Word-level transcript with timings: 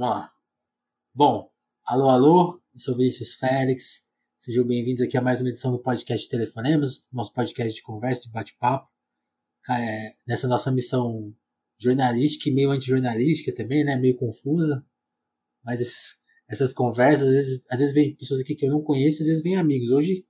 Vamos 0.00 0.16
lá. 0.16 0.32
Bom, 1.14 1.50
alô, 1.84 2.08
alô, 2.08 2.62
eu 2.72 2.80
sou 2.80 2.96
Vinícius 2.96 3.34
Félix. 3.34 4.08
Sejam 4.34 4.66
bem-vindos 4.66 5.02
aqui 5.02 5.14
a 5.18 5.20
mais 5.20 5.42
uma 5.42 5.50
edição 5.50 5.72
do 5.72 5.78
podcast 5.78 6.26
Telefonemos, 6.26 7.10
nosso 7.12 7.34
podcast 7.34 7.74
de 7.74 7.82
conversa, 7.82 8.22
de 8.22 8.30
bate-papo. 8.30 8.88
É, 9.68 10.14
nessa 10.26 10.48
nossa 10.48 10.72
missão 10.72 11.36
jornalística 11.78 12.48
e 12.48 12.54
meio 12.54 12.70
antijornalística 12.70 13.54
também, 13.54 13.84
né? 13.84 13.94
Meio 13.94 14.16
confusa. 14.16 14.82
Mas 15.62 15.82
esses, 15.82 16.16
essas 16.48 16.72
conversas, 16.72 17.28
às 17.28 17.34
vezes, 17.34 17.64
às 17.70 17.80
vezes 17.80 17.94
vem 17.94 18.16
pessoas 18.16 18.40
aqui 18.40 18.54
que 18.54 18.64
eu 18.64 18.70
não 18.70 18.82
conheço, 18.82 19.20
às 19.20 19.28
vezes 19.28 19.42
vem 19.42 19.56
amigos. 19.56 19.90
Hoje 19.90 20.26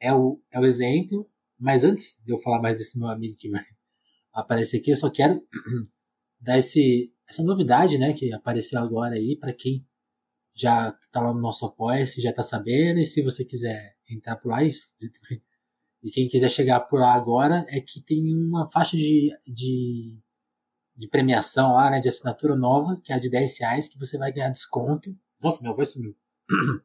é 0.00 0.12
o, 0.12 0.42
é 0.50 0.58
o 0.58 0.66
exemplo, 0.66 1.30
mas 1.56 1.84
antes 1.84 2.20
de 2.26 2.32
eu 2.32 2.38
falar 2.38 2.60
mais 2.60 2.76
desse 2.76 2.98
meu 2.98 3.06
amigo 3.06 3.36
que 3.36 3.48
vai 3.48 3.62
aparecer 4.34 4.78
aqui, 4.78 4.90
eu 4.90 4.96
só 4.96 5.08
quero 5.08 5.40
dar 6.42 6.58
esse, 6.58 7.14
essa 7.28 7.42
novidade, 7.42 7.98
né, 7.98 8.12
que 8.12 8.32
apareceu 8.32 8.80
agora 8.80 9.14
aí 9.14 9.36
para 9.36 9.52
quem 9.52 9.86
já 10.54 10.88
está 10.88 11.20
lá 11.20 11.32
no 11.32 11.40
nosso 11.40 11.66
apoia-se, 11.66 12.22
já 12.22 12.30
está 12.30 12.42
sabendo, 12.42 12.98
e 12.98 13.06
se 13.06 13.22
você 13.22 13.44
quiser 13.44 13.96
entrar 14.10 14.36
por 14.36 14.48
lá, 14.48 14.64
e, 14.64 16.10
quem 16.10 16.26
quiser 16.26 16.48
chegar 16.48 16.80
por 16.80 17.00
lá 17.00 17.12
agora, 17.12 17.64
é 17.68 17.80
que 17.80 18.00
tem 18.00 18.34
uma 18.34 18.66
faixa 18.68 18.96
de, 18.96 19.30
de, 19.46 20.18
de 20.96 21.08
premiação 21.08 21.74
lá, 21.74 21.90
né, 21.90 22.00
de 22.00 22.08
assinatura 22.08 22.56
nova, 22.56 23.00
que 23.04 23.12
é 23.12 23.16
a 23.16 23.18
de 23.18 23.30
10 23.30 23.60
reais, 23.60 23.88
que 23.88 23.98
você 23.98 24.16
vai 24.18 24.32
ganhar 24.32 24.48
desconto. 24.48 25.16
Nossa, 25.40 25.62
meu 25.62 25.76
voz 25.76 25.92
sumiu. 25.92 26.16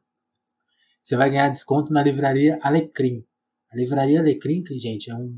Você 1.02 1.16
vai 1.16 1.28
ganhar 1.28 1.50
desconto 1.50 1.92
na 1.92 2.02
livraria 2.02 2.58
Alecrim. 2.62 3.26
A 3.70 3.76
livraria 3.76 4.20
Alecrim, 4.20 4.64
gente, 4.78 5.10
é 5.10 5.14
um, 5.14 5.36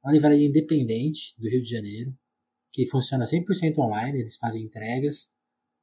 uma 0.00 0.12
livraria 0.12 0.46
independente 0.46 1.34
do 1.40 1.48
Rio 1.48 1.60
de 1.60 1.68
Janeiro 1.68 2.16
que 2.72 2.86
funciona 2.86 3.24
100% 3.24 3.78
online, 3.78 4.20
eles 4.20 4.36
fazem 4.36 4.64
entregas, 4.64 5.30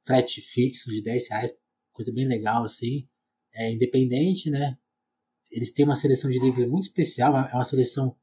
frete 0.05 0.41
fixo 0.41 0.89
de 0.89 1.01
10 1.01 1.29
reais, 1.29 1.53
coisa 1.91 2.11
bem 2.11 2.27
legal 2.27 2.63
assim, 2.63 3.07
é 3.53 3.71
independente, 3.71 4.49
né? 4.49 4.77
Eles 5.51 5.71
têm 5.71 5.85
uma 5.85 5.95
seleção 5.95 6.29
de 6.29 6.39
livros 6.39 6.67
muito 6.67 6.83
especial, 6.83 7.35
é 7.35 7.53
uma 7.53 7.63
seleção 7.63 8.15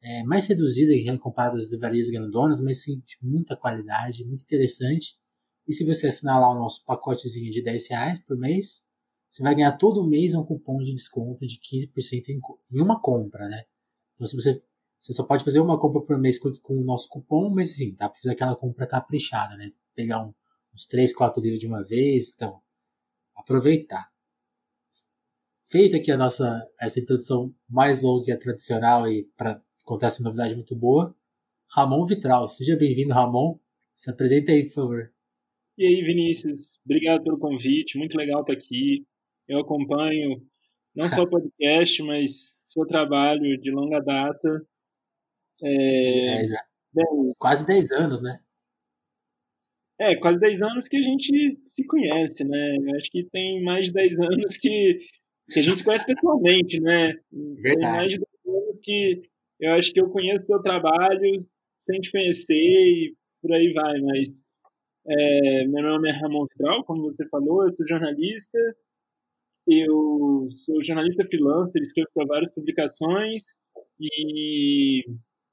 é, 0.00 0.22
mais 0.24 0.46
reduzida 0.46 0.92
comparado 1.18 1.56
às 1.56 1.70
livrarias 1.70 2.10
grandonas, 2.10 2.60
mas 2.60 2.82
sim 2.82 3.00
de 3.04 3.16
muita 3.22 3.56
qualidade, 3.56 4.24
muito 4.24 4.42
interessante. 4.42 5.16
E 5.66 5.72
se 5.72 5.84
você 5.84 6.08
assinar 6.08 6.40
lá 6.40 6.50
o 6.50 6.58
nosso 6.58 6.84
pacotezinho 6.84 7.50
de 7.50 7.62
10 7.62 7.88
reais 7.88 8.20
por 8.20 8.36
mês, 8.36 8.82
você 9.30 9.42
vai 9.42 9.54
ganhar 9.54 9.72
todo 9.78 10.06
mês 10.06 10.34
um 10.34 10.44
cupom 10.44 10.78
de 10.78 10.92
desconto 10.92 11.46
de 11.46 11.58
15% 11.58 12.28
em, 12.28 12.40
em 12.72 12.82
uma 12.82 13.00
compra, 13.00 13.48
né? 13.48 13.64
Então 14.14 14.26
se 14.26 14.36
você 14.36 14.62
você 15.02 15.12
só 15.12 15.24
pode 15.24 15.42
fazer 15.42 15.58
uma 15.58 15.76
compra 15.76 16.00
por 16.00 16.16
mês 16.16 16.38
com, 16.38 16.52
com 16.62 16.80
o 16.80 16.84
nosso 16.84 17.08
cupom, 17.08 17.50
mas 17.50 17.74
sim, 17.74 17.96
dá 17.96 18.08
para 18.08 18.20
fazer 18.20 18.34
aquela 18.34 18.54
compra 18.54 18.86
caprichada, 18.86 19.56
né? 19.56 19.72
Pegar 19.96 20.24
um, 20.24 20.32
uns 20.72 20.86
3, 20.86 21.12
4 21.12 21.42
livros 21.42 21.58
de 21.58 21.66
uma 21.66 21.84
vez, 21.84 22.32
então, 22.32 22.62
aproveitar. 23.34 24.08
Feita 25.68 25.96
aqui 25.96 26.12
a 26.12 26.16
nossa, 26.16 26.56
essa 26.80 27.00
introdução 27.00 27.52
mais 27.68 28.00
longa 28.00 28.26
que 28.26 28.30
a 28.30 28.38
tradicional 28.38 29.10
e 29.10 29.24
para 29.36 29.60
contar 29.84 30.06
essa 30.06 30.22
novidade 30.22 30.54
muito 30.54 30.76
boa, 30.76 31.16
Ramon 31.74 32.06
Vitral. 32.06 32.48
Seja 32.48 32.76
bem-vindo, 32.76 33.12
Ramon. 33.12 33.58
Se 33.96 34.08
apresenta 34.08 34.52
aí, 34.52 34.66
por 34.66 34.72
favor. 34.72 35.12
E 35.76 35.84
aí, 35.84 36.04
Vinícius, 36.04 36.78
obrigado 36.84 37.24
pelo 37.24 37.40
convite, 37.40 37.98
muito 37.98 38.16
legal 38.16 38.42
estar 38.42 38.52
aqui. 38.52 39.04
Eu 39.48 39.58
acompanho 39.58 40.46
não 40.94 41.08
só 41.08 41.22
o 41.22 41.26
podcast, 41.28 42.00
mas 42.04 42.56
seu 42.64 42.86
trabalho 42.86 43.60
de 43.60 43.72
longa 43.72 43.98
data 43.98 44.64
é, 45.62 46.42
é, 46.42 46.46
bem, 46.92 47.32
quase 47.38 47.66
10 47.66 47.90
anos, 47.92 48.22
né? 48.22 48.40
É, 50.00 50.16
quase 50.16 50.38
10 50.38 50.62
anos 50.62 50.88
que 50.88 50.96
a 50.96 51.02
gente 51.02 51.50
se 51.64 51.86
conhece, 51.86 52.44
né? 52.44 52.76
Eu 52.76 52.96
acho 52.96 53.10
que 53.10 53.24
tem 53.30 53.62
mais 53.62 53.86
de 53.86 53.92
10 53.92 54.18
anos 54.18 54.56
que, 54.56 54.98
que 55.48 55.60
a 55.60 55.62
gente 55.62 55.76
se 55.76 55.84
conhece 55.84 56.06
pessoalmente, 56.06 56.80
né? 56.80 57.14
Verdade. 57.30 57.62
Tem 57.62 57.78
mais 57.78 58.12
de 58.12 58.18
10 58.18 58.56
anos 58.56 58.80
que 58.82 59.22
eu 59.60 59.72
acho 59.74 59.92
que 59.92 60.00
eu 60.00 60.10
conheço 60.10 60.44
o 60.44 60.46
seu 60.46 60.62
trabalho 60.62 61.40
sem 61.78 62.00
te 62.00 62.10
conhecer 62.10 62.54
e 62.54 63.14
por 63.40 63.52
aí 63.52 63.72
vai, 63.72 64.00
mas 64.00 64.42
é, 65.06 65.66
meu 65.66 65.82
nome 65.82 66.08
é 66.08 66.12
Ramon 66.12 66.46
Vidal, 66.46 66.84
como 66.84 67.02
você 67.02 67.28
falou, 67.28 67.64
eu 67.64 67.70
sou 67.70 67.86
jornalista, 67.86 68.58
eu 69.68 70.48
sou 70.50 70.82
jornalista 70.82 71.24
freelancer, 71.24 71.82
escrevo 71.82 72.08
para 72.14 72.26
várias 72.26 72.52
publicações 72.52 73.42
e 74.00 75.04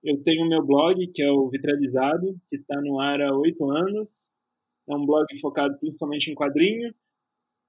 eu 0.04 0.22
tenho 0.24 0.48
meu 0.48 0.66
blog, 0.66 0.96
que 1.14 1.22
é 1.22 1.32
o 1.32 1.50
Vitralizado, 1.50 2.40
que 2.50 2.56
está 2.56 2.80
no 2.82 3.00
ar 3.00 3.22
há 3.22 3.38
oito 3.38 3.70
anos. 3.70 4.30
É 4.88 4.96
um 4.96 5.06
blog 5.06 5.26
focado 5.40 5.78
principalmente 5.80 6.32
em 6.32 6.36
quadrinho. 6.36 6.94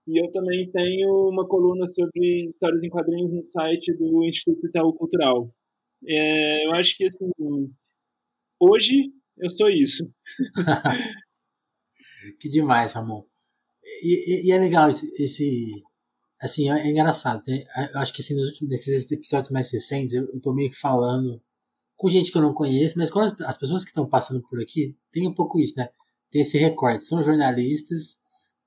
E 0.06 0.22
eu 0.22 0.30
também 0.32 0.70
tenho 0.70 1.28
uma 1.28 1.46
coluna 1.46 1.86
sobre 1.88 2.48
histórias 2.48 2.82
em 2.82 2.88
quadrinhos 2.88 3.32
no 3.32 3.44
site 3.44 3.94
do 3.96 4.24
Instituto 4.24 4.66
Itaú 4.66 4.94
Cultural. 4.94 5.52
É, 6.06 6.66
eu 6.66 6.72
acho 6.72 6.96
que, 6.96 7.04
assim, 7.04 7.30
hoje 8.58 9.12
eu 9.36 9.50
sou 9.50 9.68
isso. 9.68 10.10
que 12.40 12.48
demais, 12.48 12.94
Ramon. 12.94 13.24
E, 14.02 14.32
e, 14.32 14.48
e, 14.48 14.52
é 14.52 14.58
legal 14.58 14.88
esse, 14.88 15.06
esse 15.22 15.82
assim, 16.40 16.70
é, 16.70 16.88
engraçado. 16.88 17.42
Né? 17.46 17.62
Eu 17.92 18.00
acho 18.00 18.14
que 18.14 18.22
assim, 18.22 18.34
nos 18.34 18.48
últimos, 18.48 18.70
nesses 18.70 19.10
episódios 19.10 19.50
mais 19.50 19.70
recentes, 19.72 20.14
eu, 20.14 20.24
eu 20.32 20.40
tô 20.40 20.54
meio 20.54 20.70
que 20.70 20.76
falando 20.76 21.40
com 22.00 22.08
gente 22.08 22.32
que 22.32 22.38
eu 22.38 22.40
não 22.40 22.54
conheço, 22.54 22.98
mas 22.98 23.10
quando 23.10 23.26
as, 23.26 23.40
as 23.42 23.58
pessoas 23.58 23.84
que 23.84 23.90
estão 23.90 24.08
passando 24.08 24.40
por 24.48 24.58
aqui 24.58 24.96
tem 25.12 25.28
um 25.28 25.34
pouco 25.34 25.60
isso, 25.60 25.74
né? 25.76 25.90
Tem 26.30 26.40
esse 26.40 26.56
recorte, 26.56 27.04
são 27.04 27.22
jornalistas 27.22 28.18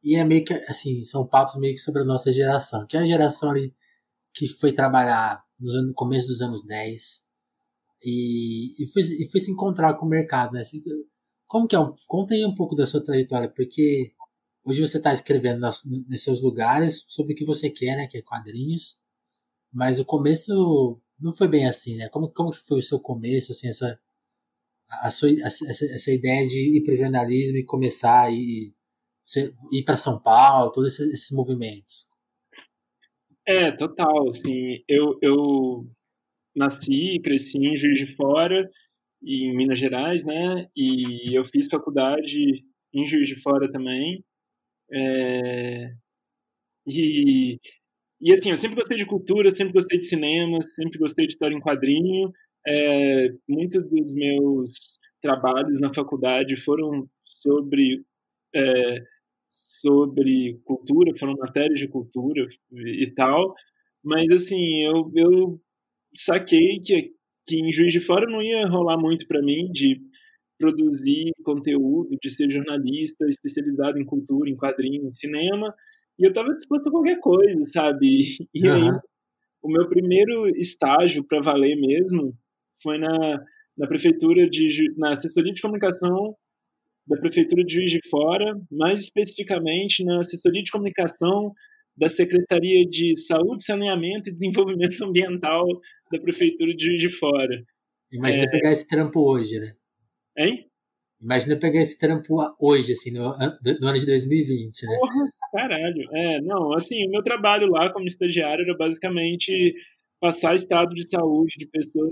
e 0.04 0.16
é 0.16 0.24
meio 0.24 0.46
que 0.46 0.54
assim, 0.68 1.04
são 1.04 1.26
papos 1.26 1.56
meio 1.56 1.74
que 1.74 1.80
sobre 1.80 2.04
a 2.04 2.06
nossa 2.06 2.32
geração, 2.32 2.86
que 2.86 2.96
é 2.96 3.00
a 3.00 3.06
geração 3.06 3.50
ali 3.50 3.74
que 4.32 4.48
foi 4.48 4.72
trabalhar 4.72 5.44
no 5.60 5.96
começo 5.96 6.28
dos 6.28 6.44
anos 6.44 6.64
10 6.64 7.24
e, 8.04 8.84
e, 8.84 8.86
foi, 8.86 9.02
e 9.02 9.28
foi 9.32 9.40
se 9.40 9.50
encontrar 9.50 9.96
com 9.96 10.06
o 10.06 10.10
mercado, 10.10 10.52
né? 10.52 10.62
Como 11.48 11.68
que 11.68 11.76
é? 11.76 11.80
Um, 11.80 11.92
conta 12.08 12.36
aí 12.36 12.46
um 12.46 12.54
pouco 12.54 12.76
da 12.76 12.86
sua 12.86 13.04
trajetória, 13.04 13.50
porque 13.50 14.14
hoje 14.64 14.80
você 14.80 14.98
está 14.98 15.12
escrevendo 15.12 15.60
nos, 15.60 15.82
nos 16.08 16.24
seus 16.24 16.40
lugares 16.40 17.04
sobre 17.08 17.34
o 17.34 17.36
que 17.36 17.46
você 17.46 17.72
quer, 17.72 17.98
né? 17.98 18.06
Que 18.06 18.20
é 18.20 18.22
quadrinhos, 18.22 19.00
mas 19.72 20.00
o 20.00 20.06
começo 20.06 21.02
não 21.24 21.34
foi 21.34 21.48
bem 21.48 21.66
assim, 21.66 21.96
né? 21.96 22.10
Como, 22.10 22.30
como 22.30 22.52
que 22.52 22.60
foi 22.60 22.80
o 22.80 22.82
seu 22.82 23.00
começo, 23.00 23.54
assim, 23.54 23.70
essa, 23.70 24.00
a 25.02 25.10
sua, 25.10 25.30
essa, 25.30 25.66
essa 25.72 26.12
ideia 26.12 26.46
de 26.46 26.78
ir 26.78 26.84
para 26.84 26.94
o 26.94 26.98
jornalismo 26.98 27.58
e 27.58 27.66
começar 27.66 28.26
a 28.26 28.32
ir, 28.32 28.74
ir 29.72 29.84
para 29.86 29.96
São 29.96 30.22
Paulo, 30.22 30.72
todos 30.72 30.94
esses, 30.94 31.14
esses, 31.14 31.32
movimentos? 31.32 32.08
É, 33.48 33.72
total, 33.72 34.30
assim, 34.30 34.84
eu, 34.88 35.18
eu 35.22 35.88
nasci 36.56 37.16
e 37.16 37.22
cresci 37.22 37.58
em 37.58 37.78
Juiz 37.78 38.00
de 38.00 38.16
Fora, 38.16 38.70
em 39.24 39.56
Minas 39.56 39.80
Gerais, 39.80 40.26
né, 40.26 40.70
e 40.76 41.38
eu 41.38 41.46
fiz 41.46 41.68
faculdade 41.68 42.66
em 42.94 43.08
Juiz 43.08 43.28
de 43.28 43.36
Fora 43.36 43.72
também, 43.72 44.24
é, 44.92 45.94
e 46.86 47.60
e 48.24 48.34
assim, 48.34 48.52
eu 48.52 48.58
sempre 48.58 48.76
gostei 48.78 48.98
de 48.98 49.06
cultura, 49.06 49.50
sempre 49.52 49.74
gostei 49.74 49.98
de 49.98 50.06
cinema, 50.06 50.62
sempre 50.62 50.98
gostei 51.00 51.26
de 51.28 51.34
história 51.34 51.56
em 51.56 51.62
quadrinho. 51.62 52.32
É, 52.68 53.30
Muitos 53.48 53.84
dos 53.90 54.14
meus 54.14 54.72
trabalhos 55.22 55.80
na 55.82 55.94
faculdade 55.94 56.56
foram 56.58 57.08
sobre 57.24 58.04
é, 58.56 59.00
sobre 59.82 60.60
cultura, 60.64 61.12
foram 61.18 61.34
matérias 61.38 61.80
de 61.80 61.88
cultura 61.88 62.48
e 62.74 63.12
tal. 63.14 63.54
Mas 64.04 64.30
assim, 64.30 64.84
eu, 64.86 65.12
eu 65.16 65.62
saquei 66.18 66.80
que, 66.84 67.12
que 67.48 67.58
em 67.58 67.74
Juiz 67.74 67.94
de 67.94 68.00
Fora 68.00 68.26
não 68.32 68.42
ia 68.42 68.66
rolar 68.68 68.98
muito 68.98 69.28
para 69.28 69.42
mim 69.42 69.72
de 69.72 70.02
produzir 70.58 71.32
conteúdo, 71.44 72.18
de 72.22 72.30
ser 72.32 72.50
jornalista 72.52 73.26
especializado 73.28 74.00
em 74.00 74.06
cultura, 74.06 74.50
em 74.50 74.56
quadrinho, 74.56 75.08
em 75.08 75.12
cinema. 75.12 75.74
E 76.20 76.28
eu 76.28 76.34
tava 76.34 76.54
disposto 76.54 76.88
a 76.88 76.92
qualquer 76.92 77.20
coisa, 77.20 77.60
sabe? 77.66 78.38
E 78.54 78.68
uhum. 78.68 78.76
aí, 78.76 79.00
o 79.64 79.70
meu 79.70 79.88
primeiro 79.88 80.48
estágio 80.58 81.24
para 81.24 81.42
valer 81.42 81.76
mesmo 81.76 82.38
foi 82.82 82.98
na, 82.98 83.44
na 83.78 83.88
prefeitura 83.88 84.48
de 84.50 84.94
na 84.98 85.14
assessoria 85.14 85.54
de 85.54 85.62
comunicação 85.62 86.36
da 87.08 87.18
prefeitura 87.18 87.64
de 87.64 87.74
Juiz 87.74 87.92
de 87.92 88.00
Fora, 88.10 88.54
mais 88.72 89.02
especificamente 89.02 90.04
na 90.04 90.20
assessoria 90.20 90.64
de 90.64 90.72
comunicação 90.72 91.52
da 91.96 92.10
Secretaria 92.10 92.86
de 92.90 93.18
Saúde, 93.20 93.64
Saneamento 93.64 94.30
e 94.30 94.34
Desenvolvimento 94.34 95.04
Ambiental 95.04 95.66
da 96.12 96.20
prefeitura 96.20 96.74
de 96.74 96.86
Juiz 96.86 97.02
de 97.02 97.10
Fora. 97.10 97.64
Imagina 98.12 98.46
é... 98.46 98.50
pegar 98.50 98.72
esse 98.72 98.88
trampo 98.88 99.20
hoje, 99.20 99.60
né? 99.60 99.74
Hein? 100.38 100.70
Imagina 101.22 101.58
pegar 101.58 101.82
esse 101.82 101.98
trampo 101.98 102.36
hoje, 102.60 102.92
assim, 102.92 103.12
no, 103.12 103.36
no 103.80 103.88
ano 103.88 104.00
de 104.00 104.06
2020, 104.06 104.86
né? 104.86 104.98
Porra, 105.00 105.30
caralho. 105.54 106.08
É, 106.14 106.42
não, 106.42 106.74
assim, 106.74 107.06
o 107.08 107.12
meu 107.12 107.24
trabalho 107.24 107.68
lá 107.68 107.92
como 107.92 108.08
estagiário 108.08 108.64
era 108.64 108.76
basicamente 108.76 109.76
passar 110.20 110.56
estado 110.56 110.90
de 110.96 111.08
saúde 111.08 111.56
de 111.58 111.68
pessoas, 111.68 112.12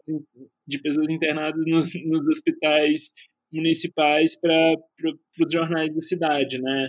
de 0.68 0.80
pessoas 0.82 1.10
internadas 1.10 1.64
nos, 1.66 1.94
nos 2.06 2.28
hospitais 2.28 3.12
municipais 3.54 4.40
para 4.40 4.76
os 5.42 5.52
jornais 5.52 5.94
da 5.94 6.02
cidade, 6.02 6.60
né? 6.62 6.88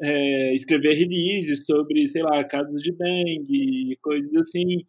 é, 0.00 0.54
escrever 0.54 0.94
releases 0.94 1.64
sobre, 1.64 2.06
sei 2.08 2.22
lá, 2.22 2.44
casos 2.44 2.82
de 2.82 2.92
dengue, 2.92 3.96
coisas 4.02 4.32
assim. 4.34 4.84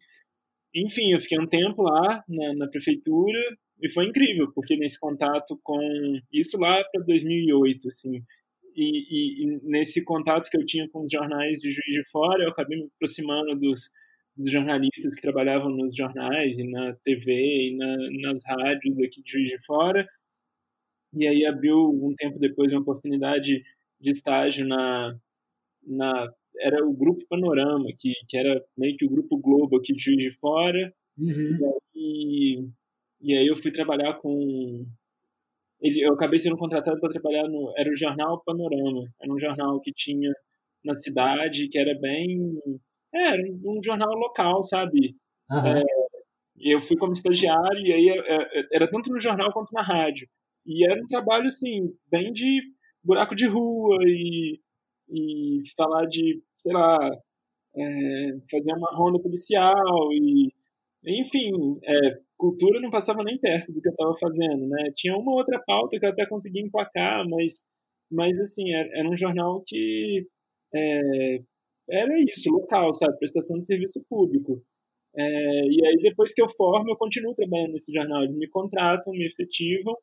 Enfim, 0.74 1.12
eu 1.12 1.20
fiquei 1.20 1.38
um 1.40 1.46
tempo 1.46 1.82
lá 1.82 2.22
na, 2.28 2.54
na 2.54 2.68
prefeitura 2.68 3.38
e 3.82 3.90
foi 3.90 4.06
incrível, 4.06 4.50
porque 4.54 4.76
nesse 4.76 4.98
contato 4.98 5.58
com. 5.62 5.78
Isso 6.32 6.58
lá 6.58 6.82
para 6.92 7.04
2008, 7.04 7.88
assim. 7.88 8.22
E, 8.76 9.06
e, 9.10 9.44
e, 9.44 9.60
nesse 9.62 10.04
contato 10.04 10.50
que 10.50 10.58
eu 10.58 10.66
tinha 10.66 10.86
com 10.90 11.02
os 11.02 11.10
jornais 11.10 11.60
de 11.60 11.70
Juiz 11.70 11.94
de 11.94 12.10
Fora, 12.10 12.44
eu 12.44 12.50
acabei 12.50 12.78
me 12.78 12.90
aproximando 12.94 13.58
dos, 13.58 13.90
dos 14.36 14.50
jornalistas 14.50 15.14
que 15.14 15.22
trabalhavam 15.22 15.70
nos 15.70 15.96
jornais 15.96 16.58
e 16.58 16.70
na 16.70 16.92
TV 17.02 17.32
e 17.32 17.76
na, 17.76 17.96
nas 18.20 18.42
rádios 18.44 18.98
aqui 19.00 19.22
de 19.22 19.30
Juiz 19.30 19.48
de 19.48 19.64
Fora. 19.64 20.06
E 21.14 21.26
aí 21.26 21.46
abriu 21.46 21.88
um 21.88 22.14
tempo 22.14 22.38
depois 22.38 22.72
uma 22.72 22.82
oportunidade 22.82 23.62
de 23.98 24.10
estágio 24.10 24.66
na, 24.66 25.16
na 25.82 26.28
era 26.58 26.84
o 26.86 26.92
grupo 26.92 27.26
Panorama, 27.28 27.86
que, 27.96 28.12
que 28.28 28.36
era 28.36 28.62
meio 28.76 28.96
que 28.96 29.06
o 29.06 29.10
grupo 29.10 29.38
Globo 29.38 29.76
aqui 29.76 29.94
de 29.94 30.02
Juiz 30.02 30.22
de 30.22 30.30
Fora. 30.32 30.92
Uhum. 31.16 31.78
E, 31.94 32.68
e 33.20 33.36
aí 33.36 33.46
eu 33.46 33.56
fui 33.56 33.70
trabalhar 33.70 34.14
com 34.14 34.86
eu 35.80 36.14
acabei 36.14 36.38
sendo 36.38 36.56
contratado 36.56 36.98
para 37.00 37.12
trabalhar 37.12 37.48
no 37.48 37.72
era 37.76 37.90
o 37.90 37.96
jornal 37.96 38.42
Panorama, 38.44 39.02
era 39.20 39.32
um 39.32 39.38
jornal 39.38 39.80
que 39.80 39.92
tinha 39.92 40.32
na 40.84 40.94
cidade 40.94 41.68
que 41.68 41.78
era 41.78 41.98
bem 41.98 42.58
é, 43.14 43.28
era 43.28 43.42
um 43.64 43.82
jornal 43.82 44.12
local, 44.14 44.62
sabe? 44.62 45.16
Uhum. 45.50 45.66
É, 45.66 45.82
eu 46.58 46.80
fui 46.80 46.96
como 46.96 47.12
estagiário 47.12 47.80
e 47.86 47.92
aí 47.92 48.08
é, 48.08 48.34
é, 48.34 48.66
era 48.72 48.88
tanto 48.88 49.10
no 49.12 49.18
jornal 49.20 49.52
quanto 49.52 49.72
na 49.72 49.82
rádio. 49.82 50.28
E 50.66 50.84
era 50.84 51.00
um 51.02 51.06
trabalho, 51.08 51.46
assim, 51.46 51.94
bem 52.10 52.32
de 52.32 52.60
buraco 53.02 53.34
de 53.36 53.46
rua 53.46 53.98
e, 54.04 54.60
e 55.08 55.60
falar 55.76 56.06
de, 56.06 56.42
sei 56.58 56.72
lá, 56.72 56.98
é, 57.76 57.82
fazer 58.50 58.72
uma 58.74 58.90
ronda 58.92 59.20
policial 59.20 60.12
e, 60.12 60.52
enfim, 61.06 61.78
é, 61.84 62.18
cultura 62.36 62.80
não 62.80 62.90
passava 62.90 63.22
nem 63.24 63.38
perto 63.38 63.72
do 63.72 63.80
que 63.80 63.88
eu 63.88 63.92
estava 63.92 64.14
fazendo, 64.18 64.68
né? 64.68 64.90
Tinha 64.94 65.16
uma 65.16 65.32
outra 65.34 65.60
pauta 65.66 65.98
que 65.98 66.06
eu 66.06 66.10
até 66.10 66.26
consegui 66.26 66.60
empacar, 66.60 67.28
mas, 67.28 67.64
mas 68.10 68.38
assim, 68.38 68.72
era, 68.72 68.88
era 68.98 69.08
um 69.08 69.16
jornal 69.16 69.62
que 69.66 70.26
é, 70.74 71.40
era 71.90 72.18
isso, 72.20 72.50
local, 72.50 72.92
sabe? 72.94 73.18
Prestação 73.18 73.58
de 73.58 73.66
serviço 73.66 74.04
público. 74.08 74.62
É, 75.16 75.22
e 75.66 75.86
aí, 75.86 75.96
depois 76.02 76.34
que 76.34 76.42
eu 76.42 76.48
formo, 76.48 76.90
eu 76.90 76.96
continuo 76.96 77.34
trabalhando 77.34 77.72
nesse 77.72 77.92
jornal. 77.92 78.24
Eles 78.24 78.36
me 78.36 78.48
contratam, 78.48 79.12
me 79.12 79.26
efetivam. 79.26 79.96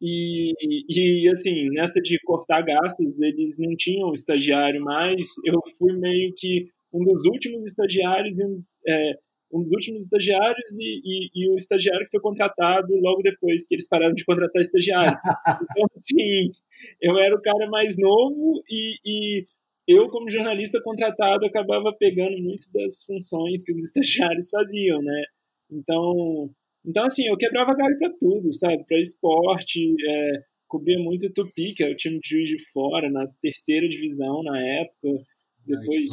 E, 0.00 0.52
e, 0.88 1.28
assim, 1.30 1.68
nessa 1.70 2.00
de 2.00 2.18
cortar 2.24 2.62
gastos, 2.62 3.20
eles 3.20 3.58
não 3.58 3.74
tinham 3.76 4.14
estagiário 4.14 4.82
mais. 4.82 5.26
Eu 5.44 5.60
fui 5.78 5.92
meio 5.98 6.32
que 6.36 6.68
um 6.94 7.04
dos 7.04 7.24
últimos 7.26 7.64
estagiários 7.64 8.38
e 8.38 8.44
um 8.44 8.54
dos, 8.54 8.78
é, 8.88 9.12
um 9.52 9.62
dos 9.62 9.72
últimos 9.72 10.04
estagiários 10.04 10.72
e, 10.78 11.00
e, 11.04 11.30
e, 11.34 11.50
o 11.50 11.56
estagiário 11.56 12.04
que 12.04 12.10
foi 12.10 12.20
contratado 12.20 12.94
logo 13.00 13.22
depois 13.22 13.66
que 13.66 13.74
eles 13.74 13.88
pararam 13.88 14.14
de 14.14 14.24
contratar 14.24 14.60
estagiário. 14.60 15.12
Então, 15.70 15.86
assim, 15.96 16.52
eu 17.00 17.18
era 17.18 17.34
o 17.36 17.42
cara 17.42 17.68
mais 17.68 17.96
novo 17.98 18.62
e, 18.70 18.96
e 19.04 19.44
eu, 19.86 20.08
como 20.08 20.30
jornalista 20.30 20.80
contratado, 20.82 21.44
acabava 21.44 21.92
pegando 21.98 22.40
muito 22.42 22.66
das 22.72 23.04
funções 23.04 23.62
que 23.64 23.72
os 23.72 23.82
estagiários 23.82 24.48
faziam, 24.48 25.02
né? 25.02 25.24
Então, 25.70 26.50
então 26.86 27.04
assim, 27.04 27.26
eu 27.26 27.36
quebrava 27.36 27.74
galho 27.74 27.98
para 27.98 28.12
tudo, 28.18 28.52
sabe? 28.52 28.84
Para 28.86 29.00
esporte, 29.00 29.94
é, 30.08 30.42
cobria 30.68 30.98
muito 30.98 31.26
o 31.26 31.32
Tupi, 31.32 31.74
que 31.74 31.82
é 31.82 31.90
o 31.90 31.96
time 31.96 32.20
de 32.20 32.28
juiz 32.28 32.48
de 32.48 32.58
fora, 32.70 33.10
na 33.10 33.26
terceira 33.42 33.88
divisão 33.88 34.42
na 34.42 34.60
época. 34.60 35.24
Depois, 35.66 36.08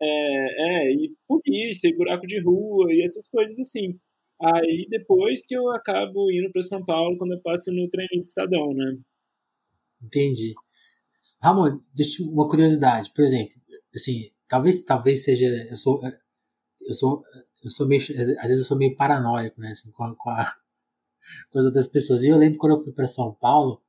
é, 0.00 0.88
é, 0.88 0.92
e 0.92 1.14
polícia, 1.26 1.88
e 1.88 1.96
buraco 1.96 2.26
de 2.26 2.40
rua, 2.40 2.92
e 2.92 3.02
essas 3.02 3.28
coisas 3.28 3.58
assim. 3.58 3.98
Aí 4.40 4.86
depois 4.88 5.44
que 5.46 5.56
eu 5.56 5.68
acabo 5.70 6.30
indo 6.30 6.50
para 6.52 6.62
São 6.62 6.84
Paulo 6.84 7.18
quando 7.18 7.32
eu 7.32 7.42
passo 7.42 7.72
no 7.72 7.88
treino 7.90 8.22
de 8.22 8.28
Estadão, 8.28 8.72
né? 8.72 8.98
Entendi. 10.00 10.54
Ramon, 11.42 11.78
deixa 11.94 12.22
uma 12.22 12.48
curiosidade, 12.48 13.12
por 13.14 13.24
exemplo, 13.24 13.54
assim, 13.94 14.30
talvez 14.48 14.84
talvez 14.84 15.24
seja 15.24 15.46
eu 15.70 15.76
sou 15.76 16.00
eu 16.82 16.94
sou 16.94 17.22
eu 17.64 17.70
sou 17.70 17.86
meio 17.86 18.00
às 18.00 18.08
vezes 18.48 18.58
eu 18.58 18.64
sou 18.64 18.78
meio 18.78 18.96
paranoico, 18.96 19.60
né, 19.60 19.70
assim, 19.70 19.90
com 19.92 20.04
a, 20.04 20.16
com 20.16 20.30
a 20.30 20.56
coisa 21.50 21.72
das 21.72 21.88
pessoas. 21.88 22.22
E 22.22 22.28
eu 22.28 22.38
lembro 22.38 22.58
quando 22.58 22.76
eu 22.76 22.84
fui 22.84 22.92
para 22.92 23.06
São 23.06 23.34
Paulo, 23.34 23.82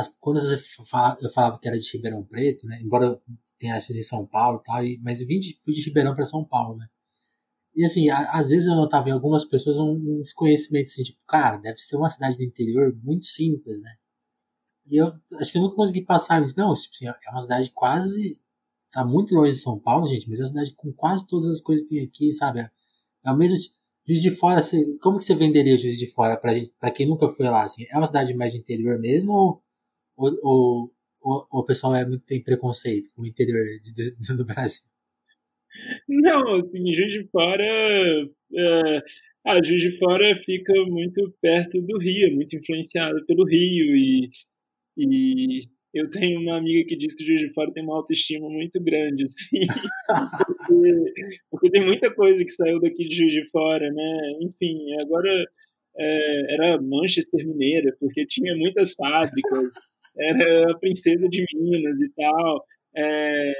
as, 0.00 0.08
quando 0.18 0.38
eu 0.40 0.58
falava, 0.84 1.18
eu 1.20 1.30
falava 1.30 1.58
que 1.58 1.68
era 1.68 1.78
de 1.78 1.90
Ribeirão 1.92 2.24
Preto, 2.24 2.66
né, 2.66 2.80
embora 2.82 3.16
tenha 3.58 3.74
nascido 3.74 3.96
em 3.96 4.02
São 4.02 4.26
Paulo, 4.26 4.60
tal, 4.64 4.84
e, 4.84 4.98
mas 5.02 5.20
eu 5.20 5.26
vim 5.26 5.38
de, 5.38 5.56
fui 5.62 5.74
de 5.74 5.82
Ribeirão 5.82 6.14
para 6.14 6.24
São 6.24 6.44
Paulo, 6.44 6.76
né? 6.76 6.88
E 7.74 7.84
assim, 7.84 8.08
a, 8.10 8.32
às 8.32 8.50
vezes 8.50 8.68
eu 8.68 8.74
notava 8.74 9.08
em 9.08 9.12
algumas 9.12 9.44
pessoas 9.44 9.78
um, 9.78 9.92
um 9.92 10.22
desconhecimento 10.22 10.86
assim, 10.86 11.02
tipo, 11.02 11.20
cara, 11.26 11.56
deve 11.56 11.78
ser 11.78 11.96
uma 11.96 12.10
cidade 12.10 12.36
do 12.36 12.42
interior 12.42 12.98
muito 13.02 13.26
simples, 13.26 13.80
né? 13.82 13.94
E 14.90 14.96
eu 14.96 15.12
acho 15.38 15.52
que 15.52 15.58
eu 15.58 15.62
nunca 15.62 15.76
consegui 15.76 16.02
passar 16.02 16.42
isso. 16.44 16.58
Não, 16.58 16.74
tipo 16.74 16.94
assim, 16.94 17.06
é 17.06 17.30
uma 17.30 17.40
cidade 17.40 17.70
quase. 17.70 18.36
Tá 18.90 19.04
muito 19.04 19.34
longe 19.34 19.52
de 19.52 19.62
São 19.62 19.78
Paulo, 19.78 20.08
gente, 20.08 20.28
mas 20.28 20.40
é 20.40 20.42
uma 20.42 20.48
cidade 20.48 20.74
com 20.74 20.92
quase 20.92 21.26
todas 21.28 21.48
as 21.48 21.60
coisas 21.60 21.86
que 21.86 21.94
tem 21.94 22.04
aqui, 22.04 22.32
sabe? 22.32 22.68
É 23.24 23.30
o 23.30 23.36
mesmo. 23.36 23.56
Juiz 24.06 24.20
de 24.22 24.30
Fora, 24.32 24.60
você, 24.60 24.98
como 24.98 25.18
que 25.18 25.24
você 25.24 25.34
venderia 25.34 25.76
Juiz 25.76 25.96
de 25.96 26.06
Fora 26.10 26.36
pra, 26.36 26.52
gente, 26.54 26.72
pra 26.80 26.90
quem 26.90 27.06
nunca 27.06 27.28
foi 27.28 27.46
lá? 27.48 27.62
Assim? 27.62 27.84
É 27.88 27.96
uma 27.96 28.06
cidade 28.06 28.34
mais 28.34 28.52
de 28.52 28.58
interior 28.58 28.98
mesmo 28.98 29.32
ou, 29.32 29.62
ou, 30.20 30.92
ou, 31.22 31.46
ou, 31.50 31.60
o 31.60 31.64
pessoal 31.64 31.94
é, 31.94 32.04
tem 32.26 32.42
preconceito 32.42 33.10
com 33.14 33.22
o 33.22 33.26
interior 33.26 33.64
de, 33.82 33.92
de, 33.94 34.14
do 34.36 34.44
Brasil? 34.44 34.82
Não, 36.08 36.56
assim, 36.56 36.92
Juiz 36.92 37.12
de 37.12 37.28
Fora. 37.28 37.64
É, 37.64 39.02
ah, 39.46 39.62
Juiz 39.62 39.80
de 39.80 39.96
Fora 39.98 40.34
fica 40.36 40.72
muito 40.86 41.32
perto 41.40 41.80
do 41.80 41.98
Rio, 41.98 42.28
é 42.28 42.34
muito 42.34 42.56
influenciado 42.56 43.24
pelo 43.26 43.44
Rio 43.44 43.96
e 43.96 44.30
e 44.96 45.62
eu 45.94 46.08
tenho 46.10 46.40
uma 46.40 46.58
amiga 46.58 46.86
que 46.86 46.96
diz 46.96 47.14
que 47.14 47.24
Juiz 47.24 47.40
de 47.40 47.52
Fora 47.52 47.72
tem 47.72 47.82
uma 47.82 47.96
autoestima 47.96 48.48
muito 48.48 48.82
grande, 48.82 49.24
assim, 49.24 49.60
porque, 50.68 51.34
porque, 51.50 51.70
tem 51.70 51.84
muita 51.84 52.14
coisa 52.14 52.44
que 52.44 52.50
saiu 52.50 52.80
daqui 52.80 53.08
de 53.08 53.16
Juiz 53.16 53.32
de 53.32 53.48
Fora, 53.50 53.90
né? 53.90 54.20
Enfim, 54.42 54.78
agora 55.00 55.30
é, 55.98 56.54
era 56.54 56.80
Manchester 56.82 57.46
Mineira, 57.46 57.96
porque 57.98 58.26
tinha 58.26 58.54
muitas 58.56 58.94
fábricas, 58.94 59.70
era 60.20 60.72
a 60.72 60.78
princesa 60.78 61.28
de 61.28 61.44
Minas 61.54 62.00
e 62.00 62.10
tal, 62.16 62.64
é, 62.96 63.52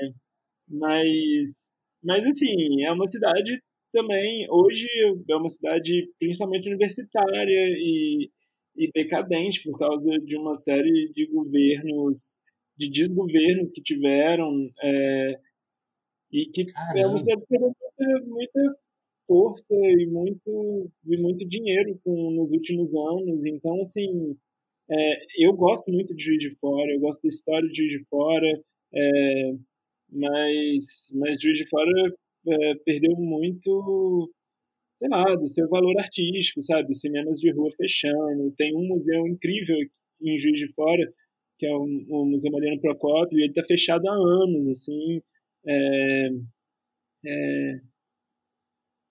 mas, 0.68 1.70
mas 2.02 2.26
assim, 2.26 2.82
é 2.84 2.92
uma 2.92 3.06
cidade 3.06 3.60
também, 3.92 4.46
hoje 4.50 4.86
é 5.28 5.36
uma 5.36 5.50
cidade 5.50 6.08
principalmente 6.18 6.68
universitária 6.68 7.68
e 7.78 8.30
e 8.76 8.90
decadente 8.92 9.62
por 9.62 9.78
causa 9.78 10.10
de 10.20 10.36
uma 10.36 10.54
série 10.54 11.12
de 11.12 11.26
governos, 11.26 12.40
de 12.76 12.90
desgovernos 12.90 13.72
que 13.72 13.82
tiveram, 13.82 14.70
é, 14.82 15.38
e 16.32 16.46
que 16.46 16.64
Caramba. 16.66 16.98
é 17.00 17.06
uma 17.06 17.18
cidade 17.18 17.42
que 17.46 17.58
muita, 17.58 18.26
muita 18.26 18.60
força 19.26 19.74
e 19.74 20.06
muito, 20.06 20.90
e 21.06 21.20
muito 21.20 21.46
dinheiro 21.46 22.00
com, 22.02 22.30
nos 22.30 22.50
últimos 22.52 22.94
anos. 22.94 23.44
Então, 23.44 23.80
assim, 23.82 24.36
é, 24.90 25.46
eu 25.46 25.52
gosto 25.54 25.90
muito 25.92 26.14
de 26.14 26.24
Juiz 26.24 26.38
de 26.38 26.58
Fora, 26.58 26.90
eu 26.92 27.00
gosto 27.00 27.22
da 27.22 27.28
história 27.28 27.68
de 27.68 27.76
Juiz 27.76 27.92
de 27.92 28.04
Fora, 28.08 28.62
é, 28.94 29.52
mas, 30.10 31.10
mas 31.14 31.40
Juiz 31.40 31.58
de 31.58 31.68
Fora 31.68 31.90
é, 32.48 32.74
perdeu 32.84 33.14
muito 33.16 34.30
sei 35.00 35.08
lá, 35.08 35.24
do 35.34 35.46
seu 35.46 35.66
valor 35.68 35.98
artístico, 35.98 36.62
sabe? 36.62 36.92
Os 36.92 37.00
cinemas 37.00 37.40
de 37.40 37.50
rua 37.50 37.70
fechando. 37.74 38.52
Tem 38.56 38.76
um 38.76 38.86
museu 38.86 39.26
incrível 39.26 39.78
em 40.20 40.38
Juiz 40.38 40.58
de 40.58 40.72
Fora, 40.74 41.10
que 41.58 41.66
é 41.66 41.74
o, 41.74 41.82
o 41.82 42.26
Museu 42.26 42.52
Mariano 42.52 42.80
Procópio, 42.80 43.38
e 43.38 43.42
ele 43.42 43.50
está 43.50 43.64
fechado 43.64 44.06
há 44.06 44.12
anos, 44.12 44.66
assim. 44.68 45.22
É, 45.66 46.28
é, 47.26 47.80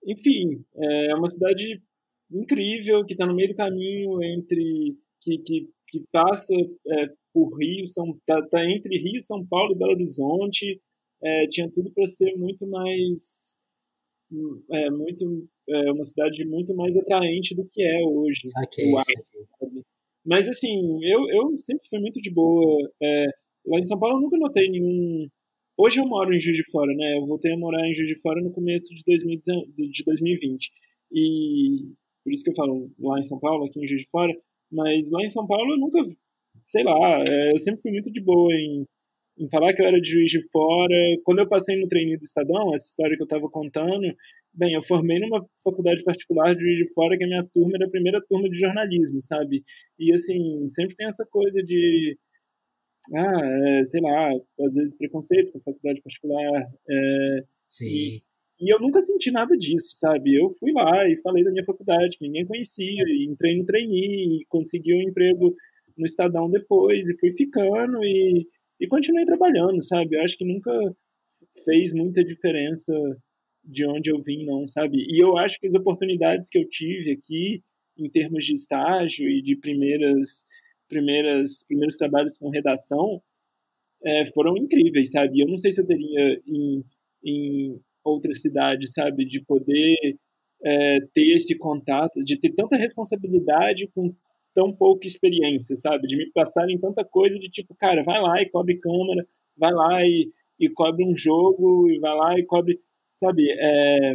enfim, 0.06 0.64
é 0.76 1.14
uma 1.14 1.28
cidade 1.28 1.82
incrível 2.30 3.04
que 3.04 3.14
está 3.14 3.26
no 3.26 3.34
meio 3.34 3.48
do 3.48 3.56
caminho 3.56 4.22
entre 4.22 4.96
que, 5.20 5.38
que, 5.38 5.68
que 5.88 6.04
passa 6.12 6.54
é, 6.54 7.06
por 7.32 7.56
Rio, 7.58 7.86
são 7.88 8.18
tá, 8.26 8.40
tá, 8.48 8.64
entre 8.64 8.98
Rio, 8.98 9.22
São 9.22 9.44
Paulo 9.46 9.72
e 9.72 9.78
Belo 9.78 9.92
Horizonte. 9.92 10.80
É, 11.22 11.46
tinha 11.48 11.70
tudo 11.70 11.92
para 11.92 12.06
ser 12.06 12.34
muito 12.36 12.66
mais 12.66 13.54
é 14.70 14.90
muito 14.90 15.48
é 15.68 15.92
uma 15.92 16.04
cidade 16.04 16.44
muito 16.46 16.74
mais 16.74 16.96
atraente 16.96 17.54
do 17.54 17.68
que 17.70 17.82
é 17.82 18.00
hoje. 18.04 18.48
Saquei, 18.50 18.92
Mas 20.24 20.48
assim, 20.48 20.98
eu, 21.04 21.28
eu 21.28 21.58
sempre 21.58 21.88
fui 21.88 22.00
muito 22.00 22.20
de 22.20 22.30
boa. 22.32 22.90
É, 23.02 23.26
lá 23.66 23.78
em 23.78 23.86
São 23.86 23.98
Paulo 23.98 24.16
eu 24.16 24.22
nunca 24.22 24.38
notei 24.38 24.68
nenhum. 24.68 25.28
Hoje 25.76 25.98
eu 25.98 26.06
moro 26.06 26.34
em 26.34 26.40
Juiz 26.40 26.56
de 26.56 26.70
Fora, 26.70 26.92
né? 26.94 27.18
Eu 27.18 27.26
voltei 27.26 27.52
a 27.52 27.58
morar 27.58 27.86
em 27.88 27.94
Juiz 27.94 28.08
de 28.08 28.20
Fora 28.20 28.40
no 28.40 28.52
começo 28.52 28.94
de, 28.94 29.02
2019, 29.06 29.72
de 29.90 30.04
2020. 30.04 30.70
E 31.12 31.92
por 32.22 32.32
isso 32.32 32.44
que 32.44 32.50
eu 32.50 32.54
falo 32.54 32.90
lá 32.98 33.18
em 33.18 33.22
São 33.22 33.38
Paulo, 33.38 33.64
aqui 33.64 33.80
em 33.80 33.86
Juiz 33.86 34.02
de 34.02 34.10
Fora. 34.10 34.32
Mas 34.70 35.10
lá 35.10 35.22
em 35.22 35.30
São 35.30 35.46
Paulo 35.46 35.72
eu 35.72 35.78
nunca, 35.78 35.98
sei 36.68 36.84
lá, 36.84 37.24
é, 37.26 37.52
eu 37.52 37.58
sempre 37.58 37.82
fui 37.82 37.90
muito 37.90 38.10
de 38.10 38.22
boa 38.22 38.52
em, 38.54 38.86
em 39.38 39.48
falar 39.48 39.72
que 39.74 39.82
eu 39.82 39.86
era 39.86 40.00
de 40.00 40.08
Juiz 40.10 40.30
de 40.30 40.40
Fora. 40.50 40.94
Quando 41.24 41.40
eu 41.40 41.48
passei 41.48 41.80
no 41.80 41.88
treininho 41.88 42.18
do 42.18 42.24
Estadão, 42.24 42.74
essa 42.74 42.86
história 42.86 43.16
que 43.16 43.22
eu 43.22 43.26
estava 43.26 43.48
contando, 43.48 44.14
bem, 44.52 44.74
eu 44.74 44.82
formei 44.82 45.18
numa 45.18 45.44
faculdade 45.64 46.04
particular 46.04 46.54
de 46.54 46.62
Juiz 46.62 46.78
de 46.78 46.92
Fora, 46.92 47.16
que 47.16 47.24
a 47.24 47.26
minha 47.26 47.46
turma 47.52 47.72
era 47.76 47.86
a 47.86 47.90
primeira 47.90 48.20
turma 48.28 48.48
de 48.48 48.58
jornalismo, 48.58 49.20
sabe? 49.22 49.62
E, 49.98 50.12
assim, 50.14 50.66
sempre 50.68 50.96
tem 50.96 51.06
essa 51.06 51.26
coisa 51.30 51.62
de 51.62 52.16
ah, 53.14 53.80
é, 53.80 53.84
sei 53.84 54.00
lá, 54.00 54.30
às 54.66 54.74
vezes 54.74 54.96
preconceito 54.96 55.52
com 55.52 55.58
a 55.58 55.62
faculdade 55.62 56.00
particular. 56.02 56.66
É, 56.88 57.44
Sim. 57.68 57.86
E, 57.86 58.22
e, 58.60 58.72
eu 58.72 58.80
nunca 58.80 59.00
senti 59.00 59.30
nada 59.30 59.56
disso, 59.56 59.96
sabe? 59.96 60.34
Eu 60.34 60.50
fui 60.50 60.72
lá 60.72 61.08
e 61.08 61.16
falei 61.20 61.44
da 61.44 61.50
minha 61.50 61.64
faculdade, 61.64 62.18
que 62.18 62.24
ninguém 62.24 62.46
conhecia, 62.46 63.04
e 63.06 63.26
entrei 63.28 63.56
no 63.56 63.64
trainee, 63.64 64.40
e 64.40 64.46
consegui 64.48 64.94
um 64.94 65.02
emprego 65.02 65.54
no 65.96 66.04
Estadão 66.06 66.50
depois, 66.50 67.08
e 67.08 67.18
fui 67.18 67.32
ficando, 67.32 68.02
e, 68.04 68.46
e 68.80 68.86
continuei 68.88 69.24
trabalhando, 69.24 69.82
sabe? 69.82 70.16
Eu 70.16 70.22
acho 70.22 70.36
que 70.36 70.44
nunca 70.44 70.70
fez 71.64 71.92
muita 71.92 72.24
diferença 72.24 72.92
de 73.64 73.86
onde 73.86 74.10
eu 74.10 74.22
vim, 74.22 74.44
não, 74.44 74.66
sabe? 74.66 74.98
E 75.08 75.22
eu 75.22 75.36
acho 75.36 75.58
que 75.60 75.66
as 75.66 75.74
oportunidades 75.74 76.48
que 76.48 76.58
eu 76.58 76.68
tive 76.68 77.12
aqui, 77.12 77.62
em 77.98 78.08
termos 78.10 78.44
de 78.44 78.54
estágio 78.54 79.28
e 79.28 79.42
de 79.42 79.56
primeiras 79.56 80.44
primeiras, 80.90 81.62
primeiros 81.62 81.96
trabalhos 81.96 82.36
com 82.36 82.50
redação 82.50 83.22
é, 84.04 84.26
foram 84.34 84.56
incríveis, 84.56 85.12
sabe? 85.12 85.40
Eu 85.40 85.48
não 85.48 85.56
sei 85.56 85.72
se 85.72 85.80
eu 85.80 85.86
teria 85.86 86.40
em, 86.46 86.84
em 87.24 87.80
outras 88.04 88.40
cidades, 88.40 88.92
sabe? 88.92 89.24
De 89.24 89.44
poder 89.44 90.16
é, 90.64 90.98
ter 91.14 91.36
esse 91.36 91.56
contato, 91.56 92.22
de 92.24 92.38
ter 92.38 92.54
tanta 92.54 92.76
responsabilidade 92.76 93.88
com 93.94 94.14
tão 94.54 94.74
pouca 94.74 95.06
experiência, 95.06 95.76
sabe? 95.76 96.06
De 96.06 96.16
me 96.16 96.30
passarem 96.32 96.78
tanta 96.78 97.04
coisa 97.04 97.38
de 97.38 97.48
tipo, 97.48 97.74
cara, 97.76 98.02
vai 98.02 98.20
lá 98.20 98.42
e 98.42 98.50
cobre 98.50 98.78
câmera, 98.78 99.26
vai 99.56 99.72
lá 99.72 100.04
e, 100.04 100.30
e 100.58 100.68
cobre 100.70 101.04
um 101.04 101.16
jogo, 101.16 101.90
e 101.90 101.98
vai 101.98 102.16
lá 102.16 102.38
e 102.38 102.44
cobre, 102.44 102.80
sabe? 103.14 103.50
É, 103.50 104.14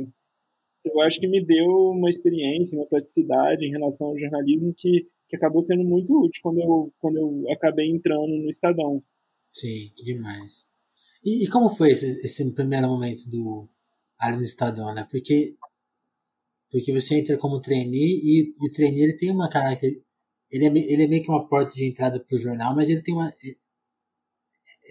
eu 0.86 1.02
acho 1.02 1.20
que 1.20 1.28
me 1.28 1.44
deu 1.44 1.66
uma 1.92 2.10
experiência, 2.10 2.78
uma 2.78 2.88
praticidade 2.88 3.66
em 3.66 3.72
relação 3.72 4.08
ao 4.08 4.18
jornalismo 4.18 4.74
que 4.76 5.08
que 5.28 5.36
acabou 5.36 5.62
sendo 5.62 5.84
muito 5.84 6.14
útil 6.18 6.42
quando 6.42 6.62
eu, 6.62 6.94
quando 7.00 7.18
eu 7.18 7.52
acabei 7.52 7.90
entrando 7.90 8.28
no 8.28 8.50
Estadão. 8.50 9.04
Sim, 9.52 9.92
que 9.96 10.04
demais. 10.04 10.68
E, 11.24 11.46
e 11.46 11.50
como 11.50 11.70
foi 11.70 11.92
esse, 11.92 12.20
esse 12.24 12.54
primeiro 12.54 12.88
momento 12.88 13.28
do 13.30 13.68
ali 14.18 14.38
no 14.38 14.44
Estadão, 14.44 14.94
né? 14.94 15.08
Porque, 15.10 15.56
porque 16.72 16.92
você 16.92 17.20
entra 17.20 17.38
como 17.38 17.62
trainee 17.62 18.20
e, 18.24 18.54
e 18.60 18.68
o 18.68 18.72
trainee 18.72 19.04
ele 19.04 19.18
tem 19.18 19.32
uma 19.32 19.50
característica. 19.50 20.06
Ele 20.52 20.66
é, 20.66 20.70
ele 20.70 21.04
é 21.04 21.08
meio 21.08 21.24
que 21.24 21.30
uma 21.30 21.48
porta 21.48 21.76
de 21.76 21.86
entrada 21.86 22.20
para 22.20 22.36
o 22.36 22.40
jornal, 22.40 22.76
mas 22.76 22.90
ele 22.90 23.02
tem 23.02 23.14
uma. 23.14 23.30
É, 23.30 23.56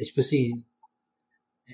é 0.01 0.05
tipo 0.05 0.21
assim. 0.21 0.65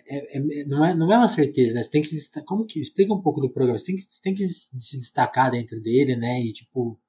É, 0.06 0.36
é, 0.38 0.64
não, 0.66 0.84
é, 0.84 0.94
não 0.94 1.12
é 1.12 1.16
uma 1.16 1.28
certeza, 1.28 1.74
né? 1.74 1.82
Você 1.82 1.90
tem 1.90 2.02
que 2.02 2.08
se 2.08 2.14
destacar. 2.16 2.44
Como 2.46 2.64
que. 2.64 2.80
Explica 2.80 3.12
um 3.12 3.22
pouco 3.22 3.40
do 3.40 3.50
programa. 3.50 3.78
Você 3.78 3.86
tem 3.86 3.96
que, 3.96 4.02
tem 4.22 4.34
que 4.34 4.46
se 4.46 4.98
destacar 4.98 5.50
dentro 5.50 5.80
dele, 5.80 6.16
né? 6.16 6.40
E, 6.40 6.52
tipo 6.52 7.00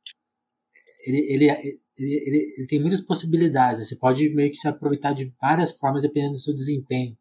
ele, 1.06 1.20
ele, 1.34 1.50
ele, 1.50 1.80
ele, 1.98 2.54
ele 2.58 2.68
tem 2.68 2.80
muitas 2.80 3.02
possibilidades. 3.02 3.80
Né? 3.80 3.86
Você 3.86 3.96
pode 3.96 4.30
meio 4.30 4.52
que 4.52 4.58
se 4.58 4.68
aproveitar 4.68 5.14
de 5.14 5.26
várias 5.42 5.72
formas 5.72 6.02
dependendo 6.02 6.34
do 6.34 6.40
seu 6.40 6.54
desempenho. 6.54 7.18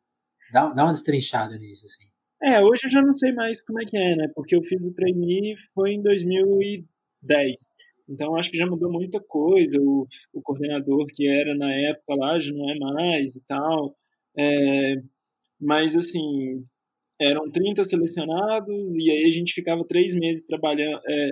Dá, 0.52 0.72
dá 0.72 0.84
uma 0.84 0.92
destrinchada 0.92 1.56
nisso, 1.58 1.86
assim. 1.86 2.04
É, 2.42 2.62
hoje 2.62 2.87
eu 2.87 2.90
já 2.90 3.02
não 3.02 3.12
sei 3.14 3.32
mais 3.32 3.62
como 3.62 3.80
é 3.82 3.85
que 3.85 3.97
é, 3.97 4.16
né? 4.16 4.28
Porque 4.35 4.56
eu 4.56 4.62
fiz 4.62 4.82
o 4.82 4.92
trainee 4.94 5.54
foi 5.75 5.92
em 5.92 6.02
2010. 6.02 7.56
Então 8.09 8.35
acho 8.37 8.50
que 8.50 8.56
já 8.56 8.66
mudou 8.66 8.90
muita 8.90 9.20
coisa. 9.20 9.78
O, 9.80 10.06
o 10.32 10.42
coordenador 10.42 11.06
que 11.09 11.28
era 11.28 11.54
na 11.54 11.73
época 11.75 12.14
lá 12.16 12.40
já 12.40 12.52
não 12.52 12.70
é 12.70 12.78
mais 12.78 13.37
e 13.37 13.40
tal. 13.47 13.94
É, 14.38 14.97
mas 15.61 15.97
assim, 15.97 16.64
eram 17.20 17.50
30 17.50 17.85
selecionados 17.85 18.97
e 18.97 19.11
aí 19.11 19.25
a 19.28 19.32
gente 19.32 19.52
ficava 19.54 19.85
três 19.87 20.14
meses 20.14 20.44
trabalhando, 20.47 21.00
é, 21.09 21.30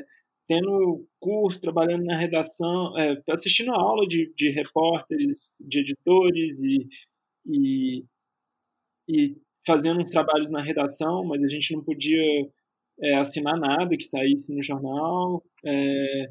tendo 0.49 1.07
curso, 1.21 1.61
trabalhando 1.61 2.05
na 2.05 2.17
redação, 2.19 2.97
é, 2.99 3.23
assistindo 3.31 3.73
aula 3.73 4.07
de, 4.07 4.33
de 4.37 4.51
repórteres, 4.51 5.39
de 5.67 5.81
editores 5.81 6.59
e, 6.61 6.89
e, 7.47 8.05
e, 9.09 9.37
fazendo 9.69 10.01
uns 10.01 10.11
trabalhos 10.11 10.51
na 10.51 10.63
redação, 10.63 11.25
mas 11.25 11.45
a 11.45 11.49
gente 11.49 11.75
não 11.75 11.85
podia 11.85 12.49
é, 13.03 13.15
assinar 13.17 13.59
nada 13.59 13.97
que 13.97 14.05
saísse 14.05 14.55
no 14.55 14.63
jornal, 14.63 15.45
é, 15.65 16.27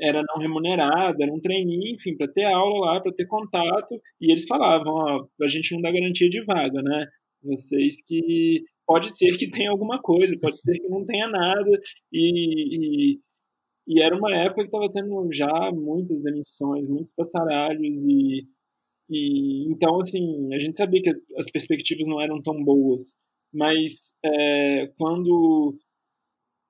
era 0.00 0.22
não 0.22 0.40
remunerado, 0.40 1.22
era 1.22 1.32
um 1.32 1.40
treininho, 1.40 1.94
enfim, 1.94 2.16
para 2.16 2.32
ter 2.32 2.44
aula 2.44 2.92
lá, 2.94 3.00
para 3.00 3.12
ter 3.12 3.26
contato, 3.26 4.00
e 4.20 4.32
eles 4.32 4.46
falavam, 4.46 4.92
ó, 4.94 5.26
a 5.42 5.48
gente 5.48 5.74
não 5.74 5.82
dá 5.82 5.92
garantia 5.92 6.30
de 6.30 6.42
vaga, 6.44 6.80
né? 6.82 7.06
Vocês 7.42 7.96
que 8.06 8.62
pode 8.86 9.16
ser 9.16 9.36
que 9.38 9.50
tenha 9.50 9.70
alguma 9.70 10.00
coisa, 10.00 10.38
pode 10.40 10.58
ser 10.58 10.78
que 10.78 10.88
não 10.88 11.04
tenha 11.04 11.28
nada, 11.28 11.70
e, 12.12 13.14
e 13.16 13.18
e 13.86 14.00
era 14.00 14.16
uma 14.16 14.32
época 14.34 14.62
que 14.62 14.68
estava 14.68 14.90
tendo 14.92 15.28
já 15.32 15.70
muitas 15.72 16.22
demissões, 16.22 16.88
muitos 16.88 17.12
passaralhos 17.14 17.98
e, 18.04 18.46
e 19.12 19.72
então 19.72 20.00
assim 20.00 20.52
a 20.54 20.58
gente 20.58 20.76
sabia 20.76 21.02
que 21.02 21.10
as, 21.10 21.18
as 21.38 21.50
perspectivas 21.50 22.08
não 22.08 22.20
eram 22.20 22.40
tão 22.42 22.62
boas, 22.64 23.16
mas 23.52 24.14
é, 24.24 24.88
quando 24.98 25.76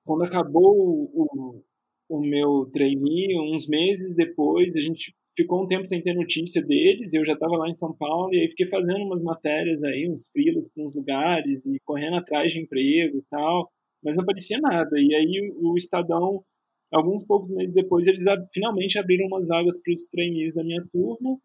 quando 0.05 0.23
acabou 0.23 1.09
o, 1.13 1.63
o 2.09 2.19
meu 2.21 2.69
trainee, 2.73 3.39
uns 3.39 3.67
meses 3.67 4.13
depois 4.15 4.75
a 4.75 4.81
gente 4.81 5.15
ficou 5.35 5.63
um 5.63 5.67
tempo 5.67 5.85
sem 5.85 6.01
ter 6.01 6.13
notícia 6.13 6.61
deles, 6.61 7.13
eu 7.13 7.25
já 7.25 7.33
estava 7.33 7.57
lá 7.57 7.69
em 7.69 7.73
São 7.73 7.95
Paulo 7.95 8.33
e 8.33 8.39
aí 8.39 8.49
fiquei 8.49 8.67
fazendo 8.67 9.03
umas 9.05 9.21
matérias 9.21 9.83
aí, 9.83 10.09
uns 10.09 10.27
frilos 10.29 10.69
para 10.69 10.85
uns 10.85 10.95
lugares 10.95 11.65
e 11.65 11.79
correndo 11.85 12.17
atrás 12.17 12.53
de 12.53 12.59
emprego 12.61 13.17
e 13.17 13.23
tal, 13.29 13.71
mas 14.03 14.17
não 14.17 14.23
aparecia 14.23 14.59
nada. 14.59 14.99
E 14.99 15.15
aí 15.15 15.51
o 15.55 15.75
Estadão 15.77 16.43
Alguns 16.93 17.25
poucos 17.25 17.49
meses 17.49 17.73
depois, 17.73 18.05
eles 18.05 18.23
finalmente 18.53 18.99
abriram 18.99 19.25
umas 19.25 19.47
vagas 19.47 19.81
para 19.81 19.93
os 19.95 20.07
trainees 20.09 20.53
da 20.53 20.63
minha 20.63 20.85
turma, 20.91 21.39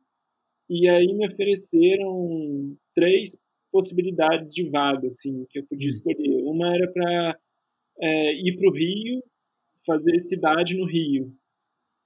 e 0.69 0.89
aí 0.89 1.13
me 1.15 1.27
ofereceram 1.27 2.77
três 2.95 3.37
possibilidades 3.71 4.53
de 4.53 4.69
vaga, 4.69 5.09
assim, 5.09 5.47
que 5.51 5.61
eu 5.61 5.67
podia 5.67 5.89
hum. 5.89 5.91
escolher. 5.91 6.43
Uma 6.45 6.75
era 6.75 6.91
para 6.91 7.39
é, 8.01 8.35
ir 8.35 8.57
para 8.57 8.69
o 8.69 8.75
Rio, 8.75 9.23
fazer 9.87 10.21
cidade 10.21 10.77
no 10.77 10.87
Rio. 10.87 11.33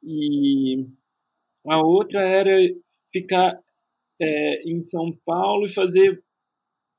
E 0.02 0.86
a 1.66 1.80
outra 1.80 2.22
era 2.22 2.56
ficar 3.10 3.58
é, 4.20 4.62
em 4.68 4.80
São 4.80 5.16
Paulo 5.24 5.66
e 5.66 5.72
fazer, 5.72 6.22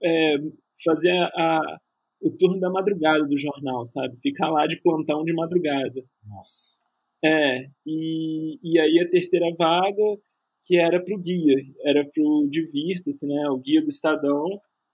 é, 0.01 0.38
fazer 0.84 1.12
a, 1.12 1.79
o 2.22 2.32
turno 2.32 2.60
da 2.60 2.70
madrugada 2.70 3.25
do 3.25 3.38
jornal, 3.38 3.86
sabe? 3.86 4.17
Ficar 4.22 4.50
lá 4.50 4.65
de 4.67 4.82
plantão 4.82 5.24
de 5.24 5.34
madrugada. 5.34 6.03
Nossa. 6.25 6.84
É, 7.24 7.70
e, 7.86 8.60
e 8.62 8.79
aí 8.79 9.00
a 9.00 9.10
terceira 9.10 9.48
vaga, 9.58 10.20
que 10.63 10.77
era 10.77 11.03
pro 11.03 11.17
guia, 11.17 11.55
era 11.86 12.05
pro 12.05 12.48
Divirta-se, 12.50 13.27
né? 13.27 13.50
O 13.50 13.58
guia 13.58 13.82
do 13.82 13.89
Estadão, 13.89 14.46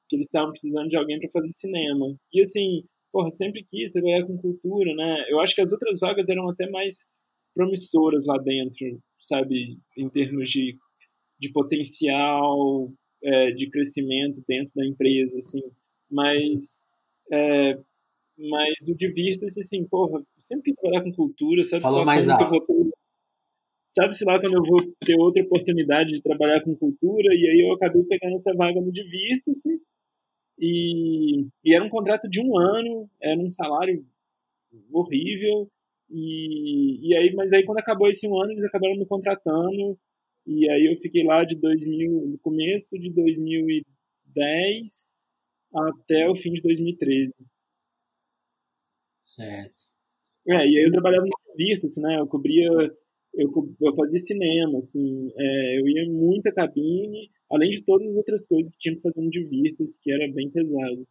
que 0.07 0.15
eles 0.15 0.27
estavam 0.27 0.51
precisando 0.51 0.89
de 0.89 0.97
alguém 0.97 1.19
para 1.19 1.29
fazer 1.31 1.51
cinema. 1.51 2.15
E 2.33 2.41
assim, 2.41 2.83
porra, 3.11 3.29
sempre 3.29 3.63
quis 3.63 3.91
trabalhar 3.91 4.25
com 4.25 4.38
cultura, 4.38 4.93
né? 4.95 5.25
Eu 5.29 5.39
acho 5.39 5.55
que 5.55 5.61
as 5.61 5.71
outras 5.71 5.99
vagas 5.99 6.27
eram 6.29 6.49
até 6.49 6.69
mais 6.69 7.09
promissoras 7.53 8.25
lá 8.25 8.38
dentro, 8.38 8.99
sabe? 9.19 9.77
Em 9.97 10.09
termos 10.09 10.49
de, 10.49 10.77
de 11.39 11.51
potencial, 11.51 12.91
é, 13.23 13.51
de 13.51 13.69
crescimento 13.69 14.43
dentro 14.47 14.71
da 14.75 14.85
empresa, 14.85 15.38
assim. 15.38 15.61
Mas 16.09 16.79
é, 17.31 17.77
mas 18.39 18.88
o 18.88 18.95
divirta-se, 18.95 19.59
assim, 19.59 19.85
porra, 19.88 20.23
sempre 20.38 20.71
quis 20.71 20.75
trabalhar 20.75 21.03
com 21.03 21.11
cultura, 21.11 21.63
sabe? 21.63 21.81
Falou 21.81 22.05
mais 22.05 22.29
alto. 22.29 22.91
Sabe-se 23.89 24.24
lá 24.24 24.39
quando 24.39 24.53
eu 24.53 24.63
vou 24.63 24.84
ter 25.00 25.15
outra 25.15 25.41
oportunidade 25.41 26.12
de 26.12 26.22
trabalhar 26.22 26.62
com 26.62 26.75
cultura, 26.75 27.34
e 27.34 27.50
aí 27.50 27.67
eu 27.67 27.74
acabei 27.74 28.03
pegando 28.03 28.38
essa 28.38 28.53
vaga 28.53 28.79
no 28.79 28.91
Divirta-se, 28.91 29.81
e, 30.60 31.48
e 31.63 31.75
era 31.75 31.84
um 31.84 31.89
contrato 31.89 32.29
de 32.29 32.39
um 32.39 32.55
ano, 32.55 33.10
era 33.19 33.39
um 33.39 33.51
salário 33.51 34.05
horrível, 34.91 35.67
e, 36.08 37.10
e 37.10 37.15
aí, 37.15 37.34
mas 37.34 37.51
aí 37.51 37.65
quando 37.65 37.79
acabou 37.79 38.08
esse 38.08 38.27
um 38.27 38.39
ano, 38.39 38.51
eles 38.51 38.63
acabaram 38.63 38.96
me 38.96 39.08
contratando, 39.08 39.98
e 40.46 40.69
aí 40.69 40.86
eu 40.86 40.96
fiquei 40.98 41.24
lá 41.24 41.43
de 41.43 41.55
2000, 41.55 42.12
no 42.27 42.38
começo 42.39 42.98
de 43.00 43.12
2010 43.12 45.17
até 45.74 46.29
o 46.29 46.36
fim 46.36 46.53
de 46.53 46.62
2013. 46.62 47.34
Certo. 49.19 49.79
É, 50.48 50.53
e 50.53 50.77
aí 50.77 50.84
eu 50.86 50.91
trabalhava 50.91 51.25
no 51.25 51.55
Virtus, 51.55 51.98
né? 51.98 52.19
Eu 52.19 52.27
cobria, 52.27 52.69
eu, 53.33 53.50
eu 53.81 53.95
fazia 53.95 54.19
cinema, 54.19 54.79
assim, 54.79 55.31
é, 55.38 55.79
eu 55.79 55.88
ia 55.88 56.03
em 56.03 56.12
muita 56.12 56.51
cabine, 56.51 57.29
além 57.51 57.69
de 57.69 57.83
todas 57.83 58.07
as 58.07 58.15
outras 58.15 58.45
coisas 58.48 58.71
que 58.71 58.79
tinha 58.79 58.95
que 58.95 59.01
fazer 59.01 59.21
no 59.21 59.29
Virtus, 59.29 59.98
que 60.01 60.12
era 60.12 60.31
bem 60.33 60.50
pesado. 60.50 61.07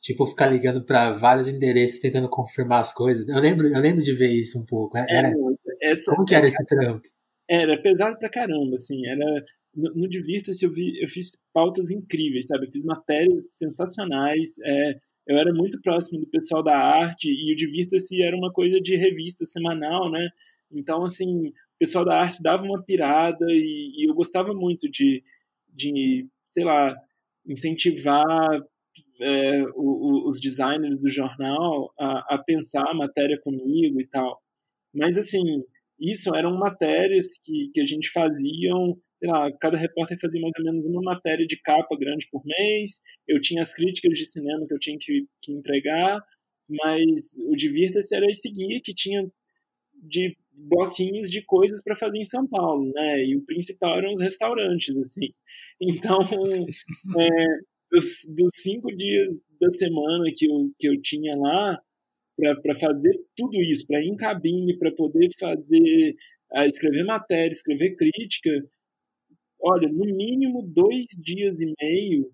Tipo, 0.00 0.26
ficar 0.26 0.48
ligando 0.48 0.84
para 0.84 1.12
vários 1.12 1.46
endereços 1.46 2.00
tentando 2.00 2.28
confirmar 2.28 2.80
as 2.80 2.92
coisas. 2.92 3.28
Eu 3.28 3.38
lembro, 3.38 3.66
eu 3.68 3.80
lembro 3.80 4.02
de 4.02 4.12
ver 4.12 4.32
isso 4.32 4.58
um 4.58 4.66
pouco. 4.66 4.98
É, 4.98 5.06
era, 5.08 5.28
é, 5.28 5.92
essa, 5.92 6.12
como 6.12 6.26
que 6.26 6.34
era 6.34 6.46
esse 6.46 6.64
trampo? 6.66 7.08
Era 7.48 7.80
pesado 7.80 8.18
pra 8.18 8.30
caramba, 8.30 8.74
assim, 8.76 9.06
era... 9.06 9.44
No, 9.74 9.94
no 9.94 10.08
Divirta-se 10.08 10.64
eu, 10.64 10.72
vi, 10.72 11.00
eu 11.02 11.08
fiz 11.08 11.30
pautas 11.52 11.90
incríveis, 11.90 12.46
sabe? 12.46 12.66
Eu 12.66 12.70
fiz 12.70 12.84
matérias 12.84 13.56
sensacionais, 13.56 14.58
é, 14.64 14.94
eu 15.26 15.36
era 15.36 15.52
muito 15.52 15.80
próximo 15.80 16.20
do 16.20 16.26
pessoal 16.26 16.62
da 16.62 16.76
arte 16.76 17.28
e 17.30 17.52
o 17.52 17.56
Divirta-se 17.56 18.22
era 18.22 18.36
uma 18.36 18.52
coisa 18.52 18.80
de 18.80 18.96
revista 18.96 19.44
semanal, 19.44 20.10
né? 20.10 20.28
Então, 20.70 21.04
assim, 21.04 21.48
o 21.48 21.52
pessoal 21.78 22.04
da 22.04 22.20
arte 22.20 22.42
dava 22.42 22.64
uma 22.64 22.82
pirada 22.82 23.46
e, 23.48 23.92
e 23.96 24.08
eu 24.08 24.14
gostava 24.14 24.52
muito 24.52 24.90
de, 24.90 25.22
de, 25.68 26.26
sei 26.50 26.64
lá, 26.64 26.94
incentivar 27.46 28.60
é, 29.20 29.62
o, 29.74 30.26
o, 30.26 30.28
os 30.28 30.40
designers 30.40 30.98
do 30.98 31.08
jornal 31.08 31.92
a, 31.98 32.34
a 32.34 32.38
pensar 32.38 32.84
a 32.88 32.94
matéria 32.94 33.38
comigo 33.40 34.00
e 34.00 34.06
tal. 34.06 34.40
Mas, 34.92 35.16
assim, 35.16 35.62
isso 35.98 36.34
eram 36.34 36.56
matérias 36.58 37.38
que, 37.42 37.70
que 37.72 37.80
a 37.80 37.86
gente 37.86 38.10
fazia, 38.10 38.74
sei 39.22 39.30
lá, 39.30 39.48
cada 39.60 39.78
repórter 39.78 40.18
fazia 40.20 40.40
mais 40.40 40.52
ou 40.58 40.64
menos 40.64 40.84
uma 40.84 41.00
matéria 41.00 41.46
de 41.46 41.56
capa 41.62 41.96
grande 41.96 42.26
por 42.28 42.42
mês, 42.44 43.00
eu 43.28 43.40
tinha 43.40 43.62
as 43.62 43.72
críticas 43.72 44.18
de 44.18 44.26
cinema 44.26 44.66
que 44.66 44.74
eu 44.74 44.80
tinha 44.80 44.98
que, 45.00 45.28
que 45.40 45.52
entregar, 45.52 46.20
mas 46.68 47.38
o 47.46 47.54
Divirta-se 47.54 48.16
era 48.16 48.26
esse 48.26 48.50
guia 48.50 48.80
que 48.82 48.92
tinha 48.92 49.24
de 50.02 50.36
bloquinhos 50.52 51.30
de 51.30 51.40
coisas 51.44 51.80
para 51.84 51.94
fazer 51.94 52.18
em 52.18 52.24
São 52.24 52.48
Paulo, 52.48 52.90
né? 52.92 53.24
E 53.24 53.36
o 53.36 53.44
principal 53.44 53.96
eram 53.98 54.12
os 54.12 54.20
restaurantes, 54.20 54.96
assim. 54.96 55.28
Então, 55.80 56.18
é, 57.18 57.46
dos, 57.90 58.06
dos, 58.36 58.54
cinco 58.54 58.88
dias 58.94 59.40
da 59.60 59.70
semana 59.70 60.30
que 60.36 60.46
eu, 60.46 60.70
que 60.78 60.88
eu 60.88 61.00
tinha 61.00 61.36
lá 61.36 61.78
para 62.36 62.74
fazer 62.74 63.12
tudo 63.36 63.56
isso, 63.60 63.86
para 63.86 64.00
ir 64.00 64.08
em 64.08 64.16
cabine, 64.16 64.78
para 64.78 64.92
poder 64.92 65.28
fazer, 65.38 66.14
escrever 66.66 67.04
matéria, 67.04 67.52
escrever 67.52 67.96
crítica, 67.96 68.50
olha, 69.62 69.88
no 69.88 70.04
mínimo 70.04 70.62
dois 70.62 71.06
dias 71.22 71.60
e 71.60 71.72
meio 71.80 72.30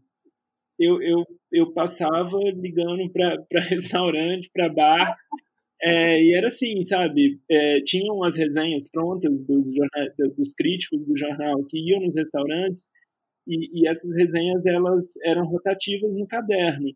eu, 0.79 1.03
eu, 1.03 1.25
eu 1.53 1.73
passava 1.73 2.39
ligando 2.55 3.11
para 3.11 3.37
restaurante, 3.69 4.51
para 4.53 4.69
bar, 4.69 5.17
é, 5.83 6.23
e 6.23 6.35
era 6.35 6.49
assim, 6.49 6.83
sabe? 6.83 7.41
É, 7.51 7.81
tinham 7.83 8.23
as 8.25 8.37
resenhas 8.37 8.91
prontas 8.91 9.31
dos, 9.47 9.67
dos 10.37 10.55
críticos 10.55 11.05
do 11.07 11.17
jornal 11.17 11.65
que 11.69 11.79
iam 11.79 12.01
nos 12.01 12.15
restaurantes 12.15 12.85
e, 13.47 13.83
e 13.83 13.89
essas 13.89 14.11
resenhas 14.15 14.67
elas 14.67 15.07
eram 15.25 15.47
rotativas 15.47 16.15
no 16.17 16.27
caderno. 16.27 16.89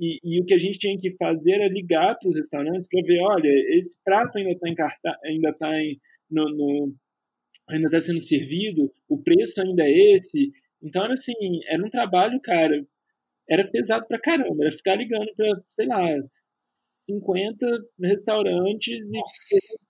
E, 0.00 0.18
e, 0.24 0.40
o 0.40 0.44
que 0.44 0.54
a 0.54 0.58
gente 0.58 0.78
tinha 0.78 0.98
que 0.98 1.14
fazer 1.16 1.52
era 1.52 1.68
ligar 1.68 2.16
para 2.18 2.28
os 2.28 2.36
restaurantes 2.36 2.88
para 2.88 3.02
ver, 3.06 3.20
olha, 3.20 3.50
esse 3.76 3.96
prato 4.02 4.38
ainda 4.38 4.52
está 4.52 4.68
em 4.68 4.74
ainda 5.24 5.50
está 5.50 5.70
no, 6.30 6.44
no, 6.44 6.94
ainda 7.68 7.86
está 7.86 8.00
sendo 8.00 8.20
servido, 8.20 8.92
o 9.08 9.22
preço 9.22 9.60
ainda 9.60 9.84
é 9.84 10.16
esse. 10.16 10.52
Então 10.82 11.04
era 11.04 11.14
assim, 11.14 11.34
era 11.66 11.84
um 11.84 11.90
trabalho, 11.90 12.40
cara, 12.40 12.86
era 13.48 13.66
pesado 13.70 14.06
pra 14.06 14.18
caramba, 14.18 14.64
era 14.64 14.72
ficar 14.72 14.96
ligando 14.96 15.32
para, 15.36 15.62
sei 15.70 15.86
lá, 15.86 16.02
50 16.58 17.66
restaurantes 18.00 19.06
e 19.06 19.20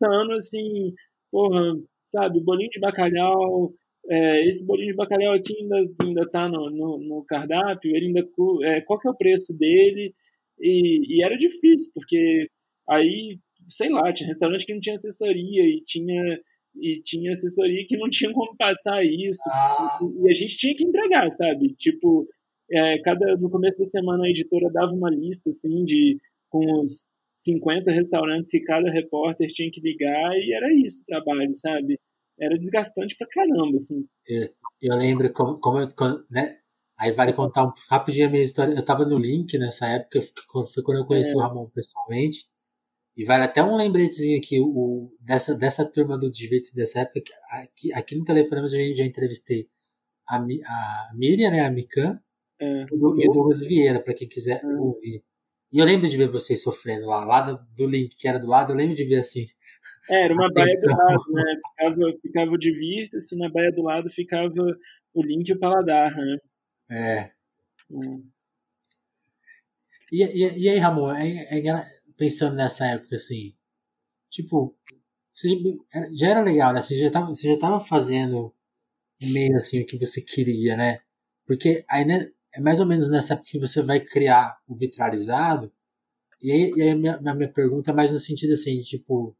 perguntando 0.00 0.32
assim, 0.34 0.92
porra, 1.30 1.74
sabe, 2.06 2.40
bolinho 2.40 2.70
de 2.70 2.80
bacalhau, 2.80 3.72
é, 4.08 4.48
esse 4.48 4.64
bolinho 4.66 4.90
de 4.90 4.96
bacalhau 4.96 5.34
aqui 5.34 5.54
ainda, 5.56 5.76
ainda 6.02 6.30
tá 6.30 6.48
no, 6.48 6.70
no, 6.70 6.98
no 6.98 7.24
cardápio, 7.24 7.94
ele 7.94 8.06
ainda, 8.06 8.28
é, 8.64 8.80
qual 8.82 8.98
que 8.98 9.08
é 9.08 9.10
o 9.10 9.16
preço 9.16 9.52
dele? 9.56 10.14
E, 10.60 11.18
e 11.18 11.24
era 11.24 11.36
difícil, 11.36 11.90
porque 11.94 12.48
aí, 12.88 13.38
sei 13.68 13.88
lá, 13.90 14.12
tinha 14.12 14.28
restaurante 14.28 14.66
que 14.66 14.74
não 14.74 14.80
tinha 14.80 14.94
assessoria 14.96 15.64
e 15.64 15.82
tinha 15.84 16.40
e 16.76 17.00
tinha 17.02 17.32
assessoria 17.32 17.84
que 17.86 17.96
não 17.96 18.08
tinha 18.08 18.32
como 18.32 18.56
passar 18.56 19.04
isso. 19.04 19.40
Ah. 19.48 19.98
E, 20.22 20.30
a 20.30 20.34
gente 20.34 20.56
tinha 20.56 20.74
que 20.74 20.84
entregar, 20.84 21.30
sabe? 21.30 21.74
Tipo, 21.74 22.26
é, 22.70 22.98
cada 23.02 23.36
no 23.36 23.50
começo 23.50 23.78
da 23.78 23.84
semana 23.84 24.24
a 24.24 24.30
editora 24.30 24.70
dava 24.72 24.92
uma 24.92 25.10
lista 25.10 25.50
assim 25.50 25.84
de 25.84 26.18
com 26.48 26.82
os 26.82 27.06
50 27.36 27.90
restaurantes 27.90 28.50
que 28.50 28.60
cada 28.60 28.90
repórter 28.90 29.48
tinha 29.48 29.70
que 29.70 29.80
ligar 29.80 30.32
e 30.36 30.54
era 30.54 30.72
isso 30.74 31.02
o 31.02 31.06
trabalho, 31.06 31.56
sabe? 31.56 31.98
Era 32.38 32.58
desgastante 32.58 33.16
pra 33.16 33.28
caramba, 33.28 33.76
assim. 33.76 34.04
Eu, 34.26 34.48
eu 34.82 34.96
lembro 34.96 35.32
como, 35.32 35.58
como 35.58 35.78
eu, 35.78 35.88
né? 36.30 36.58
Aí 36.98 37.10
vale 37.12 37.32
contar 37.32 37.64
um, 37.64 37.72
rapidinho 37.90 38.28
a 38.28 38.30
minha 38.30 38.42
história. 38.42 38.72
Eu 38.72 38.84
tava 38.84 39.04
no 39.04 39.18
link 39.18 39.56
nessa 39.58 39.86
época, 39.86 40.20
foi 40.72 40.82
quando 40.82 40.98
eu 40.98 41.06
conheci 41.06 41.32
é. 41.32 41.36
o 41.36 41.40
Ramon 41.40 41.68
pessoalmente. 41.70 42.46
E 43.16 43.24
vale 43.24 43.44
até 43.44 43.62
um 43.62 43.76
lembretezinho 43.76 44.38
aqui, 44.38 44.58
o, 44.60 45.12
dessa, 45.20 45.54
dessa 45.54 45.84
turma 45.84 46.18
do 46.18 46.30
Divirtes 46.30 46.72
dessa 46.72 47.00
época, 47.00 47.20
aqui, 47.50 47.92
aqui 47.92 48.16
no 48.16 48.24
Telefonemas 48.24 48.72
eu 48.72 48.94
já, 48.94 49.04
entrevistei 49.04 49.68
a, 50.28 50.36
a 50.36 51.12
Miriam, 51.14 51.50
né, 51.50 51.60
a 51.64 51.70
Mikan, 51.70 52.18
é. 52.60 52.82
e 52.90 53.28
o 53.28 53.32
Douglas 53.32 53.60
Vieira, 53.60 54.00
para 54.00 54.14
quem 54.14 54.28
quiser 54.28 54.60
é. 54.64 54.66
ouvir. 54.66 55.22
E 55.72 55.78
eu 55.78 55.84
lembro 55.84 56.08
de 56.08 56.16
ver 56.16 56.28
vocês 56.28 56.62
sofrendo 56.62 57.06
lá, 57.06 57.24
lá 57.24 57.40
do, 57.40 57.58
do, 57.76 57.86
link 57.86 58.14
que 58.16 58.28
era 58.28 58.38
do 58.38 58.46
lado, 58.46 58.72
eu 58.72 58.76
lembro 58.76 58.94
de 58.94 59.04
ver 59.04 59.16
assim. 59.16 59.44
É, 60.08 60.22
era 60.22 60.34
uma 60.34 60.48
baia 60.54 60.68
do 60.68 60.96
lado, 60.96 61.32
né? 61.32 61.56
Ficava, 61.56 62.18
ficava 62.22 62.50
o 62.52 62.58
Divirta-se, 62.58 63.36
na 63.36 63.48
baia 63.48 63.72
do 63.72 63.82
lado 63.82 64.10
ficava 64.10 64.52
o 65.12 65.22
link 65.22 65.48
e 65.48 65.52
o 65.52 65.58
paladar, 65.58 66.14
né? 66.16 66.38
É. 66.90 67.30
Hum. 67.90 68.22
E, 70.12 70.22
e, 70.22 70.58
e 70.60 70.68
aí, 70.68 70.78
Ramon, 70.78 71.12
é, 71.12 71.58
é, 71.58 71.84
pensando 72.16 72.56
nessa 72.56 72.86
época 72.86 73.16
assim, 73.16 73.54
tipo, 74.30 74.76
você, 75.32 75.48
já 76.12 76.30
era 76.30 76.40
legal, 76.40 76.72
né? 76.72 76.82
Você 76.82 76.96
já 76.96 77.10
tava, 77.10 77.28
você 77.28 77.48
já 77.52 77.58
tava 77.58 77.80
fazendo 77.80 78.54
meio 79.20 79.56
assim 79.56 79.82
o 79.82 79.86
que 79.86 79.98
você 79.98 80.20
queria, 80.20 80.76
né? 80.76 81.00
Porque 81.46 81.84
aí, 81.88 82.04
né, 82.04 82.30
é 82.54 82.60
mais 82.60 82.80
ou 82.80 82.86
menos 82.86 83.10
nessa 83.10 83.34
época 83.34 83.50
que 83.50 83.58
você 83.58 83.82
vai 83.82 84.00
criar 84.00 84.56
o 84.68 84.76
vitralizado. 84.76 85.72
E 86.42 86.52
aí, 86.52 86.72
e 86.76 86.82
aí 86.82 86.90
a 86.90 86.96
minha, 86.96 87.16
a 87.16 87.34
minha 87.34 87.52
pergunta 87.52 87.90
é 87.90 87.94
mais 87.94 88.12
no 88.12 88.18
sentido 88.18 88.52
assim, 88.52 88.80
tipo, 88.80 89.36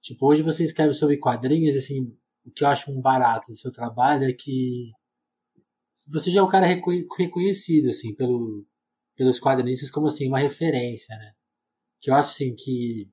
tipo, 0.00 0.26
hoje 0.26 0.42
você 0.42 0.64
escreve 0.64 0.94
sobre 0.94 1.18
quadrinhos, 1.18 1.76
assim, 1.76 2.16
o 2.46 2.50
que 2.52 2.64
eu 2.64 2.68
acho 2.68 2.90
um 2.92 3.00
barato 3.00 3.48
do 3.50 3.56
seu 3.56 3.72
trabalho 3.72 4.24
é 4.28 4.32
que 4.32 4.92
você 6.08 6.30
já 6.30 6.40
é 6.40 6.42
um 6.42 6.48
cara 6.48 6.66
reconhecido, 6.66 7.88
assim, 7.88 8.14
pelo, 8.14 8.66
pelos 9.16 9.40
quadrinistas 9.40 9.90
como, 9.90 10.06
assim, 10.06 10.28
uma 10.28 10.38
referência, 10.38 11.16
né? 11.16 11.32
Que 12.06 12.10
eu 12.10 12.14
acho, 12.14 12.30
assim, 12.30 12.54
que 12.54 13.10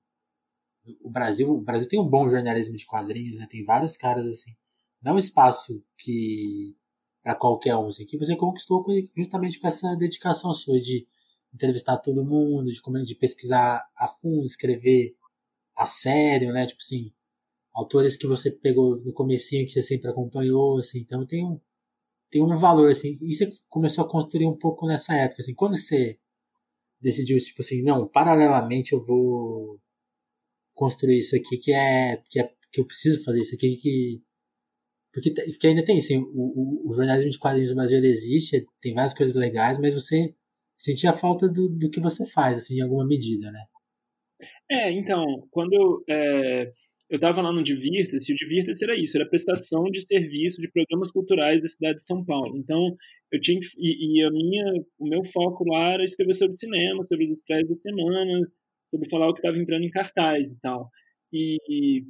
o 1.02 1.10
Brasil, 1.10 1.50
o 1.50 1.62
Brasil 1.62 1.90
tem 1.90 2.00
um 2.00 2.08
bom 2.08 2.30
jornalismo 2.30 2.76
de 2.76 2.86
quadrinhos, 2.86 3.40
né? 3.40 3.48
Tem 3.50 3.64
vários 3.64 3.98
caras, 3.98 4.24
assim, 4.28 4.52
é 5.04 5.12
um 5.12 5.18
espaço 5.18 5.84
que 5.98 6.78
para 7.24 7.34
qualquer 7.34 7.76
um, 7.76 7.88
assim, 7.88 8.06
que 8.06 8.20
você 8.20 8.36
conquistou 8.36 8.86
justamente 9.18 9.60
com 9.60 9.68
essa 9.68 9.96
dedicação 9.96 10.54
sua 10.54 10.80
de 10.80 11.08
entrevistar 11.52 11.98
todo 11.98 12.24
mundo, 12.24 12.66
de, 12.66 13.04
de 13.04 13.16
pesquisar 13.16 13.84
a 13.98 14.08
fundo, 14.08 14.46
escrever 14.46 15.16
a 15.76 15.88
sério, 15.88 16.54
né? 16.54 16.68
Tipo 16.68 16.80
assim, 16.80 17.12
autores 17.74 18.16
que 18.16 18.28
você 18.28 18.52
pegou 18.52 18.98
no 19.04 19.12
comecinho 19.12 19.66
que 19.66 19.72
você 19.72 19.82
sempre 19.82 20.08
acompanhou, 20.08 20.78
assim, 20.78 21.00
então 21.00 21.26
tem 21.26 21.44
um 21.44 21.60
tem 22.30 22.44
um 22.44 22.56
valor 22.56 22.92
assim. 22.92 23.18
E 23.24 23.34
você 23.34 23.52
começou 23.68 24.06
a 24.06 24.08
construir 24.08 24.46
um 24.46 24.56
pouco 24.56 24.86
nessa 24.86 25.16
época, 25.16 25.42
assim, 25.42 25.56
quando 25.56 25.76
você 25.76 26.20
decidiu 27.04 27.38
tipo 27.38 27.62
assim, 27.62 27.84
não, 27.84 28.08
paralelamente 28.08 28.94
eu 28.94 29.04
vou 29.04 29.80
construir 30.74 31.20
isso 31.20 31.36
aqui 31.36 31.58
que 31.58 31.72
é 31.72 32.22
que 32.30 32.40
é 32.40 32.50
que 32.72 32.82
eu 32.82 32.86
preciso 32.86 33.24
fazer 33.24 33.42
isso 33.42 33.56
aqui 33.56 33.76
que 33.76 34.24
porque, 35.14 35.32
porque 35.32 35.68
ainda 35.68 35.86
tem, 35.86 36.00
assim, 36.00 36.18
o, 36.18 36.32
o, 36.34 36.90
o 36.90 36.94
jornalismo 36.96 37.30
de 37.30 37.38
quadrinhos 37.38 37.70
no 37.70 37.76
Brasil 37.76 38.04
existe, 38.04 38.66
tem 38.82 38.96
várias 38.96 39.14
coisas 39.14 39.36
legais, 39.36 39.78
mas 39.78 39.94
você 39.94 40.34
sentia 40.76 41.14
falta 41.14 41.48
do, 41.48 41.70
do 41.70 41.88
que 41.92 42.00
você 42.00 42.26
faz, 42.26 42.58
assim, 42.58 42.78
em 42.78 42.82
alguma 42.82 43.06
medida, 43.06 43.52
né? 43.52 43.64
É, 44.70 44.92
então, 44.92 45.24
quando 45.52 45.72
eu, 45.74 46.04
é, 46.10 46.74
eu 47.14 47.18
estava 47.18 47.44
lá 47.44 47.52
no 47.54 47.64
Divirta-se, 47.64 48.34
o 48.34 48.36
Divirta-se 48.36 48.84
era 48.84 49.00
isso, 49.00 49.16
era 49.16 49.30
prestação 49.30 49.84
de 49.84 50.02
serviço 50.02 50.60
de 50.60 50.72
programas 50.72 51.12
culturais 51.12 51.62
da 51.62 51.68
cidade 51.68 51.98
de 51.98 52.08
São 52.08 52.26
Paulo. 52.26 52.58
Então, 52.58 52.96
eu 53.32 53.40
tinha 53.40 53.60
e, 53.78 54.20
e 54.20 54.24
a 54.26 54.32
minha, 54.32 54.66
o 54.98 55.08
meu 55.08 55.24
foco 55.24 55.64
lá 55.72 55.94
era 55.94 56.04
escrever 56.04 56.34
sobre 56.34 56.58
cinema, 56.58 57.04
sobre 57.04 57.26
as 57.26 57.32
estreias 57.32 57.70
da 57.70 57.76
semana, 57.76 58.40
sobre 58.88 59.08
falar 59.10 59.30
o 59.30 59.34
que 59.34 59.42
estava 59.42 59.58
entrando 59.60 59.84
em 59.84 59.92
cartaz 59.92 60.48
e 60.48 60.60
tal. 60.60 60.90
E 61.32 62.04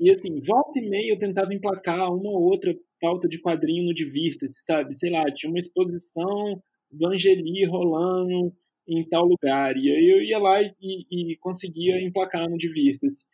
e 0.00 0.10
assim, 0.10 0.40
volta 0.44 0.80
e 0.80 0.88
meia 0.88 1.12
eu 1.12 1.18
tentava 1.18 1.54
emplacar 1.54 2.12
uma 2.12 2.30
ou 2.30 2.42
outra 2.42 2.74
pauta 3.00 3.28
de 3.28 3.40
quadrinho 3.40 3.84
no 3.84 3.94
Divirta-se, 3.94 4.64
sabe? 4.64 4.92
Sei 4.98 5.10
lá, 5.10 5.24
tinha 5.32 5.48
uma 5.48 5.60
exposição 5.60 6.60
do 6.90 7.06
Angeli 7.06 7.64
rolando 7.66 8.52
em 8.88 9.08
tal 9.08 9.24
lugar. 9.24 9.76
E 9.76 9.88
aí 9.88 10.10
eu 10.10 10.20
ia 10.22 10.38
lá 10.40 10.60
e, 10.60 11.32
e 11.32 11.36
conseguia 11.36 12.00
emplacar 12.02 12.50
no 12.50 12.58
Divirta-se. 12.58 13.24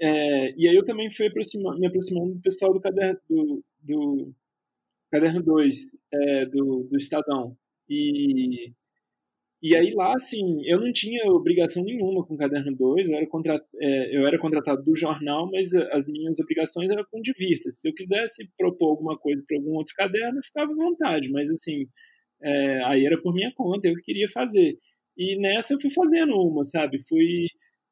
É, 0.00 0.54
e 0.56 0.68
aí 0.68 0.74
eu 0.76 0.84
também 0.84 1.10
fui 1.10 1.28
me 1.28 1.86
aproximando 1.86 2.34
do 2.34 2.40
pessoal 2.40 2.72
do 2.72 2.80
caderno, 2.80 3.18
do, 3.28 3.64
do 3.82 4.34
caderno 5.10 5.42
2, 5.42 5.76
é, 6.12 6.46
do, 6.46 6.84
do 6.90 6.96
Estadão. 6.96 7.56
E, 7.88 8.72
e 9.60 9.76
aí 9.76 9.92
lá, 9.92 10.14
assim, 10.14 10.62
eu 10.66 10.80
não 10.80 10.92
tinha 10.92 11.24
obrigação 11.32 11.82
nenhuma 11.82 12.24
com 12.24 12.34
o 12.34 12.36
Caderno 12.38 12.74
2, 12.76 13.08
eu 13.08 13.16
era, 13.16 13.26
é, 13.80 14.16
eu 14.16 14.26
era 14.26 14.38
contratado 14.38 14.84
do 14.84 14.94
jornal, 14.94 15.50
mas 15.50 15.74
as 15.74 16.06
minhas 16.06 16.38
obrigações 16.38 16.88
eram 16.90 17.04
com 17.10 17.20
Divirta. 17.20 17.70
Se 17.72 17.88
eu 17.88 17.94
quisesse 17.94 18.48
propor 18.56 18.90
alguma 18.90 19.18
coisa 19.18 19.42
para 19.46 19.56
algum 19.56 19.72
outro 19.74 19.94
caderno, 19.96 20.38
eu 20.38 20.44
ficava 20.44 20.70
à 20.70 20.74
vontade, 20.76 21.30
mas 21.32 21.50
assim, 21.50 21.86
é, 22.42 22.84
aí 22.84 23.04
era 23.04 23.20
por 23.20 23.34
minha 23.34 23.52
conta, 23.54 23.88
eu 23.88 23.94
queria 23.96 24.28
fazer. 24.28 24.78
E 25.16 25.36
nessa 25.40 25.74
eu 25.74 25.80
fui 25.80 25.90
fazendo 25.90 26.34
uma, 26.36 26.64
sabe? 26.64 26.98
Fui. 27.08 27.48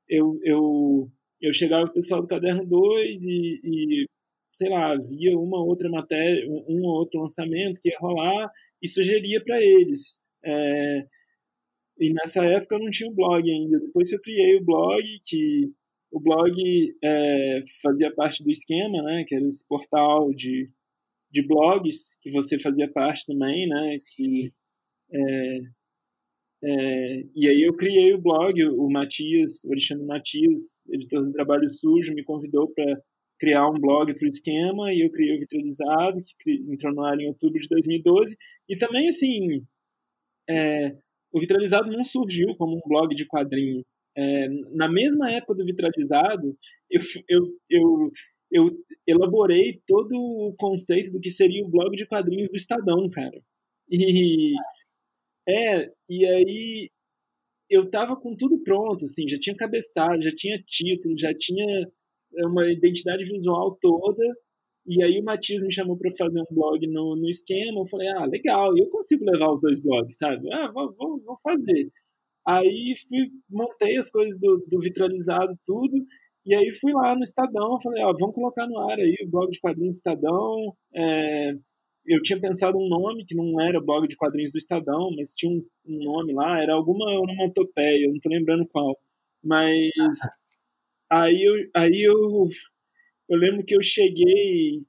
Eu, 0.09 0.39
eu, 0.45 1.11
eu 1.41 1.53
chegava 1.53 1.87
o 1.87 1.93
pessoal 1.93 2.23
do 2.23 2.29
Caderno 2.29 2.67
2 2.67 3.25
e, 3.25 3.61
e, 3.63 4.07
sei 4.53 4.71
lá, 4.71 4.97
via 4.97 5.39
uma 5.39 5.63
outra 5.63 5.89
matéria, 5.89 6.49
um 6.49 6.83
ou 6.83 6.99
outro 6.99 7.21
lançamento 7.21 7.81
que 7.81 7.91
ia 7.91 7.99
rolar 7.99 8.51
e 8.83 8.89
sugeria 8.89 9.43
para 9.43 9.63
eles. 9.63 10.19
É, 10.45 11.07
e 11.99 12.13
nessa 12.13 12.45
época 12.45 12.77
eu 12.77 12.81
não 12.81 12.91
tinha 12.91 13.11
o 13.11 13.15
blog 13.15 13.51
ainda. 13.51 13.81
Depois 13.81 14.13
eu 14.13 14.21
criei 14.21 14.57
o 14.57 14.65
blog, 14.65 15.03
que 15.25 15.73
o 16.11 16.21
blog 16.21 16.55
é, 17.03 17.63
fazia 17.83 18.15
parte 18.15 18.43
do 18.43 18.51
esquema, 18.51 19.03
né? 19.03 19.25
Que 19.27 19.35
era 19.35 19.47
esse 19.47 19.67
portal 19.67 20.33
de, 20.35 20.71
de 21.31 21.47
blogs, 21.47 22.17
que 22.23 22.31
você 22.31 22.59
fazia 22.59 22.91
parte 22.91 23.27
também, 23.27 23.69
né? 23.69 23.95
Que, 24.15 24.53
é, 25.13 25.59
é, 26.63 27.25
e 27.35 27.49
aí 27.49 27.63
eu 27.63 27.75
criei 27.75 28.15
o 28.15 28.21
blog, 28.21 28.63
o 28.65 28.91
Matias, 28.91 29.63
o 29.65 29.73
Alexandre 29.73 30.07
Matias, 30.07 30.85
editor 30.91 31.25
do 31.25 31.33
Trabalho 31.33 31.69
Sujo, 31.71 32.15
me 32.15 32.25
convidou 32.25 32.69
para 32.69 33.01
criar 33.39 33.69
um 33.69 33.79
blog 33.79 34.15
para 34.15 34.27
o 34.27 34.29
esquema 34.29 34.93
e 34.93 35.03
eu 35.03 35.11
criei 35.11 35.37
o 35.37 35.41
Vitralizado, 35.41 36.23
que 36.41 36.53
entrou 36.69 36.95
no 36.95 37.03
ar 37.03 37.19
em 37.21 37.29
outubro 37.29 37.61
de 37.61 37.69
2012. 37.69 38.37
E 38.69 38.77
também, 38.77 39.09
assim, 39.09 39.63
é, 40.49 40.97
o 41.33 41.39
Vitralizado 41.39 41.91
não 41.91 42.03
surgiu 42.03 42.55
como 42.57 42.77
um 42.77 42.89
blog 42.89 43.15
de 43.15 43.27
quadrinho. 43.27 43.85
É, 44.17 44.49
na 44.73 44.89
mesma 44.89 45.31
época 45.31 45.55
do 45.55 45.65
Vitralizado, 45.65 46.57
eu, 46.91 47.01
eu, 47.29 47.43
eu, 47.69 48.11
eu 48.51 48.85
elaborei 49.07 49.81
todo 49.87 50.15
o 50.15 50.55
conceito 50.57 51.13
do 51.13 51.21
que 51.21 51.29
seria 51.29 51.63
o 51.63 51.69
blog 51.69 51.95
de 51.95 52.07
quadrinhos 52.07 52.49
do 52.49 52.57
Estadão, 52.57 53.09
cara. 53.11 53.39
E, 53.91 54.55
é, 55.49 55.91
e 56.09 56.27
aí 56.27 56.91
eu 57.71 57.91
tava 57.91 58.17
com 58.17 58.37
tudo 58.37 58.63
pronto, 58.63 59.05
assim, 59.05 59.29
já 59.29 59.39
tinha 59.39 59.57
cabeçada, 59.57 60.21
já 60.21 60.31
tinha 60.35 60.63
título, 60.67 61.15
já 61.19 61.33
tinha 61.35 61.89
é, 62.37 62.47
uma 62.47 62.71
identidade 62.71 63.25
visual 63.25 63.77
toda, 63.81 64.25
e 64.87 65.03
aí 65.03 65.19
o 65.21 65.25
Matias 65.25 65.63
me 65.63 65.73
chamou 65.73 65.97
para 65.99 66.11
fazer 66.17 66.41
um 66.41 66.55
blog 66.55 66.87
no, 66.87 67.17
no 67.17 67.29
esquema. 67.29 67.81
Eu 67.81 67.87
falei, 67.89 68.09
ah, 68.09 68.25
legal, 68.25 68.77
eu 68.79 68.89
consigo 68.89 69.25
levar 69.25 69.53
os 69.53 69.61
dois 69.61 69.81
blogs, 69.81 70.17
sabe? 70.17 70.53
Ah, 70.53 70.71
vou, 70.73 70.95
vou, 70.95 71.21
vou 71.25 71.37
fazer. 71.43 71.91
Aí 72.47 72.95
fui, 73.09 73.31
montei 73.51 73.97
as 73.99 74.11
coisas 74.11 74.39
do, 74.41 74.65
do 74.69 74.81
vitralizado, 74.81 75.59
tudo. 75.67 75.97
E 76.47 76.55
aí 76.55 76.73
fui 76.81 76.93
lá 76.93 77.17
no 77.17 77.25
Estadão, 77.25 77.81
falei, 77.83 78.05
ó, 78.05 78.13
vamos 78.19 78.35
colocar 78.35 78.69
no 78.69 78.79
ar 78.79 78.99
aí 78.99 79.17
o 79.27 79.31
blog 79.31 79.51
de 79.51 79.61
quadrinhos 79.61 79.97
do 79.97 79.99
Estadão. 79.99 80.77
É, 80.95 81.53
eu 82.07 82.23
tinha 82.23 82.41
pensado 82.41 82.79
um 82.79 82.89
nome 82.89 83.25
que 83.27 83.35
não 83.35 83.61
era 83.61 83.81
blog 83.81 84.07
de 84.09 84.17
quadrinhos 84.17 84.53
do 84.53 84.59
Estadão, 84.59 85.11
mas 85.17 85.35
tinha 85.35 85.51
um, 85.53 85.65
um 85.87 86.05
nome 86.05 86.33
lá, 86.35 86.61
era 86.61 86.75
alguma 86.75 87.07
onomatopeia, 87.21 88.07
eu 88.07 88.13
não 88.13 88.21
tô 88.21 88.29
lembrando 88.29 88.67
qual. 88.69 88.97
Mas 89.43 89.91
aí 91.11 91.43
eu, 91.43 91.55
aí 91.75 92.03
eu 92.03 92.49
eu 93.29 93.39
lembro 93.39 93.65
que 93.65 93.77
eu 93.77 93.83
cheguei 93.83 94.83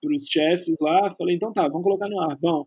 para 0.00 0.14
os 0.14 0.26
chefes 0.26 0.74
lá, 0.80 1.10
falei, 1.16 1.36
então 1.36 1.52
tá, 1.52 1.68
vamos 1.68 1.82
colocar 1.84 2.08
no 2.08 2.20
ar, 2.20 2.36
vamos. 2.40 2.66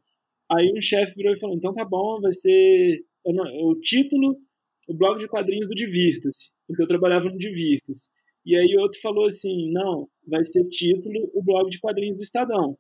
Aí 0.50 0.72
um 0.76 0.82
chefe 0.82 1.16
virou 1.16 1.34
e 1.34 1.40
falou, 1.40 1.56
então 1.56 1.74
tá 1.74 1.86
bom, 1.86 2.22
vai 2.22 2.34
ser 2.34 3.04
o 3.26 3.76
título, 3.82 4.38
o 4.88 4.94
blog 4.94 5.20
de 5.20 5.28
quadrinhos 5.28 5.68
do 5.68 5.76
Divirta-se, 5.76 6.52
porque 6.66 6.82
eu 6.84 6.88
trabalhava 6.88 7.30
no 7.30 7.38
Divirta-se. 7.38 8.10
E 8.46 8.56
aí 8.56 8.78
outro 8.80 9.00
falou 9.02 9.26
assim, 9.26 9.72
não, 9.74 10.08
vai 10.26 10.46
ser 10.46 10.66
título, 10.70 11.30
o 11.34 11.44
blog 11.44 11.70
de 11.70 11.80
quadrinhos 11.80 12.18
do 12.18 12.24
Estadão. 12.24 12.78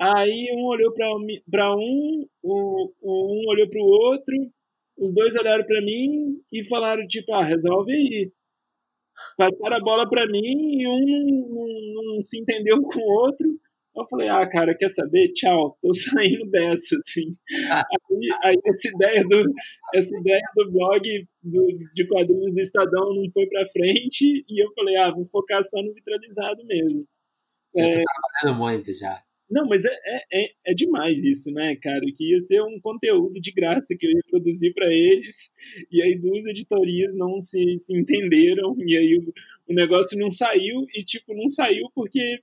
Aí 0.00 0.48
um 0.52 0.64
olhou 0.64 0.92
para 0.92 1.74
um, 1.74 2.26
o, 2.42 2.92
um 3.02 3.48
olhou 3.48 3.68
para 3.68 3.80
o 3.80 3.86
outro, 3.86 4.36
os 4.98 5.12
dois 5.12 5.34
olharam 5.36 5.64
para 5.64 5.80
mim 5.80 6.40
e 6.52 6.66
falaram, 6.68 7.06
tipo, 7.06 7.32
ah, 7.32 7.44
resolve 7.44 7.92
aí 7.92 8.30
passaram 9.36 9.76
a 9.76 9.80
bola 9.80 10.08
para 10.08 10.26
mim 10.26 10.80
e 10.80 10.86
um 10.86 11.92
não, 11.94 12.22
se 12.22 12.38
entendeu 12.40 12.80
com 12.82 13.00
o 13.00 13.24
outro. 13.24 13.46
Eu 13.96 14.06
falei, 14.10 14.28
ah, 14.28 14.46
cara, 14.46 14.76
quer 14.76 14.90
saber? 14.90 15.32
Tchau, 15.32 15.78
tô 15.80 15.92
saindo 15.94 16.50
dessa, 16.50 16.96
assim. 16.98 17.32
Aí, 17.70 18.30
aí 18.44 18.56
essa 18.66 18.88
ideia 18.88 19.24
do, 19.24 19.42
essa 19.94 20.18
ideia 20.18 20.42
do 20.54 20.70
blog 20.70 21.26
do, 21.42 21.66
de 21.94 22.06
quadrinhos 22.06 22.52
do 22.52 22.60
Estadão 22.60 23.14
não 23.14 23.30
foi 23.32 23.46
para 23.46 23.66
frente 23.68 24.44
e 24.46 24.62
eu 24.62 24.70
falei, 24.74 24.96
ah, 24.96 25.10
vou 25.10 25.24
focar 25.24 25.64
só 25.64 25.80
no 25.82 25.94
vitralizado 25.94 26.62
mesmo. 26.66 27.06
Já 27.74 27.84
é, 27.84 27.90
tá 27.90 28.02
trabalhando 28.42 28.58
muito 28.58 28.92
já. 28.92 29.22
Não, 29.48 29.64
mas 29.66 29.84
é, 29.84 29.88
é, 29.88 30.42
é, 30.42 30.48
é, 30.66 30.74
demais 30.74 31.24
isso, 31.24 31.52
né, 31.52 31.76
cara? 31.76 32.04
Que 32.14 32.32
ia 32.32 32.38
ser 32.40 32.60
um 32.62 32.80
conteúdo 32.80 33.40
de 33.40 33.52
graça 33.52 33.94
que 33.96 34.06
eu 34.06 34.10
ia 34.10 34.22
produzir 34.28 34.72
para 34.74 34.92
eles, 34.92 35.50
e 35.90 36.02
aí 36.02 36.18
duas 36.18 36.44
editorias 36.46 37.14
não 37.14 37.40
se, 37.40 37.78
se 37.78 37.96
entenderam, 37.96 38.74
e 38.78 38.96
aí 38.96 39.18
o, 39.18 39.32
o, 39.70 39.74
negócio 39.74 40.18
não 40.18 40.30
saiu, 40.30 40.84
e 40.94 41.04
tipo, 41.04 41.32
não 41.34 41.48
saiu 41.48 41.88
porque 41.94 42.40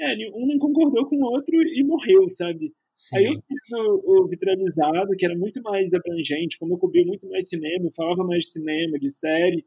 é, 0.00 0.14
um 0.34 0.46
não 0.46 0.58
concordou 0.58 1.06
com 1.06 1.16
o 1.16 1.30
outro 1.30 1.54
e 1.54 1.84
morreu, 1.84 2.28
sabe? 2.28 2.72
Sim. 2.96 3.16
Aí 3.16 3.26
eu 3.26 3.34
fiz 3.34 3.72
o, 3.72 4.24
o, 4.24 4.28
vitralizado, 4.28 5.16
que 5.16 5.24
era 5.24 5.36
muito 5.38 5.62
mais 5.62 5.94
abrangente, 5.94 6.58
como 6.58 6.74
eu 6.74 6.78
cobria 6.78 7.04
muito 7.06 7.28
mais 7.28 7.48
cinema, 7.48 7.86
eu 7.86 7.92
falava 7.94 8.24
mais 8.24 8.44
de 8.44 8.50
cinema, 8.50 8.98
de 8.98 9.10
série, 9.10 9.64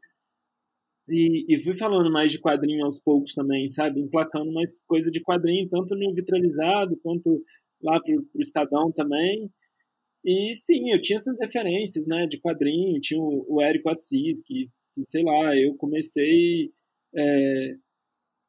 e, 1.08 1.44
e 1.48 1.58
fui 1.62 1.74
falando 1.76 2.10
mais 2.10 2.32
de 2.32 2.40
quadrinho 2.40 2.84
aos 2.84 2.98
poucos 2.98 3.34
também, 3.34 3.68
sabe? 3.68 4.00
Emplacando 4.00 4.52
mais 4.52 4.82
coisa 4.86 5.10
de 5.10 5.20
quadrinho, 5.20 5.68
tanto 5.68 5.94
no 5.94 6.14
vitralizado 6.14 6.98
quanto 7.02 7.42
lá 7.82 8.00
pro, 8.00 8.22
pro 8.24 8.40
Estadão 8.40 8.90
também. 8.92 9.50
E 10.24 10.54
sim, 10.54 10.90
eu 10.90 11.00
tinha 11.00 11.16
essas 11.16 11.38
referências, 11.38 12.06
né, 12.06 12.26
de 12.26 12.40
quadrinho, 12.40 13.00
tinha 13.00 13.20
o, 13.20 13.44
o 13.48 13.62
Érico 13.62 13.90
Assis, 13.90 14.42
que, 14.42 14.68
que, 14.94 15.04
sei 15.04 15.22
lá, 15.22 15.54
eu 15.56 15.74
comecei. 15.76 16.70
É, 17.14 17.74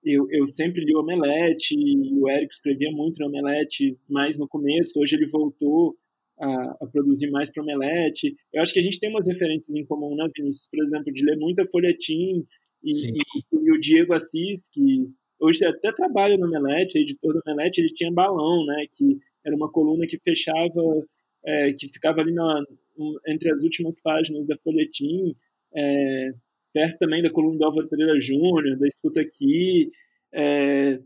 eu, 0.03 0.27
eu 0.31 0.47
sempre 0.47 0.85
li 0.85 0.95
o 0.95 0.99
Omelete, 1.01 1.75
e 1.75 2.19
o 2.19 2.29
Érico 2.29 2.53
escrevia 2.53 2.91
muito 2.91 3.19
no 3.19 3.27
Omelete, 3.27 3.97
mais 4.09 4.37
no 4.37 4.47
começo, 4.47 4.99
hoje 4.99 5.15
ele 5.15 5.27
voltou 5.27 5.97
a, 6.39 6.77
a, 6.81 6.87
produzir 6.87 7.29
mais 7.31 7.51
para 7.51 7.63
Omelete. 7.63 8.35
Eu 8.53 8.61
acho 8.61 8.73
que 8.73 8.79
a 8.79 8.83
gente 8.83 8.99
tem 8.99 9.09
umas 9.09 9.27
referências 9.27 9.75
em 9.75 9.85
comum, 9.85 10.15
né, 10.15 10.27
Vinícius? 10.35 10.67
Por 10.69 10.83
exemplo, 10.83 11.13
de 11.13 11.23
ler 11.23 11.37
muita 11.37 11.65
folhetim 11.65 12.45
e, 12.83 12.91
e, 12.91 13.21
e, 13.53 13.71
o 13.71 13.79
Diego 13.79 14.13
Assis, 14.13 14.69
que 14.69 15.09
hoje 15.39 15.65
até 15.65 15.91
trabalha 15.91 16.37
no 16.37 16.47
Omelete, 16.47 16.99
editor 16.99 17.33
do 17.33 17.41
Omelete, 17.45 17.81
ele 17.81 17.93
tinha 17.93 18.11
Balão, 18.11 18.65
né, 18.65 18.85
que 18.91 19.17
era 19.45 19.55
uma 19.55 19.71
coluna 19.71 20.05
que 20.07 20.19
fechava, 20.19 20.81
é, 21.45 21.73
que 21.73 21.87
ficava 21.89 22.21
ali 22.21 22.33
na, 22.33 22.63
entre 23.27 23.51
as 23.51 23.61
últimas 23.63 24.01
páginas 24.01 24.45
da 24.47 24.57
folhetim, 24.57 25.35
é, 25.75 26.31
perto 26.73 26.97
também 26.97 27.21
da 27.21 27.29
coluna 27.29 27.57
do 27.57 27.65
Álvaro 27.65 27.87
Pereira 27.87 28.19
Júnior, 28.19 28.77
da 28.77 28.87
Escuta 28.87 29.21
Aqui. 29.21 29.89
É, 30.33 30.99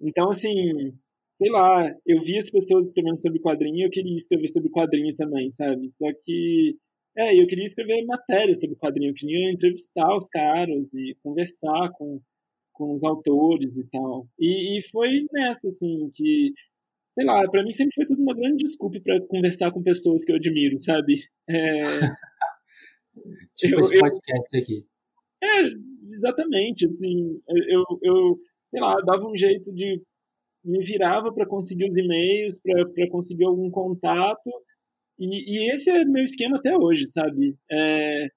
então, 0.00 0.30
assim, 0.30 0.92
sei 1.36 1.50
lá, 1.50 1.94
eu 2.06 2.18
vi 2.20 2.38
as 2.38 2.50
pessoas 2.50 2.86
escrevendo 2.86 3.20
sobre 3.20 3.40
quadrinho 3.40 3.76
e 3.76 3.82
eu 3.82 3.90
queria 3.90 4.16
escrever 4.16 4.48
sobre 4.48 4.70
quadrinho 4.70 5.14
também, 5.14 5.52
sabe? 5.52 5.90
Só 5.90 6.06
que, 6.22 6.78
é, 7.14 7.38
eu 7.38 7.46
queria 7.46 7.66
escrever 7.66 8.06
matéria 8.06 8.54
sobre 8.54 8.76
quadrinho, 8.76 9.10
eu 9.10 9.14
queria 9.14 9.52
entrevistar 9.52 10.16
os 10.16 10.28
caras 10.30 10.94
e 10.94 11.14
conversar 11.22 11.90
com, 11.92 12.22
com 12.72 12.94
os 12.94 13.04
autores 13.04 13.76
e 13.76 13.86
tal. 13.90 14.26
E, 14.38 14.78
e 14.78 14.82
foi 14.90 15.26
nessa, 15.30 15.68
assim, 15.68 16.10
que, 16.14 16.54
sei 17.10 17.26
lá, 17.26 17.46
para 17.50 17.62
mim 17.62 17.72
sempre 17.72 17.94
foi 17.94 18.06
tudo 18.06 18.22
uma 18.22 18.34
grande 18.34 18.64
desculpa 18.64 18.98
para 19.04 19.20
conversar 19.26 19.70
com 19.72 19.82
pessoas 19.82 20.24
que 20.24 20.32
eu 20.32 20.36
admiro, 20.36 20.82
sabe? 20.82 21.18
É... 21.50 21.82
tipo 23.54 23.74
eu, 23.74 23.80
esse 23.80 23.98
podcast 23.98 24.48
eu, 24.54 24.62
aqui. 24.62 24.86
É, 25.44 26.14
exatamente, 26.14 26.86
assim, 26.86 27.42
eu, 27.68 27.84
eu, 28.02 28.40
sei 28.70 28.80
lá, 28.80 28.96
dava 29.02 29.28
um 29.28 29.36
jeito 29.36 29.70
de 29.74 30.02
me 30.66 30.84
virava 30.84 31.32
para 31.32 31.46
conseguir 31.46 31.88
os 31.88 31.96
e-mails, 31.96 32.60
para 32.60 33.08
conseguir 33.10 33.44
algum 33.44 33.70
contato. 33.70 34.50
E, 35.18 35.26
e, 35.26 35.72
esse 35.72 35.90
é 35.90 36.04
meu 36.04 36.24
esquema 36.24 36.58
até 36.58 36.76
hoje, 36.76 37.06
sabe? 37.08 37.56
É, 37.70 38.28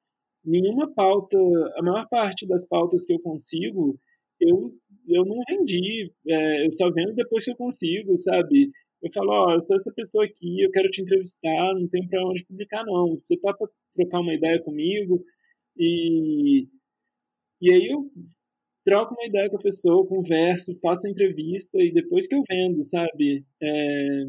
nenhuma 0.45 0.93
pauta, 0.93 1.37
a 1.77 1.81
maior 1.83 2.07
parte 2.09 2.47
das 2.47 2.65
pautas 2.67 3.05
que 3.05 3.13
eu 3.13 3.19
consigo, 3.19 3.99
eu, 4.39 4.71
eu 5.07 5.25
não 5.25 5.37
vendi. 5.49 6.11
É, 6.27 6.65
eu 6.65 6.71
só 6.71 6.91
vendo 6.91 7.15
depois 7.15 7.43
que 7.45 7.51
eu 7.51 7.57
consigo, 7.57 8.17
sabe? 8.19 8.69
Eu 9.01 9.11
falo, 9.13 9.31
ó, 9.31 9.47
oh, 9.47 9.51
eu 9.53 9.61
sou 9.63 9.75
essa 9.77 9.91
pessoa 9.93 10.25
aqui, 10.25 10.61
eu 10.61 10.71
quero 10.71 10.89
te 10.89 11.01
entrevistar, 11.01 11.73
não 11.73 11.87
tem 11.89 12.07
para 12.07 12.25
onde 12.27 12.45
publicar, 12.45 12.83
não. 12.85 13.07
Você 13.27 13.39
tá 13.39 13.53
para 13.53 13.67
trocar 13.95 14.19
uma 14.21 14.33
ideia 14.33 14.61
comigo? 14.61 15.23
E, 15.77 16.67
e 17.61 17.73
aí 17.73 17.87
eu 17.87 18.09
troco 18.89 19.13
uma 19.13 19.25
ideia 19.25 19.49
com 19.49 19.57
a 19.57 19.61
pessoa, 19.61 20.07
converso, 20.07 20.77
faço 20.81 21.05
a 21.05 21.09
entrevista 21.09 21.77
e 21.77 21.93
depois 21.93 22.27
que 22.27 22.35
eu 22.35 22.41
vendo, 22.49 22.83
sabe? 22.83 23.45
É... 23.61 24.23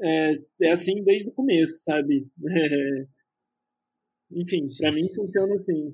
é, 0.00 0.34
é 0.62 0.70
assim 0.70 1.02
desde 1.02 1.30
o 1.30 1.32
começo, 1.32 1.78
sabe? 1.82 2.26
É, 2.48 3.06
enfim, 4.30 4.66
para 4.78 4.92
mim 4.92 5.08
funciona 5.12 5.54
assim. 5.56 5.92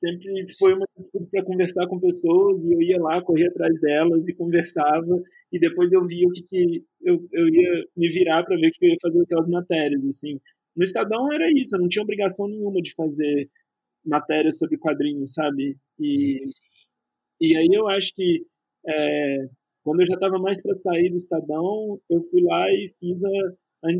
Sempre 0.00 0.52
foi 0.58 0.74
uma 0.74 0.86
desculpa 0.98 1.28
para 1.30 1.44
conversar 1.44 1.86
com 1.86 2.00
pessoas 2.00 2.64
e 2.64 2.72
eu 2.72 2.82
ia 2.82 3.00
lá, 3.00 3.22
corria 3.22 3.46
atrás 3.46 3.80
delas 3.80 4.26
e 4.26 4.34
conversava 4.34 5.22
e 5.52 5.60
depois 5.60 5.92
eu 5.92 6.04
via 6.04 6.26
o 6.26 6.32
que, 6.32 6.42
que 6.42 6.84
eu, 7.02 7.24
eu 7.32 7.48
ia 7.48 7.84
me 7.96 8.08
virar 8.08 8.42
para 8.42 8.56
ver 8.56 8.68
o 8.68 8.72
que 8.72 8.84
eu 8.84 8.90
ia 8.90 8.96
fazer 9.00 9.18
com 9.18 9.22
aquelas 9.22 9.48
matérias, 9.48 10.04
assim. 10.04 10.40
No 10.74 10.82
Estadão 10.82 11.32
era 11.32 11.48
isso, 11.52 11.76
eu 11.76 11.80
não 11.80 11.88
tinha 11.88 12.02
obrigação 12.02 12.48
nenhuma 12.48 12.82
de 12.82 12.92
fazer 12.94 13.48
matérias 14.04 14.58
sobre 14.58 14.76
quadrinhos, 14.78 15.34
sabe? 15.34 15.76
E, 16.00 16.42
e 17.42 17.56
aí 17.56 17.68
eu 17.72 17.88
acho 17.88 18.14
que 18.14 18.46
é, 18.86 19.48
quando 19.82 20.00
eu 20.00 20.06
já 20.06 20.14
estava 20.14 20.38
mais 20.38 20.62
para 20.62 20.76
sair 20.76 21.10
do 21.10 21.16
Estadão, 21.16 22.00
eu 22.08 22.22
fui 22.30 22.40
lá 22.42 22.70
e 22.70 22.88
fiz 23.00 23.20
a, 23.24 23.28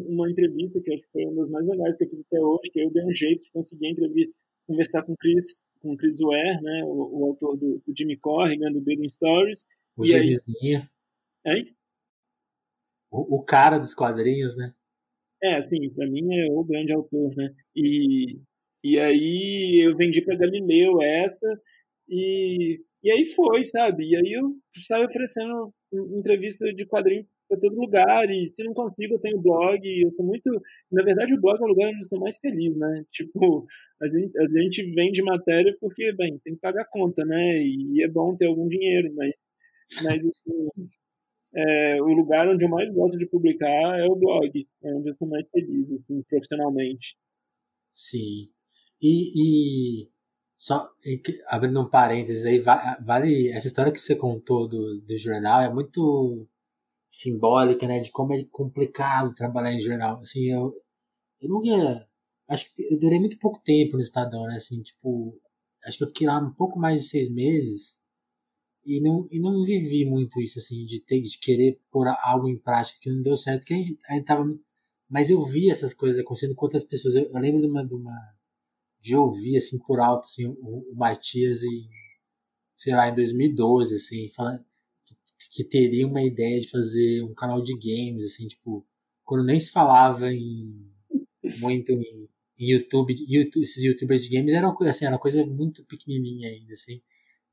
uma 0.07 0.31
entrevista 0.31 0.81
que 0.81 0.93
acho 0.93 1.03
que 1.03 1.11
foi 1.11 1.25
uma 1.25 1.43
das 1.43 1.51
mais 1.51 1.67
legais 1.67 1.97
que 1.97 2.05
eu 2.05 2.11
fiz 2.11 2.21
até 2.21 2.41
hoje, 2.41 2.71
que 2.73 2.81
eu 2.81 2.91
dei 2.93 3.05
um 3.05 3.13
jeito 3.13 3.43
de 3.43 3.51
conseguir 3.51 3.97
conversar 4.65 5.03
com 5.03 5.13
o 5.13 5.17
Chris, 5.17 5.67
com 5.81 5.93
o 5.93 5.97
Chris 5.97 6.19
Ware, 6.21 6.63
né, 6.63 6.85
o, 6.85 7.21
o 7.21 7.25
autor 7.25 7.57
do, 7.57 7.83
do, 7.85 7.93
Jimmy 7.97 8.17
Corrigan, 8.17 8.71
do 8.71 8.81
Building 8.81 9.09
Stories. 9.09 9.67
O 9.97 10.07
gêniozinho. 10.07 10.81
Hein? 11.45 11.75
O, 13.11 13.39
o, 13.39 13.45
cara 13.45 13.77
dos 13.79 13.93
quadrinhos, 13.93 14.57
né? 14.57 14.73
É, 15.43 15.57
assim, 15.57 15.91
para 15.91 16.09
mim 16.09 16.33
é 16.39 16.47
o 16.49 16.63
grande 16.63 16.93
autor, 16.93 17.35
né? 17.35 17.53
E, 17.75 18.41
e 18.85 19.01
aí 19.01 19.85
eu 19.85 19.97
vendi 19.97 20.23
para 20.23 20.37
Galileu 20.37 21.03
essa 21.03 21.61
e, 22.09 22.81
e 23.03 23.11
aí 23.11 23.27
foi, 23.27 23.65
sabe? 23.65 24.05
E 24.05 24.17
aí 24.17 24.33
eu 24.33 24.55
saio 24.87 25.07
oferecendo 25.07 25.73
entrevista 26.19 26.65
de 26.73 26.87
quadrinho 26.87 27.27
para 27.49 27.61
todo 27.61 27.81
lugar, 27.81 28.31
e 28.31 28.47
se 28.47 28.65
não 28.65 28.73
consigo, 28.73 29.15
eu 29.15 29.21
tenho 29.21 29.43
blog, 29.43 29.81
eu 29.85 30.11
sou 30.13 30.25
muito... 30.25 30.49
Na 30.91 31.03
verdade, 31.03 31.35
o 31.35 31.41
blog 31.41 31.61
é 31.61 31.65
o 31.65 31.69
lugar 31.69 31.89
onde 31.89 31.97
eu 31.97 32.03
estou 32.03 32.19
mais 32.19 32.39
feliz, 32.39 32.75
né? 32.77 33.05
Tipo, 33.13 33.67
a 34.01 34.07
gente, 34.07 34.39
a 34.39 34.49
gente 34.49 34.95
vende 34.95 35.23
matéria 35.23 35.77
porque, 35.81 36.13
bem, 36.17 36.39
tem 36.45 36.55
que 36.55 36.61
pagar 36.61 36.87
conta, 36.91 37.25
né? 37.25 37.63
E 37.63 38.03
é 38.03 38.09
bom 38.09 38.37
ter 38.37 38.47
algum 38.47 38.69
dinheiro, 38.69 39.13
mas, 39.15 39.35
mas 40.03 40.25
assim, 40.25 40.89
é, 41.55 42.03
o 42.03 42.07
lugar 42.07 42.49
onde 42.49 42.65
eu 42.65 42.71
mais 42.71 42.91
gosto 42.91 43.19
de 43.19 43.27
publicar 43.27 43.99
é 43.99 44.05
o 44.07 44.17
blog, 44.17 44.51
é 44.85 44.95
onde 44.95 45.11
eu 45.11 45.15
sou 45.15 45.29
mais 45.29 45.47
feliz, 45.51 45.91
assim, 45.93 46.23
profissionalmente. 46.29 47.17
Sim. 47.93 48.49
E, 49.03 50.05
e 50.05 50.12
só 50.63 50.89
abrindo 51.49 51.81
um 51.81 51.91
parênteses 51.91 52.47
aí, 52.47 52.61
vale 52.61 53.49
essa 53.49 53.67
história 53.67 53.91
que 53.91 53.99
você 53.99 54.15
contou 54.15 54.69
do, 54.69 55.01
do 55.01 55.19
jornal 55.19 55.61
é 55.61 55.69
muito 55.69 56.47
simbólica, 57.09 57.85
né, 57.85 57.99
de 57.99 58.13
como 58.13 58.33
é 58.33 58.45
complicado 58.45 59.35
trabalhar 59.35 59.73
em 59.73 59.81
jornal. 59.81 60.21
Assim, 60.21 60.53
eu, 60.53 60.73
eu 61.41 61.65
ia, 61.65 62.07
acho 62.49 62.73
que 62.73 62.95
eu 62.95 62.97
durei 62.97 63.19
muito 63.19 63.41
pouco 63.41 63.61
tempo 63.65 63.97
no 63.97 64.03
Estadão, 64.03 64.45
né, 64.47 64.55
assim, 64.55 64.81
tipo, 64.83 65.37
acho 65.85 65.99
que 65.99 66.05
eu 66.05 66.09
fiquei 66.09 66.29
lá 66.29 66.39
um 66.39 66.55
pouco 66.55 66.79
mais 66.79 67.01
de 67.01 67.09
seis 67.09 67.29
meses 67.29 68.01
e 68.87 69.01
não, 69.01 69.27
e 69.33 69.41
não 69.41 69.65
vivi 69.65 70.05
muito 70.05 70.41
isso, 70.41 70.61
assim, 70.61 70.85
de 70.85 71.01
ter, 71.01 71.21
de 71.21 71.39
querer 71.41 71.81
pôr 71.91 72.07
algo 72.23 72.49
em 72.49 72.57
prática 72.57 73.01
que 73.03 73.11
não 73.11 73.21
deu 73.21 73.35
certo, 73.35 73.67
que 73.67 73.75
a 73.75 73.79
gente, 73.79 73.99
a 74.09 74.15
gente 74.15 74.27
tava, 74.27 74.45
mas 75.11 75.29
eu 75.29 75.45
vi 75.45 75.69
essas 75.69 75.93
coisas 75.93 76.21
acontecendo 76.21 76.55
com 76.55 76.67
outras 76.67 76.85
pessoas. 76.85 77.17
Eu, 77.17 77.25
eu 77.25 77.41
lembro 77.41 77.61
de 77.61 77.67
uma, 77.67 77.85
de 77.85 77.95
uma, 77.97 78.17
de 79.03 79.17
ouvir, 79.17 79.57
assim, 79.57 79.79
por 79.81 80.01
alto, 80.01 80.27
assim, 80.27 80.47
o, 80.47 80.93
o 80.93 80.95
Matias 80.95 81.63
em, 81.65 81.89
sei 82.77 82.95
lá, 82.95 83.09
em 83.09 83.15
2012, 83.15 83.97
assim, 83.97 84.29
falando, 84.31 84.65
que 85.51 85.65
teria 85.65 86.07
uma 86.07 86.23
ideia 86.23 86.61
de 86.61 86.71
fazer 86.71 87.23
um 87.25 87.35
canal 87.35 87.63
de 87.63 87.75
games, 87.75 88.25
assim, 88.25 88.47
tipo, 88.47 88.87
quando 89.25 89.45
nem 89.45 89.59
se 89.59 89.73
falava 89.73 90.33
em 90.33 90.91
muito 91.61 91.93
em, 91.93 92.29
em 92.59 92.71
YouTube, 92.71 93.15
YouTube, 93.29 93.63
esses 93.63 93.83
youtubers 93.83 94.23
de 94.23 94.37
games 94.37 94.55
eram 94.55 94.75
assim, 94.83 95.05
era 95.05 95.15
uma 95.15 95.21
coisa 95.21 95.45
muito 95.45 95.85
pequenininha 95.87 96.49
ainda, 96.49 96.73
assim. 96.73 97.03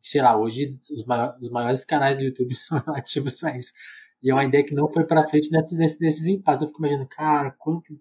Sei 0.02 0.22
lá, 0.22 0.38
hoje 0.38 0.78
os 0.94 1.06
maiores, 1.06 1.42
os 1.42 1.50
maiores 1.50 1.86
canais 1.86 2.18
do 2.18 2.24
YouTube 2.24 2.54
são 2.56 2.80
relativos 2.80 3.44
a 3.44 3.58
isso. 3.58 3.74
E 4.22 4.30
é 4.30 4.34
uma 4.34 4.46
ideia 4.46 4.66
que 4.66 4.74
não 4.74 4.92
foi 4.92 5.06
pra 5.06 5.28
frente 5.28 5.52
nesses, 5.52 5.78
nesses, 5.78 6.00
nesses 6.00 6.26
impasses. 6.28 6.62
Eu 6.62 6.68
fico 6.68 6.80
imaginando, 6.82 7.08
cara, 7.10 7.52
quanta 7.52 7.94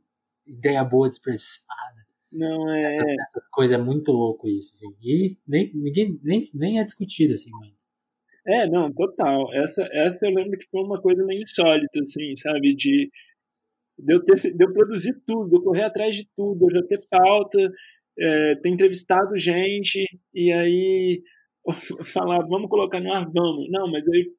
ideia 0.47 0.85
boa 0.85 1.09
desperdiçada. 1.09 2.08
Não 2.33 2.71
é. 2.73 2.83
Essa, 2.85 3.11
essas 3.23 3.49
coisas 3.49 3.79
é 3.79 3.83
muito 3.83 4.13
louco 4.13 4.49
isso, 4.49 4.75
assim. 4.75 4.97
E 5.03 5.37
nem, 5.47 5.73
ninguém 5.75 6.19
nem, 6.23 6.43
nem 6.55 6.81
é 6.81 6.85
discutido, 6.85 7.35
assim, 7.35 7.51
muito. 7.53 7.79
É, 8.47 8.67
não, 8.67 8.93
total. 8.93 9.53
Essa, 9.55 9.87
essa 9.93 10.27
eu 10.27 10.35
lembro 10.35 10.59
que 10.59 10.69
foi 10.71 10.83
uma 10.83 11.01
coisa 11.01 11.25
meio 11.25 11.43
insólita, 11.43 12.01
assim, 12.03 12.35
sabe? 12.37 12.75
De, 12.75 13.11
de, 13.99 14.15
eu, 14.15 14.25
ter, 14.25 14.37
de 14.37 14.65
eu 14.65 14.73
produzir 14.73 15.15
tudo, 15.27 15.51
de 15.51 15.57
eu 15.57 15.63
correr 15.63 15.85
atrás 15.85 16.17
de 16.17 16.27
tudo, 16.37 16.67
eu 16.67 16.81
já 16.81 16.87
ter 16.87 17.01
pauta, 17.11 17.59
é, 18.19 18.55
ter 18.57 18.69
entrevistado 18.71 19.37
gente, 19.37 20.05
e 20.35 20.53
aí 20.53 21.23
falar, 22.13 22.41
vamos 22.47 22.71
colocar 22.71 23.01
no 23.01 23.13
ar, 23.13 23.31
vamos. 23.31 23.69
Não, 23.71 23.91
mas 23.91 24.07
aí 24.09 24.31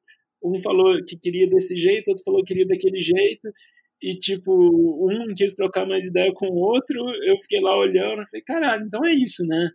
um 0.42 0.58
falou 0.60 0.96
que 1.04 1.18
queria 1.18 1.48
desse 1.48 1.76
jeito, 1.76 2.08
outro 2.08 2.24
falou 2.24 2.42
que 2.42 2.48
queria 2.48 2.66
daquele 2.66 3.00
jeito, 3.02 3.48
e 4.02 4.14
tipo, 4.18 4.52
um 4.52 5.34
quis 5.34 5.54
trocar 5.54 5.86
mais 5.86 6.06
ideia 6.06 6.32
com 6.34 6.46
o 6.46 6.56
outro, 6.56 6.98
eu 7.24 7.36
fiquei 7.38 7.60
lá 7.60 7.76
olhando, 7.76 8.26
falei, 8.28 8.42
caralho, 8.44 8.84
então 8.86 9.04
é 9.04 9.12
isso, 9.14 9.42
né? 9.46 9.68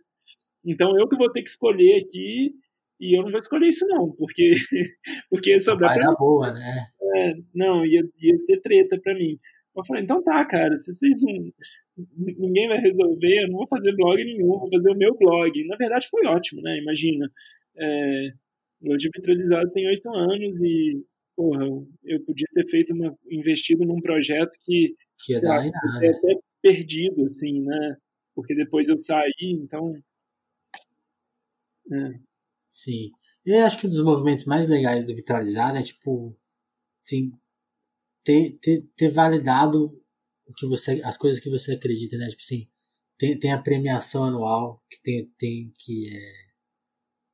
Então 0.64 0.98
eu 0.98 1.08
que 1.08 1.16
vou 1.16 1.30
ter 1.30 1.42
que 1.42 1.48
escolher 1.48 2.02
aqui 2.02 2.50
e 3.00 3.16
eu 3.16 3.22
não 3.22 3.30
vou 3.30 3.38
escolher 3.38 3.68
isso, 3.68 3.86
não, 3.86 4.10
porque, 4.12 4.54
porque 5.30 5.50
ia 5.50 5.60
sobrar 5.60 5.90
Vai 5.90 5.98
pra 5.98 6.10
mim. 6.10 6.16
boa, 6.18 6.52
né? 6.52 6.86
É, 7.16 7.34
não, 7.54 7.86
ia, 7.86 8.02
ia 8.20 8.38
ser 8.38 8.60
treta 8.60 8.98
pra 9.00 9.14
mim. 9.14 9.38
Eu 9.76 9.84
falei, 9.84 10.02
então 10.02 10.22
tá, 10.22 10.44
cara, 10.46 10.74
se 10.76 10.92
vocês 10.92 11.14
não. 11.22 11.52
Ninguém 12.38 12.68
vai 12.68 12.78
resolver, 12.78 13.42
eu 13.44 13.48
não 13.48 13.58
vou 13.58 13.68
fazer 13.68 13.94
blog 13.94 14.22
nenhum, 14.24 14.58
vou 14.58 14.70
fazer 14.70 14.90
o 14.90 14.96
meu 14.96 15.16
blog. 15.16 15.66
Na 15.66 15.76
verdade 15.76 16.08
foi 16.10 16.26
ótimo, 16.26 16.62
né? 16.62 16.78
Imagina. 16.78 17.30
É, 17.78 18.28
eu 18.82 18.96
tive 18.96 19.12
tem 19.72 19.86
oito 19.86 20.08
anos 20.14 20.60
e, 20.60 21.04
porra, 21.36 21.64
eu 22.02 22.24
podia 22.24 22.46
ter 22.54 22.66
feito 22.68 22.94
uma. 22.94 23.16
investido 23.30 23.84
num 23.84 24.00
projeto 24.00 24.56
que. 24.62 24.96
Que 25.18 25.32
ia 25.34 25.40
dar 25.40 25.64
até 25.66 26.40
perdido, 26.62 27.24
assim, 27.24 27.60
né? 27.62 27.96
Porque 28.34 28.54
depois 28.54 28.88
eu 28.88 28.96
saí, 28.96 29.52
então. 29.52 29.94
É. 31.92 32.20
Sim. 32.68 33.10
Eu 33.44 33.64
acho 33.64 33.78
que 33.78 33.86
um 33.86 33.90
dos 33.90 34.02
movimentos 34.02 34.44
mais 34.44 34.66
legais 34.66 35.04
do 35.04 35.14
Vitralizado 35.14 35.78
é, 35.78 35.82
tipo, 35.82 36.36
assim, 37.02 37.30
ter, 38.24 38.58
ter, 38.60 38.82
ter 38.96 39.08
validado 39.08 40.02
o 40.48 40.52
que 40.54 40.66
você, 40.66 41.00
as 41.04 41.16
coisas 41.16 41.40
que 41.40 41.48
você 41.48 41.74
acredita, 41.74 42.16
né? 42.18 42.28
Tipo 42.28 42.42
assim, 42.42 42.68
tem, 43.18 43.38
tem 43.38 43.52
a 43.52 43.62
premiação 43.62 44.24
anual, 44.24 44.82
que 44.90 45.00
tem, 45.02 45.32
tem 45.38 45.72
que 45.78 46.08
é, 46.08 46.46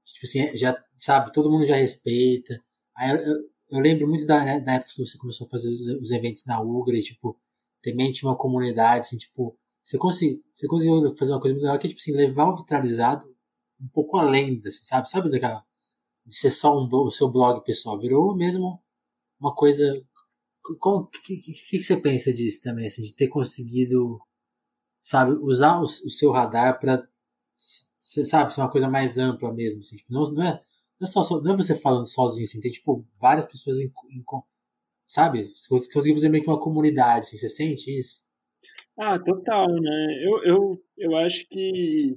tipo 0.05 0.27
assim, 0.27 0.41
é, 0.41 0.57
já, 0.57 0.85
sabe, 0.97 1.33
todo 1.33 1.51
mundo 1.51 1.67
já 1.67 1.77
respeita. 1.77 2.63
Aí 2.97 3.11
eu, 3.11 3.52
eu, 3.73 3.81
lembro 3.81 4.07
muito 4.09 4.27
da, 4.27 4.45
né, 4.45 4.61
da 4.61 4.75
época 4.75 4.91
que 4.95 5.05
você 5.05 5.19
começou 5.19 5.47
a 5.47 5.51
fazer 5.51 5.71
os, 5.71 5.81
os 5.81 6.11
eventos 6.11 6.45
na 6.45 6.61
Ugra 6.61 6.97
e, 6.97 7.03
tipo, 7.03 7.39
também 7.83 8.13
tinha 8.13 8.31
uma 8.31 8.37
comunidade, 8.37 9.01
assim, 9.01 9.19
tipo, 9.19 9.59
você, 9.83 9.99
consegui, 9.99 10.45
você 10.53 10.67
conseguiu 10.69 11.17
fazer 11.17 11.33
uma 11.33 11.41
coisa 11.41 11.55
muito 11.55 11.65
legal 11.65 11.79
que 11.79 11.87
é, 11.87 11.91
tipo 11.91 12.01
assim, 12.01 12.13
levar 12.13 12.49
o 12.49 12.57
vitralizado 12.57 13.27
um 13.81 13.89
pouco 13.89 14.17
além, 14.17 14.63
assim, 14.65 14.85
sabe? 14.85 15.11
Sabe 15.11 15.31
daquela, 15.31 15.65
de 16.25 16.35
ser 16.35 16.51
só 16.51 16.79
um 16.79 16.89
o 16.89 17.11
seu 17.11 17.31
blog 17.31 17.65
pessoal, 17.65 17.99
virou 17.99 18.35
mesmo 18.37 18.81
uma 19.41 19.55
coisa. 19.55 20.01
O 20.65 21.07
que, 21.07 21.39
que, 21.39 21.53
que, 21.53 21.81
você 21.81 21.97
pensa 21.97 22.33
disso 22.33 22.61
também, 22.63 22.87
assim, 22.87 23.03
de 23.03 23.13
ter 23.13 23.27
conseguido, 23.27 24.21
sabe, 25.01 25.33
usar 25.43 25.81
o, 25.81 25.83
o 25.83 25.87
seu 26.11 26.31
radar 26.31 26.79
para, 26.79 27.09
sabe, 27.57 28.55
ser 28.55 28.61
uma 28.61 28.71
coisa 28.71 28.89
mais 28.89 29.19
ampla 29.19 29.53
mesmo, 29.53 29.81
assim, 29.81 29.97
tipo, 29.97 30.13
não, 30.13 30.23
não, 30.23 30.43
é, 30.45 30.63
não 31.03 31.09
é 31.09 31.25
só, 31.25 31.41
não 31.41 31.55
é 31.55 31.57
você 31.57 31.75
falando 31.75 32.07
sozinho, 32.07 32.45
assim, 32.45 32.61
tem 32.61 32.71
tipo 32.71 33.05
várias 33.21 33.45
pessoas 33.45 33.79
em, 33.79 33.87
em 33.87 34.23
sabe, 35.05 35.51
você 35.53 35.93
conseguiu 35.93 36.15
fazer 36.15 36.29
meio 36.29 36.45
que 36.45 36.51
uma 36.51 36.61
comunidade, 36.61 37.27
assim, 37.27 37.37
você 37.37 37.49
sente 37.49 37.91
isso? 37.99 38.23
Ah, 38.99 39.19
total, 39.19 39.67
né? 39.69 40.25
Eu, 40.25 40.45
eu, 40.45 40.83
eu 40.99 41.17
acho 41.17 41.47
que 41.49 42.17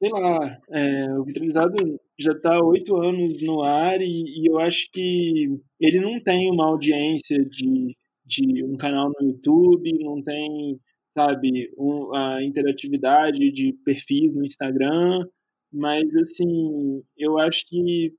sei 0.00 0.10
lá, 0.10 0.58
é, 0.70 1.12
o 1.18 1.24
Vitralizado 1.24 2.00
já 2.18 2.32
está 2.32 2.64
oito 2.64 2.96
anos 2.96 3.42
no 3.42 3.62
ar 3.62 4.00
e, 4.00 4.04
e, 4.06 4.48
eu 4.48 4.58
acho 4.58 4.88
que 4.92 5.48
ele 5.80 6.00
não 6.00 6.20
tem 6.22 6.50
uma 6.50 6.68
audiência 6.68 7.36
de, 7.44 7.96
de 8.24 8.64
um 8.64 8.76
canal 8.76 9.10
no 9.20 9.28
YouTube, 9.28 10.04
não 10.04 10.22
tem, 10.22 10.78
sabe, 11.08 11.70
um, 11.76 12.14
a 12.14 12.42
interatividade 12.44 13.50
de 13.50 13.72
perfis 13.84 14.34
no 14.34 14.44
Instagram, 14.44 15.26
mas, 15.72 16.14
assim, 16.16 17.02
eu 17.16 17.38
acho 17.38 17.66
que 17.68 18.14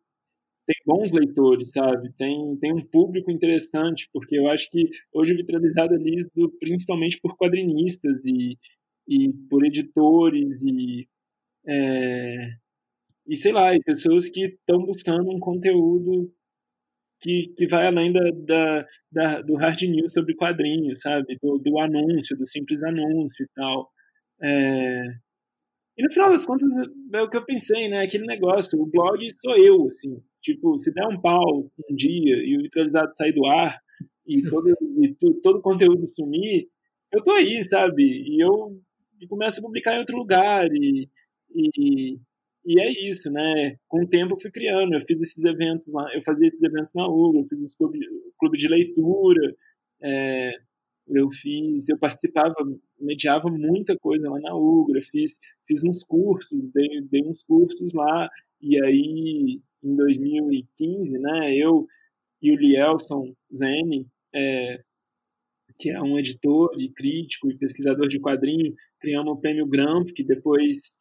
tem 0.67 0.75
bons 0.85 1.11
leitores, 1.11 1.71
sabe? 1.71 2.13
Tem, 2.17 2.57
tem 2.57 2.73
um 2.73 2.81
público 2.81 3.31
interessante, 3.31 4.07
porque 4.13 4.37
eu 4.37 4.47
acho 4.49 4.69
que 4.69 4.87
hoje 5.13 5.33
o 5.33 5.37
Vitralizado 5.37 5.95
é 5.95 5.97
lido 5.97 6.51
principalmente 6.59 7.19
por 7.21 7.35
quadrinistas 7.37 8.23
e, 8.25 8.57
e 9.07 9.33
por 9.49 9.65
editores 9.65 10.61
e 10.63 11.07
é, 11.67 12.49
e 13.27 13.37
sei 13.37 13.51
lá, 13.51 13.75
e 13.75 13.79
pessoas 13.83 14.29
que 14.29 14.45
estão 14.45 14.83
buscando 14.85 15.29
um 15.29 15.39
conteúdo 15.39 16.31
que, 17.21 17.53
que 17.57 17.67
vai 17.67 17.87
além 17.87 18.11
da, 18.13 18.21
da, 18.31 18.87
da, 19.11 19.41
do 19.41 19.55
hard 19.55 19.81
news 19.83 20.13
sobre 20.13 20.35
quadrinhos, 20.35 21.01
sabe? 21.01 21.37
Do, 21.41 21.57
do 21.59 21.79
anúncio, 21.79 22.37
do 22.37 22.47
simples 22.47 22.83
anúncio 22.83 23.45
e 23.45 23.49
tal. 23.55 23.91
É... 24.41 25.03
E 25.99 26.01
no 26.01 26.09
final 26.13 26.29
das 26.29 26.45
contas, 26.45 26.71
é 27.13 27.21
o 27.21 27.29
que 27.29 27.35
eu 27.35 27.43
pensei, 27.43 27.89
né? 27.89 28.03
Aquele 28.03 28.25
negócio, 28.25 28.79
o 28.79 28.85
blog 28.85 29.19
sou 29.41 29.57
eu, 29.57 29.83
assim. 29.83 30.23
Tipo, 30.41 30.77
se 30.77 30.93
der 30.93 31.05
um 31.05 31.19
pau 31.19 31.69
um 31.91 31.93
dia 31.93 32.37
e 32.37 32.57
o 32.57 32.61
Vitralizado 32.61 33.13
sair 33.13 33.33
do 33.33 33.45
ar 33.45 33.77
e 34.25 34.41
todo, 34.49 34.69
e 35.03 35.13
todo 35.43 35.57
o 35.57 35.61
conteúdo 35.61 36.07
sumir, 36.07 36.69
eu 37.11 37.21
tô 37.21 37.33
aí, 37.33 37.61
sabe? 37.65 38.01
E 38.01 38.41
eu 38.41 38.79
começo 39.27 39.59
a 39.59 39.61
publicar 39.61 39.93
em 39.93 39.99
outro 39.99 40.15
lugar 40.15 40.69
e, 40.71 41.09
e, 41.53 42.17
e 42.65 42.79
é 42.79 43.09
isso, 43.09 43.29
né? 43.29 43.75
Com 43.89 44.05
o 44.05 44.07
tempo 44.07 44.35
eu 44.35 44.39
fui 44.39 44.51
criando, 44.51 44.93
eu 44.93 45.01
fiz 45.01 45.19
esses 45.19 45.43
eventos 45.43 45.91
lá, 45.91 46.09
eu 46.15 46.21
fazia 46.21 46.47
esses 46.47 46.61
eventos 46.61 46.93
na 46.95 47.09
UGA, 47.09 47.39
eu 47.39 47.47
fiz 47.49 47.59
os 47.59 47.75
clube, 47.75 47.99
clube 48.39 48.57
de 48.57 48.69
leitura, 48.69 49.53
é, 50.01 50.53
eu 51.09 51.29
fiz, 51.29 51.89
eu 51.89 51.99
participava, 51.99 52.55
mediava 52.99 53.49
muita 53.49 53.97
coisa 53.97 54.29
lá 54.29 54.39
na 54.39 54.55
UGRA, 54.55 54.99
fiz, 55.01 55.37
fiz 55.65 55.83
uns 55.83 56.03
cursos, 56.03 56.71
dei, 56.71 57.01
dei 57.09 57.23
uns 57.23 57.43
cursos 57.43 57.93
lá, 57.93 58.29
e 58.61 58.81
aí 58.83 59.61
em 59.83 59.95
2015, 59.95 61.17
né, 61.19 61.55
eu 61.55 61.87
e 62.41 62.51
o 62.51 62.55
Lielson 62.55 63.33
Zene, 63.55 64.07
é, 64.33 64.81
que 65.77 65.89
é 65.89 66.01
um 66.01 66.17
editor 66.17 66.71
e 66.77 66.91
crítico 66.91 67.49
e 67.49 67.57
pesquisador 67.57 68.07
de 68.07 68.19
quadrinho, 68.19 68.73
criamos 68.99 69.33
o 69.33 69.37
Prêmio 69.37 69.65
Gramp, 69.65 70.09
que 70.13 70.23
depois 70.23 70.97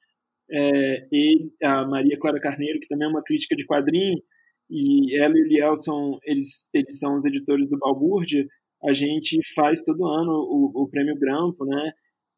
é, 0.51 1.09
ele, 1.11 1.53
a 1.63 1.87
Maria 1.87 2.19
Clara 2.19 2.41
Carneiro, 2.41 2.81
que 2.81 2.89
também 2.89 3.07
é 3.07 3.11
uma 3.11 3.23
crítica 3.23 3.57
de 3.57 3.67
quadrinho, 3.67 4.23
e 4.71 5.17
ela 5.17 5.37
e 5.37 5.43
o 5.43 5.47
Lielson, 5.47 6.19
eles, 6.25 6.69
eles 6.75 6.99
são 6.99 7.17
os 7.17 7.25
editores 7.25 7.69
do 7.69 7.79
Balbúrdia, 7.79 8.47
a 8.85 8.93
gente 8.93 9.41
faz 9.55 9.83
todo 9.83 10.07
ano 10.07 10.33
o, 10.33 10.83
o 10.83 10.89
Prêmio 10.89 11.17
Grampo, 11.19 11.65
né, 11.65 11.93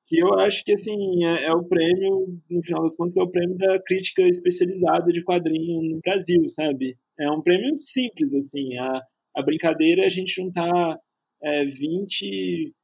que 0.06 0.18
eu 0.18 0.34
acho 0.40 0.64
que 0.64 0.72
assim 0.72 1.24
é, 1.24 1.46
é, 1.46 1.52
o 1.52 1.64
prêmio 1.64 2.40
no 2.50 2.62
final 2.64 2.82
das 2.82 2.96
contas 2.96 3.16
é 3.16 3.22
o 3.22 3.30
prêmio 3.30 3.56
da 3.56 3.80
crítica 3.80 4.22
especializada 4.22 5.12
de 5.12 5.22
quadrinho 5.22 5.82
no 5.82 6.00
Brasil 6.00 6.48
sabe? 6.48 6.96
É 7.18 7.30
um 7.30 7.40
prêmio 7.42 7.78
simples 7.80 8.34
assim. 8.34 8.76
A, 8.78 9.02
a 9.36 9.42
brincadeira 9.42 10.02
é 10.02 10.06
a 10.06 10.10
gente 10.10 10.34
juntar 10.34 10.98
é, 11.42 11.64
20 11.64 12.74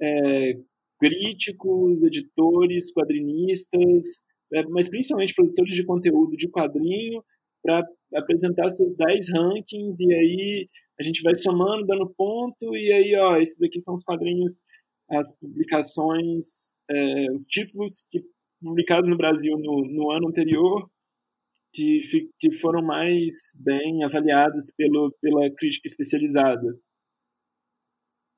é, 0.00 0.52
críticos 1.00 2.02
editores 2.02 2.92
quadrinistas 2.92 4.22
é, 4.54 4.62
mas 4.64 4.88
principalmente 4.88 5.34
produtores 5.34 5.74
de 5.74 5.84
conteúdo 5.84 6.36
de 6.36 6.48
quadrinho 6.48 7.22
para 7.62 7.84
apresentar 8.14 8.68
seus 8.70 8.94
10 8.96 9.32
rankings 9.32 10.00
e 10.00 10.14
aí 10.14 10.66
a 10.98 11.02
gente 11.02 11.22
vai 11.22 11.34
somando, 11.34 11.86
dando 11.86 12.12
ponto 12.16 12.74
e 12.76 12.92
aí, 12.92 13.14
ó, 13.16 13.36
esses 13.36 13.62
aqui 13.62 13.80
são 13.80 13.94
os 13.94 14.02
quadrinhos 14.02 14.64
as 15.10 15.34
publicações, 15.36 16.76
é, 16.90 17.32
os 17.32 17.44
títulos 17.46 18.06
que 18.10 18.22
publicados 18.60 19.08
no 19.08 19.16
Brasil 19.16 19.56
no, 19.58 19.84
no 19.86 20.10
ano 20.10 20.28
anterior 20.28 20.90
que, 21.72 22.00
que 22.38 22.52
foram 22.54 22.82
mais 22.82 23.30
bem 23.56 24.04
avaliados 24.04 24.72
pelo, 24.76 25.14
pela 25.20 25.50
crítica 25.54 25.86
especializada. 25.86 26.78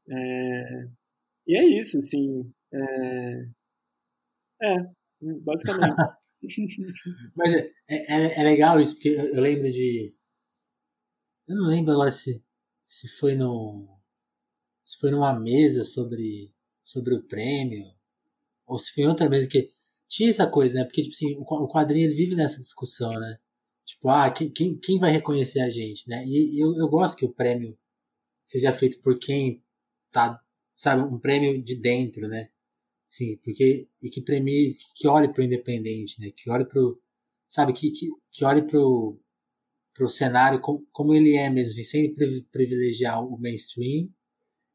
É, 0.08 0.88
e 1.46 1.56
é 1.56 1.64
isso, 1.80 1.98
assim. 1.98 2.52
É, 2.72 3.46
é 4.62 4.76
basicamente. 5.20 5.96
Mas 7.36 7.54
é, 7.54 7.72
é, 7.88 8.40
é, 8.40 8.42
legal 8.42 8.80
isso, 8.80 8.94
porque 8.94 9.10
eu, 9.10 9.40
lembro 9.40 9.70
de. 9.70 10.14
Eu 11.48 11.56
não 11.56 11.68
lembro 11.68 11.92
agora 11.92 12.10
se, 12.10 12.42
se 12.84 13.08
foi 13.08 13.34
no. 13.34 13.98
Se 14.84 14.98
foi 14.98 15.10
numa 15.10 15.38
mesa 15.38 15.84
sobre 15.84 16.52
sobre 16.82 17.14
o 17.14 17.22
prêmio, 17.22 17.84
ou 18.66 18.78
se 18.78 18.92
foi 18.92 19.06
outra 19.06 19.28
mesa 19.28 19.48
que 19.48 19.70
tinha 20.08 20.28
essa 20.28 20.46
coisa, 20.46 20.78
né? 20.78 20.84
Porque, 20.84 21.02
tipo 21.02 21.14
assim, 21.14 21.36
o 21.38 21.68
quadrinho 21.68 22.06
ele 22.06 22.14
vive 22.14 22.34
nessa 22.34 22.60
discussão, 22.60 23.12
né? 23.12 23.38
Tipo, 23.84 24.08
ah, 24.08 24.30
quem, 24.30 24.76
quem 24.78 24.98
vai 24.98 25.10
reconhecer 25.10 25.60
a 25.60 25.70
gente, 25.70 26.08
né? 26.08 26.24
E 26.26 26.60
eu, 26.60 26.76
eu 26.76 26.88
gosto 26.88 27.16
que 27.16 27.24
o 27.24 27.32
prêmio 27.32 27.78
seja 28.44 28.72
feito 28.72 29.00
por 29.00 29.18
quem 29.18 29.62
tá, 30.10 30.40
sabe, 30.76 31.02
um 31.02 31.18
prêmio 31.18 31.62
de 31.62 31.76
dentro, 31.76 32.28
né? 32.28 32.50
Sim, 33.10 33.36
porque, 33.42 33.88
e 34.00 34.08
que 34.08 34.22
premie, 34.22 34.76
que 34.94 35.08
olhe 35.08 35.32
pro 35.32 35.42
independente, 35.42 36.20
né? 36.20 36.30
Que 36.30 36.48
olhe 36.48 36.64
pro, 36.64 37.02
sabe, 37.48 37.72
que, 37.72 37.90
que, 37.90 38.08
que 38.32 38.44
olhe 38.44 38.62
pro, 38.62 39.20
pro 39.92 40.08
cenário 40.08 40.60
como, 40.60 40.86
como 40.92 41.12
ele 41.12 41.34
é 41.34 41.50
mesmo, 41.50 41.72
assim, 41.72 41.82
sem 41.82 42.14
privilegiar 42.52 43.20
o 43.24 43.36
mainstream, 43.36 44.08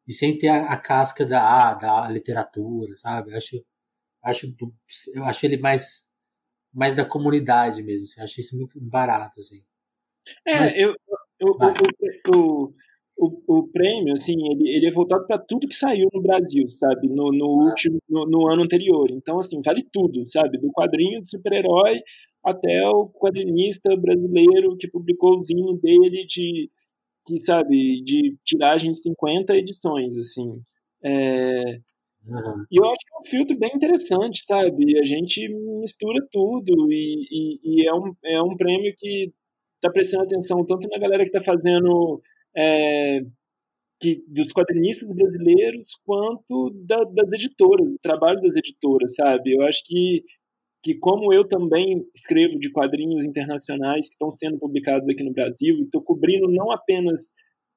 e 0.08 0.13
sem 0.13 0.38
ter 0.38 0.50
a, 0.50 0.74
a 0.74 0.78
casca 0.78 1.26
da, 1.26 1.71
ah, 1.71 1.74
da 1.76 2.10
literatura, 2.10 2.95
sabe? 2.98 3.32
Eu 3.32 3.38
acho, 3.38 3.65
acho, 4.21 4.56
eu 5.15 5.24
acho 5.24 5.45
ele 5.45 5.58
mais, 5.58 6.12
mais 6.74 6.93
da 6.93 7.06
comunidade 7.06 7.82
mesmo, 7.84 8.04
assim. 8.06 8.19
Eu 8.19 8.26
acho 8.26 8.41
isso 8.41 8.58
muito 8.58 8.80
barato, 8.82 9.39
assim. 9.39 9.63
É, 10.45 10.60
Mas, 10.60 10.78
eu, 10.78 10.93
eu, 11.39 11.58
o, 12.36 12.74
o, 13.17 13.41
o, 13.47 13.67
prêmio, 13.69 14.13
assim, 14.13 14.36
ele, 14.51 14.69
ele 14.69 14.88
é 14.88 14.91
voltado 14.91 15.25
para 15.25 15.38
tudo 15.38 15.67
que 15.67 15.75
saiu 15.75 16.10
no 16.13 16.21
Brasil, 16.21 16.69
sabe? 16.69 17.08
No, 17.08 17.32
no 17.32 17.62
ah. 17.62 17.69
último, 17.69 17.97
no, 18.10 18.25
no, 18.25 18.51
ano 18.51 18.63
anterior. 18.63 19.10
Então, 19.12 19.39
assim, 19.39 19.60
vale 19.63 19.84
tudo, 19.91 20.30
sabe? 20.30 20.58
Do 20.58 20.71
quadrinho 20.71 21.21
de 21.21 21.30
super-herói 21.30 22.01
até 22.43 22.88
o 22.89 23.08
quadrinista 23.10 23.95
brasileiro 23.95 24.75
que 24.78 24.89
publicou 24.89 25.38
o 25.38 25.41
zinho 25.41 25.73
dele 25.82 26.25
de 26.28 26.69
que, 27.25 27.39
sabe, 27.39 28.04
de 28.04 28.38
tiragem 28.43 28.91
de 28.91 29.01
50 29.01 29.56
edições, 29.56 30.17
assim. 30.17 30.62
É... 31.04 31.80
Uhum. 32.28 32.65
E 32.71 32.80
eu 32.80 32.86
acho 32.86 32.99
que 33.06 33.15
é 33.15 33.19
um 33.19 33.25
filtro 33.25 33.58
bem 33.58 33.71
interessante, 33.75 34.43
sabe? 34.43 34.99
A 34.99 35.04
gente 35.04 35.47
mistura 35.80 36.25
tudo 36.32 36.91
e, 36.91 37.28
e, 37.32 37.60
e 37.63 37.88
é, 37.88 37.93
um, 37.93 38.15
é 38.25 38.41
um 38.41 38.56
prêmio 38.58 38.93
que 38.97 39.32
está 39.75 39.91
prestando 39.91 40.23
atenção 40.23 40.65
tanto 40.65 40.88
na 40.89 40.97
galera 40.97 41.23
que 41.23 41.30
está 41.30 41.39
fazendo 41.39 42.19
é, 42.58 43.22
que, 44.00 44.24
dos 44.28 44.52
quadrinistas 44.52 45.12
brasileiros 45.13 46.00
quanto 46.06 46.72
da, 46.86 47.04
das 47.04 47.32
editoras, 47.34 47.88
do 47.88 47.98
trabalho 48.00 48.41
das 48.41 48.56
editoras, 48.56 49.15
sabe? 49.15 49.54
Eu 49.56 49.63
acho 49.63 49.82
que 49.86 50.24
que 50.86 50.94
como 50.94 51.34
eu 51.34 51.44
também 51.48 52.06
escrevo 52.15 52.60
de 52.60 52.72
quadrinhos 52.72 53.26
internacionais 53.26 54.08
que 54.08 54.13
estão 54.13 54.32
sendo 54.32 54.60
publicados 54.60 55.10
aqui 55.10 55.24
no 55.24 55.34
Brasil 55.34 55.80
e 55.80 55.82
estou 55.82 56.00
cobrindo 56.00 56.48
não 56.48 56.72
apenas 56.72 57.34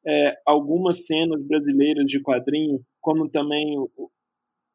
é, 0.07 0.35
algumas 0.47 1.07
cenas 1.07 1.43
brasileiras 1.43 2.05
de 2.05 2.21
quadrinho, 2.21 2.85
como 3.01 3.27
também 3.31 3.79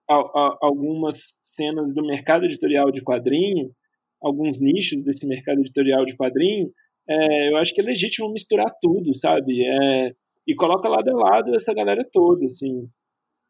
a, 0.09 0.15
a, 0.15 0.57
algumas 0.63 1.37
cenas 1.43 1.93
do 1.93 2.03
mercado 2.03 2.45
editorial 2.45 2.89
de 2.89 3.03
quadrinho, 3.03 3.71
alguns 4.19 4.59
nichos 4.59 5.03
desse 5.03 5.27
mercado 5.27 5.59
editorial 5.59 6.03
de 6.03 6.17
quadrinho, 6.17 6.71
é, 7.07 7.49
eu 7.51 7.57
acho 7.57 7.73
que 7.73 7.81
é 7.81 7.83
legítimo 7.83 8.31
misturar 8.31 8.73
tudo, 8.81 9.17
sabe? 9.17 9.65
É, 9.65 10.15
e 10.47 10.55
coloca 10.55 10.89
lado 10.89 11.09
a 11.09 11.13
lado 11.13 11.55
essa 11.55 11.73
galera 11.73 12.07
toda, 12.11 12.45
assim. 12.45 12.89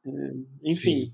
É, 0.05 0.69
enfim. 0.69 1.11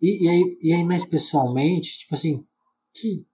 E, 0.00 0.24
e, 0.24 0.28
aí, 0.28 0.58
e 0.62 0.72
aí, 0.72 0.84
mais 0.84 1.04
pessoalmente, 1.04 1.98
tipo 1.98 2.14
assim, 2.14 2.44
que, 2.92 3.24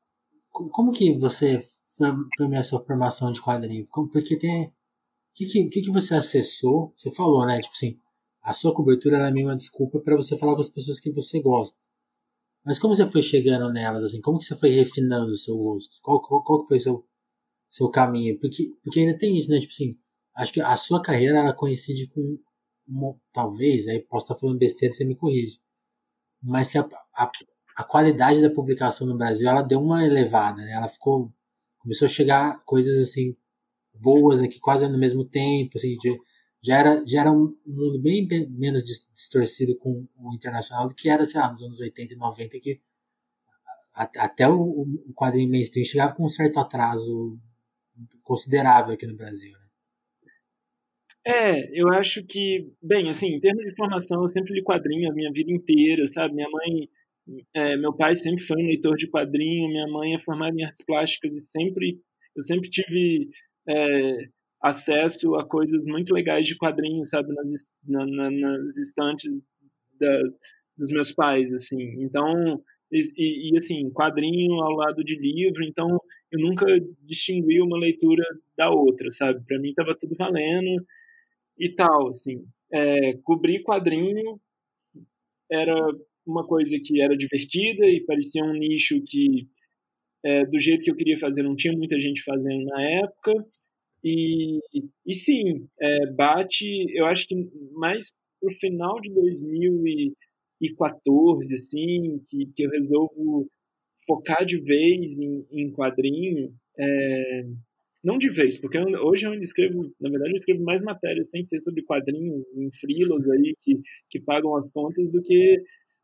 como 0.50 0.92
que 0.92 1.12
você 1.18 1.60
foi, 1.96 2.56
a 2.56 2.62
sua 2.62 2.82
formação 2.84 3.32
de 3.32 3.42
quadrinho? 3.42 3.86
Como, 3.88 4.08
porque 4.08 4.36
tem. 4.36 4.66
O 4.66 4.72
que, 5.34 5.46
que, 5.46 5.82
que 5.82 5.90
você 5.90 6.14
acessou? 6.14 6.92
Você 6.94 7.10
falou, 7.10 7.46
né? 7.46 7.58
Tipo 7.60 7.74
assim, 7.74 7.98
a 8.42 8.52
sua 8.52 8.74
cobertura 8.74 9.16
é 9.16 9.30
meio 9.30 9.48
uma 9.48 9.56
desculpa 9.56 9.98
para 10.00 10.14
você 10.14 10.36
falar 10.36 10.54
com 10.54 10.60
as 10.60 10.68
pessoas 10.68 11.00
que 11.00 11.10
você 11.10 11.40
gosta. 11.40 11.78
Mas 12.64 12.78
como 12.78 12.94
você 12.94 13.06
foi 13.06 13.22
chegando 13.22 13.72
nelas, 13.72 14.04
assim? 14.04 14.20
Como 14.20 14.38
que 14.38 14.44
você 14.44 14.56
foi 14.56 14.70
refinando 14.70 15.32
o 15.32 15.36
seu 15.36 15.56
gosto? 15.56 16.00
Qual, 16.02 16.20
qual, 16.22 16.42
qual 16.44 16.64
foi 16.66 16.76
o 16.76 16.80
seu, 16.80 17.04
seu 17.68 17.90
caminho? 17.90 18.38
Porque, 18.38 18.72
porque 18.84 19.00
ainda 19.00 19.18
tem 19.18 19.36
isso, 19.36 19.50
né? 19.50 19.58
Tipo 19.58 19.72
assim, 19.72 19.98
acho 20.36 20.52
que 20.52 20.60
a 20.60 20.76
sua 20.76 21.02
carreira 21.02 21.38
ela 21.38 21.52
coincide 21.52 22.08
com. 22.08 22.38
Uma, 22.86 23.14
talvez, 23.32 23.86
aí 23.86 24.00
posso 24.00 24.24
estar 24.26 24.34
falando 24.34 24.58
besteira, 24.58 24.92
você 24.92 25.04
me 25.04 25.14
corrige 25.14 25.60
mas 26.42 26.72
que 26.72 26.78
a, 26.78 26.88
a, 27.14 27.30
a, 27.76 27.84
qualidade 27.84 28.42
da 28.42 28.50
publicação 28.50 29.06
no 29.06 29.16
Brasil 29.16 29.48
ela 29.48 29.62
deu 29.62 29.80
uma 29.80 30.04
elevada, 30.04 30.62
né? 30.64 30.72
Ela 30.72 30.88
ficou 30.88 31.32
começou 31.78 32.06
a 32.06 32.08
chegar 32.08 32.62
coisas 32.64 32.98
assim 32.98 33.36
boas 33.94 34.42
aqui 34.42 34.58
quase 34.58 34.88
no 34.88 34.98
mesmo 34.98 35.24
tempo, 35.24 35.72
assim, 35.76 35.96
de, 35.98 36.18
já 36.62 36.78
era 36.78 37.32
um 37.32 37.56
mundo 37.66 38.00
bem, 38.00 38.26
bem 38.26 38.48
menos 38.48 38.84
distorcido 38.84 39.76
com 39.76 40.06
o 40.16 40.34
internacional 40.34 40.88
do 40.88 40.94
que 40.94 41.08
era, 41.08 41.26
sei 41.26 41.40
lá, 41.40 41.48
nos 41.48 41.62
anos 41.62 41.80
80 41.80 42.14
e 42.14 42.16
90 42.16 42.60
que 42.60 42.80
até 43.94 44.48
o, 44.48 44.54
o 44.54 45.12
quadrinho 45.14 45.50
mainstream 45.50 45.84
chegava 45.84 46.14
com 46.14 46.24
um 46.24 46.28
certo 46.28 46.58
atraso 46.58 47.38
considerável 48.22 48.94
aqui 48.94 49.06
no 49.06 49.16
Brasil. 49.16 49.52
Né? 49.52 49.62
É, 51.24 51.80
eu 51.80 51.88
acho 51.90 52.24
que, 52.24 52.72
bem, 52.82 53.08
assim, 53.10 53.34
em 53.34 53.40
termos 53.40 53.64
de 53.64 53.76
formação, 53.76 54.22
eu 54.22 54.28
sempre 54.28 54.54
li 54.54 54.62
quadrinho 54.62 55.10
a 55.10 55.14
minha 55.14 55.30
vida 55.30 55.52
inteira, 55.52 56.06
sabe? 56.06 56.34
Minha 56.34 56.48
mãe, 56.50 56.88
é, 57.54 57.76
meu 57.76 57.92
pai 57.92 58.16
sempre 58.16 58.42
foi 58.42 58.60
um 58.60 58.66
leitor 58.66 58.96
de 58.96 59.08
quadrinho, 59.08 59.68
minha 59.68 59.86
mãe 59.86 60.14
é 60.14 60.20
formada 60.20 60.56
em 60.56 60.64
artes 60.64 60.84
plásticas 60.84 61.32
e 61.34 61.40
sempre, 61.40 62.00
eu 62.34 62.42
sempre 62.42 62.68
tive 62.70 63.28
é, 63.68 64.28
acesso 64.62 65.34
a 65.34 65.44
coisas 65.44 65.84
muito 65.84 66.14
legais 66.14 66.46
de 66.46 66.56
quadrinhos, 66.56 67.10
sabe, 67.10 67.34
nas, 67.34 67.50
na, 67.84 68.06
na, 68.06 68.30
nas 68.30 68.76
estantes 68.76 69.30
da, 69.98 70.22
dos 70.76 70.92
meus 70.92 71.12
pais, 71.12 71.50
assim. 71.52 72.02
Então, 72.02 72.62
e, 72.92 73.52
e, 73.52 73.58
assim, 73.58 73.90
quadrinho 73.90 74.54
ao 74.54 74.72
lado 74.72 75.02
de 75.02 75.16
livro, 75.16 75.64
então 75.64 75.88
eu 76.30 76.40
nunca 76.40 76.66
distingui 77.00 77.60
uma 77.60 77.78
leitura 77.78 78.22
da 78.56 78.70
outra, 78.70 79.10
sabe? 79.10 79.42
Para 79.46 79.58
mim 79.58 79.70
estava 79.70 79.96
tudo 79.98 80.14
valendo 80.16 80.84
e 81.58 81.74
tal, 81.74 82.08
assim. 82.08 82.44
É, 82.72 83.14
cobrir 83.24 83.62
quadrinho 83.62 84.40
era 85.50 85.74
uma 86.26 86.46
coisa 86.46 86.78
que 86.82 87.00
era 87.02 87.16
divertida 87.16 87.86
e 87.88 88.04
parecia 88.04 88.44
um 88.44 88.52
nicho 88.52 89.02
que, 89.02 89.48
é, 90.24 90.46
do 90.46 90.58
jeito 90.58 90.84
que 90.84 90.90
eu 90.90 90.96
queria 90.96 91.18
fazer, 91.18 91.42
não 91.42 91.56
tinha 91.56 91.76
muita 91.76 91.98
gente 91.98 92.22
fazendo 92.22 92.64
na 92.66 92.82
época. 92.82 93.32
E, 94.04 94.58
e 95.06 95.14
sim, 95.14 95.66
é, 95.80 96.06
bate, 96.12 96.66
eu 96.96 97.06
acho 97.06 97.26
que 97.26 97.34
mais 97.72 98.12
pro 98.40 98.52
final 98.52 99.00
de 99.00 99.10
2014, 99.12 101.54
assim, 101.54 102.20
que, 102.26 102.46
que 102.54 102.64
eu 102.64 102.70
resolvo 102.70 103.48
focar 104.06 104.44
de 104.44 104.60
vez 104.60 105.18
em, 105.18 105.46
em 105.52 105.72
quadrinho. 105.72 106.52
É, 106.78 107.44
não 108.02 108.18
de 108.18 108.28
vez, 108.28 108.58
porque 108.58 108.78
eu, 108.78 108.84
hoje 109.04 109.26
eu 109.26 109.34
escrevo, 109.34 109.82
na 110.00 110.10
verdade, 110.10 110.32
eu 110.32 110.36
escrevo 110.36 110.62
mais 110.64 110.82
matérias 110.82 111.30
sem 111.30 111.44
ser 111.44 111.60
sobre 111.60 111.84
quadrinho, 111.84 112.44
em 112.56 112.68
freelas 112.72 113.28
aí 113.30 113.54
que, 113.60 113.80
que 114.10 114.20
pagam 114.20 114.56
as 114.56 114.70
contas 114.70 115.10
do 115.10 115.22
que 115.22 115.62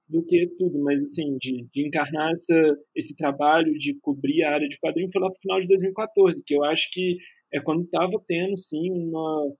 do 0.08 0.24
que 0.24 0.46
tudo, 0.58 0.78
mas 0.78 1.02
assim, 1.02 1.36
de, 1.38 1.66
de 1.70 1.86
encarnar 1.86 2.32
essa, 2.32 2.78
esse 2.96 3.14
trabalho 3.14 3.74
de 3.74 3.94
cobrir 4.00 4.42
a 4.42 4.54
área 4.54 4.66
de 4.66 4.78
quadrinho 4.78 5.10
foi 5.12 5.20
lá 5.20 5.30
pro 5.30 5.40
final 5.40 5.60
de 5.60 5.68
2014, 5.68 6.42
que 6.46 6.54
eu 6.54 6.64
acho 6.64 6.88
que 6.90 7.18
é 7.52 7.60
quando 7.60 7.84
estava 7.84 8.22
tendo, 8.26 8.56
sim, 8.56 8.90
uma. 8.90 9.54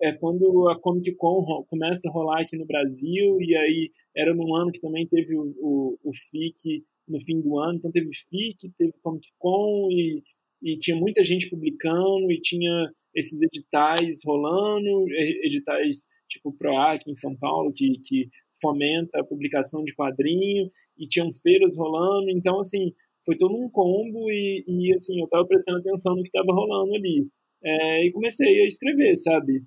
É 0.00 0.12
quando 0.12 0.68
a 0.68 0.80
Comic 0.80 1.12
Con 1.16 1.64
começa 1.64 2.08
a 2.08 2.12
rolar 2.12 2.42
aqui 2.42 2.56
no 2.56 2.66
Brasil, 2.66 3.40
e 3.40 3.56
aí 3.56 3.90
era 4.16 4.32
num 4.32 4.54
ano 4.54 4.70
que 4.70 4.80
também 4.80 5.06
teve 5.06 5.36
o, 5.36 5.54
o, 5.58 5.98
o 6.04 6.12
FIC 6.14 6.84
no 7.08 7.20
fim 7.20 7.40
do 7.40 7.58
ano, 7.58 7.78
então 7.78 7.90
teve 7.90 8.08
FIC, 8.14 8.70
teve 8.76 8.92
Comic 9.02 9.26
Con, 9.38 9.88
e, 9.90 10.22
e 10.62 10.78
tinha 10.78 10.96
muita 10.96 11.24
gente 11.24 11.50
publicando, 11.50 12.30
e 12.30 12.40
tinha 12.40 12.92
esses 13.12 13.40
editais 13.42 14.20
rolando, 14.24 15.06
editais 15.42 16.06
tipo 16.28 16.52
PROAC 16.52 17.08
em 17.08 17.14
São 17.14 17.34
Paulo, 17.36 17.72
que, 17.72 17.98
que 18.04 18.28
fomenta 18.60 19.20
a 19.20 19.24
publicação 19.24 19.82
de 19.82 19.94
quadrinho, 19.94 20.70
e 20.96 21.08
tinham 21.08 21.32
feiras 21.32 21.76
rolando, 21.76 22.30
então, 22.30 22.60
assim, 22.60 22.92
foi 23.28 23.36
todo 23.36 23.54
um 23.54 23.68
combo 23.68 24.30
e, 24.30 24.64
e 24.66 24.94
assim, 24.94 25.18
eu 25.18 25.26
estava 25.26 25.46
prestando 25.46 25.80
atenção 25.80 26.16
no 26.16 26.22
que 26.22 26.30
estava 26.30 26.50
rolando 26.50 26.94
ali. 26.94 27.28
É, 27.62 28.06
e 28.06 28.10
comecei 28.10 28.62
a 28.62 28.66
escrever, 28.66 29.14
sabe? 29.16 29.62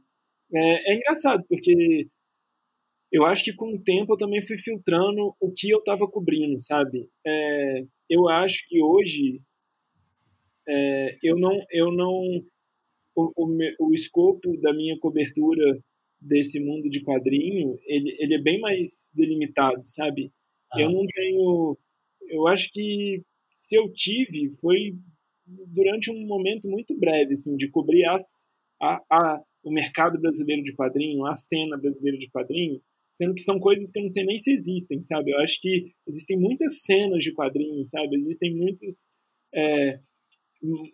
É, 0.51 0.91
é, 0.91 0.95
engraçado, 0.95 1.45
porque 1.47 2.07
eu 3.12 3.24
acho 3.24 3.43
que 3.43 3.53
com 3.53 3.76
o 3.76 3.84
tempo 3.84 4.14
eu 4.14 4.18
também 4.18 4.41
fui 4.41 4.57
filtrando 4.57 5.36
o 5.39 5.51
que 5.55 5.70
eu 5.70 5.78
estava 5.78 6.07
cobrindo, 6.07 6.59
sabe? 6.59 7.07
É, 7.24 7.84
eu 8.09 8.28
acho 8.30 8.68
que 8.68 8.82
hoje 8.82 9.39
é, 10.68 11.20
eu 11.22 11.38
não, 11.38 11.55
eu 11.72 11.91
não 11.91 12.20
o, 13.16 13.32
o, 13.38 13.88
o 13.88 13.93
escopo 13.93 14.57
da 14.59 14.74
minha 14.74 14.97
cobertura 14.97 15.80
desse 16.20 16.59
mundo 16.59 16.89
de 16.89 17.03
quadrinho, 17.03 17.78
ele, 17.86 18.16
ele 18.18 18.34
é 18.34 18.41
bem 18.41 18.59
mais 18.59 19.12
delimitado, 19.14 19.84
sabe? 19.86 20.32
Ah. 20.74 20.82
Eu 20.82 20.89
não 20.89 21.05
tenho. 21.05 21.78
Eu 22.28 22.47
acho 22.47 22.72
que 22.72 23.24
se 23.62 23.76
eu 23.78 23.91
tive, 23.93 24.49
foi 24.59 24.95
durante 25.45 26.12
um 26.12 26.26
momento 26.26 26.68
muito 26.68 26.97
breve, 26.97 27.34
assim, 27.34 27.55
de 27.55 27.70
cobrir 27.70 28.05
as, 28.05 28.47
a, 28.82 28.95
a, 29.12 29.43
o 29.64 29.72
mercado 29.72 30.20
brasileiro 30.20 30.64
de 30.64 30.74
quadrinho, 30.76 31.26
a 31.28 31.36
cena 31.36 31.78
brasileira 31.78 32.18
de 32.18 32.30
quadrinho, 32.32 32.82
sendo 33.14 33.36
que 33.36 33.41
são 33.41 33.59
coisas 33.59 33.91
que 33.91 33.99
eu 33.99 34.03
não 34.03 34.09
sei 34.09 34.26
nem 34.26 34.38
se 34.38 34.51
existem, 34.51 35.01
sabe? 35.03 35.32
Eu 35.32 35.39
acho 35.41 35.59
que 35.62 35.93
existem 36.07 36.39
muitas 36.39 36.82
cenas 36.82 37.24
de 37.24 37.34
quadrinhos, 37.34 37.91
sabe? 37.91 38.16
Existem 38.16 38.55
muitos. 38.55 39.07
É, 39.53 39.99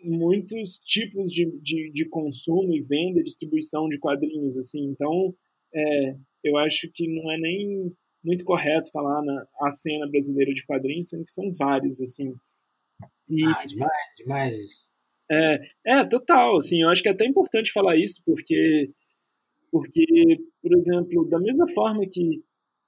muitos 0.04 0.80
tipos 0.80 1.32
de, 1.32 1.46
de, 1.62 1.92
de, 1.92 2.08
consumo 2.08 2.74
e 2.74 2.82
venda 2.82 3.22
distribuição 3.22 3.90
de 3.90 4.00
quadrinhos, 4.00 4.58
assim. 4.58 4.86
Então, 4.86 5.36
é, 5.74 6.16
eu 6.44 6.58
acho 6.58 6.90
que 6.94 7.06
não 7.08 7.30
é 7.32 7.38
nem 7.38 7.94
muito 8.24 8.46
correto 8.46 8.90
falar 8.92 9.22
na 9.22 9.46
a 9.62 9.70
cena 9.70 10.08
brasileira 10.10 10.54
de 10.54 10.66
quadrinhos, 10.66 11.10
sendo 11.10 11.26
que 11.26 11.32
são 11.32 11.52
vários, 11.52 12.02
assim. 12.02 12.34
E, 13.30 13.44
ah, 13.44 13.66
demais, 13.66 14.16
demais 14.18 14.60
isso. 14.60 14.88
É, 15.30 15.60
é, 15.86 16.06
total, 16.06 16.58
assim, 16.58 16.82
eu 16.82 16.90
acho 16.90 17.02
que 17.02 17.10
é 17.10 17.12
até 17.12 17.26
importante 17.26 17.72
falar 17.72 17.98
isso, 17.98 18.22
porque, 18.26 18.90
porque, 19.72 20.06
por 20.62 20.78
exemplo, 20.78 21.28
da 21.30 21.40
mesma 21.40 21.68
forma 21.68 22.06
que, 22.10 22.44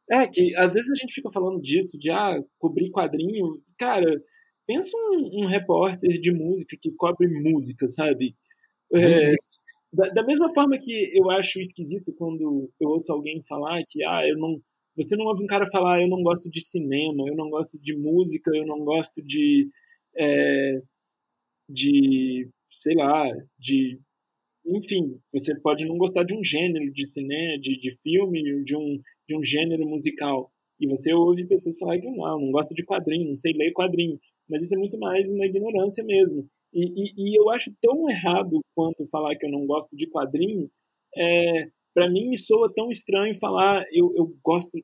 é, 0.10 0.26
que 0.28 0.56
às 0.56 0.74
vezes 0.74 0.90
a 0.92 0.96
gente 0.96 1.14
fica 1.14 1.30
falando 1.32 1.62
disso, 1.62 1.98
de, 2.00 2.10
ah, 2.12 2.42
cobrir 2.58 2.92
quadrinho, 2.92 3.62
cara, 3.78 4.24
pensa 4.66 4.96
um, 4.96 5.42
um 5.42 5.46
repórter 5.46 6.20
de 6.22 6.32
música 6.32 6.78
que 6.80 6.92
cobre 6.92 7.28
música, 7.28 7.88
sabe? 7.90 8.36
É, 8.94 9.34
da, 9.92 10.10
da, 10.10 10.24
mesma 10.24 10.54
forma 10.54 10.78
que 10.78 11.12
eu 11.18 11.30
acho 11.32 11.60
esquisito 11.60 12.14
quando 12.14 12.70
eu 12.80 12.90
ouço 12.90 13.12
alguém 13.12 13.42
falar 13.44 13.82
que, 13.88 14.04
ah, 14.04 14.22
eu 14.28 14.38
não. 14.38 14.62
Você 14.96 15.16
não 15.16 15.26
ouve 15.26 15.44
um 15.44 15.48
cara 15.48 15.66
falar, 15.72 15.96
ah, 15.96 16.02
eu 16.02 16.08
não 16.08 16.22
gosto 16.22 16.50
de 16.50 16.60
cinema, 16.62 17.24
eu 17.28 17.36
não 17.36 17.50
gosto 17.50 17.80
de 17.80 17.96
música, 17.98 18.52
eu 18.54 18.66
não 18.66 18.80
gosto 18.84 19.22
de. 19.24 19.68
É, 20.20 20.82
de. 21.70 22.50
sei 22.82 22.96
lá, 22.96 23.30
de. 23.58 24.00
Enfim, 24.66 25.20
você 25.34 25.60
pode 25.60 25.86
não 25.86 25.98
gostar 25.98 26.24
de 26.24 26.36
um 26.36 26.44
gênero 26.44 26.92
de 26.92 27.08
cinema, 27.08 27.60
de, 27.60 27.80
de 27.80 27.92
filme, 28.02 28.64
de 28.64 28.76
um, 28.76 29.02
de 29.28 29.38
um 29.38 29.44
gênero 29.44 29.88
musical. 29.88 30.52
E 30.80 30.88
você 30.88 31.14
ouve 31.14 31.48
pessoas 31.48 31.78
falarem 31.78 32.02
que 32.02 32.08
não, 32.08 32.40
não 32.40 32.52
gosto 32.52 32.74
de 32.76 32.86
quadrinho, 32.86 33.30
não 33.30 33.36
sei 33.36 33.54
ler 33.54 33.72
quadrinho 33.74 34.20
mas 34.50 34.64
isso 34.64 34.74
é 34.74 34.78
muito 34.78 34.98
mais 34.98 35.32
uma 35.32 35.46
ignorância 35.46 36.04
mesmo. 36.04 36.50
E, 36.74 36.86
e, 36.86 37.14
e 37.18 37.40
eu 37.40 37.50
acho 37.50 37.72
tão 37.82 38.10
errado 38.10 38.60
quanto 38.76 39.08
falar 39.08 39.36
que 39.36 39.46
eu 39.46 39.52
não 39.52 39.66
gosto 39.66 39.96
de 39.96 40.08
quadrinho, 40.08 40.70
é, 41.16 41.70
para 41.94 42.10
mim 42.10 42.30
me 42.30 42.38
soa 42.38 42.72
tão 42.74 42.90
estranho 42.90 43.34
falar 43.36 43.86
eu, 43.92 44.14
eu 44.16 44.36
gosto 44.44 44.78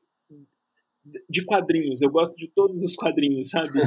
de 1.28 1.44
quadrinhos, 1.44 2.02
eu 2.02 2.10
gosto 2.10 2.36
de 2.36 2.48
todos 2.48 2.78
os 2.78 2.94
quadrinhos, 2.94 3.50
sabe? 3.50 3.78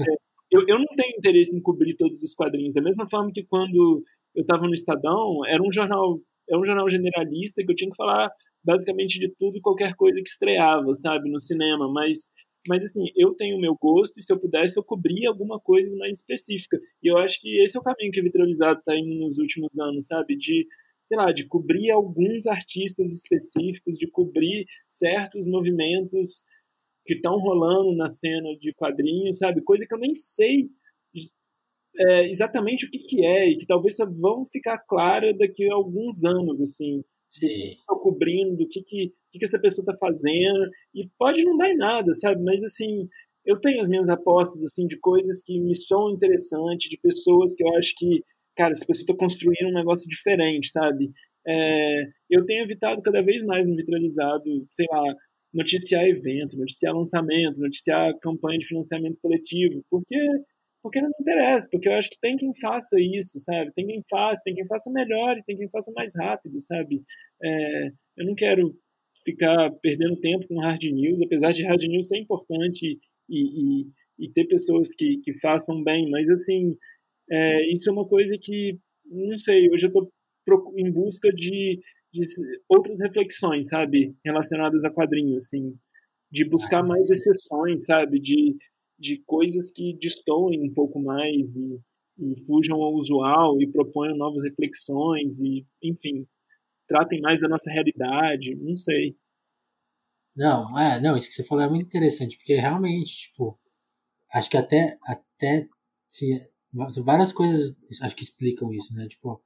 É, 0.00 0.29
eu, 0.50 0.64
eu 0.66 0.78
não 0.78 0.86
tenho 0.96 1.16
interesse 1.16 1.56
em 1.56 1.60
cobrir 1.60 1.94
todos 1.96 2.22
os 2.22 2.34
quadrinhos, 2.34 2.74
da 2.74 2.82
mesma 2.82 3.08
forma 3.08 3.30
que 3.32 3.44
quando 3.44 4.02
eu 4.34 4.42
estava 4.42 4.66
no 4.66 4.74
Estadão, 4.74 5.44
era 5.46 5.62
um 5.62 5.72
jornal 5.72 6.20
é 6.48 6.58
um 6.58 6.64
jornal 6.64 6.90
generalista 6.90 7.64
que 7.64 7.70
eu 7.70 7.76
tinha 7.76 7.90
que 7.90 7.96
falar 7.96 8.28
basicamente 8.64 9.20
de 9.20 9.32
tudo 9.38 9.56
e 9.56 9.60
qualquer 9.60 9.94
coisa 9.94 10.16
que 10.16 10.28
estreava, 10.28 10.92
sabe, 10.94 11.30
no 11.30 11.40
cinema, 11.40 11.88
mas 11.90 12.30
mas 12.68 12.84
assim, 12.84 13.04
eu 13.16 13.34
tenho 13.34 13.56
o 13.56 13.60
meu 13.60 13.74
gosto 13.80 14.18
e 14.18 14.22
se 14.22 14.30
eu 14.32 14.38
pudesse 14.38 14.76
eu 14.76 14.84
cobria 14.84 15.30
alguma 15.30 15.58
coisa 15.58 15.96
mais 15.96 16.18
específica. 16.18 16.78
E 17.02 17.10
eu 17.10 17.16
acho 17.16 17.40
que 17.40 17.62
esse 17.62 17.76
é 17.76 17.80
o 17.80 17.82
caminho 17.82 18.12
que 18.12 18.20
a 18.20 18.22
Vitralizado 18.22 18.80
está 18.80 18.94
indo 18.94 19.14
nos 19.14 19.38
últimos 19.38 19.78
anos, 19.78 20.08
sabe? 20.08 20.36
De, 20.36 20.66
sei 21.04 21.16
lá, 21.16 21.32
de 21.32 21.46
cobrir 21.46 21.90
alguns 21.90 22.46
artistas 22.46 23.10
específicos, 23.12 23.96
de 23.96 24.06
cobrir 24.10 24.66
certos 24.86 25.46
movimentos 25.46 26.44
que 27.04 27.14
estão 27.14 27.38
rolando 27.38 27.96
na 27.96 28.08
cena 28.08 28.56
de 28.60 28.72
quadrinhos, 28.74 29.38
sabe? 29.38 29.62
Coisa 29.62 29.86
que 29.86 29.94
eu 29.94 29.98
nem 29.98 30.14
sei 30.14 30.68
é, 31.98 32.28
exatamente 32.28 32.86
o 32.86 32.90
que, 32.90 32.98
que 32.98 33.24
é 33.24 33.48
e 33.48 33.58
que 33.58 33.66
talvez 33.66 33.96
só 33.96 34.06
vão 34.06 34.44
ficar 34.46 34.78
clara 34.78 35.36
daqui 35.36 35.70
a 35.70 35.74
alguns 35.74 36.24
anos, 36.24 36.60
assim 36.60 37.02
que 37.32 37.46
está 37.46 37.94
cobrindo, 37.94 38.56
do 38.56 38.66
que, 38.66 38.82
que, 38.82 39.12
que, 39.30 39.38
que 39.38 39.44
essa 39.44 39.60
pessoa 39.60 39.84
está 39.84 39.96
fazendo. 39.96 40.68
E 40.94 41.08
pode 41.18 41.44
não 41.44 41.56
dar 41.56 41.70
em 41.70 41.76
nada, 41.76 42.12
sabe? 42.14 42.42
Mas 42.42 42.62
assim, 42.64 43.08
eu 43.44 43.60
tenho 43.60 43.80
as 43.80 43.88
minhas 43.88 44.08
apostas 44.08 44.62
assim 44.64 44.86
de 44.86 44.98
coisas 44.98 45.42
que 45.42 45.58
me 45.60 45.74
são 45.74 46.10
interessantes, 46.10 46.90
de 46.90 46.98
pessoas 46.98 47.54
que 47.54 47.62
eu 47.62 47.76
acho 47.76 47.94
que, 47.96 48.24
cara, 48.56 48.72
essa 48.72 48.84
pessoa 48.84 49.04
está 49.04 49.14
construindo 49.16 49.70
um 49.70 49.74
negócio 49.74 50.08
diferente, 50.08 50.70
sabe? 50.70 51.10
É, 51.46 52.02
eu 52.28 52.44
tenho 52.44 52.64
evitado 52.64 53.00
cada 53.02 53.22
vez 53.22 53.42
mais 53.44 53.66
no 53.66 53.76
vitralizado, 53.76 54.44
sei 54.70 54.86
lá, 54.90 55.04
noticiar 55.52 56.04
evento, 56.06 56.56
noticiar 56.56 56.94
lançamento, 56.94 57.60
noticiar 57.60 58.16
campanha 58.20 58.58
de 58.58 58.66
financiamento 58.66 59.20
coletivo, 59.20 59.84
porque 59.90 60.16
porque 60.82 61.00
não 61.00 61.08
me 61.08 61.14
interessa, 61.20 61.68
porque 61.70 61.88
eu 61.88 61.92
acho 61.92 62.08
que 62.08 62.18
tem 62.18 62.36
quem 62.36 62.52
faça 62.58 62.98
isso, 62.98 63.38
sabe? 63.40 63.70
Tem 63.74 63.86
quem 63.86 64.02
faça, 64.08 64.40
tem 64.42 64.54
quem 64.54 64.66
faça 64.66 64.90
melhor 64.90 65.36
e 65.36 65.44
tem 65.44 65.56
quem 65.56 65.68
faça 65.68 65.92
mais 65.94 66.12
rápido, 66.16 66.60
sabe? 66.62 67.02
É, 67.42 67.88
eu 68.16 68.24
não 68.24 68.34
quero 68.34 68.74
ficar 69.24 69.70
perdendo 69.82 70.16
tempo 70.16 70.46
com 70.48 70.58
hard 70.60 70.82
news, 70.84 71.20
apesar 71.20 71.52
de 71.52 71.64
hard 71.64 71.82
news 71.82 72.08
ser 72.08 72.18
importante 72.18 72.98
e, 73.28 73.82
e, 73.82 73.86
e 74.18 74.32
ter 74.32 74.46
pessoas 74.46 74.88
que, 74.96 75.18
que 75.18 75.38
façam 75.38 75.82
bem, 75.84 76.08
mas 76.10 76.28
assim, 76.30 76.74
é, 77.30 77.70
isso 77.70 77.90
é 77.90 77.92
uma 77.92 78.08
coisa 78.08 78.36
que, 78.40 78.78
não 79.04 79.36
sei, 79.38 79.70
hoje 79.70 79.86
eu 79.86 79.88
estou 79.88 80.10
em 80.76 80.90
busca 80.90 81.30
de, 81.32 81.78
de 82.12 82.22
outras 82.68 83.00
reflexões, 83.00 83.68
sabe? 83.68 84.16
Relacionadas 84.24 84.84
a 84.84 84.90
quadrinhos, 84.90 85.46
assim, 85.46 85.78
de 86.30 86.44
buscar 86.44 86.82
mais 86.82 87.10
exceções, 87.10 87.84
sabe? 87.86 88.20
De 88.20 88.56
de 89.00 89.16
coisas 89.24 89.70
que 89.70 89.96
destoem 89.98 90.62
um 90.62 90.74
pouco 90.74 91.00
mais 91.00 91.56
e, 91.56 91.80
e 92.18 92.44
fujam 92.44 92.82
ao 92.82 92.92
usual 92.92 93.60
e 93.60 93.66
proponham 93.66 94.14
novas 94.14 94.42
reflexões 94.42 95.40
e, 95.40 95.66
enfim, 95.82 96.28
tratem 96.86 97.20
mais 97.22 97.40
da 97.40 97.48
nossa 97.48 97.70
realidade, 97.70 98.54
não 98.54 98.76
sei. 98.76 99.16
Não, 100.36 100.78
é, 100.78 101.00
não, 101.00 101.16
isso 101.16 101.28
que 101.28 101.34
você 101.34 101.44
falou 101.44 101.64
é 101.64 101.68
muito 101.68 101.86
interessante, 101.86 102.36
porque 102.36 102.54
realmente, 102.54 103.28
tipo, 103.28 103.58
acho 104.34 104.50
que 104.50 104.58
até, 104.58 104.98
até 105.04 105.66
se, 106.06 106.52
várias 107.02 107.32
coisas 107.32 107.74
acho 108.02 108.14
que 108.14 108.22
explicam 108.22 108.70
isso, 108.72 108.94
né? 108.94 109.08
Tipo, 109.08 109.42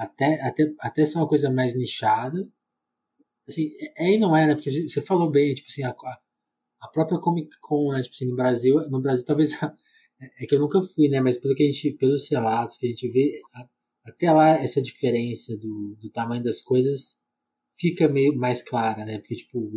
até, 0.00 0.40
até, 0.40 0.64
até 0.80 1.04
ser 1.04 1.18
uma 1.18 1.28
coisa 1.28 1.50
mais 1.50 1.76
nichada, 1.76 2.38
assim, 3.46 3.70
é 3.98 4.14
e 4.14 4.18
não 4.18 4.34
é, 4.34 4.46
né? 4.46 4.54
Porque 4.54 4.88
você 4.88 5.02
falou 5.02 5.30
bem, 5.30 5.54
tipo 5.54 5.68
assim, 5.68 5.84
a, 5.84 5.94
a 6.80 6.88
própria 6.88 7.18
Comic 7.20 7.50
Con, 7.60 7.92
né? 7.92 8.02
Tipo 8.02 8.14
assim, 8.14 8.26
no 8.26 8.36
Brasil, 8.36 8.76
no 8.88 9.00
Brasil 9.00 9.26
talvez 9.26 9.52
é 10.40 10.46
que 10.46 10.54
eu 10.54 10.60
nunca 10.60 10.80
fui, 10.82 11.08
né? 11.08 11.20
Mas 11.20 11.36
pelo 11.36 11.54
que 11.54 11.62
a 11.64 11.66
gente, 11.66 11.92
pelos 11.92 12.28
relatos 12.30 12.78
que 12.78 12.86
a 12.86 12.88
gente 12.88 13.08
vê, 13.08 13.42
até 14.04 14.32
lá 14.32 14.50
essa 14.50 14.80
diferença 14.80 15.56
do, 15.58 15.96
do 16.00 16.10
tamanho 16.10 16.42
das 16.42 16.62
coisas 16.62 17.18
fica 17.76 18.08
meio 18.08 18.34
mais 18.34 18.62
clara, 18.62 19.04
né? 19.04 19.18
Porque 19.18 19.34
tipo, 19.34 19.58
o 19.58 19.76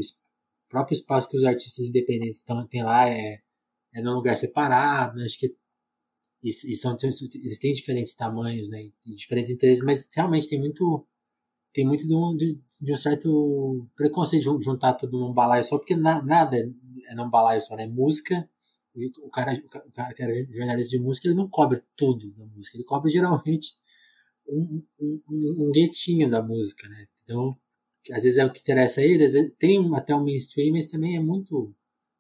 próprio 0.70 0.96
espaço 0.96 1.30
que 1.30 1.38
os 1.38 1.44
artistas 1.44 1.86
independentes 1.86 2.44
tem 2.70 2.84
lá 2.84 3.10
é, 3.10 3.40
é 3.94 4.02
num 4.02 4.14
lugar 4.14 4.38
separado, 4.38 5.18
né? 5.18 5.26
Acho 5.26 5.38
que 5.40 5.54
e, 6.44 6.50
e 6.50 6.76
são 6.76 6.96
eles 7.02 7.60
têm 7.60 7.74
diferentes 7.74 8.14
tamanhos, 8.14 8.70
né? 8.70 8.84
E 9.06 9.16
diferentes 9.16 9.52
interesses, 9.52 9.84
mas 9.84 10.10
realmente 10.14 10.48
tem 10.48 10.60
muito 10.60 11.06
tem 11.74 11.86
muito 11.88 12.08
de 12.08 12.14
um, 12.16 12.36
de, 12.36 12.62
de 12.82 12.94
um 12.94 12.98
certo 12.98 13.88
preconceito 13.96 14.58
de 14.58 14.64
juntar 14.64 14.94
tudo 14.94 15.20
num 15.20 15.34
balaio 15.34 15.64
só, 15.64 15.78
porque 15.78 15.96
na, 15.96 16.22
nada 16.22 16.56
é, 16.58 16.70
é 17.10 17.16
num 17.16 17.30
balaio 17.30 17.62
só, 17.62 17.76
né? 17.76 17.88
Música 17.88 18.48
o 18.96 19.30
cara, 19.30 19.54
o 19.54 19.92
cara 19.92 20.14
que 20.14 20.22
era 20.22 20.34
jornalista 20.52 20.96
de 20.96 21.04
música, 21.04 21.28
ele 21.28 21.36
não 21.36 21.50
cobre 21.50 21.82
tudo 21.96 22.32
da 22.32 22.46
música, 22.46 22.78
ele 22.78 22.86
cobre 22.86 23.10
geralmente 23.12 23.76
um, 24.48 24.84
um, 25.00 25.22
um, 25.30 25.68
um 25.68 25.72
guetinho 25.72 26.30
da 26.30 26.44
música, 26.44 26.88
né? 26.88 27.08
Então, 27.24 27.58
às 28.12 28.24
vezes 28.24 28.38
é 28.38 28.46
o 28.46 28.52
que 28.52 28.60
interessa 28.60 29.02
a 29.02 29.04
ele, 29.04 29.24
às 29.24 29.34
vezes 29.34 29.54
tem 29.58 29.90
até 29.96 30.16
um 30.16 30.24
mainstream, 30.24 30.74
mas 30.74 30.88
também 30.88 31.16
é 31.16 31.20
muito. 31.20 31.74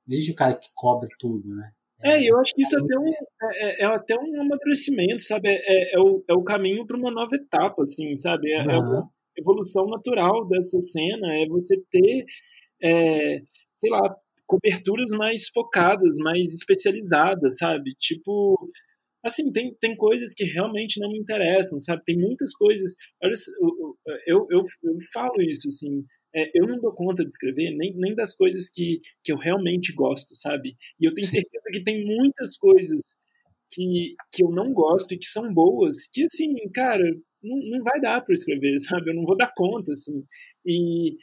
Não 0.05 0.13
existe 0.13 0.31
o 0.31 0.35
cara 0.35 0.55
que 0.55 0.69
cobre 0.73 1.09
tudo, 1.19 1.47
né? 1.55 1.71
É, 2.03 2.21
eu 2.29 2.37
acho 2.39 2.53
que 2.53 2.63
isso 2.63 2.75
é 2.75 2.81
até 2.81 2.99
um, 2.99 3.07
é, 3.07 3.13
é, 3.53 3.83
é 3.83 3.85
até 3.85 4.15
um 4.15 4.41
amadurecimento, 4.41 5.23
sabe? 5.23 5.49
É, 5.49 5.53
é, 5.55 5.95
é 5.95 5.99
o, 5.99 6.23
é 6.29 6.33
o 6.33 6.43
caminho 6.43 6.85
para 6.85 6.97
uma 6.97 7.11
nova 7.11 7.35
etapa, 7.35 7.83
assim, 7.83 8.17
sabe? 8.17 8.51
É, 8.51 8.57
é 8.57 8.77
uma 8.77 9.09
evolução 9.37 9.87
natural 9.87 10.47
dessa 10.47 10.79
cena, 10.81 11.33
é 11.35 11.47
você 11.47 11.75
ter, 11.89 12.25
é, 12.83 13.39
sei 13.73 13.89
lá, 13.89 14.15
coberturas 14.45 15.09
mais 15.11 15.47
focadas, 15.53 16.15
mais 16.17 16.53
especializadas, 16.53 17.57
sabe? 17.57 17.91
Tipo, 17.99 18.69
assim, 19.23 19.51
tem, 19.51 19.73
tem 19.79 19.95
coisas 19.95 20.33
que 20.33 20.43
realmente 20.43 20.99
não 20.99 21.09
me 21.09 21.17
interessam, 21.17 21.79
sabe? 21.79 22.03
Tem 22.05 22.17
muitas 22.17 22.53
coisas. 22.53 22.93
Olha, 23.23 23.33
eu, 24.27 24.45
eu, 24.49 24.61
eu 24.83 24.97
falo 25.13 25.41
isso, 25.41 25.67
assim. 25.67 26.03
É, 26.35 26.51
eu 26.55 26.67
não 26.67 26.79
dou 26.79 26.93
conta 26.93 27.23
de 27.23 27.29
escrever 27.29 27.71
nem, 27.71 27.93
nem 27.95 28.15
das 28.15 28.35
coisas 28.35 28.69
que, 28.69 28.99
que 29.23 29.31
eu 29.31 29.37
realmente 29.37 29.93
gosto, 29.93 30.35
sabe? 30.35 30.75
E 30.99 31.05
eu 31.05 31.13
tenho 31.13 31.27
certeza 31.27 31.65
que 31.71 31.83
tem 31.83 32.05
muitas 32.05 32.57
coisas 32.57 33.17
que, 33.71 34.15
que 34.31 34.43
eu 34.43 34.51
não 34.51 34.73
gosto 34.73 35.13
e 35.13 35.17
que 35.17 35.25
são 35.25 35.53
boas, 35.53 36.07
que, 36.11 36.23
assim, 36.23 36.53
cara, 36.73 37.03
não, 37.41 37.57
não 37.57 37.83
vai 37.83 37.99
dar 37.99 38.21
para 38.21 38.33
escrever, 38.33 38.77
sabe? 38.81 39.11
Eu 39.11 39.15
não 39.15 39.25
vou 39.25 39.37
dar 39.37 39.51
conta, 39.55 39.93
assim. 39.93 40.23
E, 40.65 41.17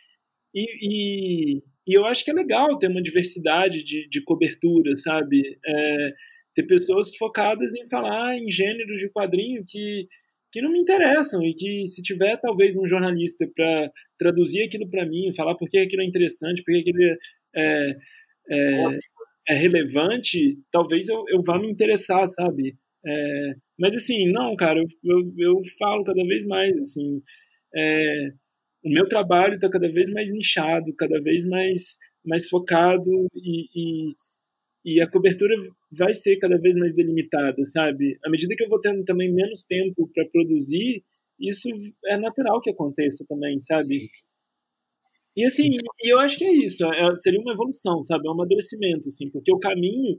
e, 0.54 0.66
e, 0.82 1.62
e 1.86 1.94
eu 1.96 2.04
acho 2.04 2.24
que 2.24 2.30
é 2.30 2.34
legal 2.34 2.78
ter 2.78 2.88
uma 2.88 3.02
diversidade 3.02 3.82
de, 3.82 4.08
de 4.08 4.22
cobertura, 4.22 4.94
sabe? 4.96 5.58
É, 5.66 6.12
ter 6.54 6.66
pessoas 6.66 7.16
focadas 7.16 7.74
em 7.74 7.88
falar 7.88 8.36
em 8.36 8.50
gêneros 8.50 9.00
de 9.00 9.10
quadrinho 9.10 9.62
que, 9.66 10.08
que 10.52 10.60
não 10.60 10.72
me 10.72 10.80
interessam 10.80 11.42
e 11.42 11.54
que 11.54 11.86
se 11.86 12.02
tiver 12.02 12.36
talvez 12.38 12.76
um 12.76 12.86
jornalista 12.86 13.46
para 13.54 13.90
traduzir 14.18 14.64
aquilo 14.64 14.88
para 14.88 15.06
mim, 15.06 15.32
falar 15.34 15.54
por 15.54 15.68
que 15.68 15.78
aquilo 15.78 16.02
é 16.02 16.06
interessante, 16.06 16.62
por 16.62 16.72
que 16.72 16.80
aquilo 16.80 16.98
é, 17.54 17.96
é, 18.50 18.98
é 19.48 19.54
relevante, 19.54 20.58
talvez 20.70 21.08
eu, 21.08 21.24
eu 21.28 21.42
vá 21.42 21.58
me 21.58 21.70
interessar, 21.70 22.28
sabe? 22.28 22.76
É, 23.06 23.54
mas 23.78 23.96
assim, 23.96 24.30
não, 24.30 24.54
cara, 24.56 24.78
eu, 24.78 24.86
eu, 25.04 25.34
eu, 25.38 25.60
falo 25.78 26.04
cada 26.04 26.22
vez 26.24 26.46
mais, 26.46 26.78
assim, 26.78 27.22
é, 27.74 28.28
o 28.84 28.90
meu 28.90 29.08
trabalho 29.08 29.54
está 29.54 29.70
cada 29.70 29.90
vez 29.90 30.10
mais 30.10 30.30
nichado, 30.30 30.94
cada 30.96 31.20
vez 31.20 31.46
mais, 31.46 31.96
mais 32.24 32.48
focado 32.48 33.10
e, 33.34 33.66
e, 33.74 34.14
e, 34.84 35.00
a 35.00 35.08
cobertura 35.08 35.54
vai 35.92 36.14
ser 36.14 36.36
cada 36.38 36.58
vez 36.58 36.76
mais 36.76 36.94
delimitada, 36.94 37.64
sabe? 37.64 38.18
À 38.24 38.30
medida 38.30 38.54
que 38.56 38.64
eu 38.64 38.68
vou 38.68 38.80
tendo 38.80 39.04
também 39.04 39.32
menos 39.32 39.64
tempo 39.64 40.08
para 40.14 40.28
produzir, 40.28 41.04
isso 41.38 41.68
é 42.06 42.16
natural 42.16 42.60
que 42.60 42.70
aconteça 42.70 43.24
também, 43.28 43.58
sabe? 43.60 44.00
E 45.36 45.44
assim, 45.44 45.70
eu 46.02 46.18
acho 46.20 46.36
que 46.38 46.44
é 46.44 46.52
isso, 46.52 46.84
é, 46.84 47.16
seria 47.18 47.40
uma 47.40 47.52
evolução, 47.52 48.02
sabe? 48.02 48.26
É 48.26 48.30
um 48.30 48.34
amadurecimento, 48.34 49.08
assim, 49.08 49.30
porque 49.30 49.52
o 49.52 49.58
caminho 49.58 50.18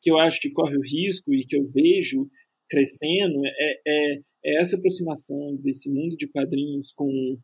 que 0.00 0.10
eu 0.10 0.18
acho 0.18 0.40
que 0.40 0.50
corre 0.50 0.76
o 0.76 0.82
risco 0.82 1.32
e 1.32 1.44
que 1.46 1.56
eu 1.56 1.64
vejo 1.64 2.28
crescendo 2.68 3.44
é, 3.44 3.80
é, 3.86 4.14
é 4.44 4.60
essa 4.60 4.76
aproximação 4.76 5.56
desse 5.56 5.90
mundo 5.90 6.16
de 6.16 6.28
quadrinhos 6.28 6.92
com 6.92 7.38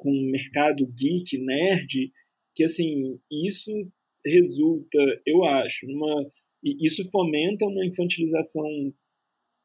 com 0.00 0.10
o 0.10 0.30
mercado 0.30 0.86
geek, 0.86 1.38
nerd, 1.38 2.10
que 2.54 2.64
assim, 2.64 3.20
isso 3.30 3.70
resulta, 4.26 4.98
eu 5.26 5.44
acho, 5.44 5.86
numa 5.86 6.26
isso 6.62 7.08
fomenta 7.10 7.66
uma 7.66 7.84
infantilização 7.86 8.64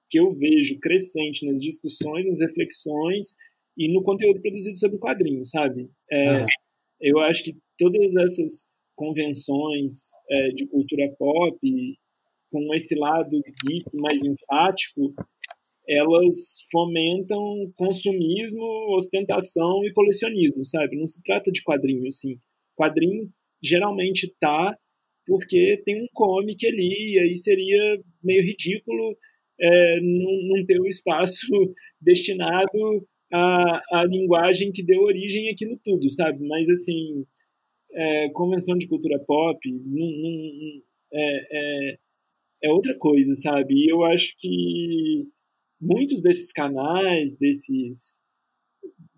que 0.09 0.19
eu 0.19 0.29
vejo 0.31 0.79
crescente 0.79 1.45
nas 1.45 1.59
discussões, 1.59 2.25
nas 2.25 2.39
reflexões 2.39 3.35
e 3.77 3.91
no 3.91 4.03
conteúdo 4.03 4.41
produzido 4.41 4.77
sobre 4.77 4.97
quadrinhos, 4.97 5.49
sabe? 5.49 5.89
É, 6.11 6.27
ah. 6.27 6.45
Eu 7.01 7.19
acho 7.19 7.43
que 7.43 7.57
todas 7.77 8.15
essas 8.15 8.69
convenções 8.95 10.11
é, 10.29 10.47
de 10.49 10.65
cultura 10.67 11.13
pop, 11.17 11.59
com 12.51 12.73
esse 12.73 12.95
lado 12.95 13.41
geek 13.65 13.85
mais 13.93 14.21
enfático, 14.21 15.01
elas 15.87 16.67
fomentam 16.71 17.71
consumismo, 17.75 18.63
ostentação 18.95 19.83
e 19.83 19.93
colecionismo, 19.93 20.63
sabe? 20.65 20.97
Não 20.97 21.07
se 21.07 21.21
trata 21.21 21.51
de 21.51 21.61
quadrinho, 21.63 22.07
assim. 22.07 22.39
Quadrinho 22.75 23.29
geralmente 23.61 24.33
tá 24.39 24.75
porque 25.25 25.81
tem 25.85 26.03
um 26.03 26.07
comic 26.13 26.65
ali, 26.67 27.15
e 27.15 27.19
aí 27.19 27.35
seria 27.35 28.01
meio 28.23 28.43
ridículo 28.43 29.17
é, 29.59 30.01
não, 30.01 30.57
não 30.57 30.65
ter 30.65 30.79
um 30.81 30.85
espaço 30.85 31.47
destinado 32.01 33.07
à, 33.31 33.81
à 33.93 34.05
linguagem 34.05 34.71
que 34.71 34.83
deu 34.83 35.01
origem 35.01 35.49
àquilo 35.49 35.79
tudo, 35.83 36.09
sabe? 36.09 36.45
Mas, 36.47 36.69
assim, 36.69 37.25
é, 37.91 38.29
convenção 38.29 38.77
de 38.77 38.87
cultura 38.87 39.19
pop 39.25 39.57
não, 39.71 40.11
não, 40.11 40.81
é, 41.13 41.47
é, 41.51 41.97
é 42.63 42.69
outra 42.69 42.95
coisa, 42.97 43.33
sabe? 43.35 43.73
E 43.73 43.89
eu 43.89 44.03
acho 44.03 44.35
que 44.37 45.25
muitos 45.79 46.21
desses 46.21 46.51
canais, 46.51 47.35
desses 47.35 48.19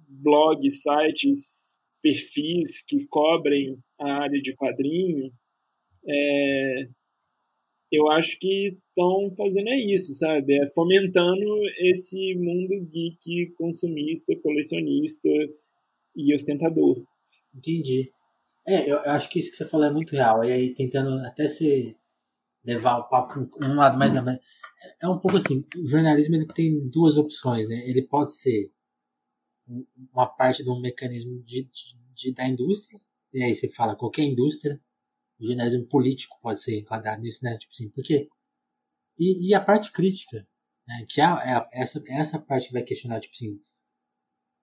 blogs, 0.07 0.81
sites, 0.81 1.79
perfis 2.01 2.83
que 2.87 3.05
cobrem 3.07 3.77
a 3.99 4.23
área 4.23 4.41
de 4.41 4.55
quadrinho, 4.55 5.31
é, 6.07 6.87
eu 7.91 8.09
acho 8.11 8.37
que 8.39 8.77
estão 8.89 9.29
fazendo 9.35 9.69
é 9.69 9.77
isso, 9.77 10.13
sabe? 10.15 10.59
É 10.61 10.67
fomentando 10.67 11.45
esse 11.79 12.35
mundo 12.35 12.85
geek, 12.89 13.53
consumista, 13.57 14.35
colecionista 14.41 15.29
e 16.15 16.33
ostentador. 16.33 17.03
Entendi. 17.55 18.11
É, 18.67 18.91
eu 18.91 18.99
acho 19.11 19.29
que 19.29 19.39
isso 19.39 19.51
que 19.51 19.57
você 19.57 19.67
falou 19.67 19.87
é 19.87 19.93
muito 19.93 20.11
real. 20.11 20.43
E 20.43 20.51
aí, 20.51 20.73
tentando 20.73 21.25
até 21.25 21.47
se 21.47 21.95
levar 22.65 22.97
o 22.97 23.07
papo 23.07 23.49
um 23.63 23.75
lado 23.75 23.97
mais 23.97 24.13
é 25.01 25.07
um 25.07 25.17
pouco 25.17 25.37
assim, 25.37 25.63
o 25.77 25.87
jornalismo 25.87 26.35
ele 26.35 26.47
tem 26.47 26.87
duas 26.89 27.17
opções, 27.17 27.67
né? 27.67 27.87
Ele 27.87 28.01
pode 28.01 28.33
ser 28.33 28.71
uma 30.13 30.27
parte 30.27 30.63
de 30.63 30.69
um 30.69 30.79
mecanismo 30.79 31.41
de, 31.43 31.63
de, 31.63 31.97
de, 32.13 32.33
da 32.33 32.47
indústria, 32.47 32.99
e 33.33 33.43
aí 33.43 33.55
você 33.55 33.69
fala 33.69 33.95
qualquer 33.95 34.23
indústria, 34.23 34.79
o 35.39 35.45
jornalismo 35.45 35.87
político 35.87 36.39
pode 36.41 36.61
ser 36.61 36.79
enquadrado 36.79 37.21
nisso, 37.21 37.43
né? 37.43 37.57
Tipo 37.57 37.71
assim, 37.73 37.89
por 37.89 38.03
quê? 38.03 38.27
E, 39.19 39.49
e 39.49 39.53
a 39.53 39.61
parte 39.61 39.91
crítica, 39.91 40.47
né? 40.87 41.05
Que 41.09 41.21
é, 41.21 41.25
é 41.25 41.67
essa, 41.73 42.03
essa 42.07 42.39
parte 42.39 42.67
que 42.67 42.73
vai 42.73 42.83
questionar, 42.83 43.19
tipo 43.19 43.33
assim, 43.35 43.59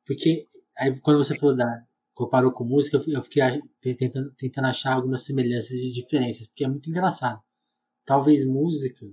porque 0.07 0.49
aí 0.79 0.99
quando 1.01 1.19
você 1.19 1.37
falou 1.37 1.57
da 1.57 1.85
comparou 2.15 2.53
com 2.53 2.65
música, 2.65 3.03
eu 3.09 3.23
fiquei 3.23 3.43
tentando, 3.97 4.33
tentando 4.37 4.67
achar 4.69 4.95
algumas 4.95 5.25
semelhanças 5.25 5.73
e 5.73 5.93
diferenças, 5.93 6.47
porque 6.47 6.65
é 6.65 6.69
muito 6.69 6.89
engraçado. 6.89 7.43
Talvez 8.05 8.45
música 8.47 9.05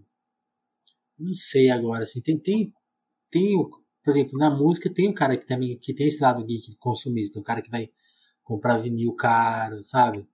não 1.18 1.34
sei 1.34 1.70
agora, 1.70 2.04
assim, 2.04 2.22
tem, 2.22 2.38
tem, 2.38 2.74
tem 3.30 3.56
por 4.04 4.10
exemplo, 4.10 4.38
na 4.38 4.50
música 4.50 4.92
tem 4.94 5.10
um 5.10 5.14
cara 5.14 5.38
que 5.38 5.46
também, 5.46 5.78
que 5.80 5.94
tem 5.94 6.08
esse 6.08 6.22
lado 6.22 6.44
geek 6.46 6.76
consumista, 6.78 7.40
o 7.40 7.44
cara 7.44 7.62
que 7.62 7.70
vai 7.70 7.90
comprar 8.44 8.78
vinil 8.78 9.14
caro, 9.16 9.84
sabe? 9.84 10.28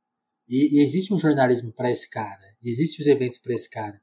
E, 0.47 0.77
e 0.77 0.81
existe 0.81 1.13
um 1.13 1.19
jornalismo 1.19 1.71
para 1.71 1.91
esse 1.91 2.09
cara, 2.09 2.55
existem 2.63 3.03
os 3.03 3.07
eventos 3.07 3.37
para 3.37 3.53
esse 3.53 3.69
cara. 3.69 4.01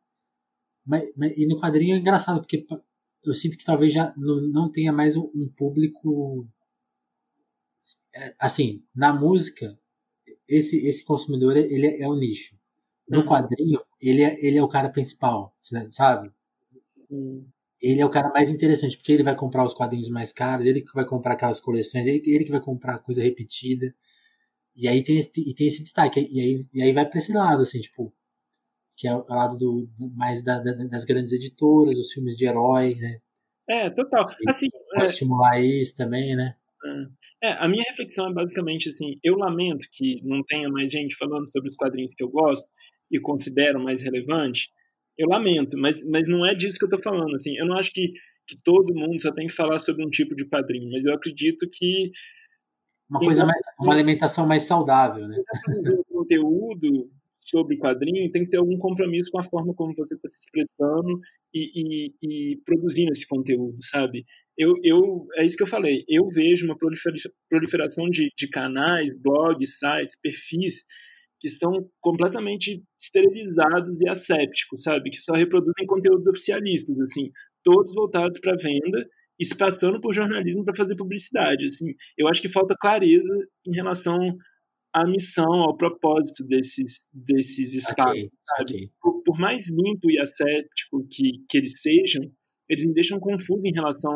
Mas, 0.85 1.11
mas, 1.17 1.37
e 1.37 1.47
no 1.47 1.59
quadrinho 1.59 1.95
é 1.95 1.99
engraçado, 1.99 2.41
porque 2.41 2.67
eu 3.25 3.35
sinto 3.35 3.57
que 3.57 3.65
talvez 3.65 3.93
já 3.93 4.13
não, 4.17 4.41
não 4.43 4.71
tenha 4.71 4.93
mais 4.93 5.17
um, 5.17 5.31
um 5.35 5.49
público 5.49 6.47
é, 8.15 8.35
assim, 8.39 8.83
na 8.95 9.13
música, 9.13 9.79
esse, 10.49 10.87
esse 10.87 11.05
consumidor 11.05 11.57
ele 11.57 11.87
é, 11.87 12.03
é 12.03 12.09
o 12.09 12.15
nicho. 12.15 12.57
No 13.09 13.21
uhum. 13.21 13.25
quadrinho, 13.27 13.81
ele 14.01 14.23
é, 14.23 14.47
ele 14.47 14.57
é 14.57 14.63
o 14.63 14.69
cara 14.69 14.89
principal, 14.89 15.55
sabe? 15.91 16.33
Sim. 17.09 17.47
Ele 17.81 18.01
é 18.01 18.07
o 18.07 18.11
cara 18.11 18.31
mais 18.31 18.51
interessante, 18.51 18.97
porque 18.97 19.13
ele 19.13 19.23
vai 19.23 19.37
comprar 19.37 19.65
os 19.65 19.75
quadrinhos 19.75 20.09
mais 20.09 20.33
caros, 20.33 20.65
ele 20.65 20.81
que 20.81 20.95
vai 20.95 21.05
comprar 21.05 21.35
aquelas 21.35 21.61
coleções, 21.61 22.07
ele, 22.07 22.23
ele 22.25 22.45
que 22.45 22.51
vai 22.51 22.61
comprar 22.61 22.99
coisa 22.99 23.23
repetida. 23.23 23.95
E 24.77 24.89
aí 24.89 25.03
tem, 25.05 25.19
e 25.19 25.55
tem 25.55 25.67
esse 25.67 25.83
destaque. 25.83 26.21
E 26.21 26.41
aí, 26.41 26.67
e 26.73 26.83
aí 26.83 26.93
vai 26.93 27.09
pra 27.09 27.19
esse 27.19 27.33
lado, 27.33 27.63
assim, 27.63 27.81
tipo, 27.81 28.13
que 28.97 29.09
é 29.09 29.15
o 29.15 29.25
lado 29.29 29.57
do, 29.57 29.89
mais 30.17 30.43
da, 30.43 30.61
da, 30.61 30.73
das 30.73 31.05
grandes 31.05 31.33
editoras, 31.33 31.97
os 31.99 32.13
filmes 32.13 32.37
de 32.37 32.47
herói, 32.47 32.95
né? 32.97 33.19
É, 33.69 33.91
total. 33.91 34.27
Assim, 34.47 34.69
pode 34.71 35.03
é... 35.03 35.07
estimular 35.07 35.61
isso 35.61 35.97
também, 35.97 36.37
né? 36.37 36.55
É, 37.43 37.53
a 37.53 37.69
minha 37.69 37.85
reflexão 37.89 38.29
é 38.29 38.33
basicamente 38.33 38.89
assim: 38.89 39.19
eu 39.23 39.37
lamento 39.37 39.87
que 39.91 40.21
não 40.23 40.43
tenha 40.45 40.69
mais 40.69 40.91
gente 40.93 41.17
falando 41.17 41.51
sobre 41.51 41.69
os 41.69 41.77
quadrinhos 41.77 42.15
que 42.15 42.23
eu 42.23 42.29
gosto 42.29 42.67
e 43.11 43.19
considero 43.19 43.83
mais 43.83 44.03
relevante. 44.03 44.71
Eu 45.17 45.29
lamento, 45.29 45.79
mas, 45.79 46.03
mas 46.05 46.29
não 46.29 46.45
é 46.45 46.55
disso 46.55 46.79
que 46.79 46.85
eu 46.85 46.89
estou 46.89 47.03
falando. 47.03 47.35
Assim, 47.35 47.57
eu 47.57 47.67
não 47.67 47.77
acho 47.79 47.93
que, 47.93 48.13
que 48.47 48.57
todo 48.63 48.95
mundo 48.95 49.21
só 49.21 49.33
tem 49.33 49.47
que 49.47 49.53
falar 49.53 49.79
sobre 49.79 50.05
um 50.05 50.11
tipo 50.11 50.35
de 50.35 50.47
quadrinho, 50.47 50.91
mas 50.91 51.05
eu 51.05 51.15
acredito 51.15 51.69
que 51.73 52.11
uma 53.09 53.21
coisa 53.21 53.45
mais, 53.45 53.61
uma 53.79 53.95
alimentação 53.95 54.47
mais 54.47 54.63
saudável, 54.63 55.29
né? 55.29 55.37
conteúdo 56.09 57.11
sobre 57.39 57.77
quadrinho 57.77 58.31
tem 58.31 58.43
que 58.43 58.51
ter 58.51 58.57
algum 58.57 58.79
compromisso 58.79 59.31
com 59.31 59.39
a 59.39 59.45
forma 59.45 59.75
como 59.75 59.95
você 59.95 60.15
está 60.15 60.29
se 60.29 60.39
expressando 60.41 61.21
e, 61.53 61.71
e, 61.75 62.15
e, 62.23 62.57
produzindo 62.65 63.13
esse 63.13 63.27
conteúdo, 63.27 63.77
sabe? 63.83 64.25
Eu, 64.57 64.75
eu, 64.83 65.27
é 65.37 65.45
isso 65.45 65.57
que 65.57 65.63
eu 65.63 65.67
falei. 65.69 66.05
Eu 66.09 66.27
vejo 66.27 66.65
uma 66.65 66.77
proliferação 67.49 68.09
de, 68.09 68.31
de 68.37 68.49
canais, 68.49 69.11
blogs, 69.21 69.79
sites, 69.79 70.19
perfis 70.21 70.85
que 71.39 71.51
são 71.51 71.87
completamente 72.01 72.83
esterilizados 72.99 74.01
e 74.01 74.09
assépticos, 74.09 74.83
sabe? 74.83 75.11
Que 75.11 75.19
só 75.19 75.35
reproduzem 75.35 75.87
conteúdos 75.87 76.27
oficialistas, 76.27 76.99
assim, 77.01 77.31
todos 77.63 77.93
voltados 77.93 78.41
para 78.41 78.57
venda 78.57 79.07
e 79.39 79.45
se 79.45 79.57
passando 79.57 80.01
por 80.01 80.15
jornalismo 80.15 80.65
para 80.65 80.77
fazer 80.77 80.97
publicidade, 80.97 81.67
assim. 81.67 81.95
Eu 82.17 82.29
acho 82.29 82.41
que 82.41 82.49
falta 82.49 82.77
clareza 82.79 83.35
em 83.67 83.75
relação 83.75 84.19
a 84.95 85.05
missão, 85.05 85.53
ao 85.53 85.77
propósito 85.77 86.45
desses, 86.47 87.11
desses 87.13 87.75
espaços. 87.75 88.17
Okay, 88.17 88.31
okay. 88.61 88.91
Por, 89.03 89.23
por, 89.25 89.39
mais 89.41 89.69
limpo 89.69 90.09
e 90.09 90.21
ascético 90.21 91.05
que, 91.11 91.33
que 91.49 91.59
eles 91.59 91.81
sejam, 91.81 92.23
eles 92.69 92.85
me 92.85 92.95
deixam 92.95 93.19
confuso 93.19 93.67
em 93.67 93.75
relação 93.75 94.15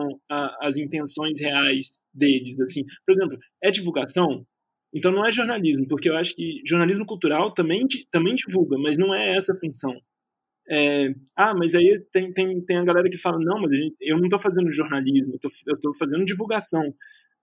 às 0.61 0.77
intenções 0.77 1.41
reais 1.41 1.87
deles. 2.15 2.61
Assim, 2.61 2.85
Por 3.05 3.13
exemplo, 3.13 3.37
é 3.63 3.73
divulgação? 3.73 4.47
Então 4.95 5.11
não 5.11 5.27
é 5.27 5.33
jornalismo, 5.33 5.87
porque 5.89 6.09
eu 6.09 6.17
acho 6.17 6.35
que 6.35 6.63
jornalismo 6.65 7.05
cultural 7.05 7.53
também, 7.53 7.81
também 8.11 8.37
divulga, 8.37 8.79
mas 8.79 8.97
não 8.97 9.13
é 9.13 9.37
essa 9.37 9.53
a 9.53 9.59
função. 9.59 9.93
É, 10.71 11.09
ah, 11.37 11.55
mas 11.55 11.75
aí 11.75 11.99
tem, 12.13 12.33
tem, 12.33 12.61
tem 12.65 12.77
a 12.77 12.85
galera 12.85 13.09
que 13.09 13.17
fala, 13.17 13.39
não, 13.41 13.61
mas 13.61 13.75
gente, 13.75 13.97
eu 14.01 14.17
não 14.19 14.25
estou 14.25 14.39
fazendo 14.39 14.71
jornalismo, 14.71 15.39
eu 15.67 15.75
estou 15.75 15.95
fazendo 15.95 16.25
divulgação. 16.25 16.83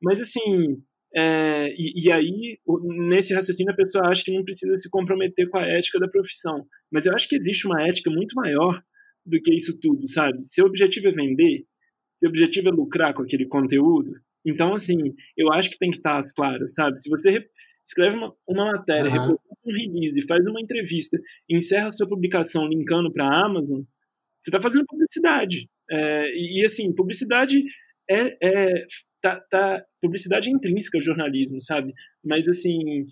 Mas 0.02 0.20
assim, 0.20 0.78
é, 1.16 1.74
e, 1.78 2.08
e, 2.08 2.12
aí, 2.12 2.60
nesse 3.08 3.34
raciocínio, 3.34 3.72
a 3.72 3.76
pessoa 3.76 4.08
acha 4.08 4.24
que 4.24 4.36
não 4.36 4.44
precisa 4.44 4.76
se 4.78 4.90
comprometer 4.90 5.50
com 5.50 5.58
a 5.58 5.66
ética 5.66 5.98
da 5.98 6.10
profissão. 6.10 6.68
Mas 6.92 7.06
eu 7.06 7.16
acho 7.16 7.28
que 7.30 7.36
existe 7.36 7.66
uma 7.66 7.82
ética 7.82 8.12
muito 8.12 8.36
maior 8.36 8.82
do 9.26 9.42
que 9.42 9.56
isso 9.56 9.80
tudo, 9.80 10.08
sabe? 10.10 10.44
Se 10.44 10.62
o 10.62 10.66
objetivo 10.66 11.08
é 11.08 11.12
vender, 11.12 11.66
se 12.14 12.28
o 12.28 12.30
objetivo 12.30 12.68
é 12.68 12.72
lucrar 12.72 13.14
com 13.14 13.24
aquele 13.24 13.48
conteúdo, 13.48 14.12
então, 14.46 14.76
assim, 14.76 14.98
eu 15.36 15.52
acho 15.52 15.72
que 15.72 15.80
tem 15.80 15.90
que 15.90 15.98
estar 15.98 16.18
às 16.18 16.32
claras, 16.32 16.74
sabe? 16.74 17.00
Se 17.00 17.10
você 17.10 17.44
escreve 17.86 18.18
uma, 18.18 18.34
uma 18.48 18.74
matéria, 18.74 19.10
uhum. 19.12 19.38
Um 19.66 19.72
release, 19.72 20.26
faz 20.28 20.46
uma 20.46 20.62
entrevista, 20.62 21.18
encerra 21.50 21.90
a 21.90 21.92
sua 21.92 22.08
publicação 22.08 22.68
linkando 22.68 23.12
para 23.12 23.26
a 23.26 23.46
Amazon, 23.46 23.82
você 24.42 24.50
está 24.50 24.62
fazendo 24.62 24.86
publicidade. 24.86 25.68
É, 25.90 26.32
e, 26.36 26.62
e, 26.62 26.66
assim, 26.66 26.94
publicidade 26.94 27.64
é, 28.10 28.38
é 28.42 28.86
tá, 29.22 29.40
tá, 29.50 29.84
publicidade 30.02 30.50
é 30.50 30.52
intrínseca 30.52 30.98
ao 30.98 31.02
jornalismo, 31.02 31.60
sabe? 31.62 31.94
Mas, 32.24 32.48
assim, 32.48 33.08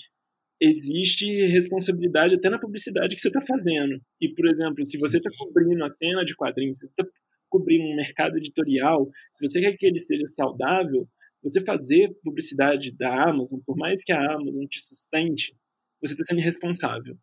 existe 0.62 1.26
responsabilidade 1.47 2.36
até 2.36 2.49
na 2.49 2.60
publicidade 2.60 3.16
que 3.16 3.22
você 3.22 3.30
está 3.30 3.41
fazendo. 3.41 3.99
E, 4.22 4.30
por 4.30 4.47
exemplo, 4.47 4.86
se 4.86 4.97
você 4.99 5.18
está 5.18 5.30
cobrindo 5.38 5.84
a 5.84 5.89
cena 5.89 6.24
de 6.24 6.36
quadrinhos, 6.36 6.78
se 6.78 6.86
você 6.86 6.91
está 6.91 7.06
cobrindo 7.49 7.84
um 7.84 7.95
mercado 7.95 8.38
editorial, 8.38 9.10
se 9.34 9.47
você 9.47 9.60
quer 9.60 9.76
que 9.76 9.86
ele 9.86 9.99
seja 9.99 10.26
saudável, 10.28 11.08
você 11.43 11.62
fazer 11.62 12.14
publicidade 12.24 12.95
da 12.95 13.30
Amazon, 13.30 13.60
por 13.66 13.76
mais 13.76 14.04
que 14.04 14.14
a 14.14 14.34
Amazon 14.34 14.66
te 14.66 14.80
sustente, 14.80 15.56
você 16.04 16.14
está 16.14 16.26
sendo 16.26 16.39
irresponsável. 16.39 17.16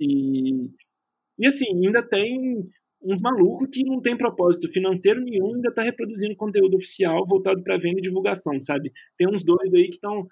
E, 0.00 0.70
e 1.38 1.46
assim, 1.46 1.66
ainda 1.84 2.02
tem 2.02 2.66
uns 3.02 3.20
malucos 3.20 3.68
que 3.70 3.84
não 3.84 4.00
tem 4.00 4.16
propósito 4.16 4.66
financeiro 4.72 5.20
nenhum, 5.20 5.54
ainda 5.54 5.72
tá 5.72 5.82
reproduzindo 5.82 6.34
conteúdo 6.36 6.76
oficial 6.76 7.24
voltado 7.26 7.62
para 7.62 7.76
venda 7.76 7.98
e 7.98 8.02
divulgação, 8.02 8.60
sabe? 8.62 8.90
Tem 9.16 9.28
uns 9.28 9.44
doidos 9.44 9.74
aí 9.74 9.88
que 9.88 9.96
estão 9.96 10.26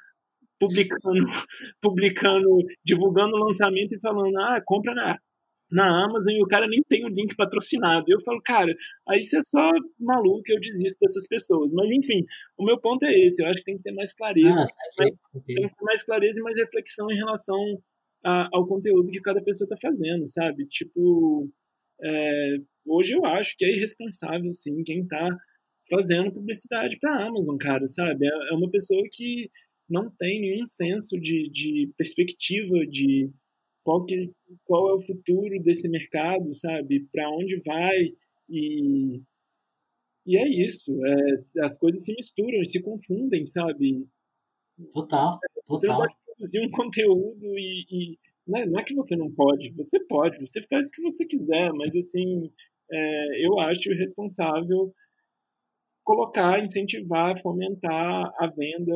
publicando, 0.59 1.27
publicando, 1.83 2.49
divulgando 2.85 3.37
o 3.37 3.45
lançamento 3.45 3.95
e 3.95 4.01
falando, 4.01 4.37
ah, 4.39 4.63
compra 4.65 4.95
na, 4.95 5.19
na 5.71 6.05
Amazon 6.05 6.33
e 6.33 6.43
o 6.43 6.47
cara 6.47 6.67
nem 6.67 6.83
tem 6.89 7.05
o 7.05 7.09
link 7.09 7.35
patrocinado. 7.37 8.05
Eu 8.09 8.21
falo, 8.25 8.41
cara, 8.43 8.73
aí 9.09 9.23
você 9.23 9.39
é 9.39 9.43
só 9.45 9.71
maluco, 9.99 10.43
eu 10.47 10.61
desisto 10.61 10.99
dessas 11.01 11.27
pessoas. 11.29 11.73
Mas 11.73 11.91
enfim, 11.91 12.25
o 12.57 12.65
meu 12.65 12.81
ponto 12.81 13.05
é 13.05 13.13
esse, 13.13 13.43
eu 13.43 13.49
acho 13.49 13.59
que 13.59 13.65
tem 13.65 13.77
que 13.77 13.83
ter 13.83 13.93
mais 13.93 14.15
clareza. 14.15 14.49
Ah, 14.49 14.87
mais, 14.99 15.11
tem 15.47 15.69
que 15.69 15.75
ter 15.75 15.85
mais 15.85 16.05
clareza 16.05 16.39
e 16.39 16.43
mais 16.43 16.57
reflexão 16.57 17.11
em 17.11 17.17
relação 17.17 17.59
a, 18.25 18.49
ao 18.53 18.67
conteúdo 18.67 19.11
que 19.11 19.21
cada 19.21 19.43
pessoa 19.43 19.67
está 19.67 19.77
fazendo, 19.81 20.27
sabe? 20.27 20.67
Tipo, 20.67 21.49
é, 22.03 22.57
hoje 22.87 23.15
eu 23.15 23.25
acho 23.25 23.57
que 23.57 23.65
é 23.65 23.77
irresponsável, 23.77 24.53
sim, 24.55 24.83
quem 24.85 25.03
está 25.03 25.29
fazendo 25.91 26.33
publicidade 26.33 26.99
para 27.01 27.15
a 27.17 27.27
Amazon, 27.29 27.57
cara, 27.57 27.87
sabe? 27.87 28.27
É, 28.27 28.31
é 28.51 28.55
uma 28.55 28.71
pessoa 28.71 29.03
que 29.13 29.51
não 29.89 30.11
tem 30.19 30.41
nenhum 30.41 30.67
senso 30.67 31.19
de, 31.19 31.51
de 31.51 31.93
perspectiva 31.97 32.87
de 32.87 33.31
qual, 33.83 34.05
que, 34.05 34.31
qual 34.65 34.91
é 34.91 34.95
o 34.95 35.01
futuro 35.01 35.61
desse 35.63 35.89
mercado, 35.89 36.55
sabe? 36.55 37.07
Para 37.13 37.29
onde 37.31 37.61
vai 37.65 38.13
e 38.49 39.21
e 40.25 40.37
é 40.37 40.49
isso. 40.49 40.93
É, 41.05 41.65
as 41.65 41.77
coisas 41.79 42.05
se 42.05 42.15
misturam 42.15 42.61
e 42.63 42.67
se 42.67 42.81
confundem, 42.81 43.45
sabe? 43.45 44.07
Total, 44.93 45.39
total. 45.67 45.81
Você 45.81 45.87
pode 45.89 46.15
produzir 46.37 46.61
um 46.61 46.71
conteúdo 46.71 47.59
e, 47.59 47.87
e 47.91 48.19
não 48.47 48.59
é, 48.59 48.67
não 48.67 48.81
é 48.81 48.85
que 48.85 48.95
você 48.95 49.17
não 49.17 49.31
pode, 49.31 49.71
você 49.73 49.99
pode, 50.07 50.39
você 50.41 50.61
faz 50.63 50.87
o 50.87 50.91
que 50.91 51.03
você 51.03 51.25
quiser, 51.25 51.73
mas 51.73 51.95
assim, 51.97 52.51
é, 52.91 53.47
eu 53.47 53.59
acho 53.61 53.91
responsável 53.95 54.93
colocar, 56.05 56.63
incentivar, 56.63 57.41
fomentar 57.41 58.33
a 58.39 58.47
venda 58.49 58.93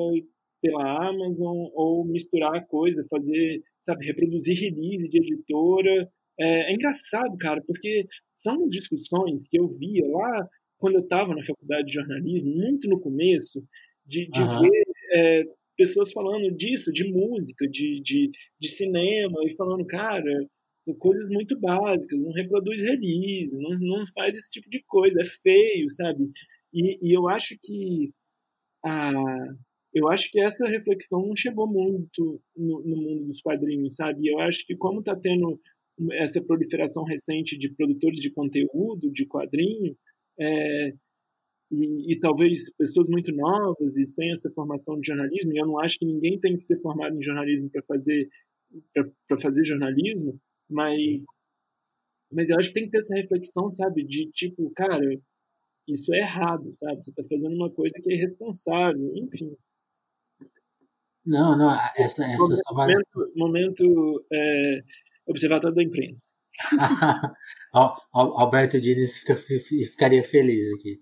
pela 0.60 1.08
Amazon 1.08 1.68
ou 1.74 2.04
misturar 2.04 2.56
a 2.56 2.64
coisa, 2.64 3.06
fazer, 3.08 3.62
sabe, 3.80 4.06
reproduzir 4.06 4.58
release 4.58 5.08
de 5.08 5.18
editora. 5.18 6.10
É, 6.38 6.70
é 6.70 6.74
engraçado, 6.74 7.36
cara, 7.38 7.62
porque 7.66 8.06
são 8.36 8.66
discussões 8.66 9.46
que 9.48 9.58
eu 9.58 9.68
via 9.68 10.06
lá 10.08 10.48
quando 10.78 10.96
eu 10.96 11.02
estava 11.02 11.34
na 11.34 11.42
faculdade 11.42 11.86
de 11.86 11.94
jornalismo, 11.94 12.50
muito 12.50 12.88
no 12.88 13.00
começo, 13.00 13.62
de, 14.04 14.28
de 14.28 14.42
uhum. 14.42 14.60
ver 14.60 14.82
é, 15.14 15.42
pessoas 15.76 16.12
falando 16.12 16.54
disso, 16.56 16.92
de 16.92 17.10
música, 17.10 17.68
de, 17.68 18.00
de, 18.02 18.30
de 18.60 18.68
cinema, 18.68 19.38
e 19.44 19.54
falando, 19.54 19.86
cara, 19.86 20.46
coisas 20.98 21.28
muito 21.30 21.58
básicas, 21.58 22.22
não 22.22 22.32
reproduz 22.32 22.80
release, 22.82 23.56
não, 23.56 23.70
não 23.80 24.04
faz 24.14 24.36
esse 24.36 24.52
tipo 24.52 24.70
de 24.70 24.82
coisa, 24.86 25.20
é 25.20 25.24
feio, 25.24 25.90
sabe? 25.90 26.30
E, 26.72 27.10
e 27.10 27.16
eu 27.16 27.28
acho 27.28 27.56
que 27.62 28.12
a, 28.84 29.12
eu 29.94 30.08
acho 30.08 30.30
que 30.30 30.40
essa 30.40 30.68
reflexão 30.68 31.26
não 31.26 31.34
chegou 31.34 31.66
muito 31.66 32.40
no, 32.56 32.82
no 32.82 32.96
mundo 32.96 33.26
dos 33.26 33.40
quadrinhos, 33.40 33.96
sabe? 33.96 34.28
Eu 34.28 34.38
acho 34.40 34.64
que 34.66 34.76
como 34.76 35.00
está 35.00 35.16
tendo 35.16 35.58
essa 36.12 36.42
proliferação 36.44 37.04
recente 37.04 37.56
de 37.56 37.70
produtores 37.74 38.20
de 38.20 38.30
conteúdo, 38.30 39.10
de 39.10 39.26
quadrinho, 39.26 39.96
é, 40.38 40.92
e, 41.70 42.12
e, 42.12 42.20
talvez 42.20 42.70
pessoas 42.76 43.08
muito 43.08 43.32
novas 43.34 43.96
e 43.96 44.06
sem 44.06 44.30
essa 44.30 44.50
formação 44.52 44.98
de 45.00 45.06
jornalismo, 45.06 45.52
e 45.52 45.58
eu 45.58 45.66
não 45.66 45.80
acho 45.80 45.98
que 45.98 46.06
ninguém 46.06 46.38
tem 46.38 46.56
que 46.56 46.62
ser 46.62 46.80
formado 46.80 47.16
em 47.16 47.22
jornalismo 47.22 47.68
para 47.70 47.82
fazer 47.82 48.28
para 49.28 49.40
fazer 49.40 49.64
jornalismo, 49.64 50.38
mas 50.68 50.96
mas 52.30 52.50
eu 52.50 52.58
acho 52.58 52.68
que 52.68 52.74
tem 52.74 52.84
que 52.84 52.90
ter 52.90 52.98
essa 52.98 53.14
reflexão, 53.14 53.70
sabe, 53.70 54.04
de 54.04 54.30
tipo, 54.30 54.70
cara, 54.74 54.98
isso 55.88 56.12
é 56.12 56.18
errado, 56.18 56.74
sabe? 56.74 57.04
Você 57.04 57.10
está 57.10 57.22
fazendo 57.24 57.54
uma 57.54 57.70
coisa 57.70 57.94
que 58.02 58.12
é 58.12 58.16
irresponsável, 58.16 59.12
enfim. 59.16 59.56
Não, 61.24 61.56
não, 61.56 61.72
essa, 61.96 62.24
essa 62.24 62.38
momento, 62.38 62.56
só 62.56 62.74
vale... 62.74 62.94
Momento, 62.94 63.32
momento 63.36 64.26
é, 64.32 64.80
observatório 65.26 65.76
da 65.76 65.82
imprensa. 65.82 66.34
Alberto 68.12 68.80
Diniz 68.80 69.18
fica, 69.18 69.36
ficaria 69.36 70.24
feliz 70.24 70.64
aqui. 70.78 71.00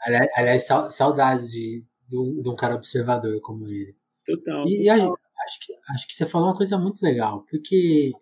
Aliás, 0.00 0.28
aliás, 0.36 0.66
saudades 0.94 1.48
de, 1.48 1.84
de, 2.08 2.18
um, 2.18 2.42
de 2.42 2.48
um 2.48 2.54
cara 2.54 2.74
observador 2.74 3.40
como 3.40 3.66
ele. 3.68 3.96
Total. 4.24 4.66
E, 4.66 4.84
e 4.84 4.88
a, 4.88 4.94
acho, 4.94 5.60
que, 5.60 5.74
acho 5.92 6.06
que 6.06 6.14
você 6.14 6.26
falou 6.26 6.48
uma 6.48 6.56
coisa 6.56 6.78
muito 6.78 7.02
legal, 7.02 7.44
porque 7.50 8.12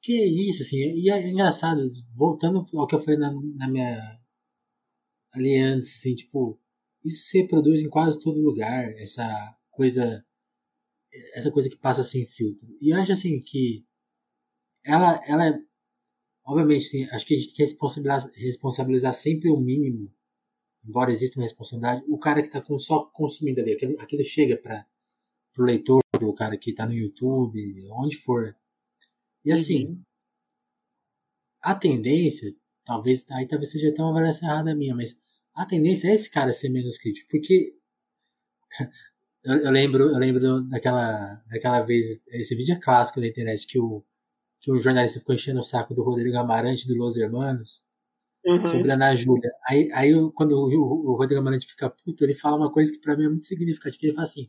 que 0.00 0.20
é 0.20 0.26
isso, 0.26 0.62
assim, 0.62 0.78
e 0.78 1.10
é 1.10 1.28
engraçado, 1.28 1.86
voltando 2.16 2.66
ao 2.74 2.86
que 2.86 2.94
eu 2.94 2.98
falei 2.98 3.18
na, 3.18 3.32
na 3.56 3.68
minha 3.68 4.20
ali 5.32 5.56
antes, 5.58 5.96
assim, 5.98 6.14
tipo, 6.14 6.60
isso 7.04 7.22
se 7.28 7.40
reproduz 7.40 7.82
em 7.82 7.88
quase 7.88 8.18
todo 8.18 8.42
lugar, 8.42 8.92
essa 8.94 9.56
coisa 9.70 10.24
essa 11.34 11.50
coisa 11.50 11.68
que 11.68 11.76
passa 11.76 12.02
sem 12.02 12.26
filtro. 12.26 12.66
E 12.80 12.90
eu 12.90 13.00
acho 13.00 13.12
assim 13.12 13.40
que 13.42 13.84
ela, 14.84 15.20
ela 15.26 15.46
é, 15.46 15.58
obviamente, 16.44 16.84
sim, 16.84 17.04
acho 17.10 17.26
que 17.26 17.34
a 17.34 17.36
gente 17.36 17.48
tem 17.48 17.56
que 17.56 17.62
responsabilizar, 17.62 18.32
responsabilizar 18.34 19.14
sempre 19.14 19.50
o 19.50 19.58
mínimo, 19.58 20.12
embora 20.84 21.12
exista 21.12 21.38
uma 21.38 21.44
responsabilidade, 21.44 22.04
o 22.08 22.18
cara 22.18 22.42
que 22.42 22.48
está 22.48 22.62
só 22.78 23.04
consumindo 23.06 23.60
ali, 23.60 23.72
aquele, 23.72 23.98
aquele 23.98 24.24
chega 24.24 24.56
para 24.56 24.86
o 25.58 25.62
leitor, 25.62 26.02
o 26.20 26.34
cara 26.34 26.56
que 26.56 26.70
está 26.70 26.86
no 26.86 26.92
YouTube, 26.92 27.88
onde 27.92 28.16
for. 28.16 28.56
E 29.44 29.52
assim, 29.52 29.86
uhum. 29.86 30.02
a 31.60 31.74
tendência, 31.74 32.54
talvez, 32.84 33.28
aí 33.30 33.46
talvez 33.46 33.70
seja 33.70 33.88
até 33.90 34.02
uma 34.02 34.10
avaliação 34.10 34.48
errada 34.48 34.74
minha, 34.74 34.94
mas 34.94 35.20
a 35.54 35.66
tendência 35.66 36.08
é 36.08 36.14
esse 36.14 36.30
cara 36.30 36.52
ser 36.52 36.68
menos 36.68 36.98
crítico, 36.98 37.28
porque 37.30 37.76
eu, 39.44 39.56
eu, 39.56 39.70
lembro, 39.70 40.04
eu 40.04 40.18
lembro 40.18 40.62
daquela, 40.62 41.42
daquela 41.48 41.80
vez, 41.82 42.22
esse 42.28 42.54
vídeo 42.54 42.74
é 42.74 42.80
clássico 42.80 43.20
da 43.20 43.26
internet 43.26 43.66
que 43.66 43.78
o 43.78 44.04
que 44.62 44.70
o 44.70 44.80
jornalista 44.80 45.18
ficou 45.18 45.34
enchendo 45.34 45.58
o 45.58 45.62
saco 45.62 45.92
do 45.92 46.04
Rodrigo 46.04 46.38
Amarante 46.38 46.86
do 46.86 46.94
Los 46.94 47.16
Hermanos 47.16 47.84
uhum. 48.46 48.64
sobre 48.64 48.92
a 48.92 48.94
Ana 48.94 49.14
Júlia. 49.14 49.50
Aí, 49.68 49.90
aí 49.92 50.12
quando 50.34 50.52
o, 50.52 51.10
o, 51.10 51.16
Rodrigo 51.16 51.40
Amarante 51.40 51.66
fica 51.66 51.90
puto, 51.90 52.22
ele 52.22 52.32
fala 52.32 52.56
uma 52.56 52.72
coisa 52.72 52.92
que 52.92 53.00
para 53.00 53.16
mim 53.16 53.24
é 53.24 53.28
muito 53.28 53.44
significativa. 53.44 54.06
Ele 54.06 54.14
fala 54.14 54.24
assim, 54.24 54.48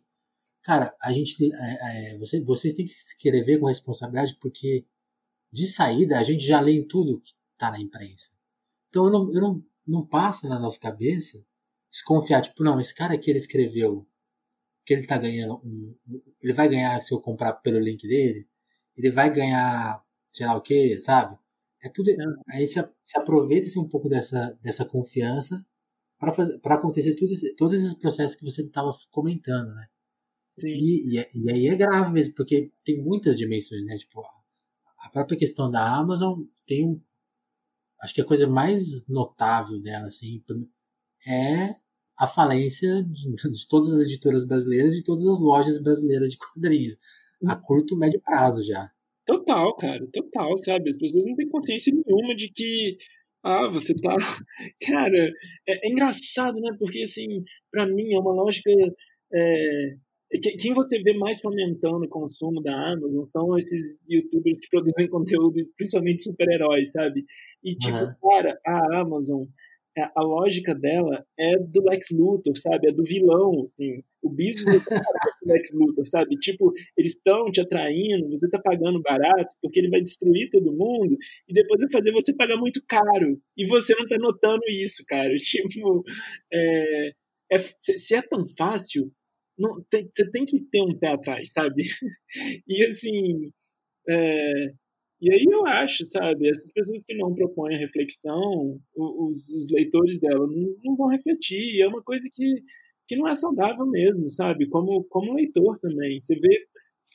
cara, 0.61 0.95
a 1.01 1.11
gente, 1.11 1.35
é, 1.51 2.13
é, 2.13 2.17
você, 2.19 2.39
vocês 2.41 2.75
têm 2.75 2.85
que 2.85 2.91
se 2.91 3.15
escrever 3.15 3.59
com 3.59 3.65
responsabilidade 3.65 4.37
porque 4.39 4.85
de 5.51 5.65
saída 5.65 6.19
a 6.19 6.23
gente 6.23 6.45
já 6.45 6.61
lê 6.61 6.73
em 6.73 6.87
tudo 6.87 7.19
que 7.19 7.33
tá 7.57 7.71
na 7.71 7.79
imprensa. 7.79 8.31
Então 8.89 9.05
eu 9.05 9.11
não, 9.11 9.33
eu 9.33 9.41
não, 9.41 9.65
não 9.87 10.05
passa 10.05 10.47
na 10.47 10.59
nossa 10.59 10.79
cabeça 10.79 11.43
desconfiar, 11.89 12.41
tipo, 12.41 12.63
não, 12.63 12.79
esse 12.79 12.93
cara 12.93 13.15
aqui 13.15 13.31
ele 13.31 13.39
escreveu 13.39 14.07
que 14.85 14.93
ele 14.93 15.07
tá 15.07 15.17
ganhando 15.17 15.55
um, 15.63 15.95
ele 16.41 16.53
vai 16.53 16.67
ganhar 16.67 16.99
se 17.01 17.13
eu 17.13 17.21
comprar 17.21 17.53
pelo 17.53 17.79
link 17.79 18.07
dele, 18.07 18.47
ele 18.97 19.11
vai 19.11 19.31
ganhar 19.31 20.03
sei 20.33 20.47
lá 20.47 20.55
o 20.55 20.61
que, 20.61 20.97
sabe? 20.99 21.37
É 21.81 21.89
tudo. 21.89 22.11
Aí 22.49 22.67
se, 22.67 22.83
se 23.03 23.17
aproveita 23.17 23.67
assim, 23.67 23.79
um 23.79 23.87
pouco 23.87 24.09
dessa, 24.09 24.57
dessa 24.61 24.83
confiança 24.83 25.63
para 26.61 26.75
acontecer 26.75 27.15
tudo 27.15 27.33
esse, 27.33 27.55
todos 27.55 27.75
esses 27.75 27.93
processos 27.93 28.35
que 28.35 28.45
você 28.45 28.63
estava 28.63 28.91
comentando, 29.11 29.73
né? 29.75 29.87
Sim. 30.57 30.69
E, 30.69 31.13
e, 31.13 31.17
é, 31.19 31.29
e, 31.33 31.51
aí 31.51 31.67
é 31.67 31.75
grave 31.75 32.11
mesmo, 32.11 32.33
porque 32.35 32.71
tem 32.85 33.03
muitas 33.03 33.37
dimensões, 33.37 33.85
né? 33.85 33.97
Tipo, 33.97 34.23
a 34.99 35.09
própria 35.09 35.37
questão 35.37 35.69
da 35.69 35.95
Amazon 35.95 36.43
tem 36.65 36.87
um. 36.87 37.01
Acho 38.01 38.13
que 38.15 38.21
a 38.21 38.25
coisa 38.25 38.47
mais 38.47 39.07
notável 39.07 39.79
dela, 39.81 40.07
assim, 40.07 40.43
é 41.27 41.75
a 42.17 42.27
falência 42.27 43.03
de, 43.03 43.33
de 43.35 43.67
todas 43.67 43.93
as 43.93 44.01
editoras 44.01 44.45
brasileiras, 44.45 44.95
de 44.95 45.03
todas 45.03 45.25
as 45.25 45.39
lojas 45.39 45.81
brasileiras 45.81 46.31
de 46.31 46.37
quadrinhos, 46.37 46.97
a 47.51 47.55
curto, 47.55 47.97
médio 47.97 48.21
prazo 48.21 48.63
já. 48.63 48.89
Total, 49.25 49.75
cara, 49.77 50.05
total, 50.11 50.57
sabe? 50.57 50.89
As 50.89 50.97
pessoas 50.97 51.25
não 51.25 51.35
têm 51.35 51.47
consciência 51.47 51.93
nenhuma 51.93 52.35
de 52.35 52.51
que, 52.51 52.97
ah, 53.43 53.67
você 53.67 53.93
tá. 53.95 54.15
Cara, 54.85 55.31
é, 55.67 55.87
é 55.87 55.91
engraçado, 55.91 56.59
né? 56.59 56.75
Porque, 56.77 57.03
assim, 57.03 57.43
para 57.71 57.85
mim 57.85 58.13
é 58.13 58.19
uma 58.19 58.33
lógica. 58.33 58.69
É, 59.33 59.95
quem 60.59 60.73
você 60.73 60.99
vê 61.01 61.13
mais 61.13 61.39
fomentando 61.39 62.05
o 62.05 62.09
consumo 62.09 62.61
da 62.61 62.73
Amazon 62.73 63.23
são 63.25 63.57
esses 63.57 64.03
youtubers 64.09 64.59
que 64.59 64.69
produzem 64.69 65.07
conteúdo, 65.07 65.63
principalmente 65.77 66.23
super-heróis, 66.23 66.91
sabe? 66.91 67.23
E, 67.63 67.75
tipo, 67.75 67.95
uhum. 67.95 68.13
cara, 68.21 68.59
a 68.65 68.99
Amazon 69.01 69.43
é, 69.43 69.47
a 70.01 70.21
lógica 70.21 70.73
dela 70.73 71.25
é 71.37 71.57
do 71.57 71.83
Lex 71.83 72.09
Luthor, 72.11 72.57
sabe? 72.57 72.89
É 72.89 72.91
do 72.91 73.03
vilão, 73.03 73.61
assim. 73.61 74.03
O 74.21 74.29
business 74.29 74.83
do 74.83 74.89
Lex 75.45 75.71
Luthor, 75.73 76.05
sabe? 76.07 76.35
Tipo, 76.37 76.73
eles 76.97 77.13
estão 77.13 77.51
te 77.51 77.61
atraindo, 77.61 78.29
você 78.31 78.49
tá 78.49 78.59
pagando 78.59 79.01
barato 79.01 79.53
porque 79.61 79.79
ele 79.79 79.89
vai 79.89 80.01
destruir 80.01 80.49
todo 80.49 80.73
mundo 80.73 81.15
e 81.47 81.53
depois 81.53 81.81
vai 81.81 81.91
fazer 81.91 82.11
você 82.11 82.33
pagar 82.35 82.57
muito 82.57 82.83
caro. 82.87 83.39
E 83.55 83.65
você 83.67 83.93
não 83.95 84.07
tá 84.07 84.17
notando 84.17 84.63
isso, 84.67 85.03
cara. 85.07 85.33
Tipo, 85.37 86.03
é, 86.51 87.11
é, 87.51 87.57
se 87.59 88.15
é 88.15 88.21
tão 88.21 88.45
fácil, 88.57 89.11
não, 89.57 89.83
tem, 89.89 90.09
você 90.13 90.29
tem 90.31 90.45
que 90.45 90.59
ter 90.71 90.81
um 90.81 90.97
pé 90.97 91.09
atrás, 91.09 91.51
sabe? 91.51 91.83
E 92.67 92.85
assim, 92.85 93.51
é, 94.09 94.73
e 95.23 95.31
aí 95.31 95.45
eu 95.49 95.65
acho, 95.65 96.05
sabe, 96.05 96.49
essas 96.49 96.69
pessoas 96.73 97.01
que 97.05 97.15
não 97.15 97.33
propõem 97.33 97.75
a 97.75 97.79
reflexão, 97.79 98.77
os, 98.93 99.49
os 99.51 99.71
leitores 99.71 100.19
dela 100.19 100.45
não, 100.45 100.75
não, 100.83 100.97
vão 100.97 101.07
refletir. 101.07 101.75
E 101.75 101.81
é 101.81 101.87
uma 101.87 102.03
coisa 102.03 102.27
que, 102.33 102.55
que 103.07 103.15
não 103.15 103.29
é 103.29 103.33
saudável 103.33 103.85
mesmo, 103.85 104.29
sabe? 104.29 104.67
Como, 104.67 105.01
como 105.05 105.33
leitor 105.33 105.79
também. 105.79 106.19
Você 106.19 106.35
vê 106.35 106.65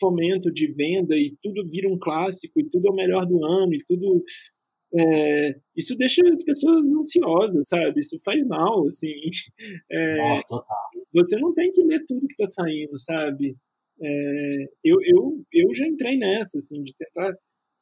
fomento 0.01 0.51
de 0.51 0.73
venda 0.73 1.15
e 1.19 1.37
tudo 1.43 1.69
vira 1.69 1.87
um 1.87 1.99
clássico 1.99 2.59
e 2.59 2.71
tudo 2.71 2.89
é 2.89 2.91
o 2.91 2.95
melhor 2.95 3.27
do 3.27 3.45
ano 3.45 3.75
e 3.75 3.85
tudo. 3.85 4.25
É, 4.95 5.61
isso 5.77 5.95
deixa 5.95 6.27
as 6.31 6.43
pessoas 6.43 6.87
ansiosas, 6.91 7.69
sabe? 7.69 8.01
Isso 8.01 8.17
faz 8.25 8.43
mal, 8.47 8.87
assim. 8.87 9.13
É, 9.93 10.17
Nossa, 10.17 10.47
total. 10.49 10.91
Você 11.13 11.37
não 11.37 11.53
tem 11.53 11.71
que 11.71 11.83
ler 11.83 12.03
tudo 12.07 12.27
que 12.27 12.43
está 12.43 12.47
saindo, 12.47 12.99
sabe? 12.99 13.55
É, 14.01 14.65
eu, 14.83 14.97
eu, 15.05 15.45
eu 15.53 15.75
já 15.75 15.87
entrei 15.87 16.17
nessa, 16.17 16.57
assim, 16.57 16.83
de 16.83 16.95
tentar 16.97 17.35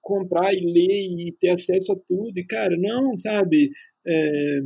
comprar 0.06 0.54
e 0.54 0.60
ler 0.60 1.26
e 1.28 1.36
ter 1.40 1.50
acesso 1.50 1.92
a 1.92 1.96
tudo. 2.06 2.38
E, 2.38 2.46
cara, 2.46 2.76
não, 2.78 3.16
sabe? 3.16 3.70
É... 4.06 4.60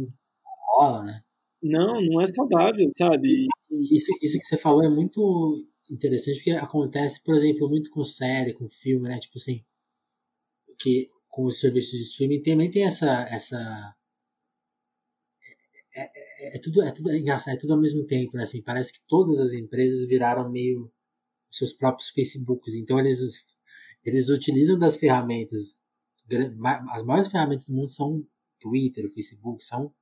Rola, 0.76 1.04
né? 1.04 1.22
Não, 1.62 2.00
não 2.02 2.20
é 2.20 2.26
saudável, 2.28 2.88
sabe? 2.92 3.46
Isso, 3.90 4.12
isso 4.22 4.38
que 4.38 4.44
você 4.44 4.56
falou 4.56 4.84
é 4.84 4.88
muito 4.88 5.54
interessante, 5.90 6.36
porque 6.36 6.50
acontece, 6.52 7.22
por 7.24 7.34
exemplo, 7.34 7.68
muito 7.68 7.90
com 7.90 8.04
série, 8.04 8.52
com 8.52 8.68
filme, 8.68 9.08
né? 9.08 9.18
Tipo 9.18 9.34
assim, 9.36 9.64
que 10.78 11.08
com 11.28 11.46
os 11.46 11.58
serviços 11.58 11.92
de 11.92 12.04
streaming 12.04 12.42
também 12.42 12.70
tem 12.70 12.84
essa. 12.84 13.26
essa 13.30 13.94
é, 15.94 16.02
é, 16.02 16.56
é, 16.56 16.60
tudo, 16.60 16.82
é 16.82 16.90
tudo 16.92 17.10
é 17.10 17.18
engraçado, 17.18 17.54
é 17.54 17.58
tudo 17.58 17.74
ao 17.74 17.80
mesmo 17.80 18.06
tempo, 18.06 18.36
né? 18.36 18.42
Assim, 18.42 18.62
parece 18.62 18.92
que 18.92 19.00
todas 19.06 19.38
as 19.38 19.52
empresas 19.52 20.06
viraram 20.08 20.50
meio 20.50 20.90
seus 21.50 21.72
próprios 21.72 22.10
Facebooks, 22.10 22.74
então 22.74 22.98
eles 22.98 23.44
eles 24.04 24.28
utilizam 24.28 24.78
das 24.78 24.96
ferramentas, 24.96 25.80
as 26.92 27.02
maiores 27.02 27.28
ferramentas 27.28 27.66
do 27.66 27.74
mundo 27.74 27.90
são 27.90 28.16
o 28.16 28.28
Twitter, 28.58 29.04
o 29.04 29.12
Facebook, 29.12 29.64
são 29.64 29.92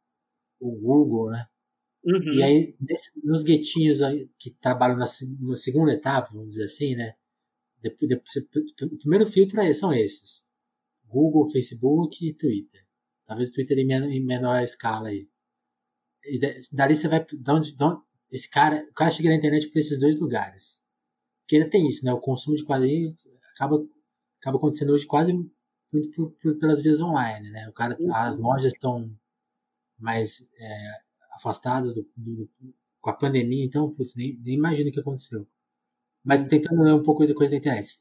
o 0.61 0.70
Google, 0.72 1.30
né? 1.30 1.46
Uhum. 2.05 2.34
E 2.34 2.42
aí, 2.42 2.76
nos 3.22 3.42
guetinhos 3.42 3.99
que 4.38 4.51
trabalham 4.53 4.96
na, 4.96 5.07
na, 5.40 5.57
segunda 5.57 5.92
etapa, 5.92 6.30
vamos 6.32 6.51
dizer 6.51 6.64
assim, 6.64 6.94
né? 6.94 7.14
Depois, 7.80 8.09
depois, 8.09 8.36
o 8.82 8.99
primeiro 8.99 9.26
filtro 9.26 9.61
é, 9.61 9.72
são 9.72 9.92
esses: 9.92 10.46
Google, 11.07 11.51
Facebook 11.51 12.26
e 12.26 12.34
Twitter. 12.34 12.86
Talvez 13.24 13.51
Twitter 13.51 13.78
em 13.78 13.86
menor, 13.86 14.09
em 14.09 14.24
menor 14.24 14.62
escala 14.62 15.09
aí. 15.09 15.28
E 16.24 16.38
dali 16.72 16.96
você 16.96 17.09
vai. 17.09 17.24
De 17.24 17.51
onde, 17.51 17.76
de 17.76 17.84
onde, 17.84 18.01
esse 18.30 18.49
cara, 18.49 18.86
o 18.90 18.94
cara 18.94 19.11
chega 19.11 19.28
na 19.30 19.36
internet 19.36 19.68
por 19.68 19.78
esses 19.78 19.99
dois 19.99 20.20
lugares. 20.20 20.82
Porque 21.40 21.57
ainda 21.57 21.70
tem 21.70 21.88
isso, 21.88 22.05
né? 22.05 22.12
O 22.12 22.20
consumo 22.20 22.57
de 22.57 22.64
quadrinhos 22.64 23.14
acaba, 23.59 23.84
acaba 24.40 24.56
acontecendo 24.56 24.92
hoje 24.92 25.06
quase 25.06 25.32
muito 25.92 26.11
por, 26.14 26.30
por, 26.32 26.59
pelas 26.59 26.80
vias 26.80 27.00
online, 27.00 27.50
né? 27.50 27.68
O 27.68 27.72
cara, 27.72 27.96
uhum. 27.98 28.14
as 28.14 28.38
lojas 28.38 28.72
estão 28.72 29.11
mais 29.98 30.48
é, 30.59 30.90
afastadas 31.32 31.92
do, 31.92 32.09
do, 32.16 32.48
com 33.00 33.11
a 33.11 33.16
pandemia, 33.16 33.64
então, 33.64 33.92
putz, 33.92 34.14
nem, 34.14 34.38
nem 34.44 34.54
imagino 34.54 34.90
o 34.90 34.92
que 34.92 35.00
aconteceu. 35.00 35.46
Mas 36.24 36.42
uhum. 36.42 36.48
tentando 36.48 36.82
ler 36.82 36.94
um 36.94 37.02
pouco 37.02 37.26
da 37.26 37.34
coisa 37.34 37.52
da 37.52 37.59
internet. 37.59 38.00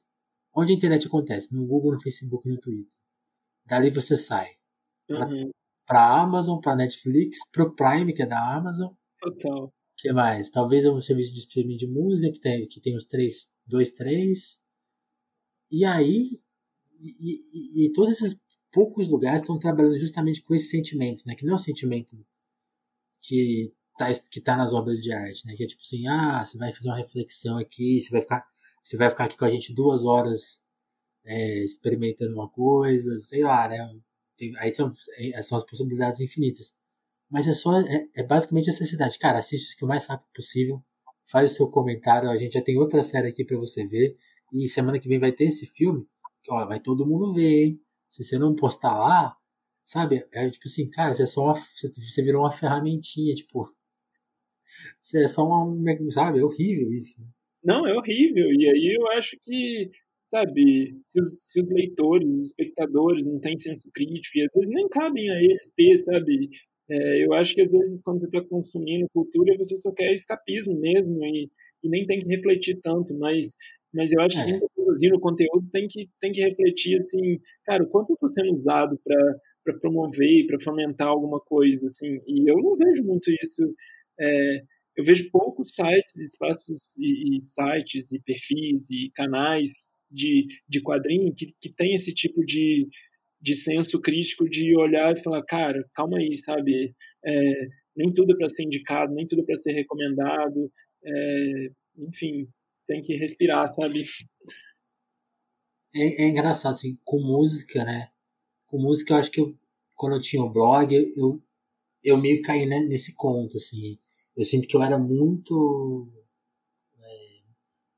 Onde 0.55 0.73
a 0.73 0.75
internet 0.75 1.07
acontece? 1.07 1.53
No 1.53 1.65
Google, 1.65 1.93
no 1.93 2.01
Facebook 2.01 2.47
e 2.47 2.51
no 2.51 2.59
Twitter. 2.59 2.93
Dali 3.65 3.89
você 3.89 4.15
sai. 4.15 4.51
Uhum. 5.09 5.49
Para 5.85 6.01
a 6.01 6.21
Amazon, 6.21 6.59
para 6.59 6.75
Netflix, 6.75 7.37
para 7.51 7.63
o 7.63 7.73
Prime, 7.73 8.13
que 8.13 8.21
é 8.21 8.25
da 8.25 8.55
Amazon. 8.55 8.91
Total. 9.19 9.73
que 9.97 10.11
mais? 10.11 10.49
Talvez 10.49 10.85
um 10.85 10.99
serviço 11.01 11.33
de 11.33 11.39
streaming 11.39 11.77
de 11.77 11.87
música 11.87 12.31
que 12.31 12.39
tem, 12.39 12.67
que 12.67 12.81
tem 12.81 12.95
os 12.95 13.05
três, 13.05 13.55
dois, 13.65 13.91
três. 13.91 14.61
E 15.71 15.85
aí, 15.85 16.41
e, 16.99 17.41
e, 17.53 17.85
e, 17.85 17.93
todos 17.93 18.11
esses 18.11 18.41
poucos 18.71 19.07
lugares 19.07 19.41
estão 19.41 19.59
trabalhando 19.59 19.97
justamente 19.97 20.41
com 20.41 20.55
esses 20.55 20.69
sentimentos, 20.69 21.25
né? 21.25 21.35
Que 21.35 21.45
não 21.45 21.53
é 21.53 21.55
um 21.55 21.59
sentimento 21.59 22.15
que 23.21 23.73
tá, 23.97 24.07
que 24.31 24.41
tá 24.41 24.55
nas 24.55 24.73
obras 24.73 24.99
de 25.01 25.11
arte, 25.11 25.45
né? 25.45 25.55
Que 25.55 25.63
é 25.63 25.67
tipo 25.67 25.81
assim, 25.81 26.07
ah, 26.07 26.43
você 26.43 26.57
vai 26.57 26.73
fazer 26.73 26.89
uma 26.89 26.97
reflexão 26.97 27.57
aqui, 27.57 27.99
você 27.99 28.09
vai 28.11 28.21
ficar, 28.21 28.45
você 28.83 28.97
vai 28.97 29.09
ficar 29.09 29.25
aqui 29.25 29.37
com 29.37 29.45
a 29.45 29.49
gente 29.49 29.73
duas 29.73 30.05
horas 30.05 30.61
é, 31.25 31.63
experimentando 31.63 32.33
uma 32.33 32.49
coisa, 32.49 33.19
sei 33.19 33.43
lá, 33.43 33.67
né? 33.67 33.77
Tem, 34.37 34.55
aí 34.57 34.73
são, 34.73 34.91
é, 35.17 35.41
são 35.41 35.57
as 35.57 35.65
possibilidades 35.65 36.21
infinitas. 36.21 36.75
Mas 37.29 37.47
é 37.47 37.53
só, 37.53 37.79
é, 37.81 38.07
é 38.15 38.23
basicamente 38.23 38.69
essa 38.69 38.85
cidade. 38.85 39.17
Cara, 39.19 39.39
assiste 39.39 39.73
isso 39.75 39.85
o 39.85 39.87
mais 39.87 40.05
rápido 40.05 40.29
possível. 40.33 40.83
Faz 41.25 41.51
o 41.51 41.55
seu 41.55 41.69
comentário. 41.69 42.29
A 42.29 42.37
gente 42.37 42.53
já 42.53 42.61
tem 42.61 42.77
outra 42.77 43.03
série 43.03 43.27
aqui 43.27 43.43
para 43.43 43.57
você 43.57 43.85
ver. 43.85 44.17
E 44.53 44.67
semana 44.67 44.99
que 44.99 45.07
vem 45.07 45.19
vai 45.19 45.31
ter 45.31 45.45
esse 45.45 45.65
filme. 45.65 46.05
Ó, 46.49 46.65
vai 46.65 46.79
todo 46.79 47.05
mundo 47.05 47.33
ver, 47.33 47.65
hein? 47.65 47.81
Se 48.09 48.23
você 48.23 48.37
não 48.39 48.55
postar 48.55 48.97
lá, 48.97 49.35
sabe? 49.83 50.25
É 50.33 50.49
tipo 50.49 50.67
assim, 50.67 50.89
cara, 50.89 51.13
você 51.15 51.23
é 51.23 51.25
só 51.25 51.43
uma, 51.45 51.55
você 51.55 52.21
virou 52.23 52.43
uma 52.43 52.51
ferramentinha, 52.51 53.33
tipo. 53.33 53.63
Você 55.01 55.23
é 55.23 55.27
só 55.29 55.45
uma, 55.45 56.11
sabe? 56.11 56.39
É 56.39 56.43
horrível 56.43 56.91
isso. 56.91 57.25
Não, 57.63 57.87
é 57.87 57.93
horrível. 57.93 58.51
E 58.51 58.69
aí 58.69 58.97
eu 58.99 59.07
acho 59.11 59.37
que, 59.43 59.89
sabe, 60.29 61.01
se 61.05 61.21
os, 61.21 61.43
se 61.49 61.61
os 61.61 61.69
leitores, 61.69 62.27
os 62.27 62.47
espectadores 62.47 63.23
não 63.23 63.39
têm 63.39 63.57
senso 63.57 63.89
crítico, 63.93 64.37
e 64.37 64.41
às 64.43 64.53
vezes 64.53 64.69
nem 64.69 64.87
cabem 64.89 65.29
a 65.29 65.41
eles 65.41 65.71
ter, 65.75 65.97
sabe? 65.99 66.49
É, 66.89 67.25
eu 67.25 67.33
acho 67.33 67.53
que 67.53 67.61
às 67.61 67.71
vezes 67.71 68.01
quando 68.01 68.21
você 68.21 68.27
está 68.27 68.41
consumindo 68.41 69.07
cultura, 69.13 69.57
você 69.57 69.77
só 69.79 69.91
quer 69.91 70.13
escapismo 70.13 70.79
mesmo 70.79 71.23
e, 71.25 71.49
e, 71.83 71.89
nem 71.89 72.05
tem 72.05 72.19
que 72.21 72.27
refletir 72.27 72.79
tanto, 72.81 73.13
mas, 73.17 73.47
mas 73.97 74.11
eu 74.13 74.21
acho 74.21 74.37
que 74.37 74.43
quem 74.43 74.53
está 74.53 74.67
produzindo 74.75 75.19
conteúdo 75.19 75.67
tem 75.71 75.87
que, 75.87 76.07
tem 76.21 76.31
que 76.31 76.41
refletir 76.41 76.97
assim, 76.97 77.39
cara, 77.65 77.83
o 77.83 77.89
quanto 77.89 78.11
eu 78.11 78.13
estou 78.13 78.29
sendo 78.29 78.53
usado 78.53 78.99
para 79.03 79.79
promover, 79.79 80.45
para 80.45 80.59
fomentar 80.59 81.07
alguma 81.07 81.39
coisa, 81.39 81.87
assim, 81.87 82.19
e 82.27 82.47
eu 82.47 82.55
não 82.57 82.77
vejo 82.77 83.03
muito 83.03 83.31
isso. 83.31 83.63
É, 84.19 84.61
eu 84.95 85.03
vejo 85.03 85.31
poucos 85.31 85.73
sites, 85.73 86.15
espaços 86.15 86.95
e, 86.99 87.37
e, 87.37 87.41
sites 87.41 88.11
e 88.11 88.21
perfis 88.21 88.87
e 88.91 89.11
canais 89.15 89.71
de, 90.11 90.45
de 90.69 90.81
quadrinho 90.81 91.33
que, 91.35 91.47
que 91.59 91.73
tem 91.73 91.95
esse 91.95 92.13
tipo 92.13 92.45
de, 92.45 92.87
de 93.41 93.55
senso 93.55 93.99
crítico 93.99 94.47
de 94.47 94.77
olhar 94.77 95.11
e 95.11 95.23
falar, 95.23 95.43
cara, 95.43 95.83
calma 95.95 96.19
aí, 96.19 96.37
sabe? 96.37 96.93
É, 97.25 97.67
nem 97.95 98.13
tudo 98.13 98.33
é 98.33 98.37
para 98.37 98.49
ser 98.49 98.63
indicado, 98.63 99.11
nem 99.13 99.25
tudo 99.25 99.41
é 99.41 99.45
para 99.45 99.55
ser 99.55 99.73
recomendado. 99.73 100.71
É, 101.03 101.69
enfim, 101.97 102.47
tem 102.87 103.01
que 103.01 103.15
respirar, 103.17 103.67
sabe? 103.67 104.05
É, 105.93 106.23
é, 106.23 106.29
engraçado, 106.29 106.73
assim, 106.73 106.97
com 107.03 107.19
música, 107.19 107.83
né? 107.83 108.09
Com 108.65 108.81
música, 108.81 109.13
eu 109.13 109.17
acho 109.17 109.31
que 109.31 109.41
eu, 109.41 109.55
quando 109.95 110.15
eu 110.15 110.21
tinha 110.21 110.43
o 110.43 110.49
blog, 110.49 110.93
eu, 111.15 111.41
eu 112.03 112.17
meio 112.17 112.41
caí 112.41 112.65
né, 112.65 112.79
nesse 112.79 113.15
conto, 113.15 113.57
assim 113.57 113.99
eu 114.37 114.45
sinto 114.45 114.67
que 114.67 114.77
eu 114.77 114.83
era 114.83 114.99
muito. 114.99 116.07
É, 116.99 117.41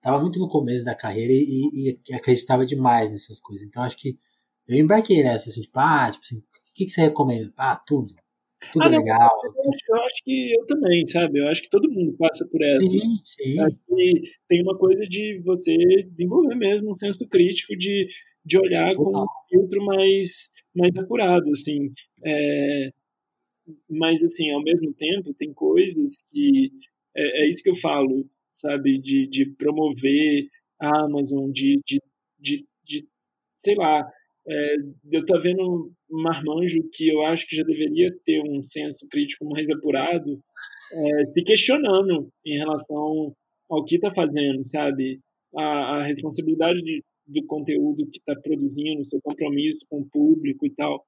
tava 0.02 0.22
muito 0.22 0.40
no 0.40 0.48
começo 0.48 0.86
da 0.86 0.96
carreira 0.96 1.34
e, 1.34 2.00
e, 2.08 2.14
acreditava 2.16 2.66
demais 2.66 3.12
nessas 3.12 3.42
coisas. 3.42 3.68
Então 3.68 3.84
acho 3.84 3.98
que 3.98 4.18
eu 4.68 4.78
embarquei 4.78 5.22
nessa, 5.22 5.50
assim, 5.50 5.62
tipo, 5.62 5.78
ah, 5.80 6.10
tipo 6.10 6.24
assim, 6.24 6.38
o 6.38 6.74
que, 6.74 6.86
que 6.86 6.92
você 6.92 7.02
recomenda? 7.02 7.54
Ah, 7.58 7.76
tudo. 7.76 8.16
Tudo 8.74 8.84
ah, 8.84 8.88
legal. 8.90 9.40
eu, 9.44 9.72
acho, 9.72 9.86
eu, 9.88 9.96
acho, 9.96 10.24
que 10.24 10.54
eu 10.54 10.66
também, 10.66 11.06
sabe? 11.08 11.40
Eu 11.40 11.48
acho 11.48 11.62
que 11.62 11.70
todo 11.70 11.90
mundo 11.90 12.14
passa 12.18 12.46
por 12.46 12.62
essa. 12.62 12.88
Sim, 12.88 13.18
sim. 13.24 13.60
Acho 13.60 13.78
que 13.88 14.22
tem 14.48 14.62
uma 14.62 14.78
coisa 14.78 15.06
de 15.06 15.42
você 15.46 15.76
desenvolver 16.12 16.56
mesmo 16.56 16.92
um 16.92 16.96
senso 16.96 17.28
crítico 17.28 17.76
de, 17.78 18.08
de 18.46 18.58
olhar 18.58 18.92
Total. 18.92 19.12
com 19.12 19.24
um 19.24 19.48
filtro 19.50 19.86
mais, 19.86 20.50
mais 20.76 20.98
apurado, 20.98 21.50
assim. 21.52 21.92
É, 22.24 22.92
mas 23.90 24.24
assim, 24.24 24.52
ao 24.52 24.62
mesmo 24.62 24.94
tempo, 24.94 25.34
tem 25.34 25.54
coisas 25.54 26.18
que 26.30 26.72
é, 27.16 27.44
é 27.44 27.50
isso 27.50 27.64
que 27.64 27.70
eu 27.70 27.76
falo, 27.76 28.30
sabe, 28.52 29.00
de, 29.00 29.28
de 29.28 29.46
promover 29.46 30.48
a 30.80 31.06
Amazon, 31.06 31.50
de, 31.52 31.80
de, 31.86 32.02
de, 32.40 32.66
de 32.84 33.08
sei 33.56 33.76
lá, 33.76 34.08
é, 34.48 34.76
eu 35.12 35.26
tô 35.26 35.40
vendo 35.40 35.62
um 35.62 35.94
marmanjo 36.10 36.80
que 36.92 37.08
eu 37.08 37.26
acho 37.26 37.48
que 37.48 37.56
já 37.56 37.64
deveria 37.64 38.10
ter 38.26 38.42
um 38.42 38.64
senso 38.64 39.08
crítico 39.10 39.46
mais 39.46 39.70
apurado, 39.70 40.40
é, 40.94 41.26
se 41.26 41.44
questionando 41.44 42.30
em 42.46 42.58
relação 42.58 43.34
ao 43.70 43.84
que 43.86 43.96
está 43.96 44.12
fazendo, 44.14 44.66
sabe? 44.66 45.20
A, 45.56 45.98
a 45.98 46.04
responsabilidade 46.04 46.82
de, 46.82 47.04
do 47.28 47.46
conteúdo 47.46 48.10
que 48.10 48.20
está 48.20 48.36
produzindo, 48.40 49.06
seu 49.06 49.20
compromisso 49.22 49.86
com 49.90 50.00
o 50.00 50.10
público 50.10 50.66
e 50.66 50.72
tal. 50.72 51.06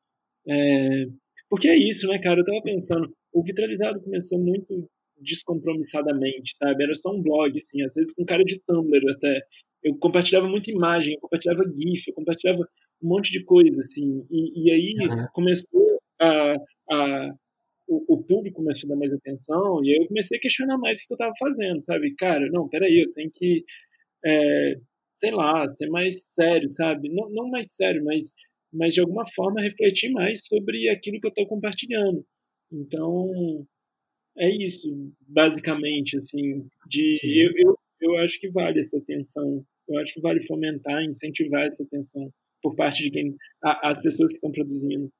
É, 0.48 1.06
porque 1.50 1.68
é 1.68 1.78
isso, 1.78 2.08
né, 2.08 2.20
cara? 2.20 2.40
Eu 2.40 2.46
tava 2.46 2.62
pensando, 2.62 3.12
o 3.34 3.44
Vitralizado 3.44 4.02
começou 4.02 4.40
muito 4.40 4.88
descompromissadamente, 5.22 6.56
sabe? 6.58 6.84
Era 6.84 6.96
só 6.96 7.12
um 7.12 7.22
blog, 7.22 7.58
assim, 7.58 7.84
às 7.84 7.94
vezes 7.94 8.14
com 8.14 8.26
cara 8.26 8.44
de 8.44 8.60
Tumblr 8.66 9.02
até. 9.12 9.42
Eu 9.84 9.96
compartilhava 9.98 10.48
muita 10.48 10.72
imagem, 10.72 11.14
eu 11.16 11.20
compartilhava 11.20 11.64
GIF, 11.76 12.08
eu 12.08 12.14
compartilhava 12.14 12.68
um 13.02 13.08
monte 13.08 13.32
de 13.32 13.44
coisa, 13.44 13.80
assim. 13.80 14.26
E, 14.30 14.66
e 14.66 14.72
aí 14.72 15.08
uhum. 15.08 15.28
começou 15.34 16.00
a, 16.20 16.56
a 16.92 17.36
o, 17.88 18.16
o, 18.16 18.24
público 18.24 18.58
começou 18.58 18.88
a 18.88 18.94
dar 18.94 19.00
mais 19.00 19.12
atenção 19.12 19.84
e 19.84 19.90
aí 19.90 19.98
eu 20.02 20.08
comecei 20.08 20.38
a 20.38 20.42
questionar 20.42 20.78
mais 20.78 21.02
o 21.02 21.08
que 21.08 21.14
eu 21.14 21.16
estava 21.16 21.34
fazendo, 21.38 21.82
sabe? 21.82 22.16
Cara, 22.16 22.48
não, 22.50 22.70
peraí, 22.70 23.02
eu 23.02 23.12
tenho 23.12 23.30
que, 23.30 23.66
é, 24.26 24.76
sei 25.12 25.32
lá, 25.32 25.68
ser 25.68 25.90
mais 25.90 26.22
sério, 26.24 26.70
sabe? 26.70 27.10
Não, 27.10 27.30
não 27.30 27.50
mais 27.50 27.76
sério, 27.76 28.04
mas 28.06 28.34
mas 28.74 28.94
de 28.94 29.02
alguma 29.02 29.26
forma 29.36 29.62
refletir 29.62 30.12
mais 30.12 30.40
sobre 30.46 30.90
aquilo 30.90 31.20
que 31.20 31.28
eu 31.28 31.30
estou 31.30 31.48
compartilhando. 31.48 32.26
Então, 32.72 33.68
é 34.38 34.50
isso, 34.50 34.88
basicamente, 35.28 36.16
assim, 36.16 36.66
de 36.88 37.20
eu, 37.44 37.52
eu, 37.58 37.76
eu, 38.00 38.18
acho 38.20 38.40
que 38.40 38.50
vale 38.50 38.80
essa 38.80 38.98
atenção, 38.98 39.66
eu 39.90 39.98
acho 40.00 40.14
que 40.14 40.22
vale 40.22 40.42
fomentar, 40.42 41.04
incentivar 41.04 41.66
essa 41.66 41.84
atenção 41.84 42.32
por 42.62 42.76
parte 42.76 43.04
de 43.04 43.12
quem, 43.12 43.36
a, 43.64 43.90
as 43.90 44.02
pessoas 44.02 44.32
que 44.32 44.38
estão 44.38 44.52
produzindo. 44.52 45.12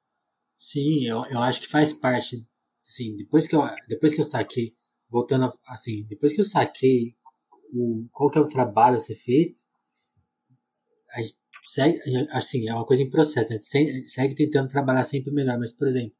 Sim, 0.56 1.04
eu, 1.04 1.24
eu 1.26 1.40
acho 1.40 1.60
que 1.60 1.68
faz 1.68 1.92
parte, 1.92 2.46
assim, 2.86 3.16
depois 3.16 3.46
que 3.46 3.56
eu, 3.56 3.62
depois 3.88 4.14
que 4.14 4.20
eu 4.20 4.24
saquei, 4.24 4.74
voltando, 5.10 5.52
assim, 5.66 6.04
depois 6.04 6.32
que 6.32 6.40
eu 6.40 6.44
saquei 6.44 7.14
o, 7.72 8.06
qual 8.12 8.30
que 8.30 8.38
é 8.38 8.40
o 8.40 8.48
trabalho 8.48 8.96
a 8.96 9.00
ser 9.00 9.14
feito, 9.14 9.60
a 11.10 11.20
gente 11.20 11.36
segue, 11.62 11.98
assim, 12.30 12.68
é 12.68 12.74
uma 12.74 12.86
coisa 12.86 13.02
em 13.02 13.10
processo, 13.10 13.48
né? 13.50 13.58
Segue, 13.60 14.08
segue 14.08 14.34
tentando 14.34 14.68
trabalhar 14.68 15.04
sempre 15.04 15.32
melhor, 15.32 15.58
mas, 15.58 15.72
por 15.72 15.86
exemplo, 15.86 16.16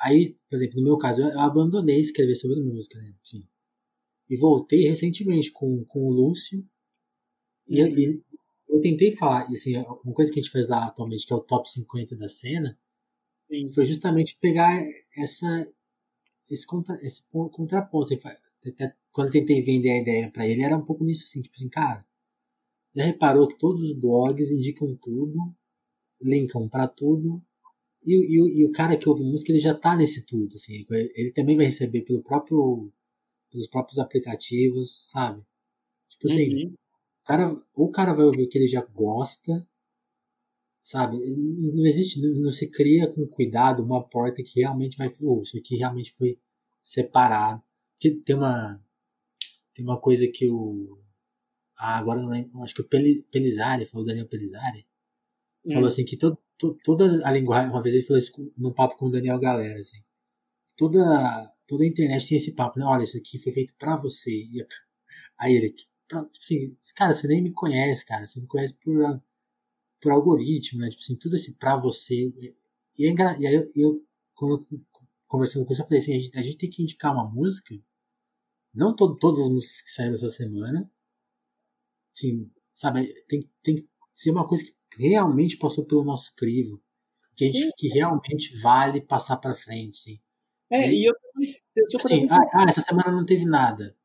aí, 0.00 0.36
por 0.48 0.56
exemplo, 0.56 0.76
no 0.76 0.84
meu 0.84 0.98
caso, 0.98 1.22
eu 1.22 1.40
abandonei 1.40 2.00
escrever 2.00 2.34
sobre 2.34 2.60
música, 2.60 2.98
né? 2.98 3.14
Assim, 3.22 3.46
e 4.28 4.36
voltei 4.36 4.88
recentemente 4.88 5.50
com, 5.52 5.84
com 5.86 6.00
o 6.00 6.10
Lúcio, 6.10 6.66
e, 7.68 7.80
e 7.80 8.22
eu 8.72 8.80
tentei 8.80 9.14
falar, 9.14 9.48
e, 9.50 9.54
assim, 9.54 9.76
uma 9.76 10.14
coisa 10.14 10.32
que 10.32 10.40
a 10.40 10.42
gente 10.42 10.50
fez 10.50 10.66
lá 10.66 10.86
atualmente, 10.86 11.26
que 11.26 11.32
é 11.32 11.36
o 11.36 11.40
top 11.40 11.70
50 11.70 12.16
da 12.16 12.26
cena, 12.26 12.78
Sim. 13.42 13.68
foi 13.68 13.84
justamente 13.84 14.38
pegar 14.40 14.82
essa, 15.14 15.68
esse, 16.50 16.66
contra, 16.66 16.96
esse 17.04 17.22
contraponto. 17.30 18.14
Até, 18.66 18.96
quando 19.10 19.28
eu 19.28 19.32
tentei 19.32 19.60
vender 19.60 19.90
a 19.90 19.98
ideia 19.98 20.30
para 20.30 20.48
ele, 20.48 20.62
era 20.62 20.76
um 20.76 20.84
pouco 20.84 21.04
nisso, 21.04 21.24
assim, 21.24 21.42
tipo 21.42 21.54
assim, 21.54 21.68
cara, 21.68 22.06
já 22.94 23.04
reparou 23.04 23.46
que 23.46 23.58
todos 23.58 23.82
os 23.82 23.92
blogs 23.92 24.50
indicam 24.50 24.96
tudo, 24.96 25.38
linkam 26.20 26.66
para 26.66 26.88
tudo, 26.88 27.42
e, 28.04 28.14
e, 28.14 28.60
e, 28.60 28.64
o 28.64 28.72
cara 28.72 28.96
que 28.96 29.08
ouve 29.08 29.22
música 29.22 29.52
ele 29.52 29.60
já 29.60 29.74
tá 29.74 29.94
nesse 29.96 30.24
tudo, 30.26 30.54
assim, 30.54 30.84
ele 31.14 31.30
também 31.30 31.56
vai 31.56 31.66
receber 31.66 32.02
pelo 32.02 32.22
próprio, 32.22 32.90
pelos 33.50 33.66
próprios 33.66 33.98
aplicativos, 33.98 35.10
sabe? 35.10 35.44
Tipo 36.08 36.26
assim, 36.26 36.54
uhum. 36.54 36.74
O 37.22 37.24
cara, 37.24 37.48
ou 37.74 37.86
o 37.86 37.90
cara 37.90 38.12
vai 38.12 38.24
ouvir 38.24 38.44
o 38.44 38.48
que 38.48 38.58
ele 38.58 38.68
já 38.68 38.82
gosta, 38.82 39.66
sabe? 40.80 41.18
Não 41.36 41.86
existe, 41.86 42.20
não, 42.20 42.44
não 42.44 42.52
se 42.52 42.70
cria 42.70 43.08
com 43.08 43.26
cuidado 43.26 43.82
uma 43.82 44.06
porta 44.06 44.42
que 44.42 44.60
realmente 44.60 44.96
vai, 44.96 45.10
oh, 45.22 45.40
isso 45.42 45.56
aqui 45.58 45.76
realmente 45.76 46.12
foi 46.12 46.38
separado. 46.82 47.62
Porque 47.94 48.10
tem 48.22 48.36
uma, 48.36 48.84
tem 49.74 49.84
uma 49.84 50.00
coisa 50.00 50.26
que 50.26 50.48
o 50.50 50.98
ah, 51.78 51.98
agora 51.98 52.20
não 52.22 52.28
lembro, 52.28 52.62
acho 52.62 52.74
que 52.74 52.82
o 52.82 52.88
Pelizari, 52.88 53.88
o 53.92 54.04
Daniel 54.04 54.28
Pelizari, 54.28 54.86
hum. 55.64 55.72
falou 55.72 55.88
assim 55.88 56.04
que 56.04 56.16
todo, 56.16 56.38
to, 56.56 56.78
toda 56.84 57.26
a 57.26 57.32
linguagem, 57.32 57.70
uma 57.70 57.82
vez 57.82 57.94
ele 57.94 58.04
falou 58.04 58.18
isso 58.18 58.52
num 58.56 58.72
papo 58.72 58.96
com 58.96 59.06
o 59.06 59.10
Daniel 59.10 59.38
Galera, 59.40 59.80
assim, 59.80 59.98
toda, 60.76 61.00
toda 61.66 61.84
a 61.84 61.86
internet 61.86 62.28
tem 62.28 62.36
esse 62.36 62.54
papo, 62.54 62.78
né? 62.78 62.84
Olha, 62.86 63.02
isso 63.02 63.16
aqui 63.16 63.38
foi 63.38 63.52
feito 63.52 63.74
pra 63.76 63.96
você. 63.96 64.30
E, 64.30 64.64
aí 65.38 65.54
ele, 65.56 65.74
tipo 66.30 66.44
assim, 66.44 66.76
cara, 66.94 67.14
você 67.14 67.26
nem 67.28 67.42
me 67.42 67.52
conhece, 67.52 68.04
cara, 68.04 68.26
você 68.26 68.40
me 68.40 68.46
conhece 68.46 68.74
por, 68.74 69.22
por 70.00 70.12
algoritmo, 70.12 70.80
né? 70.80 70.88
Tipo 70.90 71.02
assim, 71.02 71.16
tudo 71.16 71.36
esse 71.36 71.56
pra 71.58 71.76
você. 71.76 72.32
E, 72.98 73.06
é 73.06 73.12
e 73.40 73.46
aí 73.46 73.54
eu, 73.54 73.70
eu, 73.74 74.06
quando 74.34 74.66
eu, 74.70 74.80
conversando 75.26 75.66
com 75.66 75.72
isso, 75.72 75.82
eu 75.82 75.86
falei 75.86 76.00
assim, 76.00 76.16
a 76.16 76.20
gente, 76.20 76.38
a 76.38 76.42
gente 76.42 76.58
tem 76.58 76.70
que 76.70 76.82
indicar 76.82 77.12
uma 77.12 77.28
música, 77.28 77.74
não 78.74 78.94
todo, 78.94 79.16
todas 79.18 79.40
as 79.40 79.48
músicas 79.48 79.82
que 79.82 79.90
saíram 79.90 80.14
essa 80.14 80.28
semana, 80.28 80.90
Sim, 82.12 82.50
sabe, 82.72 83.06
tem, 83.26 83.50
tem 83.62 83.76
que 83.76 83.88
ser 84.12 84.30
uma 84.30 84.46
coisa 84.46 84.64
que 84.64 85.08
realmente 85.08 85.56
passou 85.56 85.86
pelo 85.86 86.04
nosso 86.04 86.34
crivo. 86.36 86.80
Que, 87.34 87.46
a 87.46 87.52
gente, 87.52 87.72
que 87.76 87.88
realmente 87.88 88.60
vale 88.60 89.00
passar 89.00 89.38
para 89.38 89.54
frente, 89.54 89.96
sim. 89.96 90.20
É, 90.70 90.90
e, 90.90 91.02
e 91.02 91.04
eu, 91.06 91.14
eu 91.76 91.88
tipo 91.88 92.06
assim, 92.06 92.28
ah, 92.30 92.38
ah, 92.52 92.64
essa 92.68 92.82
semana 92.82 93.10
não 93.10 93.24
teve 93.24 93.46
nada. 93.46 93.96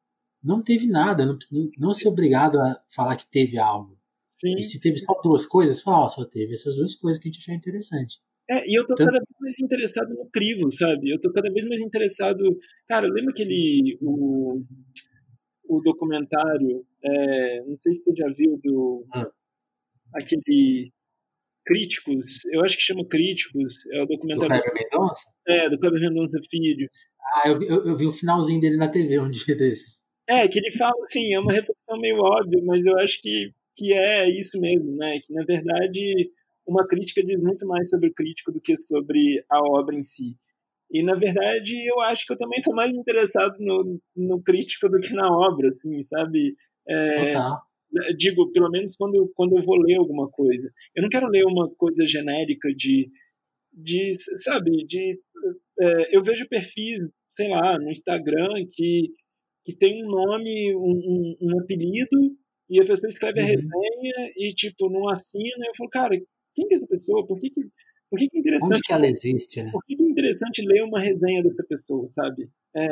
Não 0.47 0.63
teve 0.63 0.87
nada, 0.87 1.25
não, 1.25 1.37
não, 1.77 1.93
ser 1.93 2.07
obrigado 2.07 2.57
a 2.57 2.81
falar 2.87 3.17
que 3.17 3.29
teve 3.29 3.57
algo. 3.57 3.99
Sim. 4.31 4.55
E 4.57 4.63
se 4.63 4.79
teve 4.79 4.97
só 4.97 5.13
duas 5.21 5.45
coisas, 5.45 5.81
fala, 5.81 6.05
ó, 6.05 6.07
só 6.07 6.23
teve 6.23 6.53
essas 6.53 6.73
duas 6.77 6.95
coisas 6.95 7.21
que 7.21 7.27
a 7.27 7.31
gente 7.31 7.41
achou 7.41 7.53
interessante. 7.53 8.21
É, 8.49 8.63
e 8.65 8.79
eu 8.79 8.87
tô 8.87 8.95
cada 8.95 9.11
vez 9.11 9.25
mais 9.41 9.59
interessado 9.59 10.07
no 10.13 10.25
crivo, 10.29 10.71
sabe? 10.71 11.11
Eu 11.11 11.19
tô 11.19 11.33
cada 11.33 11.51
vez 11.51 11.67
mais 11.67 11.81
interessado. 11.81 12.57
Cara, 12.87 13.05
lembra 13.07 13.31
aquele. 13.31 13.97
O, 14.01 14.63
o 15.67 15.81
documentário. 15.81 16.85
É, 17.03 17.63
não 17.65 17.77
sei 17.77 17.95
se 17.95 18.03
você 18.03 18.13
já 18.15 18.27
viu 18.33 18.57
do. 18.63 19.05
Ah. 19.13 19.29
Aquele. 20.15 20.93
Críticos, 21.65 22.45
eu 22.53 22.63
acho 22.63 22.77
que 22.77 22.83
chama 22.83 23.05
Críticos, 23.05 23.85
é 23.91 24.01
o 24.01 24.05
documentário. 24.05 24.55
Do 24.55 24.71
Kleber 24.71 24.89
Mendonça? 24.89 25.21
É, 25.45 25.69
do 25.69 25.77
Kleber 25.77 25.99
Mendonça 25.99 26.39
Filho. 26.49 26.87
Ah, 27.35 27.49
eu, 27.49 27.61
eu, 27.61 27.87
eu 27.87 27.97
vi 27.97 28.07
o 28.07 28.13
finalzinho 28.13 28.61
dele 28.61 28.77
na 28.77 28.87
TV 28.87 29.19
um 29.19 29.27
dia 29.29 29.53
desses. 29.53 30.06
É, 30.29 30.47
que 30.47 30.59
ele 30.59 30.71
fala 30.77 30.93
assim, 31.03 31.33
é 31.33 31.39
uma 31.39 31.53
reflexão 31.53 31.97
meio 31.97 32.17
óbvia, 32.17 32.61
mas 32.65 32.85
eu 32.85 32.97
acho 32.99 33.21
que, 33.21 33.53
que 33.75 33.93
é 33.93 34.29
isso 34.29 34.59
mesmo, 34.59 34.95
né? 34.95 35.19
Que 35.23 35.33
na 35.33 35.43
verdade 35.45 36.31
uma 36.67 36.85
crítica 36.85 37.23
diz 37.23 37.39
muito 37.39 37.65
mais 37.65 37.89
sobre 37.89 38.09
o 38.09 38.13
crítico 38.13 38.51
do 38.51 38.59
que 38.59 38.75
sobre 38.75 39.43
a 39.49 39.61
obra 39.61 39.95
em 39.95 40.03
si. 40.03 40.35
E 40.91 41.01
na 41.01 41.15
verdade 41.15 41.73
eu 41.87 42.01
acho 42.01 42.25
que 42.25 42.33
eu 42.33 42.37
também 42.37 42.59
estou 42.59 42.75
mais 42.75 42.91
interessado 42.91 43.55
no, 43.59 43.99
no 44.15 44.41
crítico 44.41 44.89
do 44.89 44.99
que 44.99 45.13
na 45.13 45.29
obra, 45.29 45.69
assim, 45.69 46.01
sabe? 46.01 46.55
É, 46.89 47.31
digo, 48.17 48.51
pelo 48.51 48.69
menos 48.69 48.95
quando, 48.97 49.31
quando 49.33 49.55
eu 49.55 49.61
vou 49.63 49.77
ler 49.77 49.97
alguma 49.97 50.29
coisa. 50.29 50.69
Eu 50.93 51.03
não 51.03 51.09
quero 51.09 51.27
ler 51.27 51.45
uma 51.45 51.69
coisa 51.75 52.05
genérica 52.05 52.69
de, 52.75 53.09
de 53.71 54.11
sabe, 54.41 54.85
de 54.85 55.19
é, 55.79 56.15
eu 56.15 56.23
vejo 56.23 56.47
perfis, 56.49 56.99
sei 57.29 57.49
lá, 57.49 57.77
no 57.77 57.91
Instagram 57.91 58.65
que 58.71 59.11
que 59.67 59.75
tem 59.75 60.01
um 60.01 60.07
nome, 60.07 60.73
um, 60.77 60.79
um, 60.79 61.37
um 61.41 61.59
apelido, 61.59 62.37
e 62.69 62.79
a 62.79 62.85
pessoa 62.85 63.09
escreve 63.09 63.41
uhum. 63.41 63.45
a 63.45 63.49
resenha 63.49 64.31
e, 64.37 64.53
tipo, 64.53 64.89
não 64.89 65.09
assina. 65.09 65.65
Eu 65.67 65.75
falo, 65.77 65.89
cara, 65.89 66.17
quem 66.55 66.67
que 66.69 66.73
é 66.73 66.77
essa 66.77 66.87
pessoa? 66.87 67.27
Por 67.27 67.37
que, 67.37 67.49
que, 67.49 67.61
por 68.09 68.17
que, 68.17 68.29
que 68.29 68.37
é 68.37 68.39
interessante. 68.39 68.71
Onde 68.71 68.81
que 68.81 68.93
ela 68.93 69.07
existe, 69.07 69.61
né? 69.61 69.69
Por 69.69 69.83
que, 69.83 69.97
que 69.97 70.03
é 70.03 70.05
interessante 70.05 70.61
ler 70.65 70.83
uma 70.83 71.01
resenha 71.01 71.43
dessa 71.43 71.65
pessoa, 71.67 72.07
sabe? 72.07 72.49
É, 72.73 72.87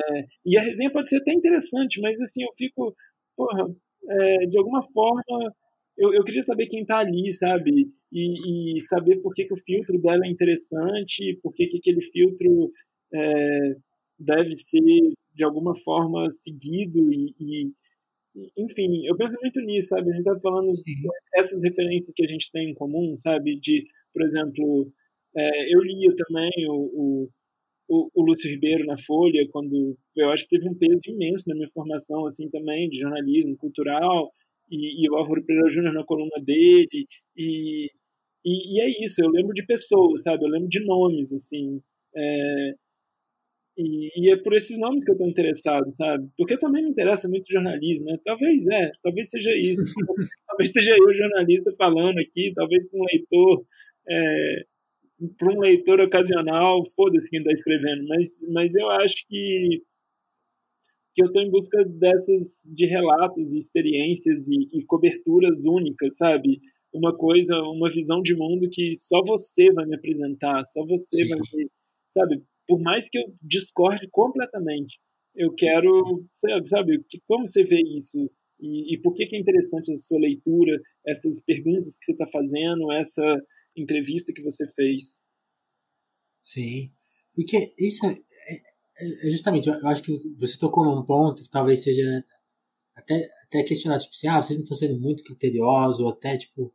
e 0.45 0.57
a 0.57 0.61
resenha 0.61 0.91
pode 0.91 1.07
ser 1.07 1.21
até 1.21 1.32
interessante, 1.32 2.01
mas, 2.01 2.19
assim, 2.19 2.43
eu 2.43 2.49
fico, 2.57 2.93
porra, 3.38 3.73
é, 4.09 4.38
de 4.45 4.57
alguma 4.57 4.84
forma. 4.84 5.55
Eu, 5.97 6.13
eu 6.13 6.26
queria 6.26 6.43
saber 6.43 6.67
quem 6.67 6.86
tá 6.86 6.97
ali, 6.97 7.32
sabe? 7.32 7.89
E, 8.11 8.76
e 8.76 8.82
saber 8.82 9.21
por 9.21 9.34
que, 9.34 9.45
que 9.45 9.53
o 9.53 9.63
filtro 9.65 9.97
dela 10.01 10.26
é 10.26 10.30
interessante, 10.30 11.39
por 11.41 11.53
que, 11.53 11.67
que 11.67 11.78
aquele 11.78 12.01
filtro 12.01 12.69
é, 13.13 13.76
deve 14.19 14.57
ser 14.57 14.82
de 15.36 15.43
alguma 15.43 15.75
forma 15.75 16.29
seguido 16.31 17.11
e, 17.11 17.36
e, 17.39 17.71
enfim, 18.57 19.05
eu 19.05 19.15
penso 19.15 19.38
muito 19.41 19.61
nisso, 19.61 19.89
sabe? 19.89 20.11
A 20.11 20.15
gente 20.15 20.25
tá 20.25 20.38
falando 20.41 20.71
essas 21.36 21.61
referências 21.63 22.13
que 22.15 22.25
a 22.25 22.27
gente 22.27 22.51
tem 22.51 22.71
em 22.71 22.73
comum, 22.73 23.15
sabe? 23.17 23.59
De, 23.59 23.86
por 24.13 24.23
exemplo, 24.23 24.91
é, 25.36 25.75
eu 25.75 25.81
lia 25.81 26.13
também 26.15 26.51
o, 26.69 27.29
o, 27.88 28.09
o, 28.13 28.23
Lúcio 28.23 28.49
Ribeiro 28.49 28.86
na 28.86 28.97
Folha, 28.97 29.47
quando 29.51 29.97
eu 30.15 30.31
acho 30.31 30.43
que 30.43 30.57
teve 30.57 30.69
um 30.69 30.77
peso 30.77 31.01
imenso 31.07 31.47
na 31.47 31.55
minha 31.55 31.69
formação, 31.69 32.25
assim, 32.25 32.49
também, 32.49 32.89
de 32.89 32.99
jornalismo 32.99 33.57
cultural, 33.57 34.31
e, 34.69 35.05
e 35.05 35.09
o 35.09 35.15
Álvaro 35.15 35.43
Pereira 35.45 35.69
Júnior 35.69 35.93
na 35.93 36.03
coluna 36.03 36.41
dele, 36.43 37.05
e, 37.38 37.89
e, 38.45 38.77
e, 38.77 38.81
é 38.81 39.03
isso, 39.03 39.23
eu 39.23 39.29
lembro 39.29 39.53
de 39.53 39.65
pessoas, 39.65 40.23
sabe? 40.23 40.43
Eu 40.45 40.49
lembro 40.49 40.69
de 40.69 40.83
nomes, 40.86 41.31
assim, 41.33 41.81
é, 42.15 42.73
e, 43.78 44.09
e, 44.15 44.32
é 44.32 44.38
por 44.41 44.53
esses 44.53 44.80
nomes 44.80 45.03
que 45.03 45.11
eu 45.11 45.15
estou 45.15 45.28
interessado, 45.28 45.91
sabe? 45.91 46.30
Porque 46.38 46.57
também 46.57 46.84
me 46.84 46.91
interessa 46.91 47.28
muito 47.28 47.51
jornalismo, 47.51 48.05
né? 48.05 48.17
Talvez, 48.23 48.65
é, 48.67 48.91
talvez 49.03 49.30
seja 49.30 49.51
isso. 49.57 49.82
talvez 50.47 50.71
seja 50.71 50.95
eu, 50.97 51.13
jornalista, 51.13 51.73
falando 51.78 52.17
aqui, 52.19 52.53
talvez 52.55 52.88
para 52.89 52.99
um 52.99 53.03
leitor, 53.03 53.65
é, 54.07 54.65
para 55.38 55.53
um 55.53 55.59
leitor 55.59 55.99
ocasional, 55.99 56.84
foda-se 56.95 57.30
quem 57.30 57.39
está 57.39 57.51
escrevendo, 57.51 58.07
mas, 58.07 58.39
mas 58.49 58.73
eu 58.76 58.89
acho 58.91 59.28
que, 59.28 59.82
que 61.13 61.23
eu 61.23 61.28
estou 61.28 61.41
em 61.41 61.51
busca 61.51 61.84
dessas, 61.84 62.63
de 62.73 62.86
relatos 62.86 63.51
e 63.51 63.57
experiências 63.57 64.47
e, 64.47 64.69
e 64.71 64.86
coberturas 64.86 65.65
únicas, 65.65 66.15
sabe? 66.15 66.61
Uma 66.93 67.13
coisa, 67.13 67.59
uma 67.61 67.89
visão 67.89 68.21
de 68.21 68.34
mundo 68.36 68.69
que 68.71 68.93
só 68.95 69.21
você 69.21 69.69
vai 69.73 69.86
me 69.86 69.95
apresentar, 69.95 70.65
só 70.67 70.86
você 70.86 71.23
Sim. 71.23 71.28
vai 71.28 71.39
me, 71.39 71.69
sabe? 72.11 72.41
Por 72.68 72.80
mais 72.82 73.09
que 73.09 73.18
eu 73.18 73.34
discorde 73.41 74.07
completamente, 74.09 74.99
eu 75.36 75.53
quero, 75.53 76.26
sabe, 76.68 77.03
como 77.28 77.47
você 77.47 77.63
vê 77.63 77.82
isso? 77.95 78.30
E, 78.59 78.95
e 78.95 79.01
por 79.01 79.13
que, 79.13 79.26
que 79.26 79.36
é 79.36 79.39
interessante 79.39 79.91
a 79.91 79.97
sua 79.97 80.20
leitura, 80.20 80.80
essas 81.05 81.43
perguntas 81.43 81.97
que 81.97 82.05
você 82.05 82.11
está 82.13 82.26
fazendo, 82.28 82.91
essa 82.91 83.41
entrevista 83.76 84.32
que 84.34 84.41
você 84.41 84.66
fez? 84.74 85.20
Sim, 86.41 86.91
porque 87.34 87.74
isso 87.78 88.05
é, 88.05 88.11
é, 88.13 89.28
é, 89.28 89.32
justamente, 89.32 89.68
eu 89.68 89.88
acho 89.88 90.03
que 90.03 90.18
você 90.38 90.57
tocou 90.57 90.86
num 90.86 91.05
ponto 91.05 91.43
que 91.43 91.49
talvez 91.49 91.84
seja 91.84 92.24
até, 92.95 93.30
até 93.43 93.63
questionar, 93.63 93.97
tipo 93.97 94.13
assim, 94.13 94.28
ah, 94.28 94.41
vocês 94.41 94.57
não 94.57 94.63
estão 94.63 94.78
sendo 94.78 94.99
muito 94.99 95.24
criteriosos, 95.24 95.99
ou 95.99 96.09
até, 96.09 96.38
tipo, 96.38 96.74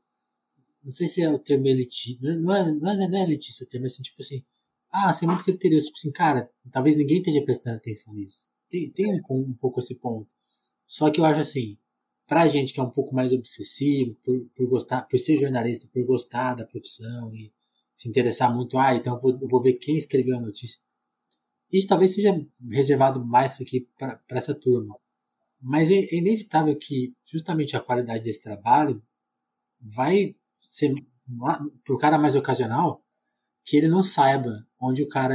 não 0.85 0.91
sei 0.91 1.07
se 1.07 1.23
é 1.23 1.31
o 1.31 1.39
termo 1.39 1.67
elitista, 1.67 2.37
não 2.37 2.55
é, 2.55 2.73
não 2.73 2.91
é, 2.91 3.09
não 3.09 3.19
é 3.19 3.23
elitista 3.23 3.65
o 3.65 3.69
termo, 3.69 3.87
assim, 3.87 4.03
tipo 4.03 4.21
assim, 4.21 4.45
ah, 4.93 5.13
você 5.13 5.25
é 5.25 5.29
muito 5.29 5.45
criterioso. 5.45 5.87
Tipo 5.87 5.99
assim, 5.99 6.13
cara, 6.13 6.51
talvez 6.71 6.97
ninguém 6.97 7.19
esteja 7.19 7.43
prestando 7.43 7.77
atenção 7.77 8.13
nisso. 8.15 8.49
Tem, 8.69 8.91
tem 8.91 9.07
um, 9.07 9.21
um, 9.31 9.55
pouco 9.55 9.81
esse 9.81 9.95
ponto. 9.97 10.33
Só 10.87 11.11
que 11.11 11.21
eu 11.21 11.25
acho 11.25 11.41
assim, 11.41 11.79
pra 12.27 12.47
gente 12.47 12.73
que 12.73 12.81
é 12.81 12.83
um 12.83 12.91
pouco 12.91 13.15
mais 13.15 13.33
obsessivo, 13.33 14.15
por, 14.17 14.41
por 14.55 14.69
gostar, 14.69 15.03
por 15.03 15.19
ser 15.19 15.37
jornalista, 15.37 15.89
por 15.93 16.05
gostar 16.05 16.55
da 16.55 16.67
profissão 16.67 17.35
e 17.35 17.53
se 17.95 18.09
interessar 18.09 18.55
muito, 18.55 18.79
ah, 18.79 18.95
então 18.95 19.15
eu 19.15 19.21
vou, 19.21 19.33
eu 19.33 19.49
vou 19.49 19.61
ver 19.61 19.75
quem 19.75 19.97
escreveu 19.97 20.37
a 20.37 20.41
notícia. 20.41 20.81
Isso 21.73 21.87
talvez 21.87 22.15
seja 22.15 22.35
reservado 22.71 23.25
mais 23.25 23.57
para 23.97 24.21
essa 24.31 24.55
turma. 24.55 24.97
Mas 25.61 25.91
é, 25.91 25.97
é 25.97 26.17
inevitável 26.17 26.75
que 26.77 27.15
justamente 27.23 27.77
a 27.77 27.81
qualidade 27.81 28.25
desse 28.25 28.41
trabalho 28.41 29.03
vai 29.79 30.35
ser, 30.55 30.95
para 31.85 31.95
o 31.95 31.99
cara 31.99 32.19
mais 32.19 32.35
ocasional, 32.35 33.05
que 33.65 33.77
ele 33.77 33.89
não 33.89 34.03
saiba 34.03 34.67
onde 34.81 35.03
o 35.03 35.09
cara, 35.09 35.35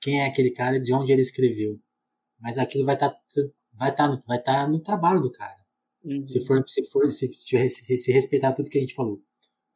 quem 0.00 0.20
é 0.20 0.26
aquele 0.26 0.50
cara 0.50 0.76
e 0.76 0.80
de 0.80 0.92
onde 0.94 1.12
ele 1.12 1.22
escreveu. 1.22 1.80
Mas 2.38 2.58
aquilo 2.58 2.84
vai 2.84 2.94
estar 2.94 3.10
tá, 3.10 3.20
vai 3.72 3.94
tá, 3.94 4.22
vai 4.26 4.42
tá 4.42 4.66
no 4.66 4.80
trabalho 4.80 5.20
do 5.20 5.30
cara. 5.30 5.60
Uhum. 6.02 6.24
Se 6.24 6.44
for, 6.46 6.62
se 6.66 6.82
for, 6.84 7.10
se, 7.12 7.28
se, 7.32 7.96
se 7.98 8.12
respeitar 8.12 8.52
tudo 8.52 8.70
que 8.70 8.78
a 8.78 8.80
gente 8.80 8.94
falou. 8.94 9.22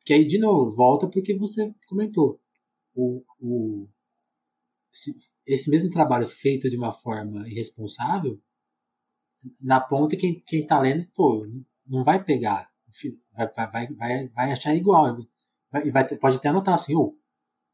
Que 0.05 0.13
aí, 0.13 0.27
de 0.27 0.39
novo, 0.39 0.71
volta 0.71 1.09
porque 1.09 1.35
você 1.35 1.75
comentou. 1.87 2.41
O, 2.95 3.23
o, 3.41 3.89
esse 5.47 5.71
mesmo 5.71 5.91
trabalho 5.91 6.27
feito 6.27 6.71
de 6.71 6.77
uma 6.77 6.93
forma 6.93 7.49
irresponsável, 7.49 8.41
na 9.63 9.81
ponta, 9.81 10.17
quem, 10.17 10.43
quem 10.47 10.67
tá 10.67 10.81
lendo, 10.81 11.07
pô, 11.15 11.47
não 11.87 12.03
vai 12.05 12.23
pegar. 12.23 12.71
Vai, 13.37 13.51
vai, 13.53 13.87
vai, 13.95 14.29
vai 14.29 14.53
achar 14.53 14.75
igual. 14.75 15.19
Vai, 15.71 15.91
vai, 15.91 16.17
pode 16.17 16.37
até 16.37 16.49
anotar 16.49 16.75
assim, 16.75 16.95
oh, 16.95 17.17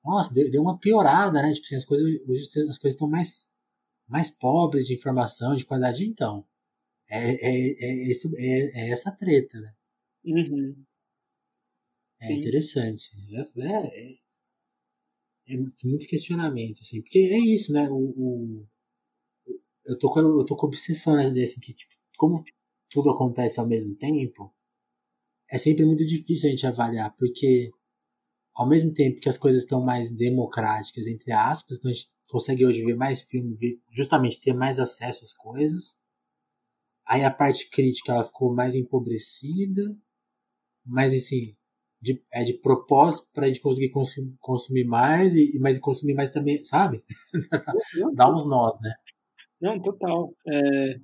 nossa, 0.05 0.33
deu, 0.35 0.63
uma 0.63 0.79
piorada, 0.79 1.43
né? 1.43 1.53
Tipo 1.53 1.67
assim, 1.67 1.77
as 1.77 1.85
coisas, 1.85 2.07
hoje 2.27 2.43
as 2.69 2.79
coisas 2.79 2.95
estão 2.95 3.09
mais, 3.09 3.49
mais 4.09 4.31
pobres 4.31 4.87
de 4.87 4.95
informação, 4.95 5.55
de 5.55 5.65
qualidade. 5.65 6.07
Então, 6.07 6.47
é, 7.09 7.19
é, 7.19 7.85
é, 7.85 8.11
esse, 8.11 8.29
é, 8.37 8.87
é 8.87 8.91
essa 8.91 9.11
treta, 9.13 9.61
né? 9.61 9.75
Uhum. 10.25 10.85
É 12.21 12.29
Sim. 12.29 12.35
interessante. 12.35 13.11
É, 13.33 13.41
é, 13.41 14.13
é, 14.13 14.19
é, 15.55 15.57
muitos 15.85 16.07
questionamentos, 16.07 16.83
assim, 16.83 17.03
porque 17.03 17.19
é 17.19 17.39
isso, 17.39 17.73
né? 17.73 17.89
O, 17.91 17.97
o, 17.97 18.67
eu, 19.87 19.99
tô 19.99 20.11
com, 20.11 20.21
eu 20.21 20.45
tô 20.45 20.57
com 20.57 20.67
obsessão 20.67 21.17
né, 21.17 21.31
desse 21.31 21.61
que, 21.61 21.73
tipo, 21.73 21.95
como 22.17 22.45
tudo 22.91 23.11
acontece 23.11 23.61
ao 23.61 23.67
mesmo 23.67 23.95
tempo, 23.97 24.55
é 25.51 25.59
sempre 25.59 25.85
muito 25.85 26.07
difícil 26.07 26.49
a 26.49 26.51
gente 26.51 26.67
avaliar, 26.67 27.15
porque 27.17 27.71
ao 28.55 28.69
mesmo 28.69 28.93
tempo 28.93 29.21
que 29.21 29.29
as 29.29 29.39
coisas 29.39 29.63
estão 29.63 29.83
mais 29.83 30.11
democráticas, 30.11 31.07
entre 31.07 31.33
aspas, 31.33 31.79
então 31.79 31.91
a 31.91 31.95
gente 31.95 32.09
consegue 32.29 32.65
hoje 32.65 32.85
ver 32.85 32.97
mais 32.97 33.23
filme, 33.23 33.55
ver, 33.57 33.81
justamente 33.91 34.41
ter 34.41 34.53
mais 34.53 34.79
acesso 34.79 35.25
às 35.25 35.35
coisas. 35.35 35.99
Aí 37.07 37.25
a 37.25 37.31
parte 37.31 37.69
crítica 37.71 38.13
ela 38.13 38.25
ficou 38.25 38.55
mais 38.55 38.75
empobrecida, 38.75 39.83
mas 40.85 41.13
assim, 41.13 41.57
de, 42.01 42.23
é 42.33 42.45
de 42.45 42.55
propósito 42.55 43.29
para 43.33 43.45
a 43.45 43.49
gente 43.49 43.61
conseguir 43.61 43.91
consumir, 43.91 44.37
consumir 44.39 44.85
mais, 44.85 45.35
e, 45.35 45.59
mas 45.59 45.79
consumir 45.79 46.15
mais 46.15 46.31
também, 46.31 46.65
sabe? 46.65 47.03
Dá 48.15 48.33
uns 48.33 48.47
nós, 48.47 48.79
né? 48.81 48.93
Não, 49.61 49.81
total. 49.81 50.35
É, 50.47 51.01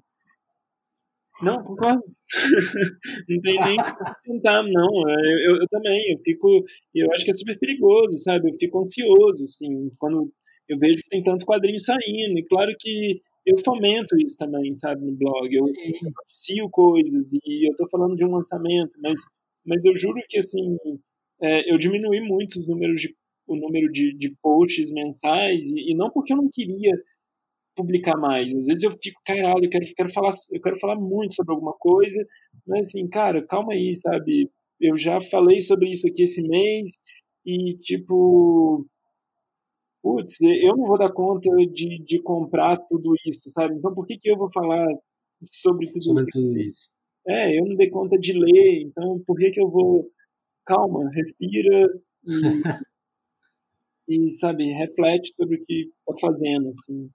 não, 1.43 1.63
concordo. 1.63 2.03
não 3.29 3.41
tem 3.41 3.59
nem 3.61 3.77
sentar, 4.25 4.65
não. 4.65 5.09
É, 5.09 5.15
eu, 5.15 5.51
eu, 5.51 5.57
eu, 5.63 5.69
também, 5.69 6.13
eu 6.13 6.19
fico. 6.25 6.65
Eu 6.95 7.13
acho 7.13 7.25
que 7.25 7.31
é 7.31 7.35
super 7.35 7.59
perigoso, 7.59 8.19
sabe? 8.19 8.49
Eu 8.49 8.55
fico 8.59 8.81
ansioso, 8.81 9.45
assim, 9.45 9.91
quando 9.99 10.33
eu 10.69 10.79
vejo 10.79 11.03
que 11.03 11.09
tem 11.09 11.23
tantos 11.23 11.45
quadrinhos 11.45 11.85
saindo. 11.85 12.39
E 12.39 12.47
claro 12.49 12.73
que 12.79 13.21
eu 13.47 13.57
fomento 13.65 14.17
isso 14.19 14.37
também, 14.37 14.73
sabe, 14.75 15.05
no 15.05 15.13
blog. 15.13 15.55
Eu 15.55 15.63
noticio 15.63 16.69
coisas 16.71 17.33
e 17.33 17.69
eu 17.69 17.77
tô 17.77 17.89
falando 17.89 18.17
de 18.17 18.25
um 18.25 18.33
lançamento, 18.33 18.97
mas, 19.03 19.21
mas 19.65 19.85
eu 19.85 19.97
juro 19.97 20.21
que, 20.29 20.39
assim, 20.39 20.77
é, 21.41 21.73
eu 21.73 21.79
diminui 21.79 22.21
muito 22.21 22.59
os 22.59 22.67
números 22.67 23.01
de 23.01 23.15
o 23.47 23.55
número 23.55 23.91
de, 23.93 24.13
de 24.15 24.35
posts 24.43 24.91
mensais, 24.93 25.65
e, 25.67 25.93
e, 25.93 25.95
não 25.95 26.11
porque 26.11 26.33
eu 26.33 26.37
não 26.37 26.51
queria 26.53 26.91
publicar 27.77 28.17
mais. 28.19 28.53
Às 28.55 28.65
vezes 28.65 28.83
eu 28.83 28.91
fico, 29.03 29.21
caralho, 29.25 29.65
eu 29.65 29.71
quero, 29.71 29.85
quero, 29.95 30.13
falar, 30.13 30.31
eu 30.53 30.61
quero 30.61 30.79
falar 30.79 30.97
muito 30.97 31.35
sobre 31.35 31.53
alguma 31.55 31.75
coisa, 31.79 32.25
mas 32.67 32.89
assim, 32.89 33.09
cara, 33.09 33.47
calma 33.47 33.75
aí, 33.75 33.95
sabe? 33.95 34.51
Eu 34.81 34.97
já 34.97 35.21
falei 35.21 35.61
sobre 35.61 35.93
isso 35.93 36.07
aqui 36.09 36.25
esse 36.25 36.43
mês, 36.43 36.91
e 37.45 37.77
tipo. 37.79 38.87
Putz, 40.03 40.41
eu 40.41 40.77
não 40.77 40.87
vou 40.87 40.99
dar 40.99 41.13
conta 41.13 41.51
de, 41.73 42.03
de 42.05 42.23
comprar 42.23 42.77
tudo 42.89 43.15
isso, 43.27 43.51
sabe? 43.51 43.75
Então 43.75 43.93
por 43.95 44.07
que, 44.07 44.17
que 44.19 44.31
eu 44.31 44.37
vou 44.37 44.51
falar 44.53 44.87
sobre 45.43 45.91
tudo 45.93 46.05
sobre 46.05 46.23
isso? 46.25 46.33
Tudo 46.33 46.59
isso. 46.59 46.91
É, 47.29 47.59
eu 47.59 47.65
não 47.65 47.77
dei 47.77 47.91
conta 47.91 48.17
de 48.19 48.33
ler, 48.33 48.83
então 48.83 49.21
por 49.27 49.37
que, 49.37 49.51
que 49.51 49.61
eu 49.61 49.69
vou. 49.71 50.11
Calma, 50.65 51.11
respira 51.13 51.89
e, 52.27 52.33
e 54.27 54.31
sabe, 54.31 54.65
reflete 54.73 55.35
sobre 55.35 55.57
o 55.57 55.65
que 55.65 55.91
tá 56.07 56.15
fazendo, 56.21 56.71
assim. 56.71 57.11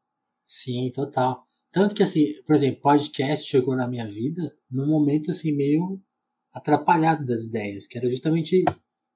Sim, 0.54 0.92
total. 0.92 1.48
Tanto 1.72 1.96
que, 1.96 2.04
assim, 2.04 2.34
por 2.46 2.54
exemplo, 2.54 2.82
podcast 2.82 3.48
chegou 3.48 3.74
na 3.74 3.88
minha 3.88 4.06
vida 4.06 4.54
num 4.70 4.86
momento, 4.86 5.32
assim, 5.32 5.54
meio 5.54 5.98
atrapalhado 6.52 7.26
das 7.26 7.44
ideias, 7.44 7.88
que 7.88 7.98
era 7.98 8.10
justamente 8.10 8.66